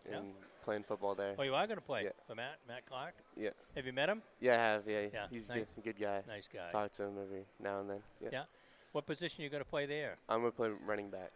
and 0.05 0.25
Yeah. 0.27 0.45
playing 0.63 0.83
football 0.83 1.15
there. 1.15 1.35
Oh, 1.37 1.43
you 1.43 1.55
are 1.55 1.65
going 1.67 1.77
to 1.79 1.85
play 1.85 2.03
Yeah. 2.05 2.09
for 2.27 2.35
Matt 2.35 2.59
Matt 2.67 2.85
Clark. 2.85 3.13
Yeah. 3.37 3.51
Have 3.75 3.85
you 3.85 3.93
met 3.93 4.09
him? 4.09 4.21
Yeah, 4.39 4.53
I 4.53 4.57
have. 4.57 4.87
Yeah, 4.87 5.07
Yeah, 5.13 5.27
he's 5.29 5.49
nice- 5.49 5.65
a 5.77 5.81
good 5.81 5.99
guy. 5.99 6.23
nice 6.27 6.47
guy. 6.47 6.69
Talk 6.71 6.91
to 6.93 7.03
him 7.03 7.17
every 7.21 7.45
now 7.59 7.79
and 7.79 7.89
then. 7.89 8.03
Yeah. 8.21 8.29
Yeah. 8.31 8.43
What 8.91 9.05
position 9.05 9.41
are 9.41 9.45
you 9.45 9.49
going 9.49 9.63
to 9.63 9.69
play 9.69 9.85
there? 9.85 10.17
I'm 10.27 10.39
gonna 10.39 10.51
play 10.51 10.69
running 10.85 11.09
back. 11.09 11.31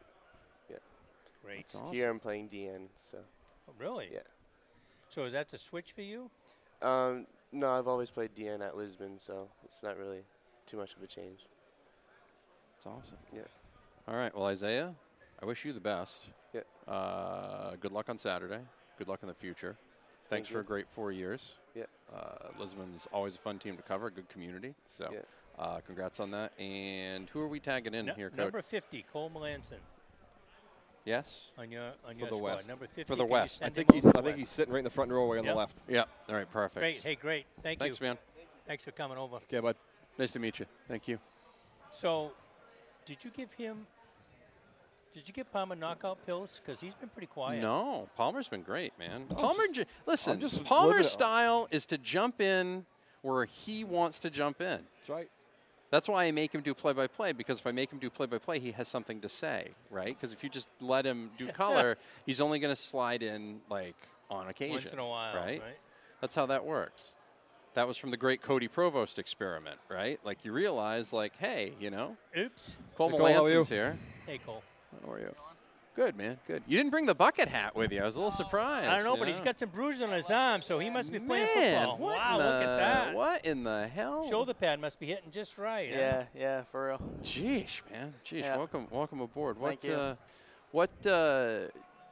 Yeah. 0.69 0.77
Great. 1.43 1.67
That's 1.67 1.91
Here. 1.91 2.09
I'm 2.09 2.19
playing 2.19 2.49
DN. 2.49 2.87
So. 3.11 3.19
Oh, 3.69 3.73
really? 3.79 4.09
Yeah. 4.11 4.19
So 5.09 5.23
is 5.23 5.33
that 5.33 5.53
a 5.53 5.57
switch 5.57 5.91
for 5.93 6.01
you? 6.01 6.29
Um, 6.81 7.27
no, 7.51 7.71
I've 7.71 7.87
always 7.87 8.11
played 8.11 8.35
DN 8.35 8.61
at 8.61 8.75
Lisbon, 8.75 9.19
so 9.19 9.47
it's 9.63 9.81
not 9.81 9.97
really 9.97 10.23
too 10.65 10.77
much 10.77 10.95
of 10.95 11.03
a 11.03 11.07
change. 11.07 11.39
It's 12.77 12.85
awesome. 12.85 13.17
Yeah. 13.33 13.41
All 14.07 14.15
right. 14.15 14.35
Well, 14.35 14.45
Isaiah, 14.45 14.93
I 15.41 15.45
wish 15.45 15.65
you 15.65 15.73
the 15.73 15.79
best. 15.79 16.27
Yeah. 16.53 16.61
Uh, 16.91 17.75
good 17.79 17.91
luck 17.91 18.09
on 18.09 18.17
Saturday. 18.17 18.59
Good 18.97 19.07
luck 19.07 19.19
in 19.21 19.27
the 19.27 19.33
future. 19.33 19.75
Thanks 20.29 20.47
Thank 20.47 20.53
for 20.53 20.53
you. 20.55 20.59
a 20.61 20.63
great 20.63 20.85
four 20.89 21.11
years. 21.11 21.53
Yeah. 21.75 21.83
Uh, 22.13 22.49
Lisbon's 22.59 23.07
always 23.13 23.35
a 23.35 23.39
fun 23.39 23.59
team 23.59 23.77
to 23.77 23.83
cover. 23.83 24.09
Good 24.09 24.29
community. 24.29 24.73
So, 24.97 25.09
Yeah. 25.11 25.19
uh, 25.63 25.79
congrats 25.81 26.19
on 26.19 26.31
that. 26.31 26.51
And 26.59 27.29
who 27.29 27.41
are 27.41 27.47
we 27.47 27.59
tagging 27.59 27.93
in 27.93 28.07
Nu- 28.07 28.13
here, 28.13 28.29
Coach? 28.29 28.37
number 28.39 28.61
50, 28.61 29.03
Cole 29.03 29.29
Melanson. 29.29 29.79
Yes. 31.03 31.51
On 31.59 31.71
your 31.71 31.83
on 31.83 32.13
For 32.13 32.13
your 32.13 32.29
the 32.29 32.35
squad. 32.37 32.55
West. 32.55 32.67
Number 32.69 32.87
50. 32.87 33.03
For 33.03 33.15
the 33.15 33.25
West. 33.25 33.61
I 33.61 33.69
think 33.69 33.93
he's. 33.93 34.05
over 34.07 34.17
I 34.17 34.21
think 34.21 34.25
West? 34.25 34.39
he's 34.39 34.49
sitting 34.49 34.73
right 34.73 34.79
in 34.79 34.83
the 34.85 34.89
front 34.89 35.11
row, 35.11 35.27
way 35.27 35.37
on 35.37 35.43
Yep. 35.43 35.53
the 35.53 35.57
left. 35.57 35.77
Yeah. 35.87 36.05
All 36.27 36.33
right. 36.35 36.49
Perfect. 36.49 36.81
Great. 36.81 37.01
Hey, 37.03 37.13
great. 37.15 37.45
Thank 37.61 37.77
Thanks, 37.77 37.99
you. 37.99 38.07
man. 38.07 38.17
Thanks 38.65 38.83
for 38.83 38.91
coming 38.91 39.17
over. 39.19 39.35
Okay, 39.35 39.59
bud. 39.59 39.75
Nice 40.17 40.31
to 40.33 40.39
meet 40.39 40.59
you. 40.59 40.65
Thank 40.87 41.07
you. 41.07 41.19
So, 41.89 42.31
did 43.05 43.23
you 43.23 43.31
give 43.31 43.53
him? 43.53 43.87
Did 45.13 45.27
you 45.27 45.33
give 45.33 45.51
Palmer 45.51 45.75
knockout 45.75 46.25
pills? 46.25 46.59
Because 46.63 46.81
he's 46.81 46.93
been 46.93 47.07
pretty 47.09 47.27
quiet. 47.27 47.61
No, 47.61 48.09
Palmer's 48.17 48.49
been 48.49 48.63
great, 48.63 48.97
man. 48.99 49.25
I'm 49.29 49.35
Palmer, 49.35 49.63
just- 49.67 49.73
ju- 49.75 49.85
listen. 50.05 50.39
Palmer's 50.65 51.09
style 51.09 51.67
is 51.71 51.85
to 51.87 51.97
jump 51.97 52.41
in 52.41 52.85
where 53.21 53.45
he 53.45 53.83
wants 53.85 54.19
to 54.19 54.29
jump 54.29 54.59
in. 54.59 54.81
That's 54.97 55.09
right. 55.09 55.29
That's 55.91 56.09
why 56.09 56.25
I 56.25 56.31
make 56.31 56.53
him 56.53 56.61
do 56.61 56.73
play 56.73 56.91
by 56.91 57.07
play 57.07 57.31
because 57.31 57.59
if 57.59 57.67
I 57.67 57.71
make 57.71 57.91
him 57.91 57.99
do 57.99 58.09
play 58.09 58.25
by 58.25 58.39
play, 58.39 58.59
he 58.59 58.71
has 58.73 58.87
something 58.89 59.21
to 59.21 59.29
say, 59.29 59.69
right? 59.89 60.07
Because 60.07 60.33
if 60.33 60.43
you 60.43 60.49
just 60.49 60.67
let 60.81 61.05
him 61.05 61.29
do 61.37 61.47
color, 61.53 61.97
he's 62.25 62.41
only 62.41 62.59
going 62.59 62.73
to 62.73 62.81
slide 62.81 63.23
in 63.23 63.61
like 63.69 63.95
on 64.29 64.49
occasion, 64.49 64.73
Once 64.75 64.85
in 64.91 64.99
a 64.99 65.07
while, 65.07 65.35
right? 65.35 65.61
right? 65.61 65.77
That's 66.19 66.35
how 66.35 66.47
that 66.47 66.65
works. 66.65 67.13
That 67.75 67.87
was 67.89 67.97
from 67.97 68.11
the 68.11 68.17
great 68.17 68.41
Cody 68.41 68.69
Provost 68.69 69.19
experiment, 69.19 69.77
right? 69.89 70.17
Like 70.23 70.45
you 70.45 70.53
realize, 70.53 71.11
like, 71.11 71.33
hey, 71.37 71.73
you 71.79 71.89
know, 71.89 72.15
Oops. 72.37 72.77
Cole 72.95 73.09
Hey, 73.09 73.17
Cole, 73.17 73.27
how? 73.33 73.43
Melanson's 73.43 73.69
here. 73.69 73.97
Hey, 74.25 74.37
Cole. 74.37 74.63
How 75.05 75.11
are 75.11 75.19
you? 75.19 75.33
Good, 75.93 76.15
man. 76.17 76.37
Good. 76.47 76.63
You 76.67 76.77
didn't 76.77 76.91
bring 76.91 77.05
the 77.05 77.15
bucket 77.15 77.49
hat 77.49 77.75
with 77.75 77.91
you. 77.91 78.01
I 78.01 78.05
was 78.05 78.15
a 78.15 78.19
little 78.19 78.31
surprised. 78.31 78.87
I 78.89 78.95
don't 78.95 79.03
know, 79.05 79.13
you 79.13 79.19
but 79.19 79.27
he's 79.27 79.39
got 79.41 79.59
some 79.59 79.69
bruises 79.69 80.01
on 80.03 80.11
his 80.11 80.29
arm, 80.29 80.61
so 80.61 80.79
he 80.79 80.89
must 80.89 81.11
be 81.11 81.19
playing 81.19 81.47
Man, 81.55 81.77
football. 81.79 81.97
what 81.97 82.17
wow, 82.17 82.31
in 82.39 82.45
look 82.45 82.63
at 82.63 82.77
that. 82.77 83.13
What 83.13 83.45
in 83.45 83.63
the 83.63 83.87
hell? 83.87 84.29
Shoulder 84.29 84.53
pad 84.53 84.79
must 84.79 84.97
be 84.99 85.05
hitting 85.07 85.31
just 85.31 85.57
right. 85.57 85.89
huh? 85.91 85.97
Yeah, 85.99 86.23
yeah, 86.33 86.61
for 86.71 86.87
real. 86.87 87.01
Jeez, 87.23 87.81
man. 87.91 88.13
Jeez, 88.25 88.41
Yeah. 88.41 88.57
welcome, 88.57 88.87
welcome 88.89 89.19
aboard. 89.21 89.57
What, 89.57 89.69
Thank 89.69 89.83
you. 89.85 89.93
uh, 89.93 90.15
what, 90.71 91.07
uh, 91.07 91.67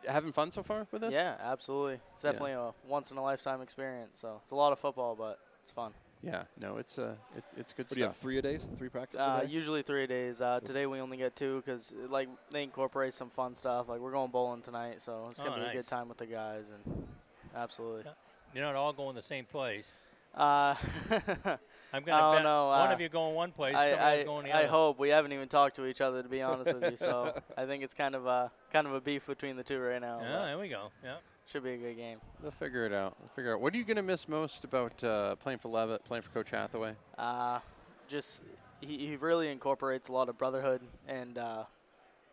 having 0.08 0.32
fun 0.34 0.52
so 0.52 0.62
far 0.64 0.88
with 0.92 1.02
this? 1.02 1.14
Yeah, 1.14 1.36
absolutely. 1.42 2.00
It's 2.14 2.24
Yeah. 2.24 2.32
definitely 2.32 2.54
a 2.54 2.72
once 2.88 3.12
in 3.12 3.18
a 3.18 3.24
lifetime 3.24 3.62
experience. 3.62 4.18
So 4.20 4.40
it's 4.44 4.52
a 4.52 4.56
lot 4.56 4.72
of 4.74 4.80
football, 4.80 5.16
but 5.16 5.40
it's 5.64 5.72
fun. 5.72 5.92
Yeah. 6.22 6.44
No, 6.60 6.78
it's 6.78 6.98
uh, 7.00 7.16
it's 7.36 7.54
it's 7.58 7.74
good 7.74 7.86
What 7.90 7.96
do 7.96 8.00
you 8.00 8.06
have? 8.06 8.14
stuff. 8.14 8.22
Three 8.22 8.38
a 8.38 8.42
days? 8.42 8.66
Three 8.78 8.90
practices 8.90 9.20
Uh, 9.20 9.42
a 9.44 9.46
day? 9.48 9.52
usually 9.52 9.82
three 9.82 10.08
days. 10.08 10.40
Uh, 10.40 10.60
today 10.64 10.86
we 10.86 11.00
only 11.02 11.18
get 11.18 11.36
two 11.36 11.62
because 11.66 11.94
like 12.10 12.30
they 12.52 12.64
incorporate 12.64 13.14
some 13.14 13.30
fun 13.30 13.56
stuff. 13.56 13.90
Like 13.90 14.00
we're 14.00 14.12
going 14.12 14.32
bowling 14.32 14.62
tonight, 14.62 15.02
so 15.02 15.28
it's 15.32 15.42
gonna 15.42 15.56
Oh, 15.58 15.64
be 15.64 15.70
a 15.70 15.74
good 15.74 15.88
time 15.88 16.08
with 16.08 16.18
the 16.18 16.26
guys 16.26 16.66
and 16.70 17.08
absolutely. 17.56 18.04
You're 18.54 18.64
not 18.64 18.76
all 18.76 18.94
going 18.94 19.16
the 19.16 19.22
same 19.22 19.46
place. 19.46 19.98
Uh, 20.36 20.76
I'm 21.94 22.04
gonna 22.04 22.22
don't 22.22 22.36
bet 22.38 22.44
know, 22.44 22.68
one 22.68 22.90
uh, 22.90 22.94
of 22.94 23.02
you 23.02 23.10
going 23.10 23.36
one 23.36 23.52
place, 23.52 23.76
I, 23.76 24.12
I, 24.20 24.24
going 24.24 24.46
the 24.46 24.52
I 24.56 24.60
other. 24.60 24.68
hope 24.68 25.00
we 25.00 25.10
haven't 25.10 25.34
even 25.34 25.48
talked 25.48 25.76
to 25.76 25.86
each 25.86 26.02
other 26.02 26.24
to 26.24 26.30
be 26.30 26.42
honest 26.42 26.74
with 26.74 26.90
you. 26.92 26.98
So 26.98 27.40
I 27.58 27.66
think 27.66 27.84
it's 27.84 27.94
kind 27.94 28.16
of 28.16 28.26
a 28.26 28.52
kind 28.72 28.88
of 28.88 28.94
a 28.94 29.02
beef 29.02 29.26
between 29.28 29.58
the 29.58 29.64
two 29.64 29.80
right 29.80 30.02
now. 30.02 30.20
Yeah, 30.22 30.32
but 30.32 30.46
there 30.46 30.58
we 30.60 30.70
go. 30.70 30.92
Yeah. 31.04 31.16
Should 31.46 31.64
be 31.64 31.72
a 31.72 31.78
good 31.78 31.98
game. 31.98 32.20
They'll 32.42 32.52
figure 32.52 32.86
it 32.86 32.94
out. 32.94 33.16
We'll 33.20 33.30
figure 33.30 33.54
out. 33.54 33.62
What 33.62 33.74
are 33.74 33.78
you 33.78 33.84
gonna 33.84 34.02
miss 34.02 34.28
most 34.28 34.64
about 34.64 35.04
uh, 35.04 35.36
playing 35.36 35.60
for 35.60 35.70
Leavitt, 35.70 36.04
playing 36.06 36.24
for 36.24 36.30
Coach 36.30 36.52
Hathaway? 36.52 36.96
Uh, 37.18 37.60
just 38.08 38.44
he, 38.82 38.98
he 38.98 39.16
really 39.16 39.50
incorporates 39.50 40.08
a 40.08 40.14
lot 40.14 40.30
of 40.30 40.38
brotherhood 40.38 40.82
and 41.08 41.38
uh, 41.38 41.64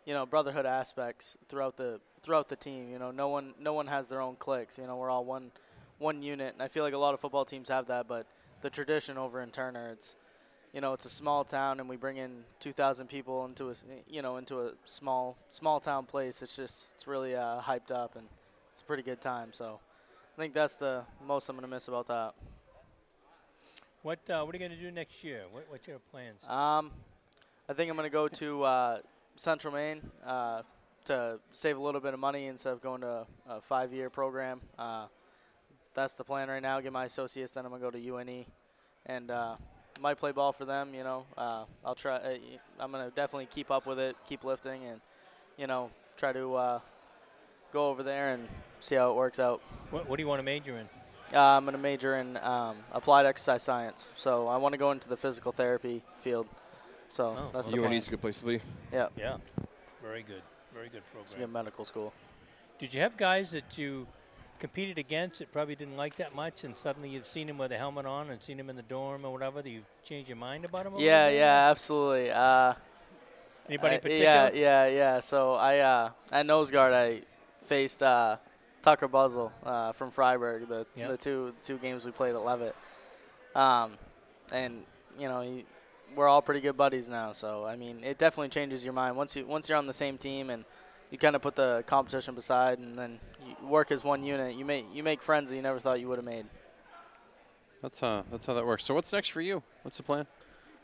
you 0.05 0.13
know 0.13 0.25
brotherhood 0.25 0.65
aspects 0.65 1.37
throughout 1.49 1.77
the 1.77 1.99
throughout 2.21 2.49
the 2.49 2.55
team. 2.55 2.89
You 2.89 2.99
know, 2.99 3.11
no 3.11 3.27
one 3.27 3.53
no 3.59 3.73
one 3.73 3.87
has 3.87 4.09
their 4.09 4.21
own 4.21 4.35
cliques. 4.35 4.77
You 4.77 4.87
know, 4.87 4.95
we're 4.95 5.09
all 5.09 5.25
one 5.25 5.51
one 5.99 6.21
unit, 6.21 6.53
and 6.53 6.63
I 6.63 6.67
feel 6.67 6.83
like 6.83 6.93
a 6.93 6.97
lot 6.97 7.13
of 7.13 7.19
football 7.19 7.45
teams 7.45 7.69
have 7.69 7.87
that. 7.87 8.07
But 8.07 8.25
the 8.61 8.69
tradition 8.69 9.17
over 9.17 9.41
in 9.41 9.49
Turner, 9.51 9.89
it's 9.89 10.15
you 10.73 10.81
know 10.81 10.93
it's 10.93 11.05
a 11.05 11.09
small 11.09 11.43
town, 11.43 11.79
and 11.79 11.87
we 11.87 11.95
bring 11.95 12.17
in 12.17 12.43
2,000 12.59 13.07
people 13.07 13.45
into 13.45 13.69
a 13.69 13.73
you 14.09 14.21
know 14.21 14.37
into 14.37 14.61
a 14.61 14.71
small 14.85 15.37
small 15.49 15.79
town 15.79 16.05
place. 16.05 16.41
It's 16.41 16.55
just 16.55 16.87
it's 16.95 17.07
really 17.07 17.35
uh, 17.35 17.61
hyped 17.61 17.91
up, 17.91 18.15
and 18.15 18.27
it's 18.71 18.81
a 18.81 18.85
pretty 18.85 19.03
good 19.03 19.21
time. 19.21 19.49
So 19.53 19.79
I 20.35 20.41
think 20.41 20.53
that's 20.53 20.77
the 20.77 21.03
most 21.27 21.49
I'm 21.49 21.55
gonna 21.55 21.67
miss 21.67 21.87
about 21.87 22.07
that. 22.07 22.33
What 24.03 24.17
uh, 24.31 24.43
What 24.43 24.55
are 24.55 24.57
you 24.57 24.67
going 24.67 24.71
to 24.71 24.83
do 24.83 24.89
next 24.89 25.23
year? 25.23 25.43
What 25.51 25.65
What's 25.69 25.87
your 25.87 25.99
plans? 26.11 26.43
Um, 26.45 26.91
I 27.69 27.73
think 27.73 27.91
I'm 27.91 27.95
going 27.95 28.09
to 28.09 28.13
go 28.13 28.27
to 28.27 28.63
uh, 28.63 28.97
Central 29.35 29.71
Maine 29.73 30.01
uh, 30.25 30.63
to 31.05 31.39
save 31.53 31.77
a 31.77 31.79
little 31.79 32.01
bit 32.01 32.15
of 32.15 32.19
money 32.19 32.47
instead 32.47 32.73
of 32.73 32.81
going 32.81 33.01
to 33.01 33.07
a, 33.07 33.27
a 33.47 33.61
five-year 33.61 34.09
program. 34.09 34.59
Uh, 34.77 35.05
that's 35.93 36.15
the 36.15 36.23
plan 36.23 36.49
right 36.49 36.63
now. 36.63 36.81
Get 36.81 36.91
my 36.91 37.05
associates, 37.05 37.53
then 37.53 37.63
I'm 37.63 37.69
going 37.69 37.81
to 37.81 37.87
go 37.87 37.91
to 37.91 38.15
UNE, 38.15 38.45
and 39.05 39.29
uh, 39.29 39.55
might 39.99 40.17
play 40.17 40.31
ball 40.31 40.51
for 40.51 40.65
them. 40.65 40.95
You 40.95 41.03
know, 41.03 41.25
uh, 41.37 41.65
I'll 41.85 41.93
try. 41.93 42.39
I'm 42.79 42.91
going 42.91 43.07
to 43.07 43.15
definitely 43.15 43.49
keep 43.53 43.69
up 43.69 43.85
with 43.85 43.99
it, 43.99 44.15
keep 44.27 44.43
lifting, 44.43 44.83
and 44.85 44.99
you 45.57 45.67
know, 45.67 45.91
try 46.17 46.33
to 46.33 46.55
uh, 46.55 46.79
go 47.71 47.89
over 47.89 48.03
there 48.03 48.31
and 48.33 48.47
see 48.79 48.95
how 48.95 49.11
it 49.11 49.15
works 49.15 49.39
out. 49.39 49.61
What, 49.89 50.07
what 50.09 50.17
do 50.17 50.23
you 50.23 50.27
want 50.27 50.39
to 50.39 50.43
major 50.43 50.77
in? 50.77 50.87
Uh, 51.33 51.39
I'm 51.39 51.63
going 51.63 51.73
to 51.73 51.81
major 51.81 52.17
in 52.17 52.35
um, 52.37 52.75
applied 52.91 53.25
exercise 53.25 53.63
science, 53.63 54.09
so 54.15 54.47
I 54.47 54.57
want 54.57 54.73
to 54.73 54.77
go 54.77 54.91
into 54.91 55.07
the 55.07 55.15
physical 55.17 55.51
therapy 55.51 56.01
field. 56.21 56.45
So 57.07 57.35
Oh, 57.37 57.49
that's 57.53 57.67
the 57.67 57.75
UNE 57.77 57.81
plan. 57.83 57.93
is 57.93 58.07
a 58.07 58.11
good 58.11 58.21
place 58.21 58.39
to 58.39 58.45
be. 58.45 58.59
Yeah, 58.91 59.07
Yeah. 59.17 59.37
Very 60.03 60.23
good. 60.23 60.41
Very 60.73 60.89
good 60.89 61.03
it's 61.21 61.31
a 61.33 61.35
program. 61.35 61.49
good 61.49 61.53
medical 61.53 61.85
school. 61.85 62.11
Did 62.79 62.93
you 62.93 63.01
have 63.01 63.15
guys 63.17 63.51
that 63.51 63.77
you 63.77 64.07
competed 64.59 64.97
against 64.97 65.39
that 65.39 65.51
probably 65.51 65.75
didn't 65.75 65.95
like 65.97 66.15
that 66.17 66.33
much, 66.35 66.63
and 66.63 66.75
suddenly 66.77 67.09
you've 67.09 67.25
seen 67.25 67.47
him 67.47 67.57
with 67.57 67.71
a 67.71 67.77
helmet 67.77 68.05
on 68.05 68.29
and 68.29 68.41
seen 68.41 68.59
him 68.59 68.69
in 68.69 68.75
the 68.75 68.81
dorm 68.81 69.23
or 69.25 69.31
whatever? 69.31 69.61
That 69.61 69.69
you've 69.69 69.85
changed 70.03 70.27
your 70.29 70.37
mind 70.37 70.65
about 70.65 70.85
him? 70.85 70.93
Yeah, 70.97 71.25
little 71.25 71.39
yeah, 71.39 71.69
absolutely. 71.69 72.31
Uh, 72.31 72.73
Anybody 73.67 73.95
in 73.95 74.01
particular? 74.01 74.25
Yeah, 74.25 74.49
yeah, 74.53 74.85
yeah. 74.87 75.19
So 75.19 75.53
I 75.53 75.77
uh, 75.79 76.09
at 76.31 76.45
nose 76.45 76.71
guard 76.71 76.93
I 76.93 77.21
faced 77.71 78.03
uh, 78.03 78.35
Tucker 78.81 79.07
Buzzle 79.07 79.49
uh, 79.65 79.93
from 79.93 80.11
Fryeburg. 80.11 80.67
The 80.67 80.85
Yeah. 80.95 81.07
the 81.07 81.17
two 81.17 81.53
two 81.63 81.77
games 81.77 82.05
we 82.05 82.11
played 82.11 82.35
at 82.35 82.43
Leavitt, 82.43 82.75
um, 83.55 83.97
and 84.51 84.83
you 85.17 85.29
know 85.29 85.39
he, 85.41 85.63
we're 86.15 86.27
all 86.27 86.41
pretty 86.41 86.59
good 86.59 86.75
buddies 86.75 87.07
now. 87.09 87.31
So 87.31 87.65
I 87.65 87.77
mean, 87.77 88.03
it 88.03 88.17
definitely 88.17 88.49
changes 88.49 88.83
your 88.83 88.93
mind 88.93 89.15
once 89.15 89.37
you 89.37 89.45
once 89.47 89.69
you're 89.69 89.77
on 89.77 89.87
the 89.87 89.93
same 89.93 90.17
team 90.17 90.49
and 90.49 90.65
you 91.11 91.17
kind 91.17 91.33
of 91.37 91.41
put 91.41 91.55
the 91.55 91.83
competition 91.87 92.35
beside 92.35 92.79
and 92.79 92.97
then 92.97 93.19
you 93.45 93.67
work 93.67 93.89
as 93.91 94.03
one 94.03 94.21
unit. 94.25 94.55
You 94.55 94.65
make 94.65 94.85
you 94.93 95.01
make 95.03 95.23
friends 95.23 95.49
that 95.49 95.55
you 95.55 95.61
never 95.61 95.79
thought 95.79 96.01
you 96.01 96.09
would 96.09 96.17
have 96.17 96.25
made. 96.25 96.45
That's 97.81 98.03
uh, 98.03 98.23
that's 98.31 98.45
how 98.45 98.53
that 98.55 98.65
works. 98.65 98.83
So 98.83 98.93
what's 98.93 99.13
next 99.13 99.29
for 99.29 99.39
you? 99.41 99.63
What's 99.83 99.95
the 99.95 100.03
plan? 100.03 100.27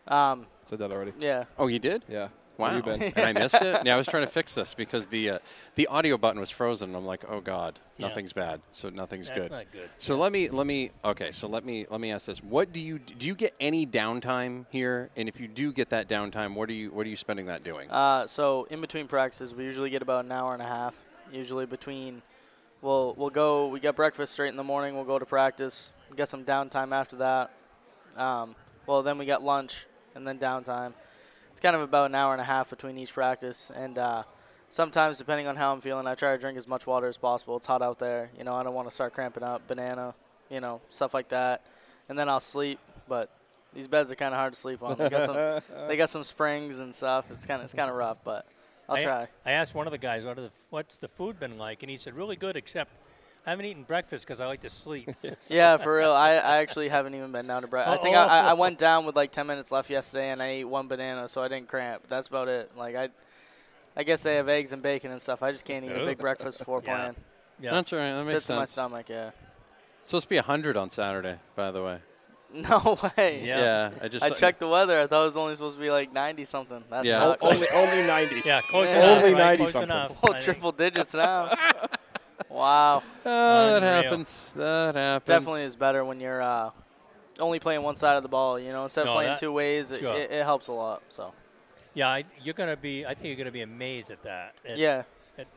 Um, 0.07 0.45
Said 0.65 0.79
that 0.79 0.91
already. 0.93 1.11
yeah. 1.19 1.43
Oh, 1.59 1.67
you 1.67 1.79
did? 1.79 2.05
Yeah. 2.07 2.29
Wow. 2.57 2.67
Where 2.67 2.75
you 2.77 2.83
been? 2.83 3.13
and 3.15 3.37
I 3.37 3.39
missed 3.39 3.55
it. 3.61 3.85
Yeah, 3.85 3.93
I 3.93 3.97
was 3.97 4.07
trying 4.07 4.25
to 4.25 4.31
fix 4.31 4.53
this 4.55 4.73
because 4.73 5.07
the 5.07 5.29
uh, 5.31 5.39
the 5.75 5.87
audio 5.87 6.17
button 6.17 6.39
was 6.39 6.49
frozen. 6.49 6.95
I'm 6.95 7.05
like, 7.05 7.23
oh 7.29 7.39
god, 7.41 7.79
Yeah. 7.97 8.07
nothing's 8.07 8.33
bad. 8.33 8.61
So 8.71 8.89
nothing's 8.89 9.27
That's 9.27 9.39
good. 9.41 9.51
not 9.51 9.71
good. 9.71 9.89
So 9.97 10.15
let 10.15 10.31
me 10.31 10.49
let 10.49 10.65
me 10.67 10.91
okay. 11.05 11.31
So 11.31 11.47
let 11.47 11.65
me 11.65 11.85
let 11.89 12.01
me 12.01 12.11
ask 12.11 12.25
this: 12.25 12.43
What 12.43 12.73
do 12.73 12.81
you 12.81 12.99
do? 12.99 13.27
You 13.27 13.35
get 13.35 13.53
any 13.59 13.85
downtime 13.85 14.65
here? 14.69 15.09
And 15.15 15.29
if 15.29 15.39
you 15.39 15.47
do 15.47 15.71
get 15.71 15.89
that 15.89 16.07
downtime, 16.09 16.55
what 16.55 16.69
are 16.69 16.73
you 16.73 16.89
what 16.91 17.05
are 17.05 17.09
you 17.09 17.15
spending 17.15 17.45
that 17.47 17.63
doing? 17.63 17.89
Uh, 17.91 18.25
so 18.27 18.67
in 18.69 18.81
between 18.81 19.07
practices, 19.07 19.53
we 19.53 19.63
usually 19.63 19.89
get 19.89 20.01
about 20.01 20.25
an 20.25 20.31
hour 20.31 20.53
and 20.53 20.61
a 20.61 20.67
half. 20.67 20.95
Usually 21.31 21.65
between, 21.65 22.21
we'll 22.81 23.13
we'll 23.17 23.29
go. 23.29 23.67
We 23.67 23.79
get 23.79 23.95
breakfast 23.95 24.33
straight 24.33 24.49
in 24.49 24.55
the 24.57 24.63
morning. 24.63 24.95
We'll 24.95 25.03
go 25.05 25.19
to 25.19 25.25
practice. 25.25 25.91
Get 26.15 26.29
some 26.29 26.45
downtime 26.45 26.93
after 26.95 27.17
that. 27.17 27.51
Um, 28.15 28.55
well, 28.87 29.03
then 29.03 29.17
we 29.17 29.25
get 29.25 29.43
lunch 29.43 29.85
and 30.15 30.25
then 30.27 30.39
downtime. 30.39 30.93
It's 31.57 31.61
kind 31.63 31.75
of 31.75 31.81
about 31.81 32.11
an 32.11 32.13
hour 32.13 32.33
and 32.33 32.41
a 32.41 32.45
half 32.45 32.69
between 32.69 32.99
each 32.99 33.15
practice. 33.15 33.71
And 33.73 33.97
uh, 33.97 34.21
sometimes, 34.69 35.17
depending 35.17 35.47
on 35.47 35.55
how 35.55 35.73
I'm 35.73 35.81
feeling, 35.81 36.05
I 36.05 36.13
try 36.13 36.33
to 36.33 36.37
drink 36.37 36.55
as 36.55 36.67
much 36.67 36.85
water 36.85 37.07
as 37.07 37.17
possible. 37.17 37.57
It's 37.57 37.65
hot 37.65 37.81
out 37.81 37.97
there. 37.97 38.29
You 38.37 38.43
know, 38.43 38.53
I 38.53 38.61
don't 38.61 38.75
want 38.75 38.87
to 38.87 38.93
start 38.93 39.13
cramping 39.13 39.41
up. 39.41 39.67
Banana, 39.67 40.13
you 40.51 40.61
know, 40.61 40.81
stuff 40.91 41.15
like 41.15 41.29
that. 41.29 41.65
And 42.09 42.19
then 42.19 42.29
I'll 42.29 42.39
sleep. 42.39 42.77
But 43.07 43.31
these 43.73 43.87
beds 43.87 44.11
are 44.11 44.15
kind 44.15 44.35
of 44.35 44.39
hard 44.39 44.53
to 44.53 44.59
sleep 44.59 44.83
on. 44.83 44.97
They 44.99 45.09
got 45.09 45.23
some, 45.23 45.87
they 45.87 45.97
got 45.97 46.11
some 46.11 46.23
springs 46.23 46.77
and 46.77 46.93
stuff. 46.93 47.25
It's 47.31 47.47
kind 47.47 47.59
of 47.59 47.63
it's 47.63 47.73
kind 47.73 47.89
of 47.89 47.95
rough, 47.95 48.23
but 48.23 48.45
I'll 48.87 48.97
I, 48.97 49.03
try. 49.03 49.27
I 49.43 49.53
asked 49.53 49.73
one 49.73 49.87
of 49.87 49.91
the 49.91 49.97
guys, 49.97 50.25
what 50.25 50.37
are 50.37 50.41
the, 50.41 50.51
what's 50.69 50.99
the 50.99 51.07
food 51.07 51.39
been 51.39 51.57
like? 51.57 51.81
And 51.81 51.89
he 51.89 51.97
said, 51.97 52.13
really 52.13 52.35
good, 52.35 52.55
except 52.55 52.91
I 53.47 53.51
haven't 53.51 53.65
eaten 53.65 53.83
breakfast 53.83 54.27
because 54.27 54.41
I 54.41 54.45
like 54.47 54.59
to 54.61 54.69
sleep. 54.69 55.09
Yeah, 55.49 55.77
for 55.77 55.95
real. 55.97 56.11
I, 56.11 56.31
I 56.33 56.57
actually 56.57 56.89
haven't 56.89 57.15
even 57.15 57.31
been 57.31 57.47
down 57.47 57.61
to 57.61 57.67
breakfast. 57.69 57.97
I 57.97 58.03
think 58.03 58.17
I, 58.17 58.25
I, 58.25 58.49
I 58.49 58.53
went 58.53 58.77
down 58.77 59.05
with 59.05 59.15
like 59.15 59.31
10 59.31 59.47
minutes 59.47 59.71
left 59.71 59.89
yesterday, 59.89 60.29
and 60.31 60.43
I 60.43 60.47
ate 60.47 60.65
one 60.65 60.89
banana, 60.89 61.29
so 61.29 61.41
I 61.41 61.47
didn't 61.47 61.69
cramp. 61.69 62.03
That's 62.09 62.27
about 62.27 62.49
it. 62.49 62.71
Like 62.77 62.97
I, 62.97 63.07
I 63.95 64.03
guess 64.03 64.21
they 64.21 64.35
have 64.35 64.49
eggs 64.49 64.73
and 64.73 64.83
bacon 64.83 65.11
and 65.11 65.21
stuff. 65.21 65.41
I 65.41 65.53
just 65.53 65.63
can't 65.63 65.85
eat 65.85 65.91
a 65.91 66.05
big 66.05 66.17
breakfast 66.17 66.59
before 66.59 66.81
Yeah. 66.85 66.95
playing. 66.97 67.15
Yeah. 67.61 67.71
That's 67.71 67.91
right. 67.93 68.11
That 68.11 68.17
makes 68.25 68.31
Sits 68.31 68.49
in 68.49 68.57
my 68.57 68.65
stomach. 68.65 69.07
Yeah. 69.07 69.31
It's 70.01 70.09
supposed 70.09 70.25
to 70.25 70.29
be 70.29 70.35
100 70.35 70.75
on 70.75 70.89
Saturday, 70.89 71.37
by 71.55 71.71
the 71.71 71.81
way. 71.81 71.99
No 72.53 72.97
way. 73.17 73.41
Yeah, 73.45 73.91
I 74.01 74.07
just 74.07 74.23
I 74.23 74.29
checked 74.29 74.59
the 74.59 74.69
weather. 74.69 75.01
I 75.01 75.07
thought 75.07 75.23
it 75.23 75.25
was 75.25 75.35
only 75.35 75.55
supposed 75.55 75.75
to 75.75 75.81
be 75.81 75.91
like 75.91 76.13
90 76.13 76.45
something. 76.45 76.81
That 76.89 77.03
Yeah. 77.03 77.35
Only- 77.41 77.67
only 77.73 78.07
90. 78.07 78.41
Yeah, 78.45 78.61
close 78.61 78.87
Yeah. 78.87 79.03
enough. 79.03 79.17
Only 79.17 79.33
right? 79.33 79.37
90 79.39 79.57
close 79.57 79.71
something. 79.73 79.89
enough. 79.89 80.17
Oh, 80.23 80.33
triple 80.41 80.71
digits 80.71 81.13
now. 81.13 81.51
Wow. 82.57 83.03
Oh, 83.25 83.79
that 83.79 83.83
happens. 83.83 84.51
That 84.55 84.95
happens. 84.95 85.27
Definitely 85.27 85.63
is 85.63 85.75
better 85.75 86.03
when 86.03 86.19
you're 86.19 86.41
uh, 86.41 86.71
only 87.39 87.59
playing 87.59 87.83
one 87.83 87.95
side 87.95 88.17
of 88.17 88.23
the 88.23 88.29
ball. 88.29 88.59
You 88.59 88.71
know, 88.71 88.83
instead 88.83 89.01
of 89.01 89.07
No, 89.07 89.13
playing 89.15 89.29
that- 89.31 89.39
two 89.39 89.51
ways, 89.51 89.91
it, 89.91 89.99
sure. 89.99 90.15
it, 90.15 90.31
it 90.31 90.43
helps 90.43 90.67
a 90.67 90.73
lot. 90.73 91.01
So. 91.09 91.33
Yeah, 91.93 92.09
I, 92.09 92.25
you're 92.43 92.53
gonna 92.53 92.77
be. 92.77 93.05
I 93.05 93.13
think 93.15 93.27
you're 93.27 93.35
gonna 93.37 93.51
be 93.51 93.61
amazed 93.61 94.11
at 94.11 94.21
that. 94.23 94.53
At- 94.67 94.77
Yeah. 94.77 95.03
at, 95.37 95.47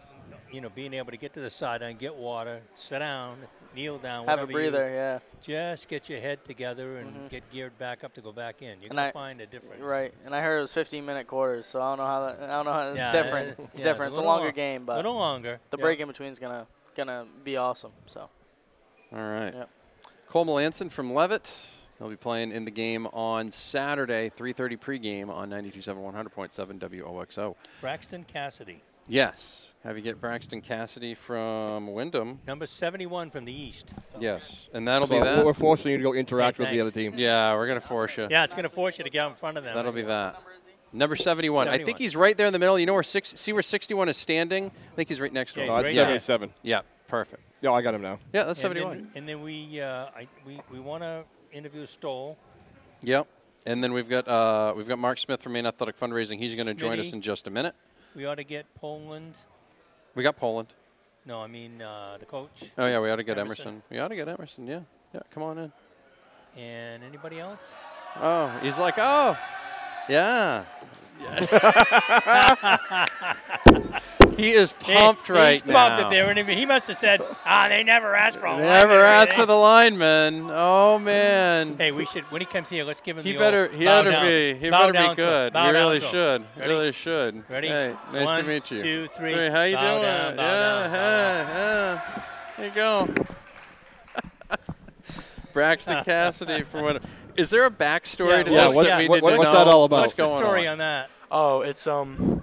you 0.51 0.61
know, 0.61 0.70
being 0.70 0.94
able 0.94 1.11
to 1.11 1.16
get 1.18 1.32
to 1.34 1.40
the 1.40 1.51
sideline, 1.51 1.96
get 1.96 2.14
water, 2.14 2.62
sit 2.74 3.01
down, 3.01 3.36
kneel 3.74 3.98
down, 3.98 4.26
Have 4.26 4.38
a 4.40 4.46
breather, 4.46 4.88
You, 4.88 4.94
yeah. 4.94 5.18
Just 5.42 5.86
get 5.88 6.09
your 6.09 6.18
head 6.20 6.42
together 6.44 6.96
and 6.98 7.14
Mhm. 7.14 7.28
get 7.28 7.51
geared 7.51 7.76
back 7.78 8.05
up 8.05 8.14
to 8.14 8.20
go 8.22 8.32
back 8.32 8.62
in. 8.62 8.80
You're 8.80 8.88
gonna 8.88 9.03
I- 9.09 9.12
find 9.12 9.40
a 9.42 9.46
difference. 9.46 9.82
Right, 9.82 10.14
and 10.24 10.34
I 10.34 10.40
heard 10.40 10.59
it 10.59 10.62
was 10.62 10.72
15 10.72 11.05
minute 11.05 11.26
quarters, 11.26 11.66
so 11.66 11.80
I 11.82 11.90
don't 11.90 11.98
know 11.98 12.07
how 12.07 12.26
that. 12.26 12.42
I 12.42 12.46
don't 12.46 12.64
know 12.64 12.72
how 12.72 12.88
it's 12.88 12.98
Yeah, 12.98 13.12
different. 13.12 13.59
It's 13.59 13.78
yeah, 13.78 13.84
different. 13.84 14.09
it's 14.11 14.16
It's 14.16 14.22
a 14.24 14.26
a 14.26 14.32
longer 14.32 14.46
lo- 14.46 14.53
game, 14.53 14.84
but 14.86 14.94
a 14.94 14.96
little 14.96 15.14
longer, 15.16 15.61
The 15.70 15.76
yeah. 15.76 15.82
break 15.82 16.01
in 16.01 16.09
between's 16.09 16.38
gonna 16.38 16.66
gonna 16.95 17.26
be 17.45 17.57
awesome. 17.57 17.93
So. 18.07 18.28
All 19.12 19.18
right. 19.18 19.53
Yep. 19.55 19.68
Cole 20.28 20.47
Melanson 20.47 20.91
from 20.91 21.12
Leavitt. 21.12 21.66
He'll 21.99 22.09
be 22.09 22.16
playing 22.16 22.53
in 22.53 22.64
the 22.64 22.70
game 22.70 23.07
on 23.09 23.51
Saturday, 23.51 24.30
3:30 24.30 24.76
pregame 24.78 25.28
on 25.28 25.51
92.7 25.51 25.97
100.7 26.03 26.78
WOXO. 26.78 27.57
Braxton 27.80 28.24
Cassidy, 28.24 28.80
Yes. 29.07 29.66
Have 29.82 29.97
you 29.97 30.03
get 30.03 30.20
Braxton 30.20 30.61
Cassidy 30.61 31.14
from 31.14 31.93
Windham? 31.93 32.38
number 32.47 32.66
71 32.66 33.30
from 33.30 33.45
the 33.47 33.53
East. 33.53 33.93
Yes, 34.18 34.68
and 34.74 34.86
that'll 34.86 35.09
So 35.09 35.18
be 35.18 35.24
that. 35.24 35.45
we're 35.45 35.55
forcing 35.55 35.91
you 35.91 35.97
to 35.97 36.03
go 36.03 36.12
interact 36.14 36.59
Hey, 36.59 36.64
with 36.64 36.70
the 36.70 36.80
other 36.82 36.91
team. 36.91 37.14
Yeah, 37.16 37.55
we're 37.55 37.66
gonna 37.66 37.80
force 37.80 38.16
you. 38.16 38.28
Yeah, 38.30 38.45
it's 38.45 38.55
gonna 38.55 38.68
force 38.68 38.99
you 38.99 39.05
to 39.05 39.11
get 39.11 39.20
out 39.20 39.30
in 39.30 39.36
front 39.36 39.57
of 39.59 39.64
them. 39.64 39.74
That'll 39.74 39.93
be 39.93 40.03
that. 40.03 40.41
Number 40.93 41.14
71. 41.16 41.68
I 41.68 41.78
think 41.78 41.99
he's 41.99 42.16
right 42.16 42.36
there 42.36 42.47
in 42.47 42.53
the 42.53 42.59
middle. 42.59 42.78
You 42.78 42.86
know 42.86 42.95
where 42.95 43.03
six? 43.03 43.30
See 43.36 43.53
where 43.53 43.62
61 43.62 44.09
is 44.09 44.16
standing? 44.16 44.66
I 44.93 44.97
think 44.97 45.09
he's 45.09 45.20
right 45.20 45.32
next 45.32 45.53
to 45.55 45.61
Yeah, 45.61 45.66
him. 45.66 45.72
Oh, 45.72 45.76
that's 45.76 45.88
right 45.88 45.95
there. 45.95 46.05
77. 46.20 46.51
Yeah, 46.62 46.80
perfect. 47.07 47.43
Yeah, 47.61 47.72
I 47.72 47.82
got 47.82 47.95
him 47.95 48.03
now. 48.03 48.18
Yeah, 48.32 48.45
that's 48.45 48.59
and 48.64 48.74
71. 48.74 48.97
Then, 48.97 49.11
and 49.14 49.28
then 49.28 49.43
we, 49.43 49.80
uh, 49.80 50.07
I, 50.16 50.26
we, 50.45 50.61
we 50.70 50.80
want 50.80 51.03
to 51.03 51.24
interview 51.53 51.86
Stoll. 51.86 52.36
Yep. 53.03 53.28
And 53.66 53.84
then 53.84 53.93
we've 53.93 54.09
got 54.09 54.26
uh, 54.26 54.72
we've 54.74 54.88
got 54.88 54.99
Mark 54.99 55.18
Smith 55.18 55.43
from 55.43 55.53
Maine 55.53 55.66
Athletic 55.66 55.99
Fundraising. 55.99 56.38
He's 56.38 56.55
going 56.57 56.66
to 56.66 56.74
join 56.74 56.99
us 56.99 57.12
in 57.12 57.20
just 57.20 57.47
a 57.47 57.51
minute. 57.51 57.74
We 58.16 58.24
ought 58.24 58.36
to 58.36 58.45
get 58.45 58.66
Poland. 58.74 59.34
We 60.14 60.22
got 60.22 60.36
Poland. 60.36 60.68
No, 61.26 61.43
I 61.43 61.47
mean 61.47 61.82
uh, 61.82 62.16
the 62.18 62.24
coach. 62.24 62.64
Oh 62.78 62.86
yeah, 62.86 62.99
we 63.01 63.11
ought 63.11 63.16
to 63.16 63.22
get 63.22 63.36
Emerson. 63.36 63.82
We 63.91 63.99
ought 63.99 64.09
to 64.09 64.16
get 64.16 64.28
Emerson. 64.28 64.66
Yeah, 64.66 64.80
yeah. 65.14 65.20
Come 65.30 65.43
on 65.43 65.59
in. 65.59 65.72
And 66.57 67.05
anybody 67.05 67.38
else? 67.38 67.61
Oh, 68.16 68.49
he's 68.62 68.78
like, 68.78 68.95
oh, 68.97 69.38
yeah. 70.11 70.64
he 74.36 74.52
is 74.52 74.72
pumped 74.72 75.26
He- 75.26 75.32
right 75.32 75.52
he's 75.52 75.64
now. 75.66 75.74
pumped 75.88 76.02
that 76.02 76.11
they 76.11 76.22
were 76.22 76.30
interview- 76.30 76.54
He 76.56 76.64
must 76.66 76.88
have 76.88 76.96
said, 76.96 77.20
"Ah, 77.44 77.66
they 77.68 77.82
never 77.84 78.14
asked 78.16 78.38
for 78.38 78.46
a 78.46 78.56
Never 78.56 78.88
lineman 78.88 78.96
or 78.98 79.04
asked 79.04 79.32
for 79.34 79.44
the 79.46 79.54
lineman. 79.56 80.48
Oh 80.50 80.98
man. 80.98 81.76
Hey, 81.76 81.92
we 81.92 82.06
should 82.06 82.24
when 82.32 82.40
he 82.40 82.46
comes 82.46 82.70
here. 82.70 82.84
Let's 82.84 83.00
give 83.02 83.18
him 83.18 83.24
He 83.24 83.32
the 83.34 83.38
better, 83.38 83.68
he 83.68 83.84
better 83.84 84.11
down. 84.11 84.24
be, 84.24 84.54
he 84.54 84.70
Bow 84.70 84.90
better 84.90 85.08
be 85.11 85.14
good. 85.16 85.52
He 85.54 85.70
really 85.70 86.00
should. 86.00 86.44
Ready? 86.56 86.72
Really 86.72 86.92
should. 86.92 87.44
Ready? 87.50 87.68
Hey, 87.68 87.94
nice 88.12 88.24
One, 88.24 88.40
to 88.42 88.48
meet 88.48 88.70
you. 88.70 88.80
two, 88.80 89.06
three. 89.08 89.34
Hey, 89.34 89.50
how 89.50 89.62
you 89.64 89.76
Bow 89.76 89.82
doing? 89.90 90.02
down, 90.02 90.36
yeah, 90.36 90.36
down, 90.36 90.90
yeah, 90.90 91.46
yeah. 91.54 92.00
There 92.56 92.66
you 92.66 92.72
go. 92.74 93.08
Braxton 95.52 96.04
Cassidy 96.04 96.62
for 96.62 96.82
what? 96.82 97.02
Is 97.37 97.51
there 97.51 97.66
a 97.66 97.70
backstory 97.70 98.39
Yeah, 98.39 98.43
to 98.45 98.51
yeah, 98.53 98.64
this 98.64 98.74
what's- 98.74 98.89
that 98.89 98.99
we 99.03 99.09
what- 99.09 99.20
didn't 99.20 99.39
what's 99.39 99.53
know? 99.53 99.64
that 99.64 99.68
all 99.68 99.85
about? 99.85 100.01
What's 100.07 100.18
What's 100.18 100.33
the 100.33 100.39
story 100.39 100.66
on? 100.66 100.72
on 100.72 100.78
that? 100.78 101.11
Oh, 101.31 101.61
it's 101.62 101.87
um 101.87 102.43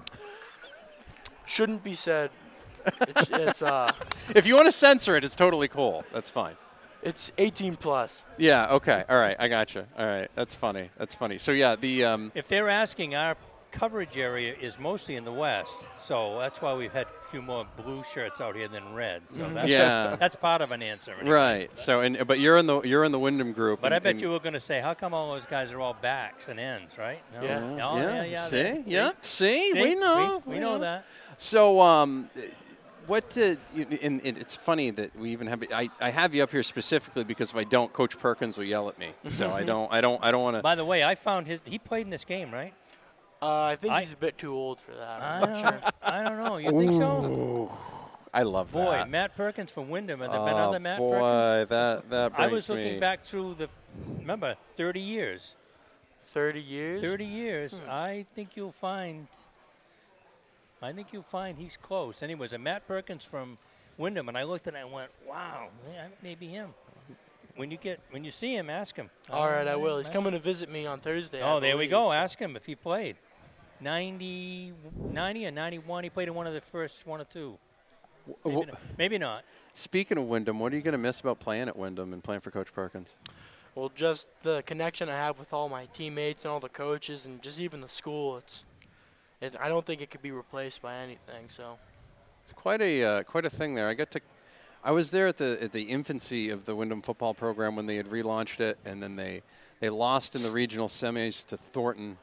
shouldn't 1.46 1.82
be 1.84 1.94
said. 1.94 2.30
It's, 2.86 3.30
it's 3.32 3.62
uh 3.62 3.92
If 4.34 4.46
you 4.46 4.54
want 4.54 4.66
to 4.66 4.72
censor 4.72 5.16
it, 5.16 5.24
it's 5.24 5.36
totally 5.36 5.68
cool. 5.68 6.04
That's 6.12 6.30
fine. 6.30 6.56
it's 7.02 7.30
18 7.38 7.76
plus. 7.76 8.24
Yeah. 8.38 8.72
Okay. 8.74 9.04
All 9.08 9.18
right. 9.18 9.36
I 9.38 9.48
got 9.48 9.74
you. 9.74 9.84
All 9.98 10.06
right. 10.06 10.28
That's 10.34 10.54
funny. 10.54 10.90
That's 10.96 11.14
funny. 11.14 11.38
So 11.38 11.52
yeah, 11.52 11.76
the 11.76 12.04
um, 12.04 12.32
If 12.34 12.48
they're 12.48 12.68
asking, 12.68 13.14
our 13.14 13.36
coverage 13.70 14.16
area 14.16 14.54
is 14.60 14.78
mostly 14.78 15.16
in 15.16 15.24
the 15.24 15.32
west, 15.32 15.88
so 15.96 16.38
that's 16.38 16.60
why 16.62 16.74
we've 16.74 16.92
had 16.92 17.06
a 17.06 17.24
few 17.26 17.42
more 17.42 17.66
blue 17.76 18.02
shirts 18.12 18.40
out 18.40 18.56
here 18.56 18.68
than 18.68 18.94
red. 18.94 19.22
So 19.30 19.40
Mhm. 19.40 19.54
that, 19.54 19.68
Yeah. 19.68 19.78
that's, 20.08 20.18
that's 20.20 20.36
part 20.36 20.62
of 20.62 20.70
an 20.70 20.82
answer. 20.82 21.12
anyway. 21.12 21.30
right. 21.30 21.78
So 21.78 22.00
and 22.00 22.26
but 22.26 22.38
you're 22.40 22.56
in 22.56 22.66
the 22.66 22.80
you're 22.82 23.04
in 23.04 23.12
the 23.12 23.18
Windham 23.18 23.52
group. 23.52 23.80
But 23.80 23.88
and- 23.92 23.94
I 23.94 23.98
bet 23.98 24.20
you 24.22 24.30
were 24.30 24.40
going 24.40 24.54
to 24.54 24.60
say, 24.60 24.80
how 24.80 24.94
come 24.94 25.12
all 25.14 25.30
those 25.32 25.44
guys 25.46 25.70
are 25.72 25.80
all 25.80 25.94
backs 25.94 26.48
and 26.48 26.58
ends, 26.58 26.92
right? 26.98 27.20
No? 27.34 27.42
Yeah. 27.46 27.58
Oh, 27.84 27.96
yeah, 27.98 28.24
yeah. 28.24 28.46
See? 28.46 28.56
they- 28.62 28.82
Yeah. 28.86 29.10
See? 29.20 29.72
See? 29.72 29.82
We 29.82 29.94
know. 29.94 30.42
We, 30.46 30.54
we 30.54 30.58
know 30.60 30.78
that. 30.78 31.04
So, 31.36 31.80
um, 31.80 32.30
what 33.06 33.30
did? 33.30 33.58
You, 33.74 33.86
and 34.02 34.20
it's 34.24 34.54
funny 34.56 34.90
that 34.90 35.16
we 35.16 35.30
even 35.30 35.46
have. 35.46 35.62
I, 35.72 35.88
I 36.00 36.10
have 36.10 36.34
you 36.34 36.42
up 36.42 36.50
here 36.50 36.62
specifically 36.62 37.24
because 37.24 37.50
if 37.50 37.56
I 37.56 37.64
don't, 37.64 37.90
Coach 37.92 38.18
Perkins 38.18 38.58
will 38.58 38.64
yell 38.66 38.88
at 38.88 38.98
me. 38.98 39.12
So 39.28 39.50
I 39.50 39.62
don't. 39.72 39.94
I 39.94 40.00
don't. 40.02 40.22
I 40.22 40.30
don't 40.30 40.42
want 40.42 40.56
to. 40.56 40.62
By 40.62 40.74
the 40.74 40.84
way, 40.84 41.02
I 41.04 41.14
found 41.14 41.46
his. 41.46 41.60
He 41.64 41.78
played 41.78 42.02
in 42.02 42.10
this 42.10 42.24
game, 42.24 42.50
right? 42.52 42.74
Uh, 43.40 43.62
I 43.62 43.76
think 43.76 43.92
I- 43.94 44.00
he's 44.00 44.12
a 44.12 44.16
bit 44.16 44.36
too 44.38 44.52
old 44.52 44.80
for 44.80 44.92
that. 44.92 45.22
I 45.22 45.40
I'm 45.40 45.46
don't, 45.52 45.58
sure. 45.60 45.80
I 46.02 46.22
don't 46.24 46.38
know. 46.44 46.56
You 46.56 46.70
think 46.72 46.94
so? 46.94 47.70
I 48.34 48.42
love 48.42 48.72
Boy, 48.72 48.84
that. 48.84 49.04
Boy, 49.06 49.10
Matt 49.10 49.36
Perkins 49.36 49.70
from 49.70 49.88
Windham. 49.88 50.20
Have 50.20 50.30
there 50.32 50.40
been 50.44 50.54
Oh, 50.54 50.68
other 50.68 50.80
Matt 50.80 50.98
boy, 50.98 51.12
Perkins? 51.18 51.68
that 51.70 52.10
that 52.10 52.32
I 52.38 52.46
was 52.48 52.68
looking 52.68 52.94
me- 52.94 53.00
back 53.00 53.22
through 53.22 53.54
the. 53.54 53.68
Remember, 54.18 54.56
30 54.76 55.00
years. 55.00 55.54
30 56.26 56.60
years. 56.60 57.00
30 57.02 57.24
years. 57.24 57.78
Hmm. 57.78 57.90
I 57.90 58.26
think 58.34 58.54
you'll 58.56 58.70
find. 58.72 59.28
I 60.82 60.92
think 60.92 61.12
you'll 61.12 61.22
find 61.22 61.58
he's 61.58 61.76
close. 61.76 62.22
Anyways, 62.22 62.52
a 62.52 62.58
Matt 62.58 62.86
Perkins 62.86 63.24
from 63.24 63.58
Windham, 63.96 64.28
and 64.28 64.36
I 64.38 64.42
looked 64.44 64.66
at 64.68 64.74
it 64.74 64.78
and 64.78 64.92
went, 64.92 65.10
"Wow, 65.26 65.68
yeah, 65.92 66.08
maybe 66.22 66.48
him." 66.48 66.74
When 67.56 67.70
you 67.72 67.76
get 67.78 67.98
when 68.10 68.24
you 68.24 68.30
see 68.30 68.54
him, 68.54 68.68
ask 68.70 68.94
him. 68.94 69.10
All 69.30 69.48
right, 69.48 69.66
I 69.66 69.74
will. 69.74 69.98
He's 69.98 70.10
coming 70.10 70.32
to 70.34 70.38
visit 70.38 70.68
me 70.68 70.86
on 70.86 70.98
Thursday. 71.00 71.42
I 71.42 71.50
Oh, 71.50 71.60
there 71.60 71.76
we 71.76 71.88
go. 71.88 72.06
so- 72.06 72.12
Ask 72.12 72.38
him 72.38 72.54
if 72.56 72.66
he 72.66 72.74
played. 72.76 73.16
90, 73.80 74.72
90 75.12 75.46
or 75.46 75.50
91. 75.50 76.04
He 76.04 76.10
played 76.10 76.28
in 76.28 76.34
one 76.34 76.46
of 76.46 76.54
the 76.54 76.60
first 76.60 77.06
one 77.06 77.20
or 77.20 77.24
two. 77.24 77.58
Maybe, 78.44 78.56
wh- 78.56 78.66
not. 78.66 78.80
Maybe 78.98 79.18
not. 79.18 79.44
Speaking 79.74 80.18
of 80.18 80.24
Windham, 80.24 80.58
what 80.58 80.72
are 80.72 80.76
you 80.76 80.82
going 80.82 80.92
to 80.92 80.98
miss 80.98 81.20
about 81.20 81.38
playing 81.38 81.68
at 81.68 81.76
Windham 81.76 82.12
and 82.12 82.22
playing 82.22 82.40
for 82.40 82.50
Coach 82.50 82.72
Perkins? 82.72 83.16
Well, 83.74 83.90
just 83.94 84.28
the 84.42 84.62
connection 84.62 85.08
I 85.08 85.16
have 85.16 85.38
with 85.38 85.52
all 85.52 85.68
my 85.68 85.86
teammates 85.86 86.42
and 86.42 86.50
all 86.50 86.60
the 86.60 86.68
coaches, 86.68 87.26
and 87.26 87.40
just 87.40 87.60
even 87.60 87.80
the 87.80 87.88
school. 87.88 88.38
It's, 88.38 88.64
it, 89.40 89.54
I 89.60 89.68
don't 89.68 89.86
think 89.86 90.00
it 90.00 90.10
could 90.10 90.22
be 90.22 90.32
replaced 90.32 90.82
by 90.82 90.96
anything. 90.96 91.48
So, 91.48 91.78
It's 92.42 92.52
quite 92.52 92.82
a 92.82 93.04
uh, 93.04 93.22
quite 93.22 93.44
a 93.44 93.50
thing 93.50 93.74
there. 93.74 93.88
I 93.88 93.94
got 93.94 94.10
to. 94.12 94.20
I 94.82 94.90
was 94.90 95.10
there 95.10 95.28
at 95.28 95.36
the 95.36 95.58
at 95.62 95.72
the 95.72 95.82
infancy 95.82 96.50
of 96.50 96.64
the 96.64 96.74
Windham 96.74 97.02
football 97.02 97.34
program 97.34 97.76
when 97.76 97.86
they 97.86 97.96
had 97.96 98.06
relaunched 98.06 98.60
it, 98.60 98.78
and 98.84 99.00
then 99.00 99.14
they 99.14 99.42
they 99.78 99.90
lost 99.90 100.34
in 100.34 100.42
the 100.42 100.50
regional 100.50 100.88
semis 100.88 101.46
to 101.46 101.56
Thornton 101.56 102.18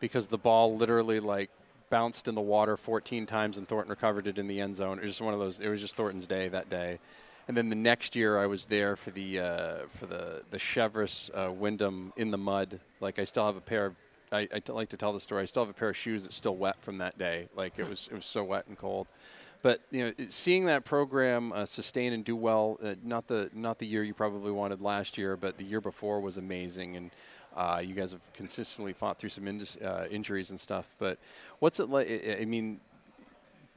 because 0.00 0.28
the 0.28 0.38
ball 0.38 0.76
literally 0.76 1.20
like 1.20 1.50
bounced 1.90 2.28
in 2.28 2.34
the 2.34 2.40
water 2.40 2.76
14 2.76 3.26
times 3.26 3.58
and 3.58 3.68
Thornton 3.68 3.90
recovered 3.90 4.26
it 4.26 4.38
in 4.38 4.46
the 4.46 4.60
end 4.60 4.74
zone. 4.74 4.98
It 4.98 5.02
was 5.02 5.12
just 5.12 5.20
one 5.20 5.34
of 5.34 5.40
those. 5.40 5.60
It 5.60 5.68
was 5.68 5.80
just 5.80 5.96
Thornton's 5.96 6.26
day 6.26 6.48
that 6.48 6.68
day. 6.68 6.98
And 7.48 7.56
then 7.56 7.68
the 7.68 7.76
next 7.76 8.16
year, 8.16 8.38
I 8.38 8.46
was 8.46 8.66
there 8.66 8.96
for 8.96 9.12
the 9.12 9.38
uh, 9.38 9.76
for 9.86 10.06
the 10.06 10.42
the 10.50 10.58
Cheverus 10.58 11.30
uh, 11.30 11.52
Windham 11.52 12.12
in 12.16 12.32
the 12.32 12.38
mud. 12.38 12.80
Like 13.00 13.18
I 13.18 13.24
still 13.24 13.46
have 13.46 13.56
a 13.56 13.60
pair 13.60 13.86
of. 13.86 13.94
I, 14.32 14.48
I 14.52 14.58
t- 14.58 14.72
like 14.72 14.88
to 14.88 14.96
tell 14.96 15.12
the 15.12 15.20
story. 15.20 15.42
I 15.42 15.44
still 15.44 15.64
have 15.64 15.70
a 15.70 15.78
pair 15.78 15.90
of 15.90 15.96
shoes 15.96 16.24
that's 16.24 16.34
still 16.34 16.56
wet 16.56 16.82
from 16.82 16.98
that 16.98 17.16
day. 17.16 17.48
Like 17.54 17.78
it 17.78 17.88
was 17.88 18.08
it 18.10 18.14
was 18.14 18.24
so 18.24 18.42
wet 18.42 18.66
and 18.66 18.76
cold. 18.76 19.06
But 19.62 19.80
you 19.92 20.04
know, 20.04 20.26
seeing 20.28 20.66
that 20.66 20.84
program 20.84 21.52
uh, 21.52 21.64
sustain 21.64 22.12
and 22.12 22.24
do 22.24 22.34
well, 22.34 22.78
uh, 22.82 22.94
not 23.04 23.28
the 23.28 23.48
not 23.54 23.78
the 23.78 23.86
year 23.86 24.02
you 24.02 24.14
probably 24.14 24.50
wanted 24.50 24.80
last 24.80 25.16
year, 25.16 25.36
but 25.36 25.56
the 25.56 25.64
year 25.64 25.80
before 25.80 26.20
was 26.20 26.38
amazing, 26.38 26.96
and 26.96 27.12
uh, 27.56 27.82
you 27.82 27.94
guys 27.94 28.12
have 28.12 28.20
consistently 28.34 28.92
fought 28.92 29.18
through 29.18 29.30
some 29.30 29.48
indus- 29.48 29.78
uh, 29.78 30.06
injuries 30.10 30.50
and 30.50 30.60
stuff. 30.60 30.94
But 30.98 31.18
what's 31.58 31.80
it 31.80 31.88
like? 31.88 32.08
I 32.40 32.44
mean, 32.44 32.80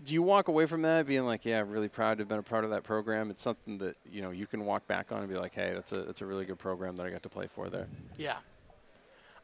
do 0.03 0.13
you 0.13 0.21
walk 0.21 0.47
away 0.49 0.65
from 0.65 0.81
that 0.83 1.07
being 1.07 1.25
like, 1.25 1.45
yeah, 1.45 1.61
I'm 1.61 1.69
really 1.69 1.87
proud 1.87 2.17
to 2.17 2.21
have 2.21 2.27
been 2.27 2.39
a 2.39 2.43
part 2.43 2.63
of 2.63 2.71
that 2.71 2.83
program? 2.83 3.29
It's 3.31 3.41
something 3.41 3.77
that 3.79 3.95
you 4.09 4.21
know 4.21 4.31
you 4.31 4.47
can 4.47 4.65
walk 4.65 4.85
back 4.87 5.11
on 5.11 5.19
and 5.19 5.29
be 5.29 5.37
like, 5.37 5.55
hey, 5.55 5.71
that's 5.73 5.91
a 5.93 6.03
that's 6.03 6.21
a 6.21 6.25
really 6.25 6.45
good 6.45 6.59
program 6.59 6.95
that 6.97 7.05
I 7.05 7.09
got 7.09 7.23
to 7.23 7.29
play 7.29 7.47
for 7.47 7.69
there. 7.69 7.87
yeah, 8.17 8.37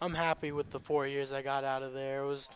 I'm 0.01 0.13
happy 0.13 0.51
with 0.51 0.69
the 0.69 0.79
four 0.79 1.07
years 1.07 1.31
I 1.31 1.41
got 1.41 1.63
out 1.63 1.81
of 1.81 1.93
there. 1.93 2.23
It 2.23 2.27
was 2.27 2.49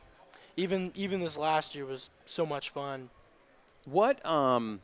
even 0.58 0.92
even 0.96 1.22
this 1.22 1.38
last 1.38 1.76
year 1.76 1.86
was 1.86 2.10
so 2.26 2.46
much 2.46 2.72
fun. 2.72 3.10
What 3.86 4.24
um, 4.26 4.82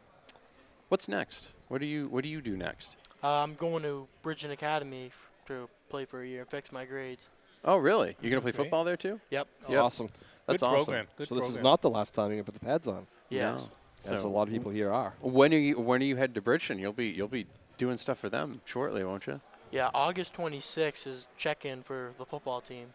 what's 0.88 1.10
next? 1.10 1.52
What 1.68 1.82
do 1.82 1.88
you 1.88 2.08
What 2.08 2.24
do 2.24 2.30
you 2.30 2.42
do 2.42 2.56
next? 2.56 2.96
Uh, 3.24 3.44
I'm 3.44 3.56
going 3.56 3.84
to 3.84 4.08
Bridgton 4.22 4.52
Academy 4.52 5.12
to 5.48 5.70
play 5.90 6.06
for 6.06 6.22
a 6.22 6.28
year 6.28 6.42
and 6.42 6.50
fix 6.50 6.72
my 6.72 6.86
grades. 6.86 7.30
Oh, 7.64 7.78
really? 7.78 8.16
You're 8.22 8.30
gonna 8.32 8.42
play 8.42 8.52
Great. 8.52 8.66
football 8.66 8.84
there 8.84 8.98
too? 8.98 9.20
Yep. 9.32 9.48
Yep. 9.70 9.84
Awesome. 9.84 10.10
That's 10.46 10.62
awesome. 10.62 11.08
so 11.24 11.36
this 11.36 11.50
is 11.50 11.60
not 11.62 11.82
the 11.82 11.90
last 11.90 12.14
time 12.14 12.28
you're 12.28 12.36
gonna 12.36 12.44
put 12.44 12.54
the 12.54 12.66
pads 12.66 12.88
on. 12.88 13.08
Yes. 13.30 13.70
As 14.08 14.24
a 14.24 14.28
lot 14.28 14.44
of 14.44 14.54
people 14.54 14.72
here 14.72 14.92
are. 14.92 15.14
When 15.20 15.54
are 15.54 15.58
you 15.58 15.80
When 15.80 16.02
are 16.02 16.06
you 16.06 16.16
headed 16.16 16.36
to 16.36 16.42
Bridgton? 16.42 16.78
You'll 16.78 16.94
be 16.94 17.08
You'll 17.08 17.28
be 17.28 17.48
doing 17.78 17.98
stuff 17.98 18.20
for 18.20 18.30
them 18.30 18.62
shortly, 18.66 19.04
won't 19.04 19.26
you? 19.26 19.42
Yeah, 19.72 19.90
August 19.94 20.36
26th 20.36 21.08
is 21.08 21.28
check-in 21.38 21.82
for 21.84 22.14
the 22.18 22.26
football 22.26 22.62
team. 22.62 22.88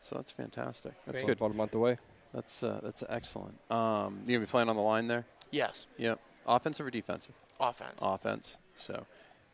So 0.00 0.16
that's 0.16 0.30
fantastic. 0.30 0.92
That's 1.06 1.22
Great. 1.22 1.26
good. 1.26 1.38
About 1.38 1.52
a 1.52 1.54
month 1.54 1.74
away. 1.74 1.98
That's 2.32 2.62
uh, 2.62 2.80
that's 2.82 3.02
excellent. 3.08 3.58
Um, 3.70 4.20
you 4.26 4.34
gonna 4.34 4.46
be 4.46 4.50
playing 4.50 4.68
on 4.68 4.76
the 4.76 4.82
line 4.82 5.08
there? 5.08 5.24
Yes. 5.50 5.86
Yep. 5.98 6.20
Offensive 6.46 6.86
or 6.86 6.90
defensive? 6.90 7.34
Offense. 7.58 8.00
Offense. 8.00 8.58
So, 8.74 9.06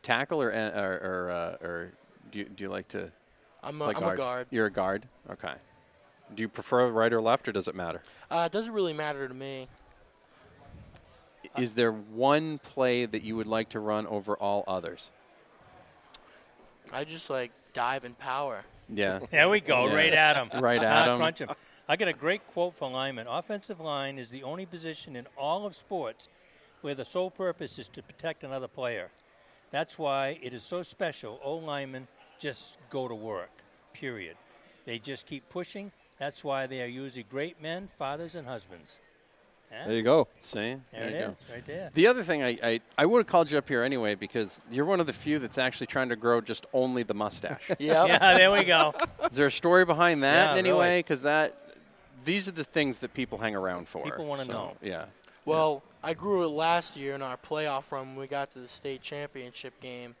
tackle 0.03 0.41
or 0.41 0.49
or 0.49 0.99
or, 1.03 1.31
uh, 1.31 1.65
or 1.65 1.91
do 2.31 2.39
you, 2.39 2.45
do 2.45 2.63
you 2.63 2.69
like 2.69 2.87
to? 2.89 3.11
I'm 3.63 3.81
a- 3.81 3.91
play 3.93 4.03
I'm 4.03 4.13
a 4.13 4.15
guard. 4.17 4.47
You're 4.51 4.67
a 4.67 4.71
guard. 4.71 5.07
Okay. 5.31 5.53
Do 6.35 6.41
you 6.41 6.49
prefer 6.49 6.87
right 6.89 7.11
or 7.13 7.21
left, 7.21 7.47
or 7.47 7.51
does 7.53 7.67
it 7.67 7.75
matter? 7.75 8.01
Uh, 8.29 8.43
it 8.45 8.51
doesn't 8.51 8.73
really 8.73 8.93
matter 8.93 9.27
to 9.27 9.33
me. 9.33 9.67
Is 11.57 11.75
there 11.75 11.91
one 11.91 12.59
play 12.59 13.05
that 13.05 13.23
you 13.23 13.35
would 13.35 13.47
like 13.47 13.69
to 13.69 13.79
run 13.79 14.05
over 14.07 14.35
all 14.35 14.63
others? 14.67 15.09
I 16.91 17.03
just 17.03 17.29
like 17.29 17.51
dive 17.73 18.03
and 18.05 18.17
power. 18.17 18.63
Yeah. 18.93 19.19
There 19.31 19.49
we 19.49 19.59
go, 19.61 19.87
Yeah. 19.87 19.95
right 19.95 20.13
at 20.13 20.35
him. 20.51 20.61
Right 20.61 20.81
at 20.83 21.07
him. 21.07 21.17
Crunch 21.17 21.39
him. 21.39 21.49
I 21.89 21.95
got 21.95 22.07
a 22.09 22.13
great 22.13 22.45
quote 22.53 22.75
for 22.75 22.89
lineman. 22.89 23.27
Offensive 23.27 23.79
line 23.79 24.17
is 24.17 24.29
the 24.29 24.43
only 24.43 24.65
position 24.65 25.15
in 25.15 25.25
all 25.37 25.65
of 25.65 25.75
sports 25.75 26.27
where 26.81 26.93
the 26.95 27.05
sole 27.05 27.31
purpose 27.31 27.79
is 27.79 27.87
to 27.89 28.03
protect 28.03 28.43
another 28.43 28.67
player. 28.67 29.09
That's 29.71 29.97
why 29.97 30.37
it 30.41 30.53
is 30.53 30.63
so 30.63 30.83
special. 30.83 31.39
O 31.43 31.55
linemen 31.55 32.07
just 32.39 32.77
go 32.89 33.07
to 33.07 33.15
work, 33.15 33.51
period. 33.93 34.35
They 34.85 34.99
just 34.99 35.25
keep 35.25 35.47
pushing. 35.49 35.91
That's 36.19 36.43
why 36.43 36.65
they 36.67 36.81
are 36.81 36.87
usually 36.87 37.23
great 37.23 37.61
men, 37.61 37.89
fathers, 37.97 38.35
and 38.35 38.47
husbands. 38.47 38.97
Huh? 39.71 39.85
There 39.87 39.95
you 39.97 40.01
go. 40.03 40.27
See? 40.41 40.59
There, 40.59 40.79
There 40.93 41.07
it 41.07 41.11
you 41.11 41.17
is, 41.17 41.23
go. 41.25 41.53
right 41.53 41.65
there. 41.65 41.91
The 41.93 42.07
other 42.07 42.23
thing, 42.23 42.41
I, 42.41 42.57
I, 42.63 42.79
I 42.97 43.05
would 43.05 43.19
have 43.19 43.27
called 43.27 43.51
you 43.51 43.57
up 43.57 43.67
here 43.67 43.83
anyway 43.83 44.15
because 44.15 44.61
you're 44.71 44.85
one 44.85 45.01
of 45.01 45.07
the 45.07 45.13
few 45.13 45.39
that's 45.39 45.57
actually 45.57 45.87
trying 45.87 46.07
to 46.09 46.15
grow 46.15 46.39
just 46.39 46.65
only 46.73 47.03
the 47.03 47.13
mustache. 47.13 47.69
Yep. 47.79 48.07
Yeah, 48.07 48.37
there 48.37 48.51
we 48.51 48.63
go. 48.63 48.93
Is 49.29 49.35
there 49.35 49.47
a 49.47 49.51
story 49.51 49.83
behind 49.83 50.23
that 50.23 50.45
Yeah, 50.47 50.51
in 50.53 50.59
any 50.59 50.69
really. 50.69 50.79
way? 50.79 50.99
Because 50.99 51.23
that, 51.23 51.75
these 52.23 52.47
are 52.47 52.51
the 52.51 52.63
things 52.63 52.99
that 52.99 53.13
people 53.13 53.37
hang 53.37 53.55
around 53.55 53.89
for. 53.89 54.03
People 54.05 54.25
wanna 54.25 54.45
So, 54.45 54.51
know. 54.53 54.77
Yeah. 54.81 55.05
Well, 55.43 55.83
I 56.01 56.13
grew 56.13 56.43
it 56.45 56.49
last 56.49 56.95
year 56.95 57.13
in 57.15 57.21
our 57.21 57.35
playoff 57.37 57.91
run 57.91 58.07
when 58.09 58.15
we 58.15 58.27
got 58.27 58.51
to 58.51 58.59
the 58.59 58.67
state 58.69 59.01
championship 59.01 59.79
game, 59.81 60.15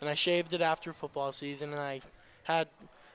and 0.00 0.08
I 0.08 0.14
shaved 0.14 0.52
it 0.52 0.60
after 0.60 0.92
football 0.92 1.32
season, 1.32 1.72
and 1.72 1.80
I 1.80 2.00
had 2.44 2.68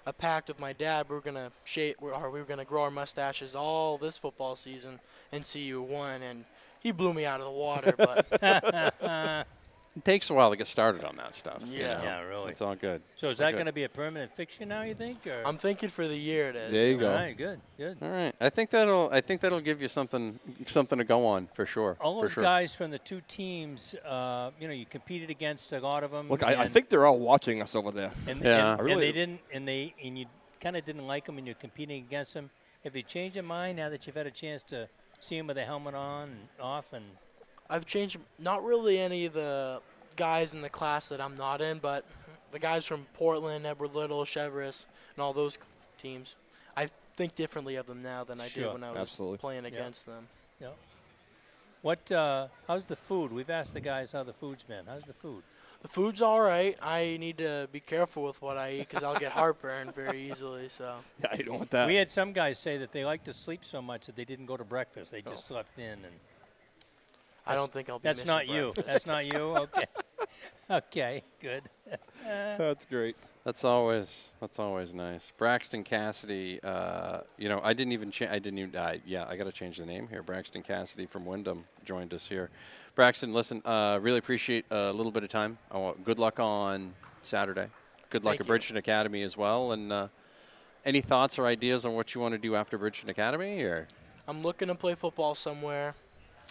a 0.05 0.13
pact 0.13 0.49
with 0.49 0.59
my 0.59 0.73
dad. 0.73 1.07
We 1.09 1.15
were 1.15 1.21
gonna 1.21 1.51
shave, 1.63 1.95
or 1.99 2.29
we 2.29 2.39
were 2.39 2.45
gonna 2.45 2.65
grow 2.65 2.83
our 2.83 2.91
mustaches 2.91 3.55
all 3.55 3.97
this 3.97 4.17
football 4.17 4.55
season 4.55 4.99
and 5.31 5.45
see 5.45 5.69
who 5.69 5.81
won, 5.81 6.21
and 6.21 6.45
he 6.79 6.91
blew 6.91 7.13
me 7.13 7.25
out 7.25 7.39
of 7.39 7.45
the 7.45 7.51
water. 7.51 7.93
But 7.97 9.47
It 9.95 10.03
takes 10.03 10.31
a 10.31 10.33
while 10.33 10.49
to 10.49 10.55
get 10.55 10.65
started 10.65 11.03
on 11.03 11.17
that 11.17 11.35
stuff. 11.35 11.63
you 11.67 11.79
Yeah. 11.81 11.97
know. 11.97 12.03
Yeah, 12.03 12.21
really. 12.21 12.51
It's 12.51 12.61
all 12.61 12.73
good. 12.73 13.03
So 13.15 13.29
is 13.29 13.39
All 13.39 13.45
that 13.45 13.53
going 13.53 13.67
to 13.67 13.71
be 13.73 13.83
a 13.83 13.89
permanent 13.89 14.35
fixture 14.35 14.65
now? 14.65 14.81
You 14.81 14.95
think? 14.95 15.27
Or? 15.27 15.43
I'm 15.45 15.57
thinking 15.57 15.89
for 15.89 16.07
the 16.07 16.17
year 16.17 16.49
it 16.49 16.55
is. 16.55 16.71
There 16.71 16.87
you 16.87 16.97
go. 16.97 17.09
All 17.09 17.15
right, 17.15 17.37
good, 17.37 17.59
good. 17.77 17.97
All 18.01 18.09
right. 18.09 18.33
I 18.41 18.49
think 18.49 18.71
that'll 18.71 19.09
I 19.11 19.21
think 19.21 19.41
that'll 19.41 19.59
give 19.61 19.83
you 19.83 19.87
something 19.87 20.39
something 20.65 20.97
to 20.97 21.03
go 21.03 21.27
on 21.27 21.47
for 21.53 21.67
sure. 21.67 21.95
All 22.01 22.15
for 22.19 22.25
those 22.25 22.31
sure. 22.33 22.43
guys 22.43 22.73
from 22.73 22.89
the 22.89 22.97
two 22.99 23.21
teams, 23.27 23.93
uh, 24.03 24.49
you 24.59 24.67
know, 24.67 24.73
you 24.73 24.85
competed 24.87 25.29
against 25.29 25.71
a 25.73 25.79
lot 25.79 26.03
of 26.03 26.09
them. 26.09 26.27
Look, 26.27 26.41
I, 26.41 26.63
I 26.63 26.67
think 26.67 26.89
they're 26.89 27.05
all 27.05 27.19
watching 27.19 27.61
us 27.61 27.75
over 27.75 27.91
there. 27.91 28.11
and, 28.27 28.41
Yeah. 28.41 28.71
and, 28.73 28.81
I 28.81 28.83
really 28.83 28.93
and 28.93 29.01
they 29.03 29.11
didn't, 29.11 29.39
and 29.53 29.67
they, 29.67 29.93
and 30.03 30.17
you 30.17 30.25
kind 30.59 30.75
of 30.75 30.83
didn't 30.85 31.05
like 31.05 31.25
them, 31.25 31.37
and 31.37 31.45
you're 31.45 31.55
competing 31.55 32.03
against 32.03 32.33
them. 32.33 32.49
Have 32.83 32.95
you 32.95 33.03
changed 33.03 33.35
your 33.35 33.43
mind 33.43 33.77
now 33.77 33.89
that 33.89 34.07
you've 34.07 34.15
had 34.15 34.25
a 34.27 34.31
chance 34.31 34.63
to 34.63 34.89
see 35.19 35.37
them 35.37 35.47
with 35.47 35.55
the 35.57 35.63
helmet 35.65 35.93
on 35.93 36.29
and 36.29 36.47
off? 36.59 36.93
And 36.93 37.05
I've 37.69 37.85
changed 37.85 38.17
not 38.39 38.63
really 38.63 38.99
any 38.99 39.25
of 39.25 39.33
the 39.33 39.81
guys 40.15 40.53
in 40.53 40.61
the 40.61 40.69
class 40.69 41.09
that 41.09 41.19
I'm 41.21 41.35
not 41.37 41.61
in, 41.61 41.79
but 41.79 42.05
the 42.51 42.59
guys 42.59 42.85
from 42.85 43.05
Portland, 43.15 43.65
Edward 43.65 43.95
Little, 43.95 44.23
Cheverus, 44.25 44.85
and 45.15 45.23
all 45.23 45.33
those 45.33 45.57
teams. 46.01 46.37
I 46.77 46.89
think 47.15 47.35
differently 47.35 47.75
of 47.77 47.85
them 47.87 48.01
now 48.03 48.23
than 48.23 48.39
I 48.41 48.47
Sure. 48.47 48.63
did 48.65 48.73
when 48.73 48.83
I 48.83 48.91
was 48.91 48.99
Absolutely. 48.99 49.37
playing 49.39 49.63
Yeah. 49.63 49.69
against 49.69 50.05
them. 50.05 50.27
yeah. 50.59 50.69
What? 51.81 52.09
Uh, 52.11 52.47
how's 52.67 52.85
the 52.85 52.95
food? 52.95 53.33
We've 53.33 53.49
asked 53.49 53.73
the 53.73 53.81
guys 53.81 54.13
how 54.13 54.23
the 54.23 54.31
food's 54.33 54.63
been. 54.63 54.85
How's 54.85 55.03
the 55.03 55.13
food? 55.13 55.43
The 55.81 55.89
food's 55.89 56.21
all 56.21 56.39
right. 56.39 56.77
I 56.81 57.17
need 57.19 57.39
to 57.39 57.67
be 57.73 57.81
careful 57.81 58.23
with 58.23 58.41
what 58.41 58.57
I 58.57 58.71
eat 58.71 58.87
because 58.89 59.03
I'll 59.03 59.19
get 59.19 59.31
heartburn 59.41 59.91
very 59.91 60.31
easily. 60.31 60.69
So 60.69 60.95
Yeah, 61.21 61.35
you 61.35 61.43
don't 61.43 61.57
want 61.57 61.71
that. 61.71 61.87
We 61.87 61.95
had 61.95 62.09
some 62.09 62.31
guys 62.31 62.57
say 62.57 62.77
that 62.77 62.93
they 62.93 63.03
like 63.03 63.25
to 63.25 63.33
sleep 63.33 63.65
so 63.65 63.81
much 63.81 64.05
that 64.05 64.15
they 64.15 64.23
didn't 64.23 64.45
go 64.45 64.55
to 64.55 64.63
breakfast. 64.63 65.11
They 65.11 65.21
just 65.21 65.45
slept 65.47 65.77
in, 65.77 66.05
and 66.05 66.19
I 67.45 67.55
don't 67.55 67.71
think 67.71 67.89
I'll 67.89 67.99
be 67.99 68.03
that's 68.03 68.19
missing 68.19 68.35
not 68.35 68.47
you. 68.47 68.73
That's 68.85 69.05
not 69.05 69.25
you. 69.25 69.39
Okay. 69.39 69.85
okay. 70.69 71.23
Good. 71.41 71.63
That's 72.25 72.85
great. 72.85 73.17
That's 73.43 73.65
always 73.65 74.31
that's 74.39 74.57
always 74.57 74.93
nice. 74.93 75.33
Braxton 75.37 75.83
Cassidy, 75.83 76.61
uh, 76.63 77.19
you 77.37 77.49
know, 77.49 77.59
I 77.61 77.73
didn't 77.73 77.91
even 77.91 78.09
cha- 78.09 78.31
I 78.31 78.39
didn't 78.39 78.59
even 78.59 78.75
uh, 78.75 78.95
yeah, 79.05 79.25
I 79.27 79.35
got 79.35 79.43
to 79.43 79.51
change 79.51 79.77
the 79.77 79.85
name 79.85 80.07
here. 80.07 80.23
Braxton 80.23 80.63
Cassidy 80.63 81.05
from 81.05 81.25
Windham 81.25 81.65
joined 81.83 82.13
us 82.13 82.25
here. 82.25 82.49
Braxton, 82.95 83.33
listen, 83.33 83.61
uh, 83.65 83.99
really 84.01 84.19
appreciate 84.19 84.65
a 84.71 84.93
little 84.93 85.11
bit 85.11 85.23
of 85.23 85.29
time. 85.29 85.57
I 85.69 85.77
want 85.77 86.05
good 86.05 86.19
luck 86.19 86.39
on 86.39 86.93
Saturday. 87.23 87.67
Good 88.09 88.23
luck 88.23 88.33
Thank 88.33 88.41
at 88.41 88.45
you. 88.45 88.47
Bridgton 88.47 88.77
Academy 88.77 89.23
as 89.23 89.35
well. 89.35 89.73
And 89.73 89.91
uh, 89.91 90.07
any 90.85 91.01
thoughts 91.01 91.37
or 91.37 91.45
ideas 91.45 91.85
on 91.85 91.95
what 91.95 92.15
you 92.15 92.21
want 92.21 92.33
to 92.33 92.37
do 92.37 92.55
after 92.55 92.77
Bridgton 92.77 93.09
Academy? 93.09 93.61
Or 93.63 93.87
I'm 94.27 94.41
looking 94.41 94.69
to 94.69 94.75
play 94.75 94.95
football 94.95 95.35
somewhere. 95.35 95.95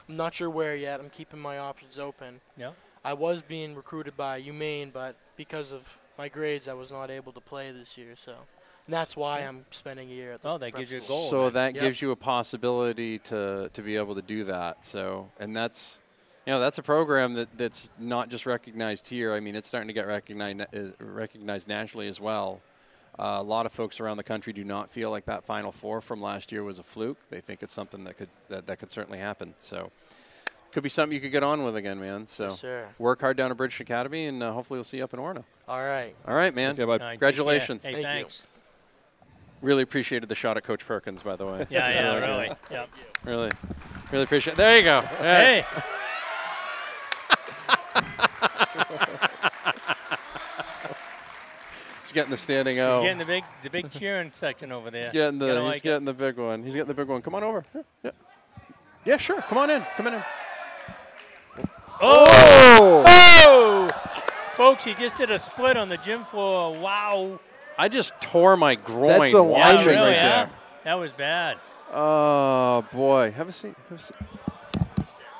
I'm 0.09 0.17
not 0.17 0.35
sure 0.35 0.51
where 0.51 0.77
yet. 0.77 1.01
I'm 1.01 1.11
keeping 1.11 1.41
my 1.41 1.59
options 1.59 1.99
open. 1.99 2.41
Yeah. 2.57 2.71
I 3.05 3.15
was 3.15 3.43
being 3.43 3.75
recruited 3.75 4.17
by 4.17 4.41
UMaine, 4.41 4.93
but 4.93 5.17
because 5.37 5.73
of 5.73 5.93
my 6.19 6.29
grades, 6.29 6.69
I 6.69 6.75
was 6.75 6.93
not 6.93 7.11
able 7.11 7.33
to 7.33 7.41
play 7.41 7.73
this 7.73 7.99
year. 7.99 8.15
So, 8.17 8.33
and 8.87 8.95
that's 8.95 9.17
why 9.17 9.41
I'm 9.41 9.65
spending 9.71 10.11
a 10.11 10.15
year 10.15 10.33
at 10.33 10.43
this. 10.43 10.51
Oh, 10.53 10.59
that 10.59 10.75
gives 10.75 10.93
you 10.93 10.99
a 10.99 11.03
goal. 11.09 11.29
so 11.31 11.45
then. 11.45 11.53
that 11.55 11.75
Yep. 11.77 11.83
gives 11.83 12.03
you 12.03 12.11
a 12.13 12.17
possibility 12.17 13.19
to 13.21 13.71
to 13.73 13.83
be 13.83 13.97
able 13.97 14.15
to 14.15 14.23
do 14.23 14.45
that. 14.45 14.85
So 14.85 15.31
and 15.41 15.57
that's 15.57 15.99
you 16.47 16.53
know 16.53 16.61
that's 16.61 16.79
a 16.79 16.83
program 16.83 17.35
that 17.35 17.57
that's 17.57 17.91
not 17.99 18.29
just 18.29 18.47
recognized 18.47 19.09
here. 19.09 19.33
I 19.35 19.41
mean, 19.41 19.55
it's 19.57 19.67
starting 19.67 19.89
to 19.89 19.95
get 19.95 20.07
recognized 20.07 20.61
uh, 20.61 20.91
recognized 21.01 21.69
nationally 21.69 22.09
as 22.09 22.21
well. 22.21 22.61
Uh, 23.19 23.37
a 23.39 23.43
lot 23.43 23.67
of 23.67 23.73
folks 23.73 24.01
around 24.01 24.17
the 24.17 24.23
country 24.23 24.53
do 24.55 24.65
not 24.65 24.91
feel 24.91 25.11
like 25.11 25.27
that 25.27 25.45
Final 25.45 25.71
Four 25.73 26.01
from 26.01 26.23
last 26.23 26.51
year 26.51 26.65
was 26.65 26.79
a 26.79 26.83
fluke. 26.83 27.19
They 27.31 27.41
think 27.41 27.63
it's 27.63 27.73
something 27.73 28.05
that 28.05 28.17
could 28.17 28.31
that, 28.49 28.67
that 28.67 28.79
could 28.79 28.91
certainly 28.91 29.19
happen. 29.19 29.55
So 29.59 29.91
could 30.73 30.83
be 30.83 30.89
something 30.89 31.15
you 31.15 31.21
could 31.21 31.33
get 31.33 31.43
on 31.43 31.63
with 31.65 31.77
again, 31.77 32.01
man. 32.01 32.27
So 32.27 32.45
Yes, 32.45 32.61
sir. 32.61 32.89
work 32.99 33.21
hard 33.21 33.37
down 33.37 33.51
at 33.51 33.59
Bridgton 33.59 33.83
Academy, 33.85 34.27
and 34.27 34.43
uh, 34.43 34.53
hopefully 34.53 34.79
we'll 34.79 34.85
see 34.85 34.97
you 34.97 35.05
up 35.05 35.13
in 35.13 35.21
Orono. 35.21 35.45
All 35.69 35.79
right. 35.81 36.15
All 36.27 36.35
right, 36.35 36.55
man. 36.55 36.73
Okay, 36.73 36.85
bud. 36.85 37.03
All 37.03 37.07
right, 37.07 37.13
take 37.13 37.21
care. 37.21 37.31
Congratulations. 37.33 37.85
Hey, 37.85 37.93
Thank 37.93 37.97
you. 38.07 38.11
thanks. 38.13 38.47
Really 39.61 39.83
appreciated 39.83 40.29
the 40.31 40.35
shot 40.35 40.57
at 40.57 40.65
Coach 40.65 40.85
Perkins, 40.87 41.23
by 41.23 41.37
the 41.37 41.45
way. 41.47 41.67
Yeah, 41.71 41.89
yeah, 41.91 42.15
Really 42.17 42.21
really. 42.29 42.49
good. 42.49 42.57
Yep. 42.71 42.89
Really, 43.25 43.51
really 44.11 44.25
appreciate. 44.25 44.57
There 44.57 44.79
you 44.79 44.85
go. 44.85 44.97
All 44.97 45.03
right. 45.03 45.65
Hey. 45.65 45.65
He's 52.13 52.21
getting 52.21 52.31
the 52.31 52.37
standing 52.37 52.79
out. 52.79 53.01
He's 53.01 53.07
getting 53.07 53.19
the 53.19 53.25
big, 53.25 53.45
the 53.63 53.71
big 53.71 53.91
cheering 53.91 54.33
section 54.33 54.71
over 54.71 54.91
there. 54.91 55.05
He's 55.05 55.13
getting 55.13 55.39
the. 55.39 55.47
He's 55.47 55.63
like 55.63 55.77
it. 55.77 55.83
getting 55.83 56.05
the 56.05 56.13
big 56.13 56.37
one. 56.37 56.63
He's 56.63 56.75
getting 56.75 56.89
the 56.89 56.93
big 56.93 57.09
one. 57.09 57.23
Come 57.23 57.35
on 57.35 57.43
over. 57.43 57.65
Yeah. 57.75 57.83
Yeah, 58.03 58.11
yeah 59.07 59.17
sure. 59.17 59.41
Come 59.41 59.57
on 59.57 59.71
in. 59.71 59.83
Come 59.97 60.09
on 60.09 60.15
in. 60.15 60.23
Oh! 62.03 62.27
Oh! 62.29 63.05
oh! 63.07 63.89
Folks, 64.53 64.85
he 64.85 64.93
just 64.93 65.17
did 65.17 65.31
a 65.31 65.39
split 65.39 65.79
on 65.79 65.89
the 65.89 65.97
gym 65.97 66.25
floor. 66.25 66.75
Wow. 66.79 67.41
I 67.79 67.89
just 67.89 68.13
tore 68.21 68.57
my 68.59 68.75
groin. 68.75 69.19
That's 69.19 69.33
a 69.33 69.43
watching 69.43 69.79
Yeah, 69.79 69.85
really, 69.87 69.97
right 69.97 70.17
huh? 70.17 70.29
there. 70.29 70.51
That 70.85 70.95
was 70.95 71.13
bad. 71.13 71.57
Oh 71.91 72.85
boy. 72.93 73.31
Have 73.31 73.49
a 73.49 73.53
seat. 73.53 73.75
Have 73.89 73.99
a 73.99 74.03
seat. 74.03 74.17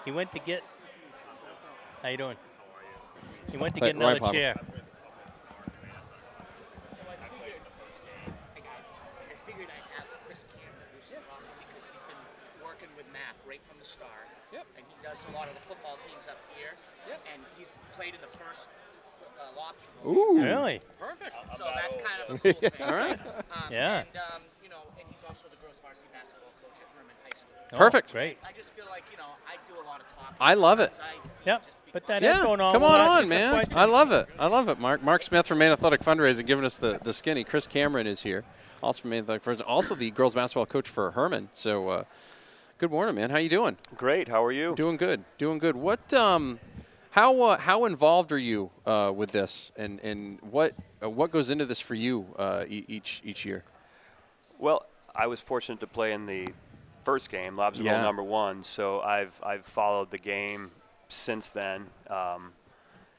He 0.07 0.11
went 0.11 0.33
to 0.33 0.39
get. 0.39 0.63
How 2.03 2.09
you 2.09 2.17
doing? 2.17 2.37
He 3.51 3.59
went 3.59 3.75
to 3.75 3.81
Hey, 3.81 3.89
get 3.93 3.97
another 3.97 4.19
Ryan 4.21 4.33
chair. 4.33 4.55
So 6.91 7.05
I 7.05 7.17
figured, 7.21 7.61
hey 8.57 8.63
guys, 8.65 8.89
I 8.89 9.37
figured 9.45 9.69
I'd 9.69 9.89
have 9.93 10.09
Chris 10.25 10.49
Cameron 10.57 10.89
do 10.89 11.01
some 11.05 11.21
talking 11.29 11.53
because 11.69 11.85
he's 11.93 12.05
been 12.09 12.23
working 12.65 12.89
with 12.97 13.07
Matt 13.13 13.37
right 13.45 13.61
from 13.61 13.77
the 13.77 13.85
start. 13.85 14.27
Yep. 14.57 14.65
And 14.81 14.89
he 14.89 14.97
does 15.05 15.21
a 15.29 15.33
lot 15.37 15.53
of 15.53 15.55
the 15.55 15.65
football 15.69 16.01
teams 16.01 16.27
up 16.33 16.41
here. 16.57 16.75
Yep. 17.13 17.21
And 17.29 17.45
he's 17.61 17.77
played 17.95 18.17
in 18.17 18.23
the 18.25 18.33
first 18.33 18.73
lobster 19.73 19.91
bowl. 20.05 20.13
Ooh. 20.15 20.43
Really? 20.43 20.81
Perfect. 21.01 21.33
So 21.57 21.65
that's 21.75 21.97
kind 21.97 22.19
of 22.29 22.37
a 22.37 22.39
cool 22.39 22.53
thing. 22.71 22.83
All 22.87 22.95
right. 22.95 23.19
Um, 23.53 23.63
Yeah. 23.71 23.99
And 24.01 24.09
um, 24.17 24.43
you 24.63 24.69
know, 24.69 24.77
and 24.99 25.07
he's 25.09 25.25
also 25.29 25.49
the 25.51 25.57
girls 25.57 25.77
varsity 25.83 26.09
basketball 26.13 26.53
coach 26.63 26.81
at 26.81 26.89
Hermon 26.97 27.15
High 27.25 27.37
School. 27.37 27.55
Oh, 27.73 27.77
Perfect. 27.77 28.13
Great. 28.13 28.39
I 28.47 28.53
just 28.53 28.73
feel 28.75 28.87
like 28.91 29.05
you 29.11 29.19
know 29.19 29.25
I 29.49 29.57
do 29.69 29.75
a 29.81 29.87
lot 29.87 30.01
of 30.01 30.07
talking. 30.15 30.37
I 30.41 30.55
love 30.55 30.81
it. 30.81 30.99
I 31.03 31.17
Yep. 31.45 31.63
But 31.93 31.93
Put 31.93 32.07
that 32.07 32.23
yeah, 32.23 32.35
headphone 32.37 32.61
on. 32.63 32.73
come 32.73 32.85
on 32.85 33.01
on, 33.01 33.29
man. 33.29 33.67
I 33.75 33.85
love 33.85 34.13
it. 34.13 34.27
I 34.39 34.47
love 34.47 34.69
it. 34.71 34.79
Mark 34.79 35.03
Mark 35.03 35.23
Smith 35.23 35.47
from 35.47 35.59
Maine 35.59 35.73
Athletic 35.73 36.01
Fundraising 36.01 36.47
giving 36.47 36.65
us 36.65 36.79
the, 36.79 36.99
the 37.03 37.13
skinny. 37.13 37.45
Chris 37.45 37.67
Cameron 37.67 38.07
is 38.07 38.23
here, 38.23 38.45
also 38.83 39.03
from 39.03 39.11
Maine 39.11 39.25
Athletic 39.25 39.43
Fundraising, 39.45 39.67
also 39.69 39.95
the 39.95 40.11
girls 40.11 40.35
basketball 40.35 40.65
coach 40.65 40.89
for 40.89 41.11
Hermon. 41.11 41.51
So, 41.53 41.89
uh, 41.91 42.05
good 42.79 42.91
morning, 42.91 43.15
man. 43.17 43.29
How 43.29 43.37
you 43.37 43.51
doing? 43.51 43.77
Great. 43.95 44.29
How 44.29 44.43
are 44.43 44.53
you? 44.53 44.75
Doing 44.75 44.97
good. 44.97 45.25
Doing 45.37 45.59
good. 45.59 45.77
What 45.77 46.15
um, 46.15 46.61
how 47.13 47.43
uh, 47.43 47.59
how 47.59 47.85
involved 47.85 48.33
are 48.33 48.39
you 48.39 48.71
uh, 48.85 49.13
with 49.15 49.31
this, 49.33 49.71
and 49.77 50.01
and 50.01 50.39
what 50.41 50.75
uh, 51.03 51.09
what 51.09 51.31
goes 51.31 51.51
into 51.51 51.65
this 51.67 51.79
for 51.81 51.95
you 51.95 52.27
uh, 52.39 52.65
e- 52.69 52.85
each 52.89 53.21
each 53.25 53.45
year? 53.45 53.65
Well, 54.59 54.87
I 55.15 55.27
was 55.27 55.41
fortunate 55.41 55.81
to 55.81 55.87
play 55.87 56.13
in 56.13 56.27
the 56.27 56.49
first 57.05 57.31
game, 57.31 57.57
Lobster 57.57 57.85
Bowl 57.85 58.03
number 58.03 58.23
one. 58.23 58.65
So 58.65 59.01
I've 59.01 59.39
I've 59.43 59.65
followed 59.65 60.11
the 60.11 60.19
game 60.19 60.71
since 61.09 61.51
then. 61.51 61.87
Um, 62.09 62.53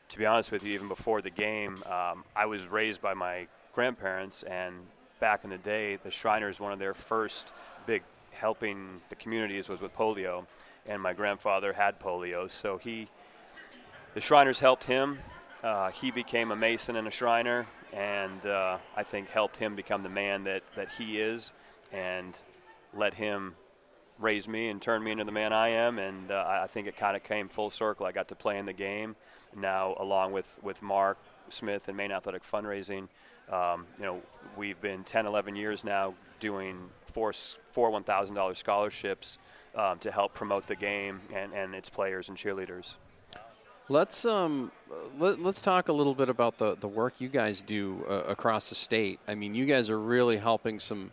to 0.10 0.18
be 0.18 0.26
honest 0.26 0.52
with 0.52 0.66
you, 0.66 0.74
even 0.74 0.88
before 0.88 1.22
the 1.22 1.30
game, 1.30 1.76
um, 1.86 2.24
I 2.36 2.46
was 2.46 2.68
raised 2.68 3.02
by 3.02 3.14
my 3.14 3.48
grandparents, 3.74 4.44
and 4.44 4.76
back 5.20 5.44
in 5.44 5.50
the 5.50 5.58
day, 5.58 5.98
the 5.98 6.12
Shriners, 6.12 6.60
one 6.60 6.72
of 6.72 6.80
their 6.80 6.94
first 6.94 7.54
big 7.86 8.04
helping 8.32 9.02
the 9.10 9.16
communities 9.16 9.70
was 9.70 9.82
with 9.82 9.96
polio, 9.96 10.46
and 10.88 11.02
my 11.02 11.14
grandfather 11.14 11.74
had 11.74 12.00
polio, 12.00 12.50
so 12.50 12.78
he, 12.78 13.08
the 14.14 14.22
Shriners 14.22 14.60
helped 14.60 14.84
him. 14.86 15.20
Uh, 15.64 15.92
he 15.92 16.12
became 16.12 16.52
a 16.52 16.56
Mason 16.56 16.96
and 16.96 17.08
a 17.08 17.12
Shriner, 17.12 17.66
and 17.92 18.46
uh, 18.46 18.78
I 18.96 19.04
think 19.04 19.30
helped 19.30 19.58
him 19.58 19.76
become 19.76 20.04
the 20.04 20.10
man 20.10 20.44
that, 20.44 20.64
that 20.76 20.90
he 20.90 21.20
is, 21.20 21.54
and 21.92 22.38
let 22.94 23.14
him 23.14 23.56
raise 24.20 24.48
me 24.48 24.70
and 24.70 24.82
turn 24.82 25.04
me 25.04 25.12
into 25.12 25.24
the 25.24 25.32
man 25.32 25.54
I 25.54 25.70
am. 25.70 26.00
And 26.00 26.32
uh, 26.32 26.46
I 26.48 26.68
think 26.68 26.88
it 26.88 26.98
kind 26.98 27.16
of 27.16 27.24
came 27.24 27.50
full 27.50 27.70
circle. 27.70 28.06
I 28.06 28.12
got 28.12 28.28
to 28.30 28.36
play 28.36 28.58
in 28.58 28.66
the 28.66 28.74
game. 28.74 29.16
Now, 29.56 29.96
along 30.00 30.32
with, 30.32 30.60
with 30.62 30.82
Mark 30.82 31.18
Smith 31.50 31.88
and 31.88 31.98
Maine 31.98 32.12
Athletic 32.12 32.44
Fundraising, 32.44 33.08
um, 33.52 33.86
you 33.98 34.06
know, 34.06 34.22
we've 34.58 34.80
been 34.82 35.04
10, 35.04 35.26
11 35.26 35.56
years 35.56 35.84
now 35.84 36.14
doing 36.40 36.90
four, 37.06 37.34
four 37.72 37.92
$1,000 37.92 38.58
scholarships 38.58 39.38
um, 39.76 40.00
to 40.00 40.12
help 40.12 40.34
promote 40.34 40.68
the 40.68 40.76
game 40.76 41.22
and, 41.34 41.54
and 41.54 41.76
its 41.76 41.90
players 41.90 42.30
and 42.30 42.38
cheerleaders. 42.38 42.96
Let's 43.90 44.24
um, 44.24 44.72
let, 45.20 45.42
let's 45.42 45.60
talk 45.60 45.90
a 45.90 45.94
little 45.94 46.16
bit 46.16 46.30
about 46.30 46.58
the, 46.58 46.76
the 46.76 46.88
work 46.88 47.20
you 47.20 47.28
guys 47.28 47.62
do 47.62 48.06
uh, 48.10 48.24
across 48.30 48.70
the 48.70 48.76
state. 48.76 49.20
I 49.28 49.36
mean, 49.36 49.56
you 49.56 49.66
guys 49.66 49.90
are 49.90 50.00
really 50.00 50.38
helping 50.38 50.80
some 50.80 51.12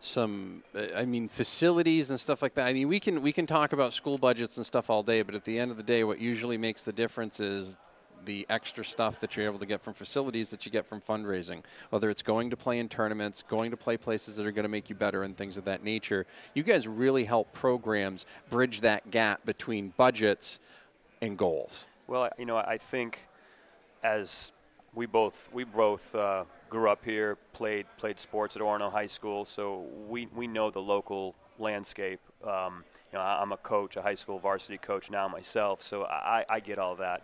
some 0.00 0.64
uh, 0.74 0.86
I 0.96 1.04
mean 1.04 1.28
facilities 1.28 2.10
and 2.10 2.18
stuff 2.18 2.42
like 2.42 2.54
that. 2.54 2.66
I 2.66 2.72
mean, 2.72 2.88
we 2.88 2.98
can 2.98 3.22
we 3.22 3.32
can 3.32 3.46
talk 3.46 3.72
about 3.72 3.92
school 3.92 4.18
budgets 4.18 4.56
and 4.56 4.66
stuff 4.66 4.90
all 4.90 5.04
day, 5.04 5.22
but 5.22 5.36
at 5.36 5.44
the 5.44 5.56
end 5.56 5.70
of 5.70 5.76
the 5.76 5.84
day, 5.84 6.02
what 6.02 6.20
usually 6.20 6.58
makes 6.58 6.84
the 6.84 6.92
difference 6.92 7.38
is 7.38 7.78
the 8.24 8.44
extra 8.50 8.84
stuff 8.84 9.20
that 9.20 9.36
you're 9.36 9.46
able 9.46 9.60
to 9.60 9.64
get 9.66 9.80
from 9.80 9.94
facilities 9.94 10.50
that 10.50 10.66
you 10.66 10.72
get 10.72 10.86
from 10.86 11.00
fundraising. 11.00 11.62
Whether 11.90 12.10
it's 12.10 12.22
going 12.22 12.50
to 12.50 12.56
play 12.56 12.80
in 12.80 12.88
tournaments, 12.88 13.44
going 13.46 13.70
to 13.70 13.76
play 13.76 13.96
places 13.96 14.34
that 14.34 14.44
are 14.46 14.52
going 14.52 14.64
to 14.64 14.68
make 14.68 14.90
you 14.90 14.96
better, 14.96 15.22
and 15.22 15.36
things 15.36 15.56
of 15.56 15.64
that 15.66 15.84
nature. 15.84 16.26
You 16.54 16.64
guys 16.64 16.88
really 16.88 17.24
help 17.24 17.52
programs 17.52 18.26
bridge 18.48 18.80
that 18.80 19.12
gap 19.12 19.46
between 19.46 19.94
budgets 19.96 20.58
and 21.22 21.38
goals. 21.38 21.86
Well, 22.10 22.28
you 22.36 22.44
know, 22.44 22.56
I 22.56 22.76
think 22.76 23.28
as 24.02 24.50
we 24.96 25.06
both 25.06 25.48
we 25.52 25.62
both 25.62 26.12
uh, 26.12 26.42
grew 26.68 26.90
up 26.90 27.04
here, 27.04 27.38
played 27.52 27.86
played 27.98 28.18
sports 28.18 28.56
at 28.56 28.62
Orono 28.62 28.90
High 28.90 29.06
School, 29.06 29.44
so 29.44 29.86
we 30.08 30.26
we 30.34 30.48
know 30.48 30.72
the 30.72 30.82
local 30.82 31.36
landscape. 31.60 32.18
Um, 32.42 32.82
you 33.12 33.18
know, 33.18 33.20
I'm 33.20 33.52
a 33.52 33.56
coach, 33.56 33.96
a 33.96 34.02
high 34.02 34.14
school 34.14 34.40
varsity 34.40 34.76
coach 34.76 35.08
now 35.08 35.28
myself, 35.28 35.84
so 35.84 36.02
I, 36.02 36.44
I 36.48 36.58
get 36.58 36.78
all 36.80 36.96
that. 36.96 37.22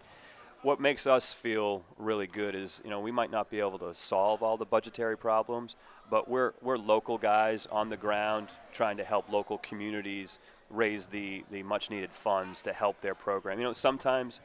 What 0.63 0.81
makes 0.81 1.05
us 1.05 1.33
feel 1.33 1.83
really 1.99 2.29
good 2.29 2.55
is, 2.55 2.81
you 2.85 2.91
know, 2.91 3.01
we 3.01 3.11
might 3.11 3.33
not 3.33 3.51
be 3.51 3.59
able 3.59 3.81
to 3.81 3.93
solve 3.93 4.41
all 4.41 4.57
the 4.57 4.65
budgetary 4.65 5.19
problems, 5.19 5.75
but 6.09 6.29
we're 6.29 6.53
we're 6.63 6.79
local 6.79 7.19
guys 7.19 7.67
on 7.73 7.89
the 7.89 7.97
ground 7.97 8.51
trying 8.73 8.99
to 8.99 9.05
help 9.05 9.33
local 9.33 9.59
communities 9.59 10.39
raise 10.71 11.09
the 11.09 11.43
the 11.51 11.65
much 11.65 11.91
needed 11.91 12.13
funds 12.13 12.63
to 12.63 12.73
help 12.73 13.01
their 13.01 13.17
program. 13.17 13.59
You 13.59 13.65
know, 13.65 13.73
sometimes 13.73 14.41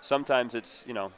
sometimes 0.00 0.54
it's 0.54 0.84
you 0.86 0.94
know 0.94 1.12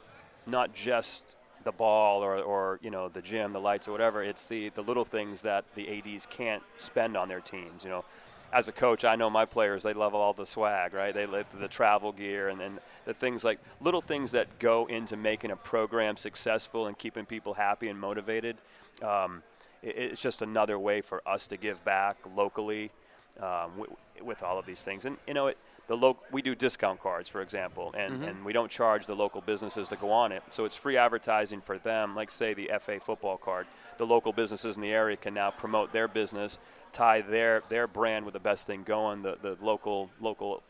not 0.45 0.73
just 0.73 1.23
the 1.63 1.71
ball 1.71 2.23
or, 2.23 2.37
or 2.37 2.79
you 2.81 2.89
know 2.89 3.09
the 3.09 3.21
gym, 3.21 3.53
the 3.53 3.59
lights 3.59 3.87
or 3.87 3.91
whatever. 3.91 4.23
It's 4.23 4.45
the 4.45 4.69
the 4.69 4.81
little 4.81 5.05
things 5.05 5.41
that 5.41 5.65
the 5.75 5.89
ads 5.89 6.25
can't 6.29 6.63
spend 6.77 7.15
on 7.15 7.27
their 7.27 7.39
teams. 7.41 7.83
You 7.83 7.89
know, 7.89 8.05
as 8.53 8.67
a 8.67 8.71
coach, 8.71 9.05
I 9.05 9.15
know 9.15 9.29
my 9.29 9.45
players 9.45 9.83
they 9.83 9.93
love 9.93 10.13
all 10.15 10.33
the 10.33 10.45
swag, 10.45 10.93
right? 10.93 11.13
They 11.13 11.25
the 11.25 11.67
travel 11.67 12.11
gear 12.11 12.49
and 12.49 12.59
then 12.59 12.79
the 13.05 13.13
things 13.13 13.43
like 13.43 13.59
little 13.79 14.01
things 14.01 14.31
that 14.31 14.59
go 14.59 14.85
into 14.87 15.17
making 15.17 15.51
a 15.51 15.55
program 15.55 16.17
successful 16.17 16.87
and 16.87 16.97
keeping 16.97 17.25
people 17.25 17.53
happy 17.53 17.87
and 17.87 17.99
motivated. 17.99 18.57
Um, 19.01 19.43
it, 19.81 19.97
it's 19.97 20.21
just 20.21 20.41
another 20.41 20.77
way 20.77 21.01
for 21.01 21.21
us 21.27 21.47
to 21.47 21.57
give 21.57 21.83
back 21.83 22.17
locally 22.35 22.91
um, 23.39 23.71
w- 23.77 23.95
with 24.21 24.43
all 24.43 24.59
of 24.59 24.65
these 24.65 24.81
things. 24.81 25.05
And 25.05 25.17
you 25.27 25.33
know, 25.33 25.47
it, 25.47 25.57
the 25.91 25.97
lo- 25.97 26.15
we 26.31 26.41
do 26.41 26.55
discount 26.55 27.01
cards, 27.01 27.27
for 27.27 27.41
example, 27.41 27.93
and, 27.97 28.21
Mhm. 28.21 28.27
and 28.29 28.45
we 28.45 28.53
don't 28.53 28.71
charge 28.71 29.07
the 29.07 29.13
local 29.13 29.41
businesses 29.41 29.89
to 29.89 29.97
go 29.97 30.09
on 30.09 30.31
it. 30.31 30.41
So 30.47 30.63
it's 30.63 30.77
free 30.77 30.95
advertising 30.95 31.59
for 31.59 31.77
them. 31.77 32.15
Like 32.15 32.31
say 32.31 32.53
the 32.53 32.69
FA 32.71 32.97
football 32.97 33.35
card, 33.37 33.67
the 33.97 34.05
local 34.05 34.31
businesses 34.31 34.77
in 34.77 34.81
the 34.81 34.93
area 34.93 35.17
can 35.17 35.33
now 35.33 35.51
promote 35.51 35.91
their 35.91 36.07
business, 36.07 36.59
tie 36.93 37.19
their 37.19 37.63
their 37.67 37.87
brand 37.87 38.23
with 38.23 38.31
the 38.33 38.39
best 38.39 38.65
thing 38.65 38.83
going, 38.83 39.21
the, 39.23 39.37
the 39.41 39.57
local 39.59 40.09
local 40.21 40.63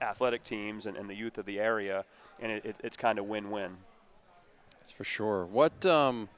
athletic 0.00 0.44
teams 0.44 0.86
and, 0.86 0.96
and 0.96 1.10
the 1.10 1.14
youth 1.14 1.36
of 1.36 1.44
the 1.44 1.60
area, 1.60 2.06
and 2.40 2.50
it, 2.50 2.64
it, 2.64 2.76
it's 2.82 2.96
kind 2.96 3.18
of 3.18 3.26
win-win. 3.26 3.76
That's 4.76 4.90
for 4.92 5.04
sure. 5.04 5.44
What 5.44 5.84
um, 5.84 6.30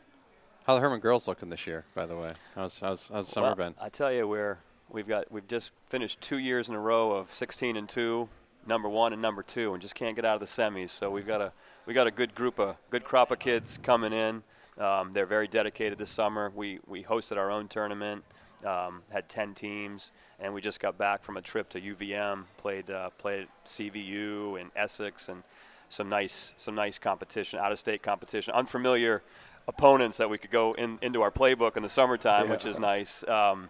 how 0.66 0.74
the 0.74 0.80
Hermon 0.80 0.98
girls 0.98 1.28
looking 1.28 1.48
this 1.48 1.64
year? 1.64 1.84
By 1.94 2.06
the 2.06 2.16
way, 2.16 2.32
how's 2.56 2.80
how's 2.80 3.06
how's 3.08 3.28
summer 3.28 3.48
Well, 3.48 3.54
been? 3.54 3.74
I 3.80 3.88
tell 3.88 4.10
you, 4.12 4.26
we're 4.26 4.58
we've 4.90 5.08
got 5.08 5.30
we've 5.30 5.46
just 5.48 5.72
finished 5.88 6.20
two 6.20 6.38
years 6.38 6.68
in 6.68 6.74
a 6.74 6.80
row 6.80 7.12
of 7.12 7.32
16 7.32 7.76
and 7.76 7.88
two, 7.88 8.28
number 8.66 8.88
one 8.88 9.12
and 9.12 9.22
number 9.22 9.42
two, 9.42 9.72
and 9.72 9.80
just 9.82 9.94
can't 9.94 10.16
get 10.16 10.24
out 10.24 10.34
of 10.34 10.40
the 10.40 10.46
semis. 10.46 10.90
So 10.90 11.10
we've 11.10 11.26
got 11.26 11.40
a 11.40 11.52
we 11.86 11.94
got 11.94 12.06
a 12.06 12.10
good 12.10 12.34
group 12.34 12.58
of 12.58 12.76
good 12.90 13.04
crop 13.04 13.30
of 13.30 13.38
kids 13.38 13.78
coming 13.82 14.12
in. 14.12 14.42
Um, 14.78 15.12
they're 15.12 15.26
very 15.26 15.48
dedicated 15.48 15.98
this 15.98 16.10
summer. 16.10 16.52
We 16.54 16.80
we 16.86 17.02
hosted 17.04 17.36
our 17.36 17.50
own 17.50 17.68
tournament, 17.68 18.24
um, 18.64 19.02
had 19.10 19.28
10 19.28 19.54
teams, 19.54 20.12
and 20.38 20.54
we 20.54 20.60
just 20.60 20.80
got 20.80 20.96
back 20.96 21.22
from 21.22 21.36
a 21.36 21.42
trip 21.42 21.68
to 21.70 21.80
UVM. 21.80 22.44
played 22.58 22.90
uh, 22.90 23.10
played 23.18 23.48
CVU 23.66 24.60
and 24.60 24.70
Essex 24.76 25.28
and 25.28 25.42
some 25.88 26.08
nice 26.08 26.52
some 26.56 26.74
nice 26.74 26.98
competition, 26.98 27.58
out 27.58 27.72
of 27.72 27.78
state 27.78 28.02
competition, 28.02 28.54
unfamiliar 28.54 29.22
opponents 29.68 30.16
that 30.16 30.28
we 30.30 30.38
could 30.38 30.50
go 30.50 30.72
in, 30.74 30.98
into 31.02 31.22
our 31.22 31.30
playbook 31.30 31.76
in 31.76 31.82
the 31.82 31.88
summertime, 31.88 32.46
Yeah. 32.46 32.52
which 32.52 32.64
is 32.66 32.78
nice. 32.78 33.22
Um, 33.28 33.68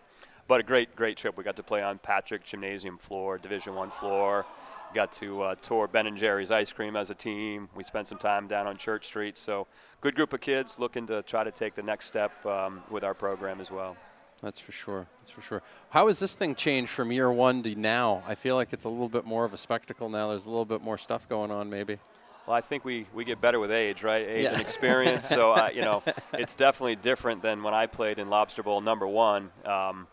but 0.51 0.59
a 0.59 0.65
great 0.65 0.97
great 0.97 1.17
trip. 1.17 1.37
We 1.37 1.45
got 1.45 1.55
to 1.57 1.63
play 1.63 1.81
on 1.81 1.99
Patrick 1.99 2.43
Gymnasium 2.43 2.99
floor, 2.99 3.39
Division 3.39 3.77
One 3.77 3.89
floor. 3.91 4.45
Got 4.93 5.13
to 5.13 5.43
uh, 5.43 5.55
tour 5.63 5.87
Ben 5.87 6.09
and 6.09 6.17
Jerry's 6.17 6.51
ice 6.51 6.73
cream 6.73 6.97
as 6.97 7.09
a 7.09 7.15
team. 7.15 7.69
We 7.77 7.85
spent 7.85 8.09
some 8.09 8.19
time 8.19 8.49
down 8.49 8.67
on 8.67 8.77
Church 8.77 9.07
Street. 9.07 9.39
So 9.39 9.69
good 10.01 10.17
group 10.17 10.33
of 10.33 10.41
kids 10.41 10.77
looking 10.81 11.07
to 11.07 11.23
try 11.23 11.45
to 11.45 11.53
take 11.53 11.77
the 11.77 11.85
next 11.85 12.07
step 12.07 12.45
um, 12.45 12.83
with 12.91 13.05
our 13.05 13.15
program 13.15 13.61
as 13.61 13.71
well. 13.71 13.97
That's 14.43 14.59
for 14.59 14.73
sure. 14.73 15.07
That's 15.21 15.31
for 15.31 15.41
sure. 15.41 15.63
How 15.91 16.09
has 16.09 16.19
this 16.19 16.35
thing 16.35 16.57
changed 16.57 16.91
from 16.91 17.13
year 17.13 17.31
one 17.31 17.63
to 17.63 17.77
now? 17.77 18.25
I 18.27 18.35
feel 18.35 18.57
like 18.57 18.73
it's 18.73 18.87
a 18.87 18.89
little 18.89 19.09
bit 19.09 19.25
more 19.25 19.45
of 19.45 19.53
a 19.53 19.57
spectacle 19.57 20.09
now. 20.09 20.31
There's 20.31 20.47
a 20.47 20.51
little 20.51 20.65
bit 20.65 20.83
more 20.83 20.99
stuff 20.99 21.29
going 21.29 21.53
on, 21.53 21.71
maybe. 21.71 21.99
Well, 22.49 22.57
I 22.57 22.61
think 22.61 22.85
we, 22.85 23.07
we 23.15 23.25
get 23.25 23.41
better 23.41 23.61
with 23.61 23.71
age, 23.71 24.03
right? 24.03 24.27
Age 24.27 24.43
Yeah. 24.43 24.53
and 24.55 24.61
experience. 24.61 25.29
so, 25.29 25.53
uh, 25.53 25.71
you 25.73 25.83
know, 25.83 26.03
it's 26.33 26.57
definitely 26.57 26.97
different 26.97 27.41
than 27.41 27.63
when 27.63 27.75
I 27.75 27.87
played 27.87 28.19
in 28.19 28.29
Lobster 28.29 28.65
Bowl 28.65 28.81
number 28.81 29.07
one. 29.07 29.51
Um, 29.65 30.09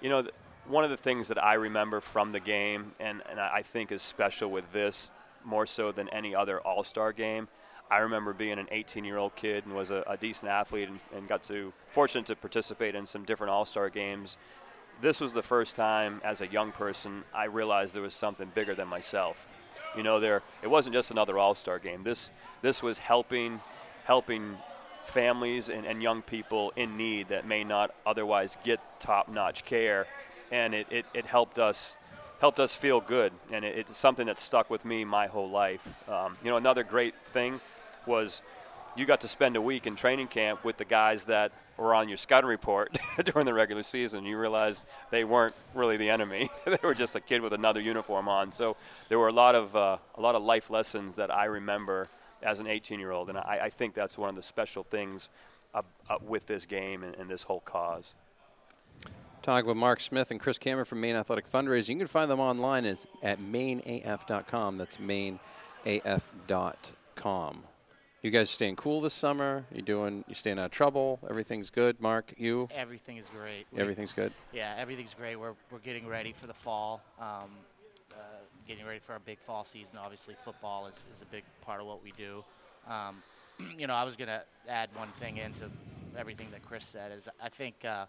you 0.00 0.08
know, 0.08 0.26
one 0.68 0.84
of 0.84 0.90
the 0.90 0.96
things 0.96 1.28
that 1.28 1.42
I 1.42 1.54
remember 1.54 2.00
from 2.00 2.32
the 2.32 2.40
game, 2.40 2.92
and, 2.98 3.22
and 3.30 3.38
I 3.38 3.62
think 3.62 3.92
is 3.92 4.02
special 4.02 4.50
with 4.50 4.72
this 4.72 5.12
more 5.44 5.66
so 5.66 5.92
than 5.92 6.08
any 6.08 6.34
other 6.34 6.60
All 6.60 6.84
Star 6.84 7.12
game, 7.12 7.48
I 7.90 7.98
remember 7.98 8.32
being 8.32 8.58
an 8.58 8.66
18 8.70 9.04
year 9.04 9.16
old 9.16 9.36
kid 9.36 9.64
and 9.64 9.74
was 9.74 9.90
a, 9.90 10.02
a 10.06 10.16
decent 10.16 10.50
athlete 10.50 10.88
and, 10.88 10.98
and 11.14 11.28
got 11.28 11.42
to, 11.44 11.72
fortunate 11.88 12.26
to 12.26 12.36
participate 12.36 12.94
in 12.94 13.06
some 13.06 13.24
different 13.24 13.52
All 13.52 13.64
Star 13.64 13.88
games. 13.88 14.36
This 15.00 15.20
was 15.20 15.32
the 15.32 15.42
first 15.42 15.76
time 15.76 16.20
as 16.24 16.40
a 16.40 16.46
young 16.46 16.72
person 16.72 17.24
I 17.34 17.44
realized 17.44 17.94
there 17.94 18.02
was 18.02 18.14
something 18.14 18.50
bigger 18.54 18.74
than 18.74 18.88
myself. 18.88 19.46
You 19.96 20.02
know, 20.02 20.20
there 20.20 20.42
it 20.62 20.68
wasn't 20.68 20.94
just 20.94 21.10
another 21.10 21.38
All 21.38 21.54
Star 21.54 21.78
game. 21.78 22.02
This 22.02 22.32
this 22.62 22.82
was 22.82 22.98
helping 22.98 23.60
helping 24.04 24.56
families 25.08 25.68
and, 25.68 25.86
and 25.86 26.02
young 26.02 26.22
people 26.22 26.72
in 26.76 26.96
need 26.96 27.28
that 27.28 27.46
may 27.46 27.64
not 27.64 27.94
otherwise 28.04 28.56
get 28.64 28.80
top 29.00 29.28
notch 29.28 29.64
care, 29.64 30.06
and 30.50 30.74
it, 30.74 30.86
it, 30.90 31.06
it 31.14 31.26
helped 31.26 31.58
us 31.58 31.96
helped 32.38 32.60
us 32.60 32.74
feel 32.74 33.00
good, 33.00 33.32
and 33.50 33.64
it, 33.64 33.78
it's 33.78 33.96
something 33.96 34.26
that 34.26 34.38
stuck 34.38 34.68
with 34.68 34.84
me 34.84 35.04
my 35.04 35.26
whole 35.26 35.48
life. 35.48 36.08
Um, 36.08 36.36
you 36.44 36.50
know, 36.50 36.56
another 36.56 36.84
great 36.84 37.14
thing 37.26 37.60
was 38.06 38.42
you 38.96 39.06
got 39.06 39.20
to 39.22 39.28
spend 39.28 39.56
a 39.56 39.60
week 39.60 39.86
in 39.86 39.94
training 39.96 40.28
camp 40.28 40.64
with 40.64 40.76
the 40.76 40.84
guys 40.84 41.26
that 41.26 41.52
were 41.76 41.94
on 41.94 42.08
your 42.08 42.16
scouting 42.16 42.48
report 42.48 42.98
during 43.24 43.44
the 43.44 43.52
regular 43.52 43.82
season. 43.82 44.24
You 44.24 44.38
realized 44.38 44.86
they 45.10 45.24
weren't 45.24 45.54
really 45.74 45.96
the 45.96 46.08
enemy. 46.08 46.50
they 46.64 46.78
were 46.82 46.94
just 46.94 47.14
a 47.14 47.20
kid 47.20 47.42
with 47.42 47.52
another 47.52 47.80
uniform 47.80 48.28
on. 48.28 48.50
So 48.50 48.76
there 49.08 49.18
were 49.18 49.28
a 49.28 49.32
lot 49.32 49.54
of 49.54 49.76
uh, 49.76 49.98
a 50.14 50.20
lot 50.20 50.34
of 50.34 50.42
life 50.42 50.70
lessons 50.70 51.16
that 51.16 51.30
I 51.30 51.44
remember 51.46 52.08
as 52.42 52.60
an 52.60 52.66
18-year-old, 52.66 53.28
and 53.28 53.38
I, 53.38 53.60
I 53.64 53.70
think 53.70 53.94
that's 53.94 54.16
one 54.18 54.28
of 54.28 54.36
the 54.36 54.42
special 54.42 54.84
things 54.84 55.28
uh, 55.74 55.82
uh, 56.08 56.18
with 56.26 56.46
this 56.46 56.66
game 56.66 57.02
and, 57.02 57.14
and 57.16 57.28
this 57.30 57.42
whole 57.44 57.60
cause. 57.60 58.14
Talking 59.42 59.66
with 59.68 59.76
Mark 59.76 60.00
Smith 60.00 60.30
and 60.30 60.40
Chris 60.40 60.58
Cameron 60.58 60.84
from 60.86 61.00
Maine 61.00 61.14
Athletic 61.16 61.50
Fundraising. 61.50 61.90
You 61.90 61.98
can 61.98 62.06
find 62.08 62.30
them 62.30 62.40
online 62.40 62.84
is 62.84 63.06
at 63.22 63.38
mainaf.com. 63.40 64.78
That's 64.78 64.96
mainaf.com. 64.96 65.38
You 68.22 68.30
guys 68.32 68.48
are 68.48 68.52
staying 68.54 68.74
cool 68.76 69.00
this 69.00 69.14
summer? 69.14 69.64
You 69.72 69.82
doing? 69.82 70.24
You 70.26 70.34
staying 70.34 70.58
out 70.58 70.64
of 70.64 70.70
trouble? 70.72 71.20
Everything's 71.30 71.70
good. 71.70 72.00
Mark, 72.00 72.32
you? 72.36 72.68
Everything 72.74 73.18
is 73.18 73.28
great. 73.28 73.66
We- 73.70 73.80
Everything's 73.80 74.12
good. 74.12 74.32
Yeah, 74.52 74.74
everything's 74.76 75.14
great. 75.14 75.36
We're, 75.36 75.54
we're 75.70 75.78
getting 75.78 76.08
ready 76.08 76.32
for 76.32 76.48
the 76.48 76.54
fall. 76.54 77.02
Um, 77.20 77.50
getting 78.66 78.84
ready 78.84 78.98
for 78.98 79.12
our 79.12 79.18
big 79.18 79.38
fall 79.38 79.64
season. 79.64 79.98
Obviously, 80.02 80.34
football 80.34 80.86
is, 80.86 81.04
is 81.14 81.22
a 81.22 81.26
big 81.26 81.44
part 81.62 81.80
of 81.80 81.86
what 81.86 82.02
we 82.02 82.12
do. 82.16 82.44
Um, 82.88 83.16
you 83.78 83.86
know, 83.86 83.94
I 83.94 84.04
was 84.04 84.16
going 84.16 84.28
to 84.28 84.42
add 84.68 84.90
one 84.94 85.08
thing 85.08 85.38
into 85.38 85.70
everything 86.16 86.48
that 86.52 86.64
Chris 86.64 86.84
said. 86.84 87.12
Is 87.12 87.28
I 87.42 87.48
think 87.48 87.84
uh, 87.84 88.06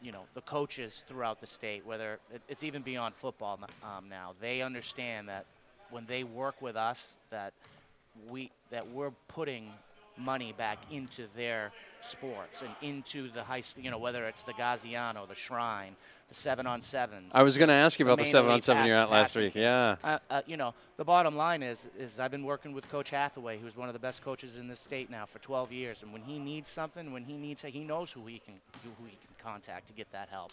you 0.00 0.12
know 0.12 0.22
the 0.34 0.40
coaches 0.40 1.04
throughout 1.06 1.40
the 1.40 1.46
state, 1.46 1.86
whether 1.86 2.18
it, 2.32 2.42
it's 2.48 2.64
even 2.64 2.82
beyond 2.82 3.14
football 3.14 3.58
um, 3.82 4.08
now, 4.08 4.32
they 4.40 4.62
understand 4.62 5.28
that 5.28 5.46
when 5.90 6.06
they 6.06 6.24
work 6.24 6.60
with 6.62 6.76
us, 6.76 7.14
that 7.30 7.52
we 8.28 8.50
that 8.70 8.88
we're 8.88 9.12
putting 9.28 9.70
money 10.16 10.52
back 10.56 10.78
into 10.90 11.26
their 11.34 11.72
sports 12.02 12.62
and 12.62 12.70
into 12.82 13.30
the 13.30 13.42
high 13.42 13.60
school. 13.60 13.84
You 13.84 13.90
know, 13.90 13.98
whether 13.98 14.26
it's 14.26 14.44
the 14.44 14.52
Gaziano, 14.52 15.26
the 15.28 15.34
Shrine, 15.34 15.96
the 16.32 16.38
seven 16.38 16.66
on 16.66 16.80
sevens. 16.80 17.30
I 17.34 17.42
was 17.42 17.58
going 17.58 17.68
to 17.68 17.74
ask 17.74 17.98
you 17.98 18.06
about 18.06 18.16
the 18.16 18.24
Maine 18.24 18.32
seven 18.32 18.50
on 18.50 18.60
seven 18.60 18.86
you're 18.86 18.96
at 18.96 19.10
last 19.10 19.36
week. 19.36 19.54
Yeah. 19.54 19.96
Uh, 20.02 20.18
uh, 20.30 20.42
you 20.46 20.56
know, 20.56 20.74
the 20.96 21.04
bottom 21.04 21.36
line 21.36 21.62
is, 21.62 21.88
is 21.98 22.18
I've 22.18 22.30
been 22.30 22.44
working 22.44 22.72
with 22.72 22.90
Coach 22.90 23.10
Hathaway, 23.10 23.58
who's 23.58 23.76
one 23.76 23.88
of 23.88 23.92
the 23.92 23.98
best 23.98 24.24
coaches 24.24 24.56
in 24.56 24.68
this 24.68 24.80
state 24.80 25.10
now 25.10 25.26
for 25.26 25.38
12 25.40 25.72
years. 25.72 26.02
And 26.02 26.12
when 26.12 26.22
he 26.22 26.38
needs 26.38 26.70
something, 26.70 27.12
when 27.12 27.24
he 27.24 27.36
needs, 27.36 27.62
he 27.62 27.84
knows 27.84 28.10
who 28.12 28.26
he 28.26 28.38
can, 28.38 28.54
who 28.82 29.04
he 29.04 29.16
can 29.16 29.44
contact 29.44 29.88
to 29.88 29.92
get 29.92 30.10
that 30.12 30.28
help. 30.30 30.52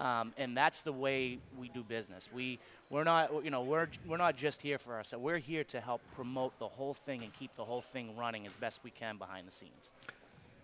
Um, 0.00 0.32
and 0.38 0.56
that's 0.56 0.82
the 0.82 0.92
way 0.92 1.38
we 1.58 1.68
do 1.68 1.82
business. 1.82 2.28
We 2.32 2.60
we're 2.88 3.04
not, 3.04 3.44
you 3.44 3.50
know, 3.50 3.62
we're 3.62 3.88
we're 4.06 4.16
not 4.16 4.36
just 4.36 4.62
here 4.62 4.78
for 4.78 4.94
ourselves. 4.94 5.24
We're 5.24 5.38
here 5.38 5.64
to 5.64 5.80
help 5.80 6.00
promote 6.14 6.56
the 6.60 6.68
whole 6.68 6.94
thing 6.94 7.24
and 7.24 7.32
keep 7.32 7.54
the 7.56 7.64
whole 7.64 7.80
thing 7.80 8.16
running 8.16 8.46
as 8.46 8.52
best 8.52 8.80
we 8.84 8.92
can 8.92 9.16
behind 9.16 9.48
the 9.48 9.52
scenes. 9.52 9.90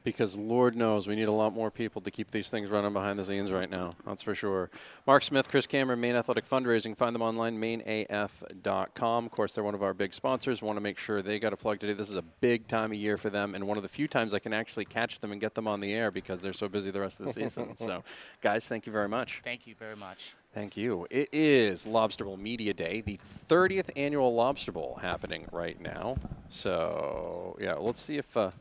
Because 0.04 0.36
Lord 0.36 0.76
knows 0.76 1.08
we 1.08 1.16
need 1.16 1.28
a 1.28 1.32
lot 1.32 1.54
more 1.54 1.70
people 1.70 2.02
to 2.02 2.10
keep 2.10 2.30
these 2.30 2.50
things 2.50 2.68
running 2.68 2.92
behind 2.92 3.18
the 3.18 3.24
scenes 3.24 3.50
right 3.50 3.70
now. 3.70 3.94
That's 4.06 4.22
for 4.22 4.34
sure. 4.34 4.70
Mark 5.06 5.22
Smith, 5.22 5.48
Chris 5.48 5.66
Cameron, 5.66 5.98
Maine 6.00 6.14
Athletic 6.14 6.46
Fundraising. 6.46 6.94
Find 6.94 7.14
them 7.14 7.22
online, 7.22 7.58
mainaf.com. 7.58 9.24
Of 9.24 9.30
course, 9.32 9.54
they're 9.54 9.64
one 9.64 9.74
of 9.74 9.82
our 9.82 9.94
big 9.94 10.12
sponsors. 10.12 10.60
Want 10.60 10.76
to 10.76 10.82
make 10.82 10.98
sure 10.98 11.22
they 11.22 11.38
got 11.38 11.54
a 11.54 11.56
plug 11.56 11.80
today. 11.80 11.94
This 11.94 12.10
is 12.10 12.16
a 12.16 12.22
big 12.22 12.68
time 12.68 12.92
of 12.92 12.98
year 12.98 13.16
for 13.16 13.30
them, 13.30 13.54
and 13.54 13.66
one 13.66 13.78
of 13.78 13.82
the 13.82 13.88
few 13.88 14.06
times 14.06 14.34
I 14.34 14.38
can 14.38 14.52
actually 14.52 14.84
catch 14.84 15.20
them 15.20 15.32
and 15.32 15.40
get 15.40 15.54
them 15.54 15.66
on 15.66 15.80
the 15.80 15.92
air 15.94 16.10
because 16.10 16.42
they're 16.42 16.52
so 16.52 16.68
busy 16.68 16.90
the 16.90 17.00
rest 17.00 17.20
of 17.20 17.26
the 17.26 17.32
season. 17.32 17.74
So, 17.84 18.02
guys, 18.40 18.66
thank 18.66 18.86
you 18.86 18.92
very 18.92 19.08
much. 19.08 19.40
Thank 19.44 19.66
you 19.66 19.74
very 19.74 19.96
much. 19.96 20.34
Thank 20.54 20.76
you. 20.76 21.06
It 21.10 21.28
is 21.32 21.86
Lobster 21.86 22.24
Bowl 22.24 22.36
Media 22.36 22.72
Day, 22.72 23.00
the 23.00 23.18
30th 23.48 23.90
annual 23.96 24.32
Lobster 24.34 24.70
Bowl 24.70 25.00
happening 25.02 25.48
right 25.50 25.80
now. 25.80 26.16
So, 26.48 27.56
yeah, 27.60 27.74
let's 27.74 28.00
see 28.00 28.16
if 28.16 28.36
uh, 28.36 28.52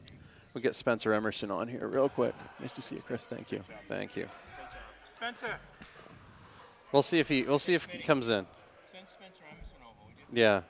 we 0.53 0.61
get 0.61 0.75
Spencer 0.75 1.13
Emerson 1.13 1.51
on 1.51 1.67
here 1.67 1.87
real 1.87 2.09
quick. 2.09 2.35
Nice 2.59 2.73
to 2.73 2.81
see 2.81 2.95
you, 2.95 3.01
Chris. 3.01 3.21
Thank 3.21 3.51
you. 3.51 3.59
Thank 3.87 4.15
you. 4.15 4.27
Spencer. 5.15 5.55
We'll 6.91 7.01
see 7.01 7.19
if 7.19 7.27
he. 7.27 7.43
We'll 7.43 7.59
see 7.59 7.73
if 7.73 7.85
he 7.85 8.03
comes 8.03 8.29
in. 8.29 8.45
Send 8.91 9.07
Spencer 9.07 9.43
Emerson 9.51 9.77
over. 9.83 10.11
Yeah. 10.31 10.61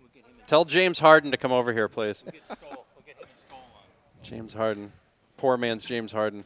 we'll 0.00 0.08
get 0.14 0.24
him 0.24 0.30
in. 0.38 0.46
Tell 0.46 0.64
James 0.64 0.98
Harden 0.98 1.30
to 1.30 1.36
come 1.36 1.52
over 1.52 1.72
here, 1.72 1.88
please. 1.88 2.24
We'll 2.24 2.32
get 2.32 2.44
Stoll. 2.46 2.86
We'll 2.94 3.04
get 3.06 3.16
him 3.16 3.26
and 4.16 4.24
James 4.24 4.54
Harden. 4.54 4.92
Poor 5.36 5.56
man's 5.56 5.84
James 5.84 6.12
Harden. 6.12 6.44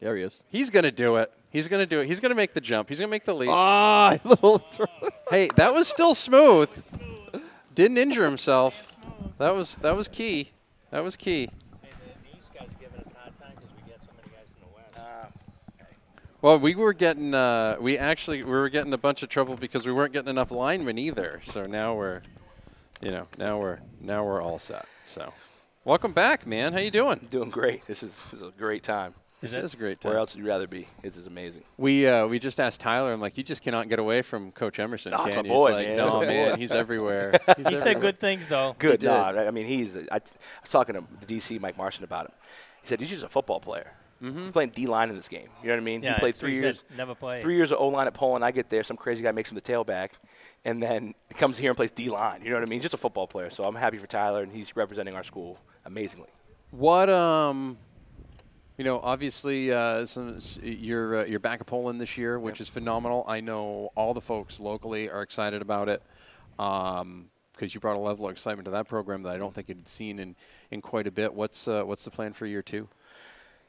There 0.00 0.16
he 0.16 0.22
is. 0.22 0.44
He's 0.48 0.70
going 0.70 0.84
to 0.84 0.92
do 0.92 1.16
it. 1.16 1.32
He's 1.50 1.66
going 1.66 1.80
to 1.80 1.86
do 1.86 2.00
it. 2.00 2.06
He's 2.06 2.20
going 2.20 2.30
to 2.30 2.36
make 2.36 2.54
the 2.54 2.60
jump. 2.60 2.88
He's 2.88 2.98
going 2.98 3.08
to 3.08 3.10
make 3.10 3.24
the 3.24 3.34
leap. 3.34 3.50
Ah, 3.50 4.16
little 4.24 4.62
hey, 5.30 5.48
that 5.56 5.74
was 5.74 5.88
still 5.88 6.14
smooth. 6.14 6.70
Didn't 7.74 7.98
injure 7.98 8.24
himself. 8.24 8.94
That 9.38 9.54
was 9.54 9.76
that 9.78 9.96
was 9.96 10.08
key. 10.08 10.50
That 10.90 11.04
was 11.04 11.16
key. 11.16 11.50
Well, 16.40 16.60
we 16.60 16.76
were 16.76 16.92
getting 16.92 17.34
uh, 17.34 17.76
we 17.80 17.98
actually 17.98 18.44
we 18.44 18.50
were 18.50 18.68
getting 18.68 18.92
a 18.92 18.98
bunch 18.98 19.24
of 19.24 19.28
trouble 19.28 19.56
because 19.56 19.86
we 19.86 19.92
weren't 19.92 20.12
getting 20.12 20.28
enough 20.28 20.52
linemen 20.52 20.96
either. 20.96 21.40
So 21.42 21.66
now 21.66 21.94
we're, 21.94 22.22
you 23.00 23.10
know, 23.10 23.26
now 23.36 23.58
we're 23.58 23.80
now 24.00 24.24
we're 24.24 24.40
all 24.40 24.60
set. 24.60 24.86
So, 25.02 25.32
welcome 25.84 26.12
back, 26.12 26.46
man. 26.46 26.72
How 26.72 26.78
you 26.78 26.92
doing? 26.92 27.26
Doing 27.28 27.50
great. 27.50 27.86
This 27.86 28.04
is, 28.04 28.16
this 28.30 28.40
is 28.40 28.46
a 28.46 28.52
great 28.56 28.84
time. 28.84 29.14
This 29.40 29.54
is 29.56 29.74
a 29.74 29.76
great 29.76 30.00
time. 30.00 30.10
Where 30.10 30.18
else 30.18 30.34
would 30.34 30.42
you 30.42 30.48
rather 30.48 30.66
be? 30.66 30.88
This 31.02 31.16
is 31.16 31.26
amazing. 31.26 31.62
We 31.76 32.06
uh, 32.08 32.26
we 32.26 32.38
just 32.38 32.58
asked 32.58 32.80
Tyler. 32.80 33.12
I'm 33.12 33.20
like, 33.20 33.38
you 33.38 33.44
just 33.44 33.62
cannot 33.62 33.88
get 33.88 33.98
away 33.98 34.22
from 34.22 34.50
Coach 34.50 34.78
Emerson. 34.78 35.14
Oh, 35.14 35.18
can 35.18 35.28
it's 35.28 35.36
my 35.36 35.42
He's 35.42 35.52
boy, 35.52 35.72
like, 35.72 35.86
man. 35.88 35.96
No, 35.96 36.20
man, 36.20 36.58
he's 36.58 36.72
everywhere. 36.72 37.38
He's 37.56 37.68
He 37.68 37.76
said 37.76 38.00
good 38.00 38.18
things, 38.18 38.48
though. 38.48 38.74
Good. 38.78 39.02
He 39.02 39.06
No. 39.06 39.14
I 39.16 39.50
mean 39.50 39.66
he's. 39.66 39.96
I, 39.96 40.00
I 40.16 40.20
was 40.20 40.70
talking 40.70 40.94
to 40.96 41.04
the 41.20 41.26
DC 41.26 41.60
Mike 41.60 41.76
Marson 41.76 42.04
about 42.04 42.26
him. 42.26 42.32
He 42.82 42.88
said 42.88 43.00
he's 43.00 43.10
just 43.10 43.24
a 43.24 43.28
football 43.28 43.60
player. 43.60 43.92
Mhm. 44.22 44.42
He's 44.42 44.50
playing 44.50 44.70
D 44.70 44.86
line 44.86 45.10
in 45.10 45.16
this 45.16 45.28
game. 45.28 45.48
You 45.62 45.68
know 45.68 45.74
what 45.74 45.80
I 45.80 45.84
mean? 45.84 46.02
Yeah, 46.02 46.14
he 46.14 46.18
played 46.18 46.34
three 46.34 46.54
years. 46.58 46.82
never 46.96 47.14
played. 47.14 47.40
Three 47.42 47.54
years 47.54 47.70
of 47.70 47.78
O 47.78 47.86
line 47.88 48.08
at 48.08 48.14
Poland. 48.14 48.44
I 48.44 48.50
get 48.50 48.68
there, 48.68 48.82
some 48.82 48.96
crazy 48.96 49.22
guy 49.22 49.30
makes 49.30 49.50
him 49.50 49.54
the 49.54 49.60
tailback, 49.60 50.10
and 50.64 50.82
then 50.82 51.14
comes 51.36 51.58
here 51.58 51.70
and 51.70 51.76
plays 51.76 51.92
D 51.92 52.08
line. 52.10 52.42
You 52.42 52.50
know 52.50 52.56
what 52.56 52.64
I 52.64 52.66
mean? 52.70 52.78
He's 52.78 52.82
just 52.90 52.94
a 52.94 52.98
football 52.98 53.28
player. 53.28 53.50
So 53.50 53.62
I'm 53.62 53.76
happy 53.76 53.98
for 53.98 54.08
Tyler, 54.08 54.42
and 54.42 54.50
he's 54.50 54.74
representing 54.74 55.14
our 55.14 55.22
school 55.22 55.58
amazingly. 55.84 56.30
What 56.70 57.08
um, 57.08 57.78
you 58.78 58.84
know, 58.84 59.00
obviously, 59.00 59.72
uh, 59.72 60.06
some, 60.06 60.38
you're 60.62 61.22
uh, 61.22 61.24
you're 61.24 61.40
back 61.40 61.60
at 61.60 61.66
Poland 61.66 62.00
this 62.00 62.16
year, 62.16 62.38
which 62.38 62.60
is 62.60 62.68
phenomenal. 62.68 63.24
I 63.26 63.40
know 63.40 63.90
all 63.96 64.14
the 64.14 64.20
folks 64.20 64.60
locally 64.60 65.10
are 65.10 65.20
excited 65.20 65.62
about 65.62 65.88
it 65.88 66.00
because 66.56 67.74
you 67.74 67.80
brought 67.80 67.96
a 67.96 67.98
level 67.98 68.26
of 68.26 68.30
excitement 68.30 68.66
to 68.66 68.70
that 68.70 68.86
program 68.86 69.24
that 69.24 69.34
I 69.34 69.36
don't 69.36 69.52
think 69.52 69.66
had 69.66 69.88
seen 69.88 70.20
in, 70.20 70.36
in 70.70 70.80
quite 70.80 71.08
a 71.08 71.10
bit. 71.10 71.34
What's 71.34 71.66
uh, 71.66 71.82
what's 71.82 72.04
the 72.04 72.12
plan 72.12 72.32
for 72.32 72.46
year 72.46 72.62
two? 72.62 72.88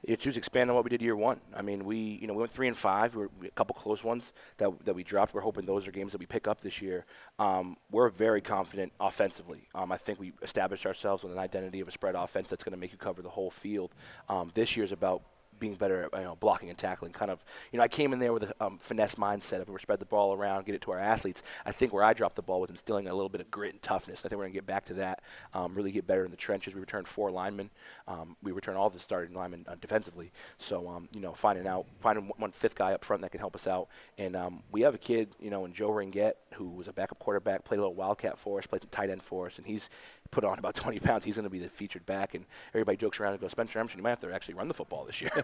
It's 0.03 0.23
just 0.23 0.37
expand 0.37 0.69
on 0.69 0.75
what 0.75 0.85
we 0.85 0.89
did 0.89 1.01
year 1.01 1.15
one. 1.15 1.41
I 1.55 1.61
mean, 1.61 1.83
we 1.83 1.97
you 1.97 2.27
know 2.27 2.33
we 2.33 2.39
went 2.39 2.51
three 2.51 2.67
and 2.67 2.77
five. 2.77 3.15
We 3.15 3.23
were 3.23 3.31
a 3.43 3.51
couple 3.51 3.75
close 3.75 4.03
ones 4.03 4.33
that 4.57 4.85
that 4.85 4.93
we 4.93 5.03
dropped. 5.03 5.33
We're 5.33 5.41
hoping 5.41 5.65
those 5.65 5.87
are 5.87 5.91
games 5.91 6.13
that 6.13 6.19
we 6.19 6.25
pick 6.25 6.47
up 6.47 6.61
this 6.61 6.81
year. 6.81 7.05
Um, 7.37 7.77
we're 7.91 8.09
very 8.09 8.41
confident 8.41 8.93
offensively. 8.99 9.67
Um, 9.75 9.91
I 9.91 9.97
think 9.97 10.19
we 10.19 10.33
established 10.41 10.85
ourselves 10.85 11.23
with 11.23 11.33
an 11.33 11.39
identity 11.39 11.81
of 11.81 11.87
a 11.87 11.91
spread 11.91 12.15
offense 12.15 12.49
that's 12.49 12.63
going 12.63 12.73
to 12.73 12.79
make 12.79 12.91
you 12.91 12.97
cover 12.97 13.21
the 13.21 13.29
whole 13.29 13.51
field. 13.51 13.91
Um, 14.29 14.51
this 14.53 14.77
year's 14.77 14.91
about 14.91 15.21
being 15.59 15.75
better 15.75 16.03
at 16.03 16.19
you 16.19 16.25
know, 16.25 16.35
blocking 16.35 16.69
and 16.69 16.77
tackling. 16.77 17.11
Kind 17.11 17.31
of, 17.31 17.43
you 17.71 17.77
know, 17.77 17.83
I 17.83 17.87
came 17.87 18.13
in 18.13 18.19
there 18.19 18.33
with 18.33 18.43
a 18.43 18.53
um, 18.63 18.77
finesse 18.79 19.15
mindset 19.15 19.61
of 19.61 19.69
we 19.69 19.79
spread 19.79 19.99
the 19.99 20.05
ball 20.05 20.33
around, 20.33 20.65
get 20.65 20.75
it 20.75 20.81
to 20.81 20.91
our 20.91 20.99
athletes. 20.99 21.43
I 21.65 21.71
think 21.71 21.93
where 21.93 22.03
I 22.03 22.13
dropped 22.13 22.35
the 22.35 22.41
ball 22.41 22.61
was 22.61 22.69
instilling 22.69 23.07
a 23.07 23.13
little 23.13 23.29
bit 23.29 23.41
of 23.41 23.51
grit 23.51 23.73
and 23.73 23.81
toughness. 23.81 24.19
I 24.25 24.29
think 24.29 24.37
we're 24.37 24.45
going 24.45 24.53
to 24.53 24.57
get 24.57 24.65
back 24.65 24.85
to 24.85 24.93
that. 24.95 25.21
Um, 25.53 25.75
really 25.75 25.91
get 25.91 26.07
better 26.07 26.25
in 26.25 26.31
the 26.31 26.37
trenches. 26.37 26.73
We 26.73 26.81
returned 26.81 27.07
four 27.07 27.31
linemen. 27.31 27.69
Um, 28.07 28.35
we 28.41 28.51
returned 28.51 28.77
all 28.77 28.89
the 28.89 28.99
starting 28.99 29.35
linemen 29.35 29.65
uh, 29.67 29.75
defensively. 29.79 30.31
So, 30.57 30.87
um, 30.87 31.09
you 31.13 31.21
know, 31.21 31.33
finding 31.33 31.67
out, 31.67 31.85
finding 31.99 32.27
one- 32.27 32.39
one 32.39 32.51
fifth 32.51 32.75
guy 32.75 32.93
up 32.93 33.03
front 33.03 33.21
that 33.21 33.31
can 33.31 33.39
help 33.39 33.55
us 33.55 33.67
out. 33.67 33.89
And 34.17 34.35
um, 34.35 34.63
we 34.71 34.81
have 34.81 34.95
a 34.95 34.97
kid, 34.97 35.29
you 35.39 35.49
know, 35.49 35.65
in 35.65 35.73
Joe 35.73 35.89
Ringette, 35.89 36.33
who 36.55 36.69
was 36.69 36.87
a 36.87 36.93
backup 36.93 37.19
quarterback, 37.19 37.63
played 37.63 37.77
a 37.77 37.81
little 37.81 37.95
wildcat 37.95 38.37
for 38.37 38.57
us, 38.57 38.65
played 38.67 38.81
some 38.81 38.89
tight 38.89 39.09
end 39.09 39.21
for 39.23 39.45
us, 39.45 39.57
and 39.57 39.65
he's 39.67 39.89
put 40.31 40.43
on 40.43 40.59
about 40.59 40.75
20 40.75 40.99
pounds. 40.99 41.25
He's 41.25 41.35
going 41.35 41.43
to 41.43 41.49
be 41.49 41.59
the 41.59 41.69
featured 41.69 42.05
back, 42.05 42.33
and 42.35 42.45
everybody 42.73 42.97
jokes 42.97 43.19
around 43.19 43.33
and 43.33 43.41
goes, 43.41 43.51
Spencer 43.51 43.79
Emerson, 43.79 43.99
you 43.99 44.03
might 44.03 44.11
have 44.11 44.21
to 44.21 44.33
actually 44.33 44.55
run 44.55 44.67
the 44.67 44.73
football 44.73 45.05
this 45.05 45.21
year. 45.21 45.31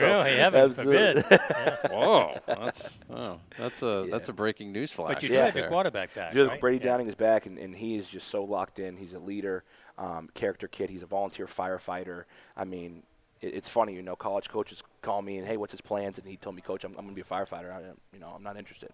Really? 0.00 0.30
Heaven 0.36 0.60
absolutely. 0.70 1.22
forbid. 1.22 1.40
Yeah. 1.40 1.76
Whoa, 1.90 2.38
that's 2.46 2.98
oh, 3.10 3.40
that's 3.58 3.82
a 3.82 4.06
that's 4.10 4.28
a 4.28 4.32
breaking 4.32 4.72
news 4.72 4.90
flash. 4.92 5.14
But 5.14 5.22
you 5.22 5.28
do 5.28 5.36
right 5.36 5.46
have 5.46 5.56
your 5.56 5.68
quarterback 5.68 6.14
back, 6.14 6.34
Yeah, 6.34 6.44
right? 6.44 6.60
Brady 6.60 6.78
Yeah. 6.78 6.92
Downing 6.92 7.08
is 7.08 7.14
back, 7.14 7.46
and, 7.46 7.58
and 7.58 7.74
he 7.74 7.96
is 7.96 8.08
just 8.08 8.28
so 8.28 8.44
locked 8.44 8.78
in. 8.78 8.96
He's 8.96 9.12
a 9.12 9.18
leader, 9.18 9.64
um, 9.98 10.30
character 10.34 10.68
kid. 10.68 10.88
He's 10.90 11.02
a 11.02 11.06
volunteer 11.06 11.46
firefighter. 11.46 12.24
I 12.56 12.64
mean, 12.64 13.02
it's 13.40 13.68
funny, 13.68 13.94
you 13.94 14.02
know, 14.02 14.16
college 14.16 14.48
coaches 14.48 14.82
call 15.02 15.22
me 15.22 15.38
and, 15.38 15.46
hey, 15.46 15.56
what's 15.56 15.72
his 15.72 15.80
plans? 15.80 16.18
And 16.18 16.26
he 16.28 16.36
told 16.36 16.56
me, 16.56 16.62
Coach, 16.62 16.84
I'm, 16.84 16.90
I'm 16.92 17.04
going 17.04 17.08
to 17.08 17.14
be 17.14 17.20
a 17.22 17.24
firefighter. 17.24 17.72
I, 17.72 17.80
you 18.12 18.20
know, 18.20 18.28
I'm 18.34 18.42
not 18.42 18.56
interested. 18.56 18.90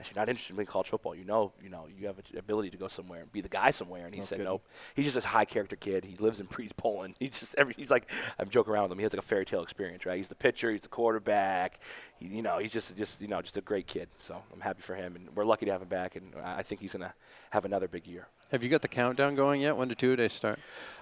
I 0.00 0.04
said, 0.04 0.14
you're 0.14 0.22
not 0.22 0.28
interested 0.28 0.58
in 0.58 0.64
college 0.66 0.88
football. 0.88 1.14
You 1.14 1.24
know, 1.24 1.52
you 1.62 1.68
know, 1.68 1.86
you 1.88 2.06
have 2.06 2.18
an 2.18 2.38
ability 2.38 2.70
to 2.70 2.76
go 2.76 2.86
somewhere 2.86 3.20
and 3.22 3.32
be 3.32 3.40
the 3.40 3.48
guy 3.48 3.70
somewhere. 3.72 4.04
And 4.04 4.14
he 4.14 4.20
No 4.20 4.26
said, 4.26 4.36
kidding. 4.36 4.44
nope. 4.52 4.66
He's 4.94 5.06
just 5.06 5.16
this 5.16 5.24
high 5.24 5.44
character 5.44 5.74
kid. 5.76 6.04
He 6.04 6.16
lives 6.16 6.38
in 6.38 6.46
Breeze, 6.46 6.72
Poland. 6.72 7.16
He's 7.18 7.38
just 7.38 7.54
every. 7.56 7.74
He's 7.76 7.90
like, 7.90 8.08
I'm 8.38 8.48
joking 8.48 8.72
around 8.72 8.84
with 8.84 8.92
him. 8.92 8.98
He 8.98 9.02
has 9.02 9.12
like 9.12 9.22
a 9.22 9.26
fairy 9.26 9.44
tale 9.44 9.62
experience, 9.62 10.06
right? 10.06 10.16
He's 10.16 10.28
the 10.28 10.34
pitcher. 10.36 10.70
He's 10.70 10.82
the 10.82 10.88
quarterback. 10.88 11.80
He, 12.18 12.26
you 12.28 12.42
know, 12.42 12.58
he's 12.58 12.72
just, 12.72 12.96
just, 12.96 13.20
you 13.20 13.28
know, 13.28 13.42
just 13.42 13.56
a 13.56 13.60
great 13.60 13.86
kid. 13.86 14.08
So 14.20 14.40
I'm 14.52 14.60
happy 14.60 14.82
for 14.82 14.94
him, 14.94 15.16
and 15.16 15.28
we're 15.34 15.44
lucky 15.44 15.66
to 15.66 15.72
have 15.72 15.82
him 15.82 15.88
back. 15.88 16.14
And 16.16 16.32
I 16.42 16.58
I 16.58 16.62
think 16.62 16.80
he's 16.80 16.92
gonna 16.92 17.14
have 17.50 17.64
another 17.64 17.88
big 17.88 18.06
year. 18.06 18.28
Have 18.52 18.62
you 18.62 18.68
got 18.68 18.82
the 18.82 18.88
countdown 18.88 19.34
going 19.34 19.60
yet? 19.60 19.76
When 19.76 19.88
do 19.88 19.94
two 19.94 20.14
days 20.16 20.32
start? 20.32 20.58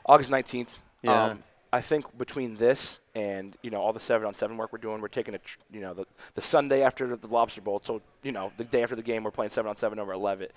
August 0.06 0.30
19th. 0.30 0.78
Yeah. 1.02 1.24
Um, 1.24 1.42
I 1.76 1.80
think 1.82 2.16
between 2.18 2.54
this 2.56 3.00
and 3.14 3.56
you 3.62 3.70
know 3.70 3.80
all 3.80 3.92
the 3.92 4.00
seven 4.00 4.26
on 4.26 4.34
seven 4.34 4.56
work 4.56 4.72
we're 4.72 4.78
doing, 4.78 5.00
we're 5.00 5.08
taking 5.08 5.34
a 5.34 5.38
tr- 5.38 5.58
you 5.72 5.80
know 5.80 5.94
the 5.94 6.06
the 6.34 6.40
Sunday 6.40 6.82
after 6.82 7.14
the 7.16 7.26
Lobster 7.28 7.60
Bowl, 7.60 7.80
so 7.84 8.00
you 8.22 8.32
know 8.32 8.52
the 8.56 8.64
day 8.64 8.82
after 8.82 8.96
the 8.96 9.02
game, 9.02 9.22
we're 9.24 9.30
playing 9.30 9.50
seven 9.50 9.68
on 9.68 9.76
seven 9.76 9.98
over 9.98 10.12
eleven. 10.12 10.48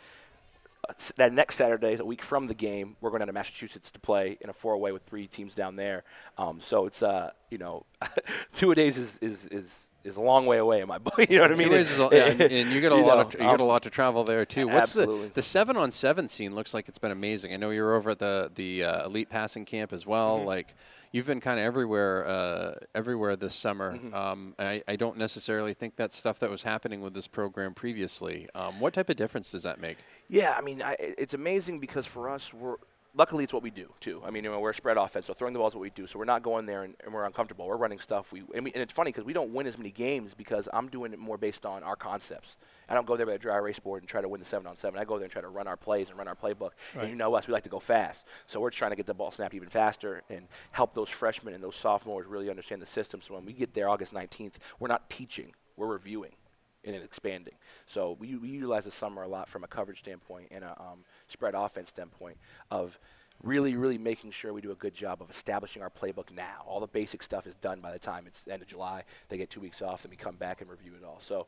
Uh, 0.87 0.93
That 1.17 1.33
next 1.33 1.55
Saturday, 1.55 1.97
a 1.99 2.05
week 2.05 2.23
from 2.23 2.47
the 2.47 2.53
game, 2.53 2.95
we're 3.01 3.09
going 3.09 3.19
down 3.19 3.27
to 3.27 3.33
Massachusetts 3.33 3.91
to 3.91 3.99
play 3.99 4.37
in 4.39 4.49
a 4.49 4.53
four-way 4.53 4.91
with 4.93 5.03
three 5.03 5.27
teams 5.27 5.53
down 5.53 5.75
there. 5.75 6.03
Um, 6.37 6.61
so 6.61 6.85
it's 6.85 7.03
uh, 7.03 7.31
you 7.51 7.57
know, 7.57 7.85
two 8.53 8.71
a 8.71 8.75
days 8.75 8.97
is, 8.97 9.17
is 9.19 9.45
is 9.47 9.87
is 10.05 10.15
a 10.15 10.21
long 10.21 10.45
way 10.45 10.57
away 10.57 10.79
in 10.79 10.87
my 10.87 10.97
book. 10.97 11.15
You 11.29 11.35
know 11.35 11.41
what 11.41 11.51
I 11.51 11.55
mean? 11.55 11.73
Is 11.73 11.99
a- 11.99 12.09
yeah, 12.13 12.27
and, 12.29 12.41
and 12.41 12.71
you 12.71 12.79
get 12.79 12.93
a 12.93 12.95
You 13.01 13.05
lot 13.05 13.15
know, 13.15 13.21
of 13.27 13.33
you 13.33 13.39
get 13.39 13.59
a 13.59 13.63
um, 13.63 13.67
lot 13.67 13.83
to 13.83 13.89
travel 13.89 14.23
there 14.23 14.45
too. 14.45 14.67
What's 14.67 14.95
absolutely. 14.95 15.27
the 15.27 15.33
the 15.35 15.41
seven 15.41 15.75
on 15.75 15.91
seven 15.91 16.29
scene? 16.29 16.55
Looks 16.55 16.73
like 16.73 16.87
it's 16.87 16.97
been 16.99 17.11
amazing. 17.11 17.53
I 17.53 17.57
know 17.57 17.71
you're 17.71 17.93
over 17.93 18.11
at 18.11 18.19
the 18.19 18.49
the 18.55 18.85
uh, 18.85 19.05
elite 19.05 19.29
passing 19.29 19.65
camp 19.65 19.91
as 19.91 20.05
well. 20.07 20.39
Mhm. 20.39 20.45
Like 20.45 20.73
you've 21.11 21.25
been 21.27 21.39
kind 21.39 21.59
of 21.59 21.65
everywhere 21.65 22.27
uh, 22.27 22.73
everywhere 22.93 23.35
this 23.35 23.53
summer. 23.55 23.97
Mhm. 23.97 24.13
Um, 24.13 24.55
I, 24.59 24.83
I 24.87 24.95
don't 24.95 25.17
necessarily 25.17 25.73
think 25.73 25.95
that 25.97 26.11
stuff 26.11 26.39
that 26.39 26.49
was 26.49 26.63
happening 26.63 27.01
with 27.01 27.13
this 27.13 27.27
program 27.27 27.73
previously. 27.73 28.47
Um, 28.55 28.79
what 28.79 28.93
type 28.93 29.09
of 29.09 29.15
difference 29.15 29.51
does 29.51 29.63
that 29.63 29.79
make? 29.79 29.97
Yeah, 30.27 30.55
I 30.57 30.61
mean, 30.61 30.81
I, 30.81 30.95
it's 30.99 31.33
amazing 31.33 31.79
because 31.79 32.05
for 32.05 32.29
us, 32.29 32.53
we're 32.53 32.75
luckily 33.15 33.43
it's 33.43 33.53
what 33.53 33.63
we 33.63 33.71
do 33.71 33.91
too. 33.99 34.21
I 34.25 34.29
mean, 34.29 34.43
you 34.43 34.51
know, 34.51 34.59
we're 34.59 34.69
a 34.69 34.73
spread 34.73 34.97
offense, 34.97 35.25
so 35.25 35.33
throwing 35.33 35.53
the 35.53 35.59
ball 35.59 35.67
is 35.67 35.73
what 35.73 35.81
we 35.81 35.89
do. 35.89 36.07
So 36.07 36.19
we're 36.19 36.25
not 36.25 36.43
going 36.43 36.65
there 36.65 36.83
and, 36.83 36.95
and 37.03 37.13
we're 37.13 37.25
uncomfortable. 37.25 37.67
We're 37.67 37.77
running 37.77 37.99
stuff. 37.99 38.31
We 38.31 38.43
and, 38.53 38.63
we, 38.65 38.71
and 38.73 38.81
it's 38.81 38.93
funny 38.93 39.11
because 39.11 39.25
we 39.25 39.33
don't 39.33 39.53
win 39.53 39.67
as 39.67 39.77
many 39.77 39.91
games 39.91 40.33
because 40.33 40.69
I'm 40.71 40.87
doing 40.87 41.13
it 41.13 41.19
more 41.19 41.37
based 41.37 41.65
on 41.65 41.83
our 41.83 41.95
concepts. 41.95 42.57
I 42.87 42.93
don't 42.93 43.05
go 43.05 43.15
there 43.17 43.25
with 43.25 43.35
a 43.35 43.39
dry 43.39 43.57
erase 43.57 43.79
board 43.79 44.01
and 44.01 44.09
try 44.09 44.21
to 44.21 44.27
win 44.27 44.39
the 44.39 44.45
seven 44.45 44.67
on 44.67 44.77
seven. 44.77 44.99
I 44.99 45.03
go 45.03 45.17
there 45.17 45.25
and 45.25 45.31
try 45.31 45.41
to 45.41 45.49
run 45.49 45.67
our 45.67 45.77
plays 45.77 46.09
and 46.09 46.17
run 46.17 46.27
our 46.27 46.35
playbook. 46.35 46.71
Right. 46.95 47.03
And 47.03 47.09
you 47.09 47.15
know 47.15 47.33
us, 47.35 47.47
we 47.47 47.53
like 47.53 47.63
to 47.63 47.69
go 47.69 47.79
fast. 47.79 48.25
So 48.47 48.59
we're 48.59 48.71
trying 48.71 48.91
to 48.91 48.97
get 48.97 49.05
the 49.05 49.13
ball 49.13 49.31
snapped 49.31 49.53
even 49.53 49.69
faster 49.69 50.23
and 50.29 50.47
help 50.71 50.93
those 50.93 51.09
freshmen 51.09 51.53
and 51.53 51.63
those 51.63 51.75
sophomores 51.75 52.27
really 52.27 52.49
understand 52.49 52.81
the 52.81 52.87
system. 52.87 53.21
So 53.21 53.35
when 53.35 53.45
we 53.45 53.53
get 53.53 53.73
there 53.73 53.89
August 53.89 54.13
19th, 54.13 54.55
we're 54.79 54.87
not 54.87 55.09
teaching, 55.09 55.53
we're 55.77 55.87
reviewing 55.87 56.33
and 56.85 56.95
then 56.95 57.01
expanding. 57.01 57.55
So 57.85 58.15
we, 58.19 58.35
we 58.35 58.49
utilize 58.49 58.85
the 58.85 58.91
summer 58.91 59.23
a 59.23 59.27
lot 59.27 59.49
from 59.49 59.63
a 59.63 59.67
coverage 59.67 59.99
standpoint 59.99 60.47
and 60.51 60.63
a 60.63 60.71
um, 60.79 61.03
spread 61.31 61.55
offense 61.55 61.89
standpoint 61.89 62.37
of 62.71 62.99
really, 63.43 63.75
really 63.75 63.97
making 63.97 64.31
sure 64.31 64.51
we 64.51 64.61
do 64.61 64.71
a 64.71 64.75
good 64.75 64.93
job 64.93 65.21
of 65.21 65.29
establishing 65.29 65.81
our 65.81 65.89
playbook 65.89 66.31
now. 66.31 66.63
All 66.67 66.79
the 66.79 66.87
basic 66.87 67.23
stuff 67.23 67.47
is 67.47 67.55
done 67.55 67.79
by 67.79 67.91
the 67.91 67.99
time 67.99 68.25
it's 68.27 68.41
the 68.41 68.51
end 68.53 68.61
of 68.61 68.67
July. 68.67 69.03
They 69.29 69.37
get 69.37 69.49
two 69.49 69.61
weeks 69.61 69.81
off, 69.81 70.03
and 70.03 70.11
we 70.11 70.17
come 70.17 70.35
back 70.35 70.61
and 70.61 70.69
review 70.69 70.91
it 70.99 71.05
all. 71.05 71.19
So, 71.23 71.47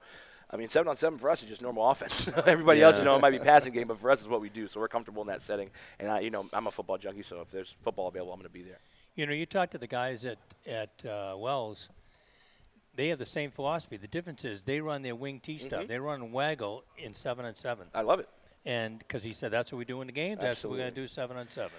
I 0.50 0.58
mean, 0.58 0.70
seven 0.70 0.88
on 0.88 0.96
seven 0.96 1.20
for 1.20 1.30
us 1.30 1.44
is 1.44 1.50
just 1.50 1.62
normal 1.62 1.90
offense. 1.90 2.30
Everybody 2.46 2.82
else, 2.82 2.98
you 2.98 3.04
know, 3.04 3.16
it 3.16 3.22
might 3.22 3.32
be 3.32 3.40
passing 3.54 3.74
game, 3.74 3.88
but 3.88 4.00
for 4.00 4.10
us, 4.10 4.20
it's 4.20 4.30
what 4.30 4.42
we 4.42 4.50
do. 4.50 4.68
So 4.68 4.80
we're 4.80 4.88
comfortable 4.88 5.22
in 5.22 5.28
that 5.28 5.42
setting. 5.42 5.70
And 6.00 6.10
I, 6.10 6.20
you 6.22 6.30
know, 6.30 6.48
I'm 6.54 6.68
a 6.68 6.72
football 6.72 6.98
junkie, 6.98 7.24
so 7.24 7.42
if 7.42 7.52
there's 7.52 7.76
football 7.84 8.08
available, 8.08 8.34
I'm 8.34 8.40
going 8.40 8.48
to 8.50 8.54
be 8.54 8.64
there. 8.64 8.80
You 9.16 9.26
know, 9.26 9.34
you 9.34 9.46
talk 9.46 9.72
to 9.72 9.78
the 9.78 9.88
guys 9.88 10.24
at 10.24 10.38
at 10.66 11.06
uh, 11.06 11.36
Wells. 11.38 11.90
They 12.96 13.08
have 13.10 13.20
the 13.20 13.26
same 13.26 13.52
philosophy. 13.52 13.98
The 13.98 14.08
difference 14.08 14.44
is 14.44 14.64
they 14.64 14.82
run 14.82 15.02
their 15.02 15.16
wing 15.16 15.40
T 15.40 15.58
stuff. 15.58 15.84
Mhm. 15.84 15.88
They 15.88 16.00
run 16.00 16.32
waggle 16.32 16.84
in 16.98 17.14
seven 17.14 17.46
on 17.46 17.56
seven. 17.56 17.88
I 17.94 18.02
love 18.02 18.20
it. 18.20 18.28
And 18.66 19.00
because 19.00 19.24
he 19.24 19.32
said 19.32 19.52
that's 19.52 19.72
what 19.72 19.80
we 19.80 19.86
do 19.86 20.02
in 20.02 20.08
the 20.08 20.14
game, 20.14 20.38
that's 20.40 20.64
what 20.64 20.72
we're 20.72 20.78
going 20.78 20.94
to 20.94 21.02
do 21.02 21.08
seven 21.08 21.36
on 21.36 21.50
seven. 21.50 21.72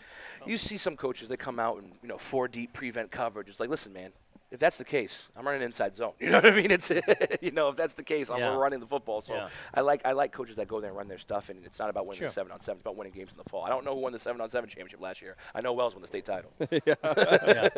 You 0.47 0.59
see 0.59 0.77
some 0.77 0.97
coaches 0.97 1.29
they 1.29 1.37
come 1.37 1.61
out 1.61 1.79
and 1.79 1.93
you 2.03 2.09
know 2.09 2.19
four 2.19 2.49
deep 2.49 2.73
prevent 2.73 3.11
coverage. 3.11 3.49
It's 3.49 3.61
like, 3.61 3.71
listen, 3.71 3.93
man, 3.93 4.11
if 4.53 4.59
that's 4.61 4.77
the 4.77 4.85
case, 4.85 5.29
I'm 5.35 5.45
running 5.47 5.63
inside 5.63 5.97
zone. 5.97 6.13
You 6.21 6.29
know 6.31 6.37
what 6.39 6.47
I 6.47 6.51
mean? 6.55 6.71
It's 6.71 6.91
you 7.41 7.51
know 7.51 7.69
if 7.71 7.77
that's 7.77 7.95
the 7.95 8.05
case, 8.05 8.31
I'm 8.31 8.39
Yeah. 8.39 8.55
running 8.55 8.79
the 8.79 8.87
football. 8.87 9.23
So 9.23 9.35
Yeah. 9.35 9.49
I 9.75 9.81
like 9.81 10.03
I 10.07 10.13
like 10.13 10.31
coaches 10.31 10.57
that 10.57 10.69
go 10.69 10.81
there 10.81 10.91
and 10.91 10.97
run 10.97 11.09
their 11.09 11.19
stuff, 11.19 11.49
and 11.49 11.65
it's 11.65 11.79
not 11.81 11.91
about 11.91 12.07
winning 12.07 12.21
Sure. 12.21 12.29
the 12.29 12.35
seven 12.35 12.53
on 12.53 12.61
seven. 12.61 12.77
It's 12.79 12.83
about 12.85 12.97
winning 12.97 13.13
games 13.15 13.31
in 13.33 13.39
the 13.43 13.49
fall. 13.51 13.65
I 13.65 13.71
don't 13.71 13.85
know 13.85 13.95
who 13.95 14.01
won 14.01 14.13
the 14.13 14.19
seven 14.21 14.41
on 14.41 14.49
seven 14.51 14.69
championship 14.71 15.01
last 15.01 15.21
year. 15.23 15.37
I 15.55 15.61
know 15.63 15.73
Wells 15.73 15.95
won 15.95 16.03
the 16.03 16.09
state 16.09 16.25
title. 16.25 16.53
Yeah. 16.87 17.69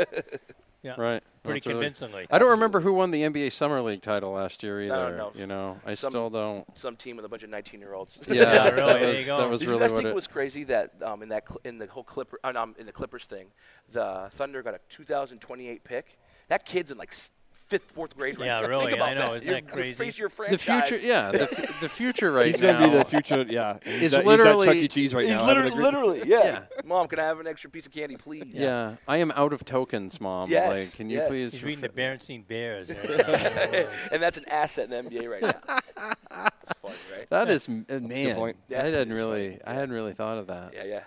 Yeah. 0.83 1.01
Right. 1.01 1.23
Pretty 1.43 1.61
That's 1.61 1.67
really- 1.67 1.79
convincingly. 1.81 2.27
I 2.31 2.39
don't 2.39 2.51
remember 2.51 2.81
who 2.81 2.93
won 2.93 3.11
the 3.11 3.23
NBA 3.23 3.53
Summer 3.53 3.81
League 3.81 4.03
title 4.03 4.33
last 4.33 4.63
year 4.63 4.83
either. 4.83 4.95
I 4.95 5.09
don't 5.09 5.17
know. 5.17 5.33
You 5.35 5.47
know, 5.47 5.81
I 5.87 5.95
Some- 5.95 6.11
still 6.11 6.29
don't. 6.29 6.67
Some 6.77 6.97
team 6.97 7.17
with 7.17 7.25
a 7.25 7.29
bunch 7.29 7.43
of 7.43 7.49
19 7.49 7.81
year 7.81 7.95
olds. 7.95 8.19
Yeah, 8.29 8.35
Yeah, 8.35 8.69
really, 8.69 8.75
that 8.75 8.99
there 9.01 9.09
was- 9.09 9.27
that 9.27 9.51
was 9.51 9.61
Did 9.61 9.69
really 9.71 9.79
you 9.79 9.85
guys 9.85 9.91
what 9.93 9.97
think 9.97 10.07
it- 10.09 10.11
it 10.11 10.15
was 10.15 10.27
crazy 10.27 10.65
that 10.65 11.03
um, 11.03 11.23
in 11.23 11.31
that 11.31 11.49
cl- 11.49 11.61
in 11.65 11.79
the 11.79 11.87
whole 11.87 12.05
Clipper 12.05 12.39
uh, 12.45 12.53
um, 12.55 12.75
in 12.79 12.85
the 12.85 12.93
Clippers 12.93 13.25
thing, 13.25 13.47
the 13.93 14.29
Thunder 14.33 14.63
got 14.63 14.75
a 14.75 14.81
2028 14.91 15.85
pick. 15.85 16.19
That 16.49 16.65
kid's 16.65 16.91
in 16.91 16.99
like 16.99 17.13
fifth, 17.53 17.93
fourth 17.93 18.15
grade 18.17 18.39
right 18.39 18.45
Yeah, 18.47 18.61
now. 18.61 18.69
really, 18.69 18.87
Think 18.87 18.99
about 18.99 19.09
I 19.09 19.15
know, 19.15 19.21
that. 19.33 19.37
isn't 19.37 19.49
You're- 19.49 19.61
that 19.63 19.67
the 19.69 19.73
crazy? 19.73 19.95
face 19.95 20.19
your 20.19 20.29
The 20.29 20.59
future, 20.59 20.97
yeah, 20.99 21.31
the, 21.33 21.75
the 21.81 21.89
future 21.89 22.31
right 22.31 22.49
He's 22.49 22.61
now. 22.61 22.79
gonna 22.79 22.93
be 22.93 22.99
the 22.99 23.05
future. 23.07 23.43
Yeah, 23.49 23.79
is 23.85 24.01
he's 24.01 24.15
at, 24.15 24.27
literally 24.27 24.67
he's 24.67 24.75
Chuck 24.77 24.85
E. 24.85 24.89
Cheese 24.89 25.15
right 25.15 25.25
He's 25.25 25.35
now. 25.35 25.47
literally, 25.47 25.71
literally, 25.83 26.23
yeah. 26.27 26.65
Mom, 26.85 27.09
can 27.09 27.19
I 27.19 27.23
have 27.23 27.41
an 27.41 27.47
extra 27.47 27.71
piece 27.71 27.87
of 27.87 27.93
candy, 27.93 28.17
please? 28.17 28.55
Yeah. 28.55 28.97
I 29.09 29.17
am 29.17 29.33
out 29.35 29.55
of 29.55 29.65
tokens, 29.65 30.21
mom. 30.21 30.51
Yes, 30.51 30.69
Like, 30.69 30.97
can 30.97 31.09
you 31.09 31.19
yes. 31.19 31.29
please? 31.29 31.53
He's 31.55 31.63
reading 31.65 31.81
the 31.81 31.89
refi- 31.89 32.19
Berenstein 32.19 32.47
Bears. 32.47 32.91
right 33.09 33.89
and 34.13 34.23
that's 34.23 34.37
an 34.37 34.45
asset 34.51 34.91
in 34.93 35.05
the 35.07 35.11
NBA 35.11 35.31
right 35.31 35.43
now. 35.43 35.79
That's 36.31 36.79
funny, 36.83 36.95
right? 37.19 37.31
That 37.31 37.49
is 37.51 37.69
m- 37.69 37.87
a 37.89 37.93
good 37.95 38.09
man. 38.09 38.37
point. 38.37 38.57
Yeah, 38.69 38.83
I 38.83 38.85
hadn't 38.87 39.13
really, 39.13 39.51
funny. 39.53 39.61
I 39.67 39.73
hadn't 39.75 39.93
really 39.95 40.13
thought 40.13 40.37
of 40.39 40.49
that. 40.49 40.73
Yeah, 40.75 40.85
yeah. 40.85 41.01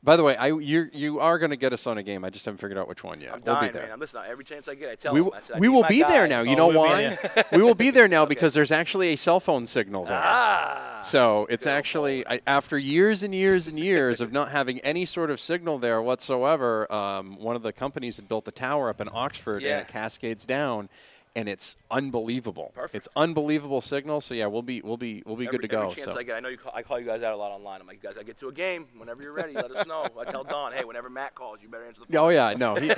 By 0.00 0.16
the 0.16 0.22
way, 0.22 0.36
I 0.36 0.46
you 0.46 0.88
you 0.92 1.18
are 1.18 1.38
going 1.38 1.50
to 1.50 1.56
get 1.56 1.72
us 1.72 1.84
on 1.86 1.98
a 1.98 2.04
game. 2.04 2.24
I 2.24 2.30
just 2.30 2.44
haven't 2.44 2.58
figured 2.58 2.78
out 2.78 2.86
which 2.86 3.02
one 3.02 3.20
yet. 3.20 3.34
I'm 3.34 3.42
we'll 3.44 3.56
dying, 3.56 3.68
be 3.68 3.72
there. 3.72 3.82
man. 3.82 3.92
I'm 3.94 4.00
listening. 4.00 4.22
Every 4.28 4.44
chance 4.44 4.68
I 4.68 4.76
get, 4.76 4.90
I 4.90 4.94
tell 4.94 5.12
we 5.12 5.18
him. 5.18 5.24
w- 5.24 5.36
I 5.36 5.44
said, 5.44 5.56
I 5.56 5.58
we 5.58 5.68
will 5.68 5.82
my 5.82 5.88
be 5.88 6.02
there 6.04 6.28
now. 6.28 6.42
You 6.42 6.52
Oh, 6.52 6.54
know 6.54 6.68
we'll 6.68 6.96
be 6.96 7.16
why? 7.16 7.44
we 7.52 7.62
will 7.62 7.74
be 7.74 7.90
there 7.90 8.06
now 8.06 8.22
Okay. 8.22 8.28
because 8.28 8.54
there's 8.54 8.70
actually 8.70 9.08
a 9.08 9.16
cell 9.16 9.40
phone 9.40 9.66
signal 9.66 10.04
there. 10.04 10.20
Ah. 10.22 11.00
So 11.02 11.46
it's 11.50 11.66
actually 11.66 12.24
I, 12.28 12.40
after 12.46 12.78
years 12.78 13.24
and 13.24 13.34
years 13.34 13.66
and 13.66 13.76
years 13.78 14.20
of 14.20 14.30
not 14.32 14.50
having 14.52 14.78
any 14.80 15.04
sort 15.04 15.30
of 15.30 15.40
signal 15.40 15.78
there 15.78 16.00
whatsoever. 16.00 16.90
Um, 16.92 17.36
one 17.40 17.56
of 17.56 17.62
the 17.64 17.72
companies 17.72 18.16
had 18.16 18.28
built 18.28 18.46
a 18.46 18.52
tower 18.52 18.88
up 18.88 19.00
in 19.00 19.08
Oxford 19.12 19.62
Yeah. 19.62 19.78
and 19.78 19.80
it 19.82 19.88
cascades 19.88 20.46
down, 20.46 20.88
and 21.36 21.48
it's 21.48 21.76
unbelievable. 21.90 22.72
Perfect. 22.74 22.94
It's 22.94 23.08
unbelievable 23.16 23.80
signal. 23.80 24.20
So 24.20 24.34
yeah, 24.34 24.46
we'll 24.46 24.62
be 24.62 24.80
we'll 24.82 24.96
be 24.96 25.22
we'll 25.26 25.36
be 25.36 25.46
every, 25.46 25.58
good 25.58 25.62
to 25.62 25.68
go. 25.68 25.88
So. 25.90 26.18
I 26.18 26.22
get, 26.22 26.36
I 26.36 26.40
know 26.40 26.48
you. 26.48 26.58
Call, 26.58 26.72
I 26.74 26.82
call 26.82 26.98
you 26.98 27.06
guys 27.06 27.22
out 27.22 27.32
a 27.32 27.36
lot 27.36 27.52
online. 27.52 27.80
I'm 27.80 27.86
like, 27.86 28.02
guys, 28.02 28.16
I 28.18 28.22
get 28.22 28.38
to 28.38 28.46
a 28.46 28.52
game. 28.52 28.86
Whenever 28.96 29.22
you're 29.22 29.32
ready, 29.32 29.54
let 29.54 29.70
us 29.70 29.86
know. 29.86 30.06
I 30.18 30.24
tell 30.24 30.44
Don, 30.44 30.72
hey, 30.72 30.84
whenever 30.84 31.08
Matt 31.10 31.34
calls, 31.34 31.58
you 31.62 31.68
better 31.68 31.86
answer 31.86 32.00
the 32.00 32.12
phone. 32.12 32.24
Oh 32.24 32.28
yeah, 32.28 32.54
no. 32.56 32.74
He, 32.76 32.92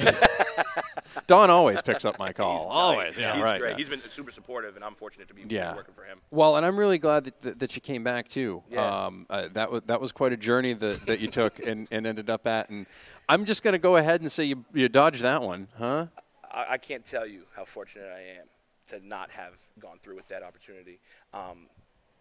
Don 1.26 1.50
always 1.50 1.82
picks 1.82 2.04
up 2.04 2.18
my 2.18 2.32
call. 2.32 2.58
He's 2.58 2.66
great. 2.66 2.72
always, 2.74 3.18
yeah, 3.18 3.34
he's 3.34 3.42
right. 3.42 3.60
great. 3.60 3.70
yeah. 3.72 3.76
He's 3.76 3.88
been 3.88 4.02
super 4.10 4.30
supportive, 4.30 4.76
and 4.76 4.84
I'm 4.84 4.94
fortunate 4.94 5.28
to 5.28 5.34
be 5.34 5.44
Yeah. 5.48 5.74
working 5.74 5.94
for 5.94 6.04
him. 6.04 6.20
Well, 6.30 6.56
and 6.56 6.64
I'm 6.66 6.76
really 6.78 6.98
glad 6.98 7.24
that, 7.24 7.40
that, 7.42 7.58
that 7.58 7.74
you 7.74 7.80
came 7.80 8.04
back 8.04 8.28
too. 8.28 8.62
Yeah. 8.70 9.06
Um, 9.06 9.26
uh, 9.30 9.48
that 9.52 9.70
was 9.70 9.82
that 9.86 10.00
was 10.00 10.12
quite 10.12 10.32
a 10.32 10.36
journey 10.36 10.72
that, 10.74 11.06
that 11.06 11.20
you 11.20 11.28
took 11.28 11.58
and, 11.58 11.88
and 11.90 12.06
ended 12.06 12.30
up 12.30 12.46
at. 12.46 12.70
And 12.70 12.86
I'm 13.28 13.44
just 13.44 13.62
going 13.62 13.72
to 13.72 13.78
go 13.78 13.96
ahead 13.96 14.20
and 14.20 14.30
say 14.30 14.44
you 14.44 14.64
you 14.72 14.88
dodged 14.88 15.22
that 15.22 15.42
one, 15.42 15.68
huh? 15.76 16.06
I, 16.50 16.66
I 16.70 16.78
can't 16.78 17.04
tell 17.04 17.26
you 17.26 17.42
how 17.54 17.64
fortunate 17.64 18.10
I 18.14 18.40
am 18.40 18.46
to 18.88 19.06
not 19.06 19.30
have 19.30 19.54
gone 19.78 19.98
through 20.02 20.16
with 20.16 20.28
that 20.28 20.42
opportunity. 20.42 20.98
Um, 21.32 21.66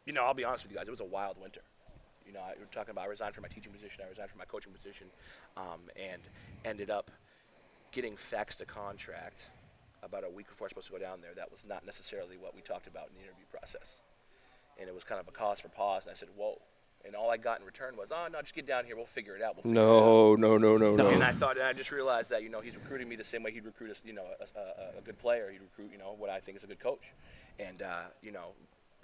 you 0.05 0.13
know, 0.13 0.23
I'll 0.23 0.33
be 0.33 0.43
honest 0.43 0.63
with 0.63 0.71
you 0.71 0.77
guys. 0.77 0.87
It 0.87 0.91
was 0.91 1.01
a 1.01 1.05
wild 1.05 1.39
winter. 1.41 1.61
You 2.25 2.33
know, 2.33 2.41
I, 2.41 2.53
we're 2.59 2.65
talking 2.71 2.91
about 2.91 3.05
I 3.05 3.07
resigned 3.07 3.33
from 3.33 3.41
my 3.41 3.47
teaching 3.47 3.71
position. 3.71 4.03
I 4.05 4.09
resigned 4.09 4.29
from 4.29 4.37
my 4.37 4.45
coaching 4.45 4.71
position, 4.71 5.07
um, 5.57 5.81
and 5.95 6.21
ended 6.63 6.91
up 6.91 7.09
getting 7.91 8.15
faxed 8.15 8.61
a 8.61 8.65
contract 8.65 9.49
about 10.03 10.23
a 10.23 10.29
week 10.29 10.47
before 10.47 10.65
I 10.65 10.67
was 10.67 10.71
supposed 10.71 10.87
to 10.87 10.93
go 10.93 10.99
down 10.99 11.21
there. 11.21 11.33
That 11.35 11.51
was 11.51 11.63
not 11.67 11.85
necessarily 11.85 12.37
what 12.37 12.55
we 12.55 12.61
talked 12.61 12.87
about 12.87 13.09
in 13.09 13.15
the 13.15 13.21
interview 13.21 13.45
process, 13.49 13.99
and 14.79 14.87
it 14.87 14.93
was 14.93 15.03
kind 15.03 15.19
of 15.19 15.27
a 15.27 15.31
cause 15.31 15.59
for 15.59 15.69
pause. 15.69 16.03
And 16.03 16.11
I 16.11 16.15
said, 16.15 16.29
"Whoa." 16.35 16.61
And 17.05 17.15
all 17.15 17.31
I 17.31 17.37
got 17.37 17.59
in 17.59 17.65
return 17.65 17.95
was, 17.95 18.09
"Oh 18.11 18.27
no, 18.31 18.41
just 18.41 18.53
get 18.53 18.67
down 18.67 18.85
here. 18.85 18.95
We'll 18.95 19.05
figure 19.05 19.35
it 19.35 19.41
out." 19.41 19.55
We'll 19.55 19.63
figure 19.63 19.81
it 19.81 19.85
out." 19.85 19.89
No, 19.89 20.35
no, 20.35 20.57
no, 20.57 20.77
no, 20.77 21.07
And 21.07 21.19
no. 21.19 21.25
I 21.25 21.31
thought, 21.31 21.57
and 21.57 21.65
I 21.65 21.73
just 21.73 21.91
realized 21.91 22.29
that 22.31 22.43
you 22.43 22.49
know 22.49 22.59
he's 22.59 22.75
recruiting 22.75 23.07
me 23.07 23.15
the 23.15 23.23
same 23.23 23.41
way 23.41 23.51
he'd 23.51 23.65
recruit 23.65 23.91
us, 23.91 24.01
you 24.03 24.13
know, 24.13 24.25
a, 24.25 24.59
a, 24.59 24.99
a 24.99 25.01
good 25.01 25.17
player. 25.17 25.49
He'd 25.49 25.61
recruit, 25.61 25.91
you 25.91 25.97
know, 25.97 26.13
what 26.17 26.29
I 26.29 26.39
think 26.39 26.57
is 26.57 26.63
a 26.63 26.67
good 26.67 26.79
coach, 26.79 27.13
and 27.57 27.81
uh, 27.81 28.03
you 28.21 28.31
know, 28.31 28.51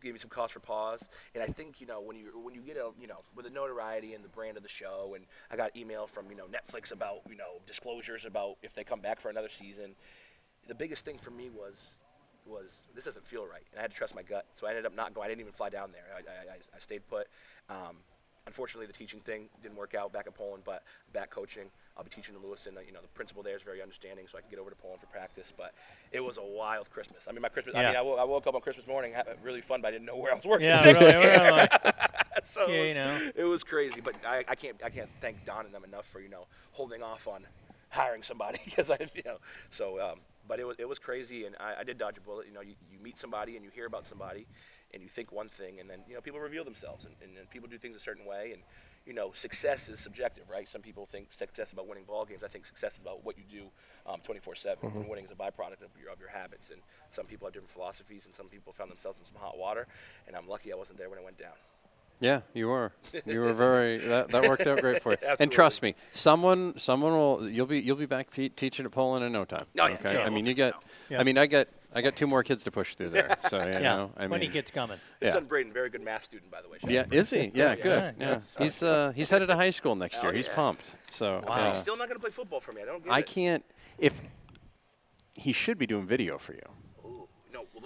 gave 0.02 0.14
me 0.14 0.20
some 0.20 0.30
cause 0.30 0.52
for 0.52 0.60
pause. 0.60 1.02
And 1.34 1.44
I 1.44 1.48
think 1.48 1.80
you 1.80 1.88
know 1.88 2.02
when 2.02 2.18
you 2.18 2.32
when 2.42 2.54
you 2.54 2.62
get 2.62 2.78
a 2.78 2.92
you 3.00 3.08
know 3.08 3.20
with 3.36 3.46
the 3.46 3.52
notoriety 3.52 4.14
and 4.14 4.24
the 4.24 4.30
brand 4.30 4.58
of 4.58 4.64
the 4.64 4.70
show, 4.70 5.14
and 5.16 5.26
I 5.50 5.56
got 5.56 5.76
email 5.76 6.06
from 6.06 6.30
you 6.30 6.36
know 6.36 6.46
Netflix 6.46 6.92
about 6.92 7.22
you 7.30 7.38
know 7.38 7.62
disclosures 7.66 8.26
about 8.26 8.58
if 8.62 8.76
they 8.76 8.84
come 8.84 9.00
back 9.00 9.20
for 9.20 9.30
another 9.30 9.50
season. 9.50 9.96
The 10.68 10.76
biggest 10.76 11.06
thing 11.06 11.18
for 11.18 11.32
me 11.32 11.50
was 11.50 11.76
was 12.46 12.72
this 12.94 13.06
doesn't 13.06 13.26
feel 13.26 13.46
right, 13.46 13.64
and 13.72 13.80
I 13.80 13.82
had 13.82 13.92
to 13.92 13.98
trust 13.98 14.16
my 14.16 14.24
gut. 14.24 14.46
So 14.54 14.68
I 14.68 14.72
ended 14.72 14.86
up 14.86 14.96
not 14.96 15.14
going. 15.14 15.26
I 15.26 15.30
didn't 15.30 15.42
even 15.42 15.54
fly 15.54 15.70
down 15.70 15.92
there. 15.92 16.06
I, 16.16 16.20
I, 16.20 16.56
I 16.76 16.80
stayed 16.80 17.08
put. 17.08 17.28
Um, 17.70 17.98
unfortunately, 18.48 18.86
the 18.88 18.94
teaching 18.94 19.20
thing 19.22 19.50
didn't 19.64 19.78
work 19.78 19.96
out 19.96 20.14
back 20.14 20.28
in 20.28 20.34
Poland, 20.34 20.64
but 20.66 20.84
back 21.14 21.30
coaching. 21.30 21.66
I'll 21.98 22.04
be 22.04 22.10
teaching 22.10 22.36
in 22.36 22.42
Lewiston. 22.44 22.76
You 22.86 22.92
know, 22.94 23.02
the 23.02 23.08
principal 23.10 23.42
there 23.42 23.56
is 23.56 23.62
very 23.62 23.82
understanding, 23.82 24.26
so 24.30 24.38
I 24.38 24.42
can 24.42 24.50
get 24.50 24.60
over 24.60 24.70
to 24.70 24.76
Poland 24.76 25.00
for 25.02 25.08
practice. 25.08 25.52
But 25.56 25.74
it 26.12 26.20
was 26.20 26.38
a 26.38 26.44
wild 26.44 26.90
Christmas. 26.90 27.26
I 27.28 27.32
mean, 27.32 27.42
my 27.42 27.50
Christmas. 27.50 27.76
I 27.76 27.82
Yeah. 27.82 27.88
mean, 27.90 27.98
I 27.98 28.02
wo- 28.02 28.16
I 28.18 28.24
woke 28.26 28.46
up 28.48 28.56
on 28.56 28.62
Christmas 28.62 28.86
morning, 28.86 29.14
really 29.42 29.62
fun, 29.62 29.82
but 29.82 29.88
I 29.90 29.92
didn't 29.92 30.06
know 30.06 30.18
where 30.18 30.32
I 30.34 30.36
was 30.36 30.46
working. 30.46 30.68
Yeah, 30.68 30.84
the 30.84 30.94
next 31.00 31.06
really, 31.06 31.92
day. 31.92 32.00
so 32.44 32.68
Yeah, 32.68 32.74
it, 32.74 32.82
you 32.82 32.88
was, 32.88 32.96
know. 32.96 33.32
it 33.36 33.44
was 33.46 33.64
crazy, 33.64 34.02
but 34.02 34.16
I, 34.28 34.44
I 34.48 34.56
can't 34.56 34.76
I 34.84 34.90
can't 34.90 35.10
thank 35.22 35.46
Don 35.46 35.66
and 35.66 35.74
them 35.74 35.84
enough 35.84 36.06
for 36.06 36.20
you 36.20 36.30
know 36.30 36.48
holding 36.74 37.02
off 37.02 37.28
on 37.28 37.46
hiring 37.90 38.24
somebody 38.24 38.60
because 38.66 38.92
I 38.92 38.98
you 39.16 39.22
know 39.26 39.38
so 39.70 40.02
um, 40.02 40.20
but 40.48 40.60
it 40.60 40.68
was 40.68 40.76
it 40.78 40.88
was 40.88 41.00
crazy 41.00 41.46
and 41.46 41.56
I, 41.60 41.80
I 41.80 41.84
did 41.84 41.98
dodge 41.98 42.18
a 42.18 42.22
bullet. 42.22 42.46
You 42.48 42.54
know, 42.54 42.62
you, 42.62 42.76
you 42.92 43.00
meet 43.00 43.18
somebody 43.18 43.56
and 43.56 43.64
you 43.64 43.72
hear 43.72 43.86
about 43.86 44.06
somebody, 44.06 44.46
and 44.96 45.04
you 45.04 45.10
think 45.10 45.32
one 45.32 45.50
thing, 45.50 45.80
and 45.80 45.88
then 45.90 46.00
you 46.08 46.16
know 46.16 46.22
people 46.22 46.40
reveal 46.40 46.64
themselves, 46.64 47.06
and, 47.06 47.14
and, 47.22 47.38
and 47.38 47.50
people 47.52 47.68
do 47.70 47.78
things 47.78 47.96
a 47.96 48.00
certain 48.00 48.26
way, 48.26 48.54
and 48.54 48.64
you 49.06 49.14
know 49.14 49.32
success 49.34 49.90
is 49.90 50.00
subjective, 50.00 50.46
right? 50.50 50.68
Some 50.68 50.82
people 50.82 51.06
think 51.06 51.32
success 51.34 51.68
is 51.68 51.74
about 51.74 51.88
winning 51.88 52.06
ball 52.06 52.26
games. 52.26 52.44
I 52.44 52.48
think 52.48 52.66
success 52.66 52.94
is 52.94 53.00
about 53.02 53.24
what 53.24 53.36
you 53.38 53.44
do 53.52 53.66
um, 54.12 54.22
24/7. 54.22 54.78
Mhm. 54.78 54.96
And 54.96 55.10
winning 55.10 55.26
is 55.26 55.32
a 55.32 55.36
byproduct 55.36 55.84
of 55.84 55.92
your 56.02 56.10
of 56.12 56.20
your 56.20 56.30
habits, 56.30 56.70
and 56.72 56.82
some 57.10 57.26
people 57.26 57.46
have 57.46 57.54
different 57.54 57.72
philosophies, 57.72 58.26
and 58.26 58.34
some 58.34 58.48
people 58.48 58.74
found 58.74 58.90
themselves 58.90 59.20
in 59.20 59.26
some 59.26 59.36
hot 59.40 59.58
water. 59.58 59.86
And 60.28 60.36
I'm 60.36 60.48
lucky 60.48 60.72
I 60.72 60.76
wasn't 60.76 60.98
there 60.98 61.10
when 61.10 61.20
it 61.20 61.26
went 61.26 61.38
down. 61.38 61.54
Yeah, 62.22 62.42
you 62.54 62.70
were. 62.70 62.94
You 63.26 63.42
were 63.42 63.54
very. 63.54 63.98
That, 63.98 64.30
that 64.30 64.48
worked 64.48 64.66
out 64.66 64.80
great 64.80 65.02
for 65.04 65.12
you. 65.12 65.18
And 65.40 65.52
trust 65.52 65.82
me, 65.82 65.96
someone 66.14 66.78
someone 66.78 67.12
will. 67.12 67.50
You'll 67.50 67.66
be 67.66 67.82
you'll 67.82 67.98
be 67.98 68.06
back 68.06 68.32
pe- 68.32 68.48
teaching 68.48 68.86
at 68.86 68.92
Poland 68.94 69.26
in 69.26 69.34
no 69.34 69.44
time. 69.44 69.66
Oh, 69.66 69.68
yeah, 69.74 69.84
okay. 69.96 70.12
sure. 70.14 70.22
I 70.22 70.30
mean, 70.30 70.46
We'll 70.46 70.48
you 70.48 70.54
get. 70.54 70.74
Yeah. 71.10 71.20
I 71.20 71.24
mean, 71.26 71.38
I 71.38 71.46
got 71.46 71.68
I 71.96 72.02
got 72.02 72.16
two 72.18 72.28
more 72.28 72.44
kids 72.44 72.64
to 72.66 72.72
push 72.72 72.96
through 72.96 73.10
there. 73.12 73.38
So 73.50 73.58
you 73.66 73.72
Yeah, 73.72 73.80
know, 73.96 74.12
I 74.18 74.28
plenty 74.28 74.46
mean, 74.48 74.52
kids 74.52 74.70
coming. 74.70 74.98
His 75.22 75.28
Yeah. 75.28 75.34
son 75.34 75.46
Braden, 75.46 75.72
very 75.72 75.90
good 75.90 76.02
math 76.02 76.26
student, 76.26 76.52
by 76.52 76.62
the 76.62 76.68
way. 76.68 76.78
Shout 76.80 76.92
Yeah, 76.92 77.06
is 77.10 77.30
he? 77.30 77.52
Yeah, 77.54 77.76
good. 77.76 78.16
Yeah, 78.20 78.40
Sorry. 78.54 78.66
he's 78.66 78.84
uh, 78.84 79.14
he's 79.16 79.30
headed 79.30 79.48
to 79.48 79.56
high 79.56 79.70
school 79.70 79.96
next 79.96 80.20
Oh, 80.20 80.24
year. 80.24 80.34
He's 80.34 80.50
pumped. 80.50 80.96
So 81.10 81.42
Wow. 81.48 81.56
yeah. 81.58 81.68
He's 81.72 81.78
still 81.80 81.96
not 81.98 82.10
going 82.10 82.18
to 82.20 82.22
play 82.22 82.32
football 82.32 82.60
for 82.60 82.74
me. 82.74 82.82
I 82.82 82.86
don't 82.86 83.04
get 83.04 83.14
I 83.14 83.20
it. 83.20 83.26
can't. 83.26 83.64
If 83.98 84.22
he 85.34 85.54
should 85.54 85.78
be 85.78 85.88
doing 85.88 86.06
video 86.06 86.38
for 86.38 86.54
you. 86.54 86.62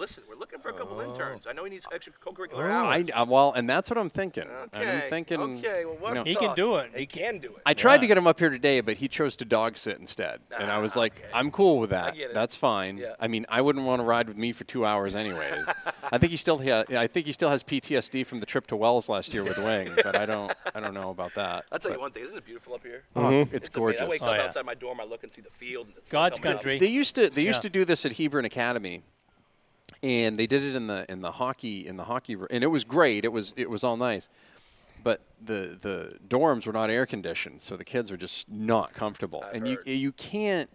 Ooh, 0.00 0.04
no, 0.04 0.06
well, 0.06 0.08
listen, 0.08 0.22
we're 0.28 0.36
looking 0.36 0.60
for 0.60 0.70
a 0.70 0.72
couple 0.72 0.98
Oh. 0.98 1.04
interns. 1.10 1.46
I 1.46 1.52
know 1.52 1.64
he 1.64 1.70
needs 1.70 1.86
extra 1.92 2.12
co-curricular 2.20 2.70
I, 2.70 2.96
hours. 3.00 3.10
uh, 3.14 3.24
well, 3.28 3.52
and 3.52 3.68
that's 3.68 3.90
what 3.90 3.98
I'm 3.98 4.10
thinking. 4.10 4.44
Okay. 4.74 5.04
I'm 5.04 5.10
thinking. 5.10 5.40
Okay. 5.40 5.84
Well, 5.84 5.96
what 5.96 6.08
you 6.10 6.14
know, 6.14 6.24
He 6.24 6.34
can 6.34 6.54
do 6.54 6.76
it. 6.76 6.90
He 6.96 7.06
can 7.06 7.38
do 7.38 7.48
it. 7.56 7.62
I 7.66 7.74
tried 7.74 7.98
to 8.00 8.06
get 8.06 8.16
him 8.16 8.26
up 8.26 8.38
here 8.38 8.48
today, 8.50 8.80
but 8.80 8.96
he 8.98 9.08
chose 9.08 9.36
to 9.36 9.44
dog 9.44 9.76
sit 9.76 9.98
instead, 9.98 10.40
and 10.58 10.70
I 10.70 10.78
was 10.78 10.96
like, 10.96 11.22
"I'm 11.34 11.50
cool 11.50 11.78
with 11.78 11.90
that. 11.90 12.14
get 12.14 12.30
it. 12.30 12.34
That's 12.34 12.56
fine. 12.56 12.96
Yeah. 12.98 13.14
I 13.20 13.28
mean, 13.28 13.46
I 13.48 13.60
wouldn't 13.60 13.84
want 13.86 14.00
to 14.00 14.04
ride 14.04 14.28
with 14.28 14.36
me 14.36 14.52
for 14.52 14.64
two 14.64 14.84
hours 14.86 15.14
anyways. 15.14 15.66
I 16.12 16.18
think 16.18 16.30
he 16.30 16.36
still, 16.36 16.58
ha- 16.58 16.84
I 16.90 17.06
think 17.06 17.26
he 17.26 17.32
still 17.32 17.50
has 17.50 17.62
PTSD 17.62 18.24
from 18.26 18.38
the 18.40 18.46
trip 18.46 18.66
to 18.68 18.76
Wells 18.76 19.08
last 19.08 19.32
year 19.34 19.44
with 19.44 19.58
Wing, 19.70 19.92
but 20.02 20.16
I 20.16 20.26
don't, 20.26 20.52
I 20.74 20.80
don't 20.80 20.94
know 20.94 21.10
about 21.10 21.34
that. 21.34 21.66
I'll 21.70 21.78
tell 21.78 21.92
you 21.92 22.00
one 22.00 22.10
thing. 22.12 22.24
Isn't 22.24 22.36
it 22.38 22.44
beautiful 22.46 22.74
up 22.74 22.82
here? 22.82 23.04
Oh, 23.14 23.20
Mhm. 23.20 23.42
it's 23.52 23.68
amazing. 23.68 23.70
gorgeous. 23.74 24.00
I 24.02 24.06
wake 24.08 24.22
Oh, 24.22 24.26
up 24.28 24.36
yeah. 24.36 24.42
outside 24.44 24.64
my 24.66 24.74
dorm. 24.74 25.00
I 25.00 25.04
look 25.04 25.22
and 25.22 25.30
see 25.32 25.42
the 25.42 25.50
field. 25.50 25.86
And 25.88 25.96
the 25.96 26.00
sun 26.00 26.10
God's 26.10 26.38
coming 26.38 26.54
up. 26.54 26.60
country. 26.62 26.78
They 26.78 26.86
used 26.88 27.14
to, 27.16 27.28
they 27.30 27.42
used 27.42 27.62
to 27.62 27.70
do 27.70 27.84
this 27.84 28.04
at 28.06 28.14
Hebron 28.14 28.44
Academy, 28.44 29.02
and 30.02 30.38
they 30.38 30.46
did 30.46 30.62
it 30.62 30.74
in 30.74 30.86
the 30.86 31.10
in 31.10 31.20
the 31.20 31.32
hockey 31.32 31.86
in 31.86 31.96
the 31.96 32.04
hockey, 32.04 32.36
and 32.50 32.64
it 32.64 32.68
was 32.68 32.84
great. 32.84 33.24
It 33.24 33.32
was 33.32 33.54
it 33.56 33.70
was 33.70 33.84
all 33.84 33.96
nice. 33.96 34.28
But 35.02 35.22
the 35.42 35.78
the 35.80 36.18
dorms 36.28 36.66
were 36.66 36.72
not 36.72 36.90
air 36.90 37.06
conditioned, 37.06 37.62
so 37.62 37.76
the 37.76 37.84
kids 37.84 38.10
were 38.10 38.16
just 38.16 38.50
not 38.50 38.92
comfortable. 38.92 39.42
and 39.52 39.66
you 39.66 39.78
you 39.84 40.12
can't 40.12 40.70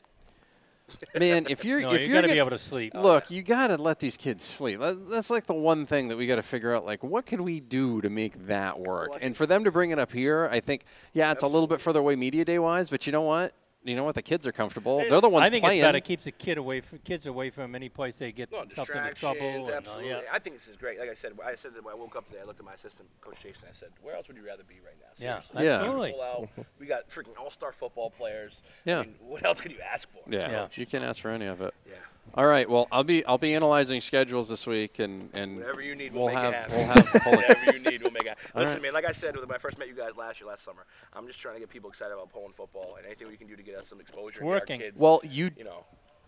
Man, 1.17 1.47
if 1.49 1.65
you're 1.65 1.79
No, 1.81 1.91
if 1.93 2.01
you 2.01 2.07
you're 2.07 2.21
gotta 2.21 2.31
be 2.31 2.39
able 2.39 2.51
to 2.51 2.57
sleep. 2.57 2.93
Oh, 2.95 3.01
Look, 3.01 3.31
you 3.31 3.41
got 3.41 3.67
to 3.67 3.77
let 3.77 3.99
these 3.99 4.17
kids 4.17 4.43
sleep. 4.43 4.79
That's 4.79 5.29
like 5.29 5.45
the 5.45 5.53
one 5.53 5.85
thing 5.85 6.09
that 6.09 6.17
we 6.17 6.27
got 6.27 6.35
to 6.35 6.43
figure 6.43 6.75
out. 6.75 6.85
Like, 6.85 7.03
what 7.03 7.25
could 7.25 7.41
we 7.41 7.59
do 7.59 8.01
to 8.01 8.09
make 8.09 8.47
that 8.47 8.79
work? 8.79 9.09
and 9.21 9.35
for 9.35 9.45
them 9.45 9.63
to 9.63 9.71
bring 9.71 9.91
it 9.91 9.99
up 9.99 10.11
here, 10.11 10.47
I 10.51 10.59
think, 10.59 10.85
yeah, 11.13 11.31
it's 11.31 11.43
a 11.43 11.47
little 11.47 11.67
bit 11.67 11.81
further 11.81 11.99
away 11.99 12.15
media 12.15 12.45
day 12.45 12.59
wise, 12.59 12.89
but 12.89 13.05
you 13.05 13.11
know 13.11 13.21
what? 13.21 13.53
You 13.85 13.95
know 13.95 14.03
what? 14.03 14.15
The 14.15 14.23
kids 14.23 14.47
are 14.47 14.51
comfortable. 14.51 14.97
They're 14.97 15.21
the 15.21 15.29
ones 15.29 15.45
I 15.45 15.49
think 15.51 15.63
playing. 15.63 15.79
it's 15.79 15.85
better. 15.87 15.99
Keeps 15.99 16.23
the 16.23 16.31
kid 16.31 16.57
away 16.57 16.81
from 16.81 16.97
kids 16.99 17.27
away 17.27 17.51
from 17.51 17.75
any 17.75 17.87
place 17.87 18.17
they 18.17 18.31
get 18.31 18.51
No, 18.51 18.61
themselves 18.61 18.89
into 18.89 19.01
distractions, 19.11 19.19
trouble. 19.39 19.47
and, 19.65 19.69
uh, 19.69 19.77
absolutely. 19.77 20.09
yeah. 20.09 20.21
I 20.33 20.39
think 20.39 20.55
this 20.55 20.67
is 20.67 20.75
great. 20.75 20.99
Like 20.99 21.09
I 21.11 21.13
said, 21.13 21.33
I 21.45 21.53
said 21.53 21.75
that 21.75 21.83
when 21.85 21.93
I 21.93 21.97
woke 21.97 22.15
up 22.15 22.27
today, 22.27 22.39
I 22.41 22.45
looked 22.45 22.59
at 22.59 22.65
my 22.65 22.73
assistant, 22.73 23.07
Coach 23.21 23.35
Jason. 23.43 23.63
I 23.69 23.73
said, 23.73 23.89
"Where 24.01 24.15
else 24.15 24.27
would 24.27 24.37
you 24.37 24.45
rather 24.45 24.63
be 24.63 24.75
right 24.83 24.95
now?" 24.99 25.05
Yeah, 25.17 25.41
Seriously. 25.41 25.65
Yeah. 25.65 25.75
absolutely. 25.75 26.11
Full. 26.13 26.49
We 26.79 26.87
got 26.87 27.07
freaking 27.09 27.37
all-star 27.39 27.73
football 27.73 28.09
players. 28.09 28.63
Yeah. 28.85 28.99
I 28.99 29.01
mean, 29.03 29.15
what 29.19 29.45
else 29.45 29.61
could 29.61 29.71
you 29.71 29.79
ask 29.81 30.09
for? 30.11 30.21
Yeah, 30.27 30.49
Yeah. 30.49 30.67
you 30.73 30.87
can't 30.87 31.03
ask 31.03 31.21
for 31.21 31.29
any 31.29 31.45
of 31.45 31.61
it. 31.61 31.73
Yeah. 31.87 31.93
All 32.33 32.45
right. 32.45 32.69
Well, 32.69 32.87
I'll 32.91 33.03
be 33.05 33.25
I'll 33.25 33.37
be 33.37 33.53
analyzing 33.55 34.01
schedules 34.01 34.49
this 34.49 34.67
week, 34.67 34.99
and 34.99 35.29
and 35.33 35.57
Whatever 35.57 35.81
you 35.81 35.95
need, 35.95 36.13
we'll, 36.13 36.25
we'll 36.25 36.33
make 36.33 36.43
have 36.43 36.53
it 36.53 36.57
happen. 36.57 36.75
we'll 36.77 36.85
have 36.87 37.05
Poland. 37.23 37.43
Whatever 37.47 37.77
you 37.77 37.83
need, 37.91 38.01
we'll 38.01 38.11
make 38.11 38.23
it. 38.23 38.29
happen. 38.29 38.51
Listen, 38.55 38.73
right. 38.75 38.81
man. 38.83 38.93
Like 38.93 39.05
I 39.07 39.13
said 39.13 39.37
when 39.37 39.49
I 39.51 39.57
first 39.57 39.77
met 39.77 39.87
you 39.87 39.95
guys 39.95 40.11
last 40.17 40.41
year, 40.41 40.49
last 40.49 40.65
summer, 40.65 40.85
I'm 41.13 41.27
just 41.27 41.39
trying 41.39 41.55
to 41.55 41.59
get 41.61 41.69
people 41.69 41.89
excited 41.89 42.13
about 42.13 42.29
Poland 42.31 42.55
football 42.55 42.95
and 42.97 43.05
anything 43.05 43.29
we 43.29 43.37
can 43.37 43.47
do 43.47 43.55
to 43.55 43.63
get 43.63 43.75
us 43.75 43.87
some 43.87 44.01
exposure. 44.01 44.39
and 44.41 44.47
get 44.49 44.53
our 44.53 44.59
working. 44.59 44.79
kids, 44.81 44.99
Well, 44.99 45.21
you 45.23 45.51
you 45.57 45.63
know. 45.63 45.85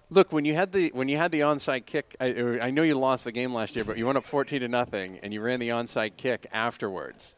Look, 0.09 0.31
when 0.31 0.45
you 0.45 0.55
had 0.55 0.71
the 0.71 0.91
when 0.93 1.09
you 1.09 1.17
had 1.17 1.31
the 1.33 1.41
onside 1.41 1.85
kick, 1.85 2.15
I, 2.21 2.27
I 2.61 2.69
know 2.69 2.83
you 2.83 2.95
lost 2.95 3.25
the 3.25 3.33
game 3.33 3.53
last 3.53 3.75
year, 3.75 3.83
but 3.83 3.97
you 3.97 4.05
went 4.05 4.17
up 4.17 4.23
fourteen 4.23 4.61
to 4.61 4.69
nothing, 4.69 5.19
and 5.21 5.33
you 5.33 5.41
ran 5.41 5.59
the 5.59 5.69
onside 5.69 6.15
kick 6.15 6.47
afterwards. 6.53 7.35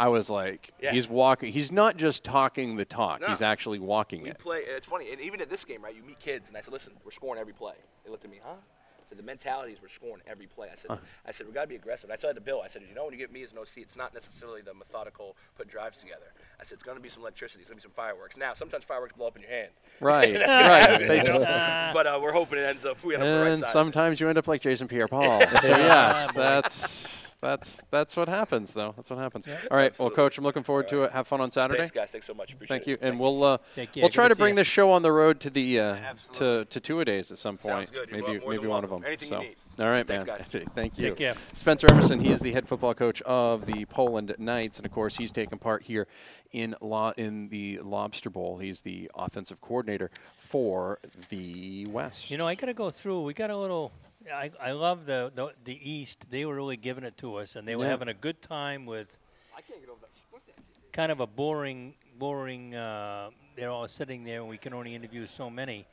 I 0.00 0.08
was 0.08 0.30
like, 0.30 0.70
Yeah. 0.80 0.92
he's 0.92 1.08
walking. 1.08 1.52
He's 1.52 1.72
not 1.72 1.96
just 1.96 2.24
talking 2.24 2.76
the 2.76 2.84
talk; 2.84 3.20
No. 3.20 3.26
he's 3.28 3.42
actually 3.42 3.78
walking 3.78 4.22
We 4.22 4.30
it. 4.30 4.38
play. 4.38 4.58
It's 4.60 4.86
funny, 4.86 5.10
and 5.12 5.20
even 5.20 5.40
at 5.40 5.50
this 5.50 5.64
game, 5.64 5.82
right? 5.82 5.94
You 5.94 6.02
meet 6.02 6.18
kids, 6.20 6.48
and 6.48 6.56
I 6.56 6.60
said, 6.60 6.72
"Listen, 6.72 6.92
we're 7.04 7.10
scoring 7.10 7.40
every 7.40 7.52
play." 7.52 7.74
They 8.04 8.10
looked 8.10 8.24
at 8.24 8.30
me, 8.30 8.38
huh? 8.44 8.52
I 8.54 9.08
said, 9.08 9.18
"The 9.18 9.22
mentality 9.24 9.72
is 9.72 9.80
we're 9.80 9.88
scoring 9.88 10.22
every 10.26 10.46
play." 10.46 10.68
I 10.70 10.76
said, 10.76 10.90
Huh. 10.90 10.98
"I 11.26 11.32
said 11.32 11.46
we 11.46 11.52
got 11.54 11.62
to 11.62 11.66
be 11.66 11.76
aggressive." 11.76 12.10
And 12.10 12.12
I 12.12 12.16
said 12.20 12.34
to 12.34 12.40
Bill, 12.42 12.60
I 12.62 12.68
said, 12.68 12.82
"You 12.86 12.94
know, 12.94 13.04
when 13.04 13.12
you 13.14 13.18
get 13.18 13.32
me 13.32 13.42
as 13.42 13.52
an 13.52 13.58
OC, 13.58 13.78
it's 13.82 13.96
not 13.96 14.12
necessarily 14.12 14.60
the 14.60 14.74
methodical 14.74 15.34
put 15.56 15.66
drives 15.66 15.98
together." 15.98 16.26
I 16.60 16.64
said, 16.64 16.74
"It's 16.74 16.82
going 16.82 16.96
to 16.98 17.02
be 17.02 17.08
some 17.08 17.22
electricity. 17.22 17.60
It's 17.62 17.70
going 17.70 17.80
to 17.80 17.86
be 17.86 17.90
some 17.90 17.96
fireworks." 17.96 18.36
Now, 18.36 18.52
sometimes 18.54 18.84
fireworks 18.84 19.14
blow 19.16 19.26
up 19.28 19.36
in 19.36 19.42
your 19.42 19.50
hand. 19.50 19.70
Right, 20.00 20.32
That's 20.34 20.46
gonna 20.54 20.68
right. 20.68 20.86
happen, 20.86 21.08
They 21.08 21.16
you 21.18 21.24
know? 21.24 21.40
but 21.94 22.06
uh, 22.06 22.20
we're 22.22 22.32
hoping 22.32 22.58
it 22.60 22.62
ends 22.62 22.84
up. 22.84 23.02
We 23.02 23.14
end 23.14 23.22
up 23.24 23.26
the 23.28 23.40
right 23.42 23.50
And 23.52 23.60
side. 23.62 23.70
sometimes 23.72 24.20
you 24.20 24.28
end 24.28 24.38
up 24.38 24.46
like 24.46 24.60
Jason 24.60 24.86
Pierre-Paul. 24.86 25.40
so 25.62 25.68
yes, 25.68 26.30
that's 26.34 27.27
that's 27.40 27.80
that's 27.90 28.16
what 28.16 28.28
happens, 28.28 28.72
though. 28.74 28.92
That's 28.96 29.10
what 29.10 29.18
happens. 29.18 29.46
All 29.70 29.76
right, 29.76 29.96
well, 29.98 30.10
Coach, 30.10 30.38
I'm 30.38 30.44
looking 30.44 30.62
forward 30.64 30.88
to 30.88 31.04
it. 31.04 31.12
Have 31.12 31.26
fun 31.26 31.40
on 31.40 31.50
Saturday. 31.50 31.78
Thanks, 31.78 31.92
guys. 31.92 32.10
Thanks 32.10 32.26
so 32.26 32.34
much. 32.34 32.52
Appreciate 32.52 32.76
it. 32.76 32.78
Thank 32.78 32.86
you, 32.88 32.94
and 33.00 33.12
Thank 33.12 33.20
we'll 33.20 33.44
uh, 33.44 33.58
Take 33.76 33.92
care. 33.92 34.02
we'll 34.02 34.10
try 34.10 34.24
to 34.28 34.34
to 34.34 34.38
bring 34.38 34.54
you. 34.54 34.56
this 34.56 34.66
show 34.66 34.90
on 34.90 35.02
the 35.02 35.12
road 35.12 35.40
to 35.40 35.50
the 35.50 35.80
uh, 35.80 35.96
to 36.34 36.64
to 36.64 36.80
two 36.80 37.00
a 37.00 37.04
days 37.04 37.30
at 37.30 37.38
some 37.38 37.56
point. 37.56 37.92
Good. 37.92 38.10
Maybe 38.10 38.40
maybe 38.46 38.66
one 38.66 38.84
of 38.84 38.90
them. 38.90 39.04
Anything 39.06 39.28
so. 39.28 39.40
you 39.40 39.48
need. 39.48 39.56
All 39.78 39.86
right, 39.86 40.04
Thanks, 40.04 40.26
man. 40.26 40.38
guys. 40.38 40.46
Thank 40.74 40.98
you. 40.98 41.10
Take 41.10 41.16
care. 41.18 41.34
Spencer 41.52 41.86
Emerson, 41.88 42.18
he 42.18 42.32
is 42.32 42.40
the 42.40 42.50
head 42.50 42.66
football 42.66 42.94
coach 42.94 43.22
of 43.22 43.64
the 43.64 43.84
Poland 43.84 44.34
Knights, 44.36 44.78
and 44.78 44.86
of 44.86 44.90
course, 44.90 45.16
he's 45.16 45.30
taken 45.30 45.56
part 45.58 45.84
here 45.84 46.08
in 46.50 46.74
lo- 46.80 47.12
in 47.16 47.48
the 47.50 47.78
Lobster 47.84 48.28
Bowl. 48.28 48.58
He's 48.58 48.82
the 48.82 49.08
offensive 49.14 49.60
coordinator 49.60 50.10
for 50.36 50.98
the 51.28 51.86
West. 51.90 52.28
You 52.28 52.38
know, 52.38 52.48
I 52.48 52.56
got 52.56 52.66
to 52.66 52.74
go 52.74 52.90
through. 52.90 53.22
We 53.22 53.34
got 53.34 53.50
a 53.50 53.56
little. 53.56 53.92
I, 54.32 54.50
I 54.60 54.72
love 54.72 55.06
the, 55.06 55.32
the 55.34 55.52
the 55.64 55.90
East. 55.90 56.26
They 56.30 56.44
were 56.44 56.54
really 56.54 56.76
giving 56.76 57.04
it 57.04 57.16
to 57.18 57.36
us, 57.36 57.56
and 57.56 57.66
they 57.66 57.76
were 57.76 57.84
Yeah. 57.84 57.90
having 57.90 58.08
a 58.08 58.14
good 58.14 58.40
time 58.42 58.86
with. 58.86 59.18
I 59.56 59.60
can't 59.62 59.80
get 59.80 59.88
over 59.90 60.00
that 60.02 60.12
split 60.14 60.42
end. 60.54 60.64
Kind 60.92 61.10
of 61.12 61.20
a 61.20 61.26
boring, 61.26 61.94
boring. 62.18 62.74
Uh, 62.74 63.30
they're 63.56 63.70
all 63.70 63.88
sitting 63.88 64.24
there, 64.24 64.40
and 64.40 64.48
we 64.48 64.58
can 64.58 64.72
only 64.74 64.94
interview 64.94 65.26
so 65.26 65.50
many. 65.50 65.86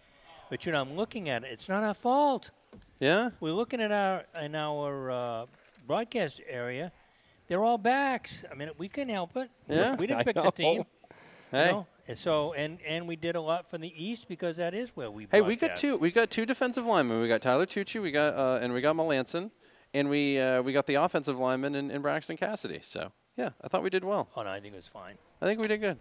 But 0.49 0.65
you 0.65 0.71
know, 0.71 0.81
I'm 0.81 0.95
looking 0.95 1.29
at 1.29 1.43
it. 1.43 1.47
It's 1.51 1.67
not 1.69 1.83
our 1.83 1.93
fault. 1.93 2.51
Yeah. 2.99 3.31
We're 3.39 3.53
looking 3.53 3.81
at 3.81 3.91
our 3.91 4.23
in 4.41 4.55
our 4.55 5.11
uh, 5.11 5.45
broadcast 5.87 6.41
area. 6.47 6.91
They're 7.47 7.63
all 7.63 7.77
backs. 7.77 8.43
I 8.51 8.55
mean, 8.55 8.69
we 8.77 8.87
couldn't 8.89 9.09
help 9.13 9.35
it. 9.37 9.49
Yeah, 9.67 9.95
we 9.95 10.07
didn't 10.07 10.21
I 10.21 10.23
pick 10.23 10.35
know. 10.35 10.43
the 10.43 10.51
team. 10.51 10.83
Hey. 11.51 11.65
You 11.67 11.71
know? 11.71 11.87
And 12.07 12.17
so 12.17 12.53
and 12.53 12.79
and 12.85 13.07
we 13.07 13.15
did 13.15 13.35
a 13.35 13.41
lot 13.41 13.67
from 13.69 13.81
the 13.81 13.91
East 14.03 14.27
because 14.27 14.57
that 14.57 14.73
is 14.73 14.91
where 14.95 15.09
we. 15.09 15.27
Hey, 15.31 15.41
we 15.41 15.55
got 15.55 15.75
two. 15.75 15.97
We 15.97 16.11
got 16.11 16.29
two 16.29 16.45
defensive 16.45 16.85
linemen. 16.85 17.19
We 17.19 17.27
got 17.27 17.41
Tyler 17.41 17.65
Tucci. 17.65 18.01
We 18.01 18.11
got 18.11 18.35
uh, 18.35 18.59
and 18.61 18.73
we 18.73 18.81
got 18.81 18.95
Melanson, 18.95 19.49
and 19.93 20.09
we 20.09 20.39
uh, 20.39 20.61
we 20.61 20.71
got 20.71 20.85
the 20.85 20.95
offensive 20.95 21.39
lineman 21.39 21.73
in, 21.73 21.89
in 21.89 22.01
Braxton 22.03 22.37
Cassidy. 22.37 22.79
So 22.83 23.11
yeah, 23.37 23.49
I 23.63 23.67
thought 23.67 23.81
we 23.81 23.89
did 23.89 24.03
well. 24.03 24.29
Oh 24.37 24.43
no, 24.43 24.49
I 24.49 24.59
think 24.59 24.73
it 24.73 24.77
was 24.77 24.87
fine. 24.87 25.15
I 25.41 25.45
think 25.45 25.59
we 25.61 25.67
did 25.67 25.81
good. 25.81 25.97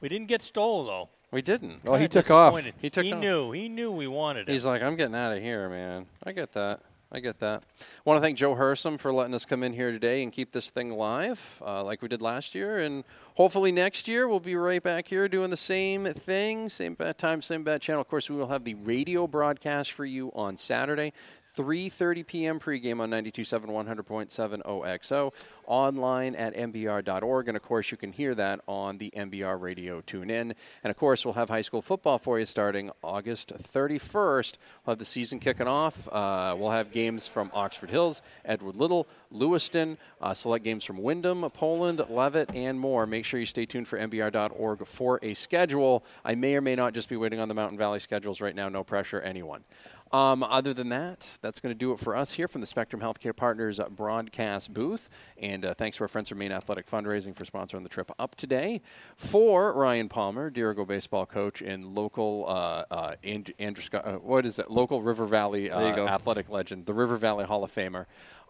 We 0.00 0.08
didn't 0.10 0.28
get 0.28 0.42
Stoll 0.42 0.84
though. 0.84 1.08
We 1.30 1.42
didn't. 1.42 1.82
Kinda 1.84 1.98
He 1.98 2.08
took 2.08 2.30
off. 2.30 2.54
disappointed. 2.54 2.92
took 2.92 3.04
He 3.04 3.12
off. 3.12 3.20
knew. 3.20 3.52
He 3.52 3.68
knew 3.68 3.90
we 3.90 4.06
wanted 4.06 4.48
it. 4.48 4.52
He's 4.52 4.64
like, 4.64 4.82
I'm 4.82 4.96
getting 4.96 5.14
out 5.14 5.36
of 5.36 5.42
here, 5.42 5.68
man. 5.68 6.06
I 6.24 6.32
get 6.32 6.52
that. 6.52 6.80
I 7.10 7.20
get 7.20 7.38
that. 7.38 7.64
I 7.80 7.84
Want 8.04 8.18
to 8.18 8.20
thank 8.20 8.36
Joe 8.36 8.54
Hersom 8.54 9.00
for 9.00 9.10
letting 9.14 9.32
us 9.32 9.46
come 9.46 9.62
in 9.62 9.72
here 9.72 9.90
today 9.90 10.22
and 10.22 10.30
keep 10.30 10.52
this 10.52 10.68
thing 10.68 10.92
live, 10.92 11.62
uh, 11.64 11.82
like 11.82 12.02
we 12.02 12.08
did 12.08 12.20
last 12.20 12.54
year, 12.54 12.80
and 12.80 13.02
hopefully 13.34 13.72
next 13.72 14.08
year 14.08 14.28
we'll 14.28 14.40
be 14.40 14.56
right 14.56 14.82
back 14.82 15.08
here 15.08 15.26
doing 15.26 15.48
the 15.48 15.56
same 15.56 16.04
thing, 16.04 16.68
same 16.68 16.92
bad 16.92 17.16
time, 17.16 17.40
same 17.40 17.64
bad 17.64 17.80
channel. 17.80 18.02
Of 18.02 18.08
course, 18.08 18.28
we 18.28 18.36
will 18.36 18.48
have 18.48 18.64
the 18.64 18.74
radio 18.74 19.26
broadcast 19.26 19.92
for 19.92 20.04
you 20.04 20.30
on 20.34 20.58
Saturday. 20.58 21.14
3:30 21.58 22.24
p.m. 22.24 22.60
pregame 22.60 23.00
on 23.00 23.10
92.7 23.10 23.64
100.7 23.66 24.62
OXO, 24.64 25.32
online 25.66 26.36
at 26.36 26.54
mbr.org, 26.54 27.48
and 27.48 27.56
of 27.56 27.62
course 27.64 27.90
you 27.90 27.96
can 27.96 28.12
hear 28.12 28.32
that 28.36 28.60
on 28.68 28.98
the 28.98 29.10
MBR 29.10 29.60
radio 29.60 30.00
tune 30.00 30.30
in. 30.30 30.54
And 30.84 30.90
of 30.90 30.96
course 30.96 31.24
we'll 31.24 31.34
have 31.34 31.48
high 31.48 31.62
school 31.62 31.82
football 31.82 32.18
for 32.18 32.38
you 32.38 32.44
starting 32.44 32.92
August 33.02 33.52
31st. 33.56 34.54
We'll 34.86 34.92
have 34.92 34.98
the 34.98 35.04
season 35.04 35.40
kicking 35.40 35.66
off. 35.66 36.06
Uh, 36.06 36.54
we'll 36.56 36.70
have 36.70 36.92
games 36.92 37.26
from 37.26 37.50
Oxford 37.52 37.90
Hills, 37.90 38.22
Edward 38.44 38.76
Little, 38.76 39.08
Lewiston, 39.32 39.98
uh, 40.20 40.34
select 40.34 40.64
games 40.64 40.84
from 40.84 40.96
Windham, 40.96 41.42
Poland, 41.50 42.00
Leavitt, 42.08 42.54
and 42.54 42.78
more. 42.78 43.04
Make 43.04 43.24
sure 43.24 43.40
you 43.40 43.46
stay 43.46 43.66
tuned 43.66 43.88
for 43.88 43.98
mbr.org 43.98 44.86
for 44.86 45.18
a 45.22 45.34
schedule. 45.34 46.04
I 46.24 46.36
may 46.36 46.54
or 46.54 46.60
may 46.60 46.76
not 46.76 46.94
just 46.94 47.08
be 47.08 47.16
waiting 47.16 47.40
on 47.40 47.48
the 47.48 47.54
Mountain 47.54 47.78
Valley 47.78 47.98
schedules 47.98 48.40
right 48.40 48.54
now. 48.54 48.68
No 48.68 48.84
pressure, 48.84 49.20
anyone. 49.20 49.64
Um, 50.12 50.42
other 50.42 50.72
than 50.72 50.88
that, 50.88 51.38
that's 51.42 51.60
going 51.60 51.74
to 51.74 51.78
do 51.78 51.92
it 51.92 51.98
for 51.98 52.16
us 52.16 52.32
here 52.32 52.48
from 52.48 52.60
the 52.60 52.66
Spectrum 52.66 53.02
Healthcare 53.02 53.36
Partners 53.36 53.78
broadcast 53.90 54.72
booth. 54.72 55.10
And 55.36 55.64
uh, 55.64 55.74
thanks 55.74 55.98
to 55.98 56.04
our 56.04 56.08
friends 56.08 56.28
from 56.30 56.38
Maine 56.38 56.52
Athletic 56.52 56.86
Fundraising 56.86 57.34
for 57.34 57.44
sponsoring 57.44 57.82
the 57.82 57.88
trip 57.88 58.10
up 58.18 58.34
today. 58.34 58.80
For 59.16 59.74
Ryan 59.74 60.08
Palmer, 60.08 60.50
Dirigo 60.50 60.86
baseball 60.86 61.26
coach 61.26 61.60
and 61.60 61.94
local 61.94 62.46
uh, 62.48 62.84
uh, 62.90 63.14
and, 63.22 63.52
Andrew 63.58 63.82
Scott, 63.82 64.06
uh, 64.06 64.12
what 64.14 64.46
is 64.46 64.58
it? 64.58 64.70
Local 64.70 65.02
River 65.02 65.26
Valley 65.26 65.70
uh, 65.70 65.80
athletic 66.06 66.48
legend, 66.48 66.86
the 66.86 66.94
River 66.94 67.16
Valley 67.16 67.44
Hall 67.44 67.62
of 67.62 67.74
Famer. 67.74 68.06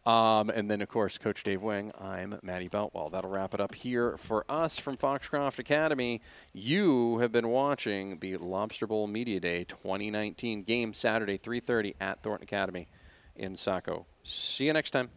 Um, 0.07 0.49
and 0.51 0.71
then, 0.71 0.81
of 0.81 0.89
course, 0.89 1.19
Coach 1.19 1.43
Dave 1.43 1.63
Wing. 1.63 1.93
I'm 2.01 2.39
Maddie 2.43 2.69
Beltwell. 2.69 3.11
That'll 3.11 3.31
wrap 3.31 3.53
it 3.55 3.61
up 3.61 3.75
here 3.75 4.17
for 4.17 4.45
us 4.49 4.79
from 4.79 4.97
Foxcroft 4.97 5.59
Academy. 5.59 6.23
You 6.53 7.19
have 7.19 7.33
been 7.33 7.49
watching 7.49 8.19
the 8.21 8.37
Lobster 8.37 8.87
Bowl 8.87 9.07
Media 9.07 9.41
Day 9.41 9.65
2019 9.65 10.63
game 10.63 10.95
Saturday, 10.95 11.37
3:30 11.37 11.95
at 12.01 12.23
Thornton 12.23 12.45
Academy 12.45 12.89
in 13.37 13.55
Saco. 13.55 14.07
See 14.23 14.67
you 14.67 14.73
next 14.73 14.93
time. 14.93 15.11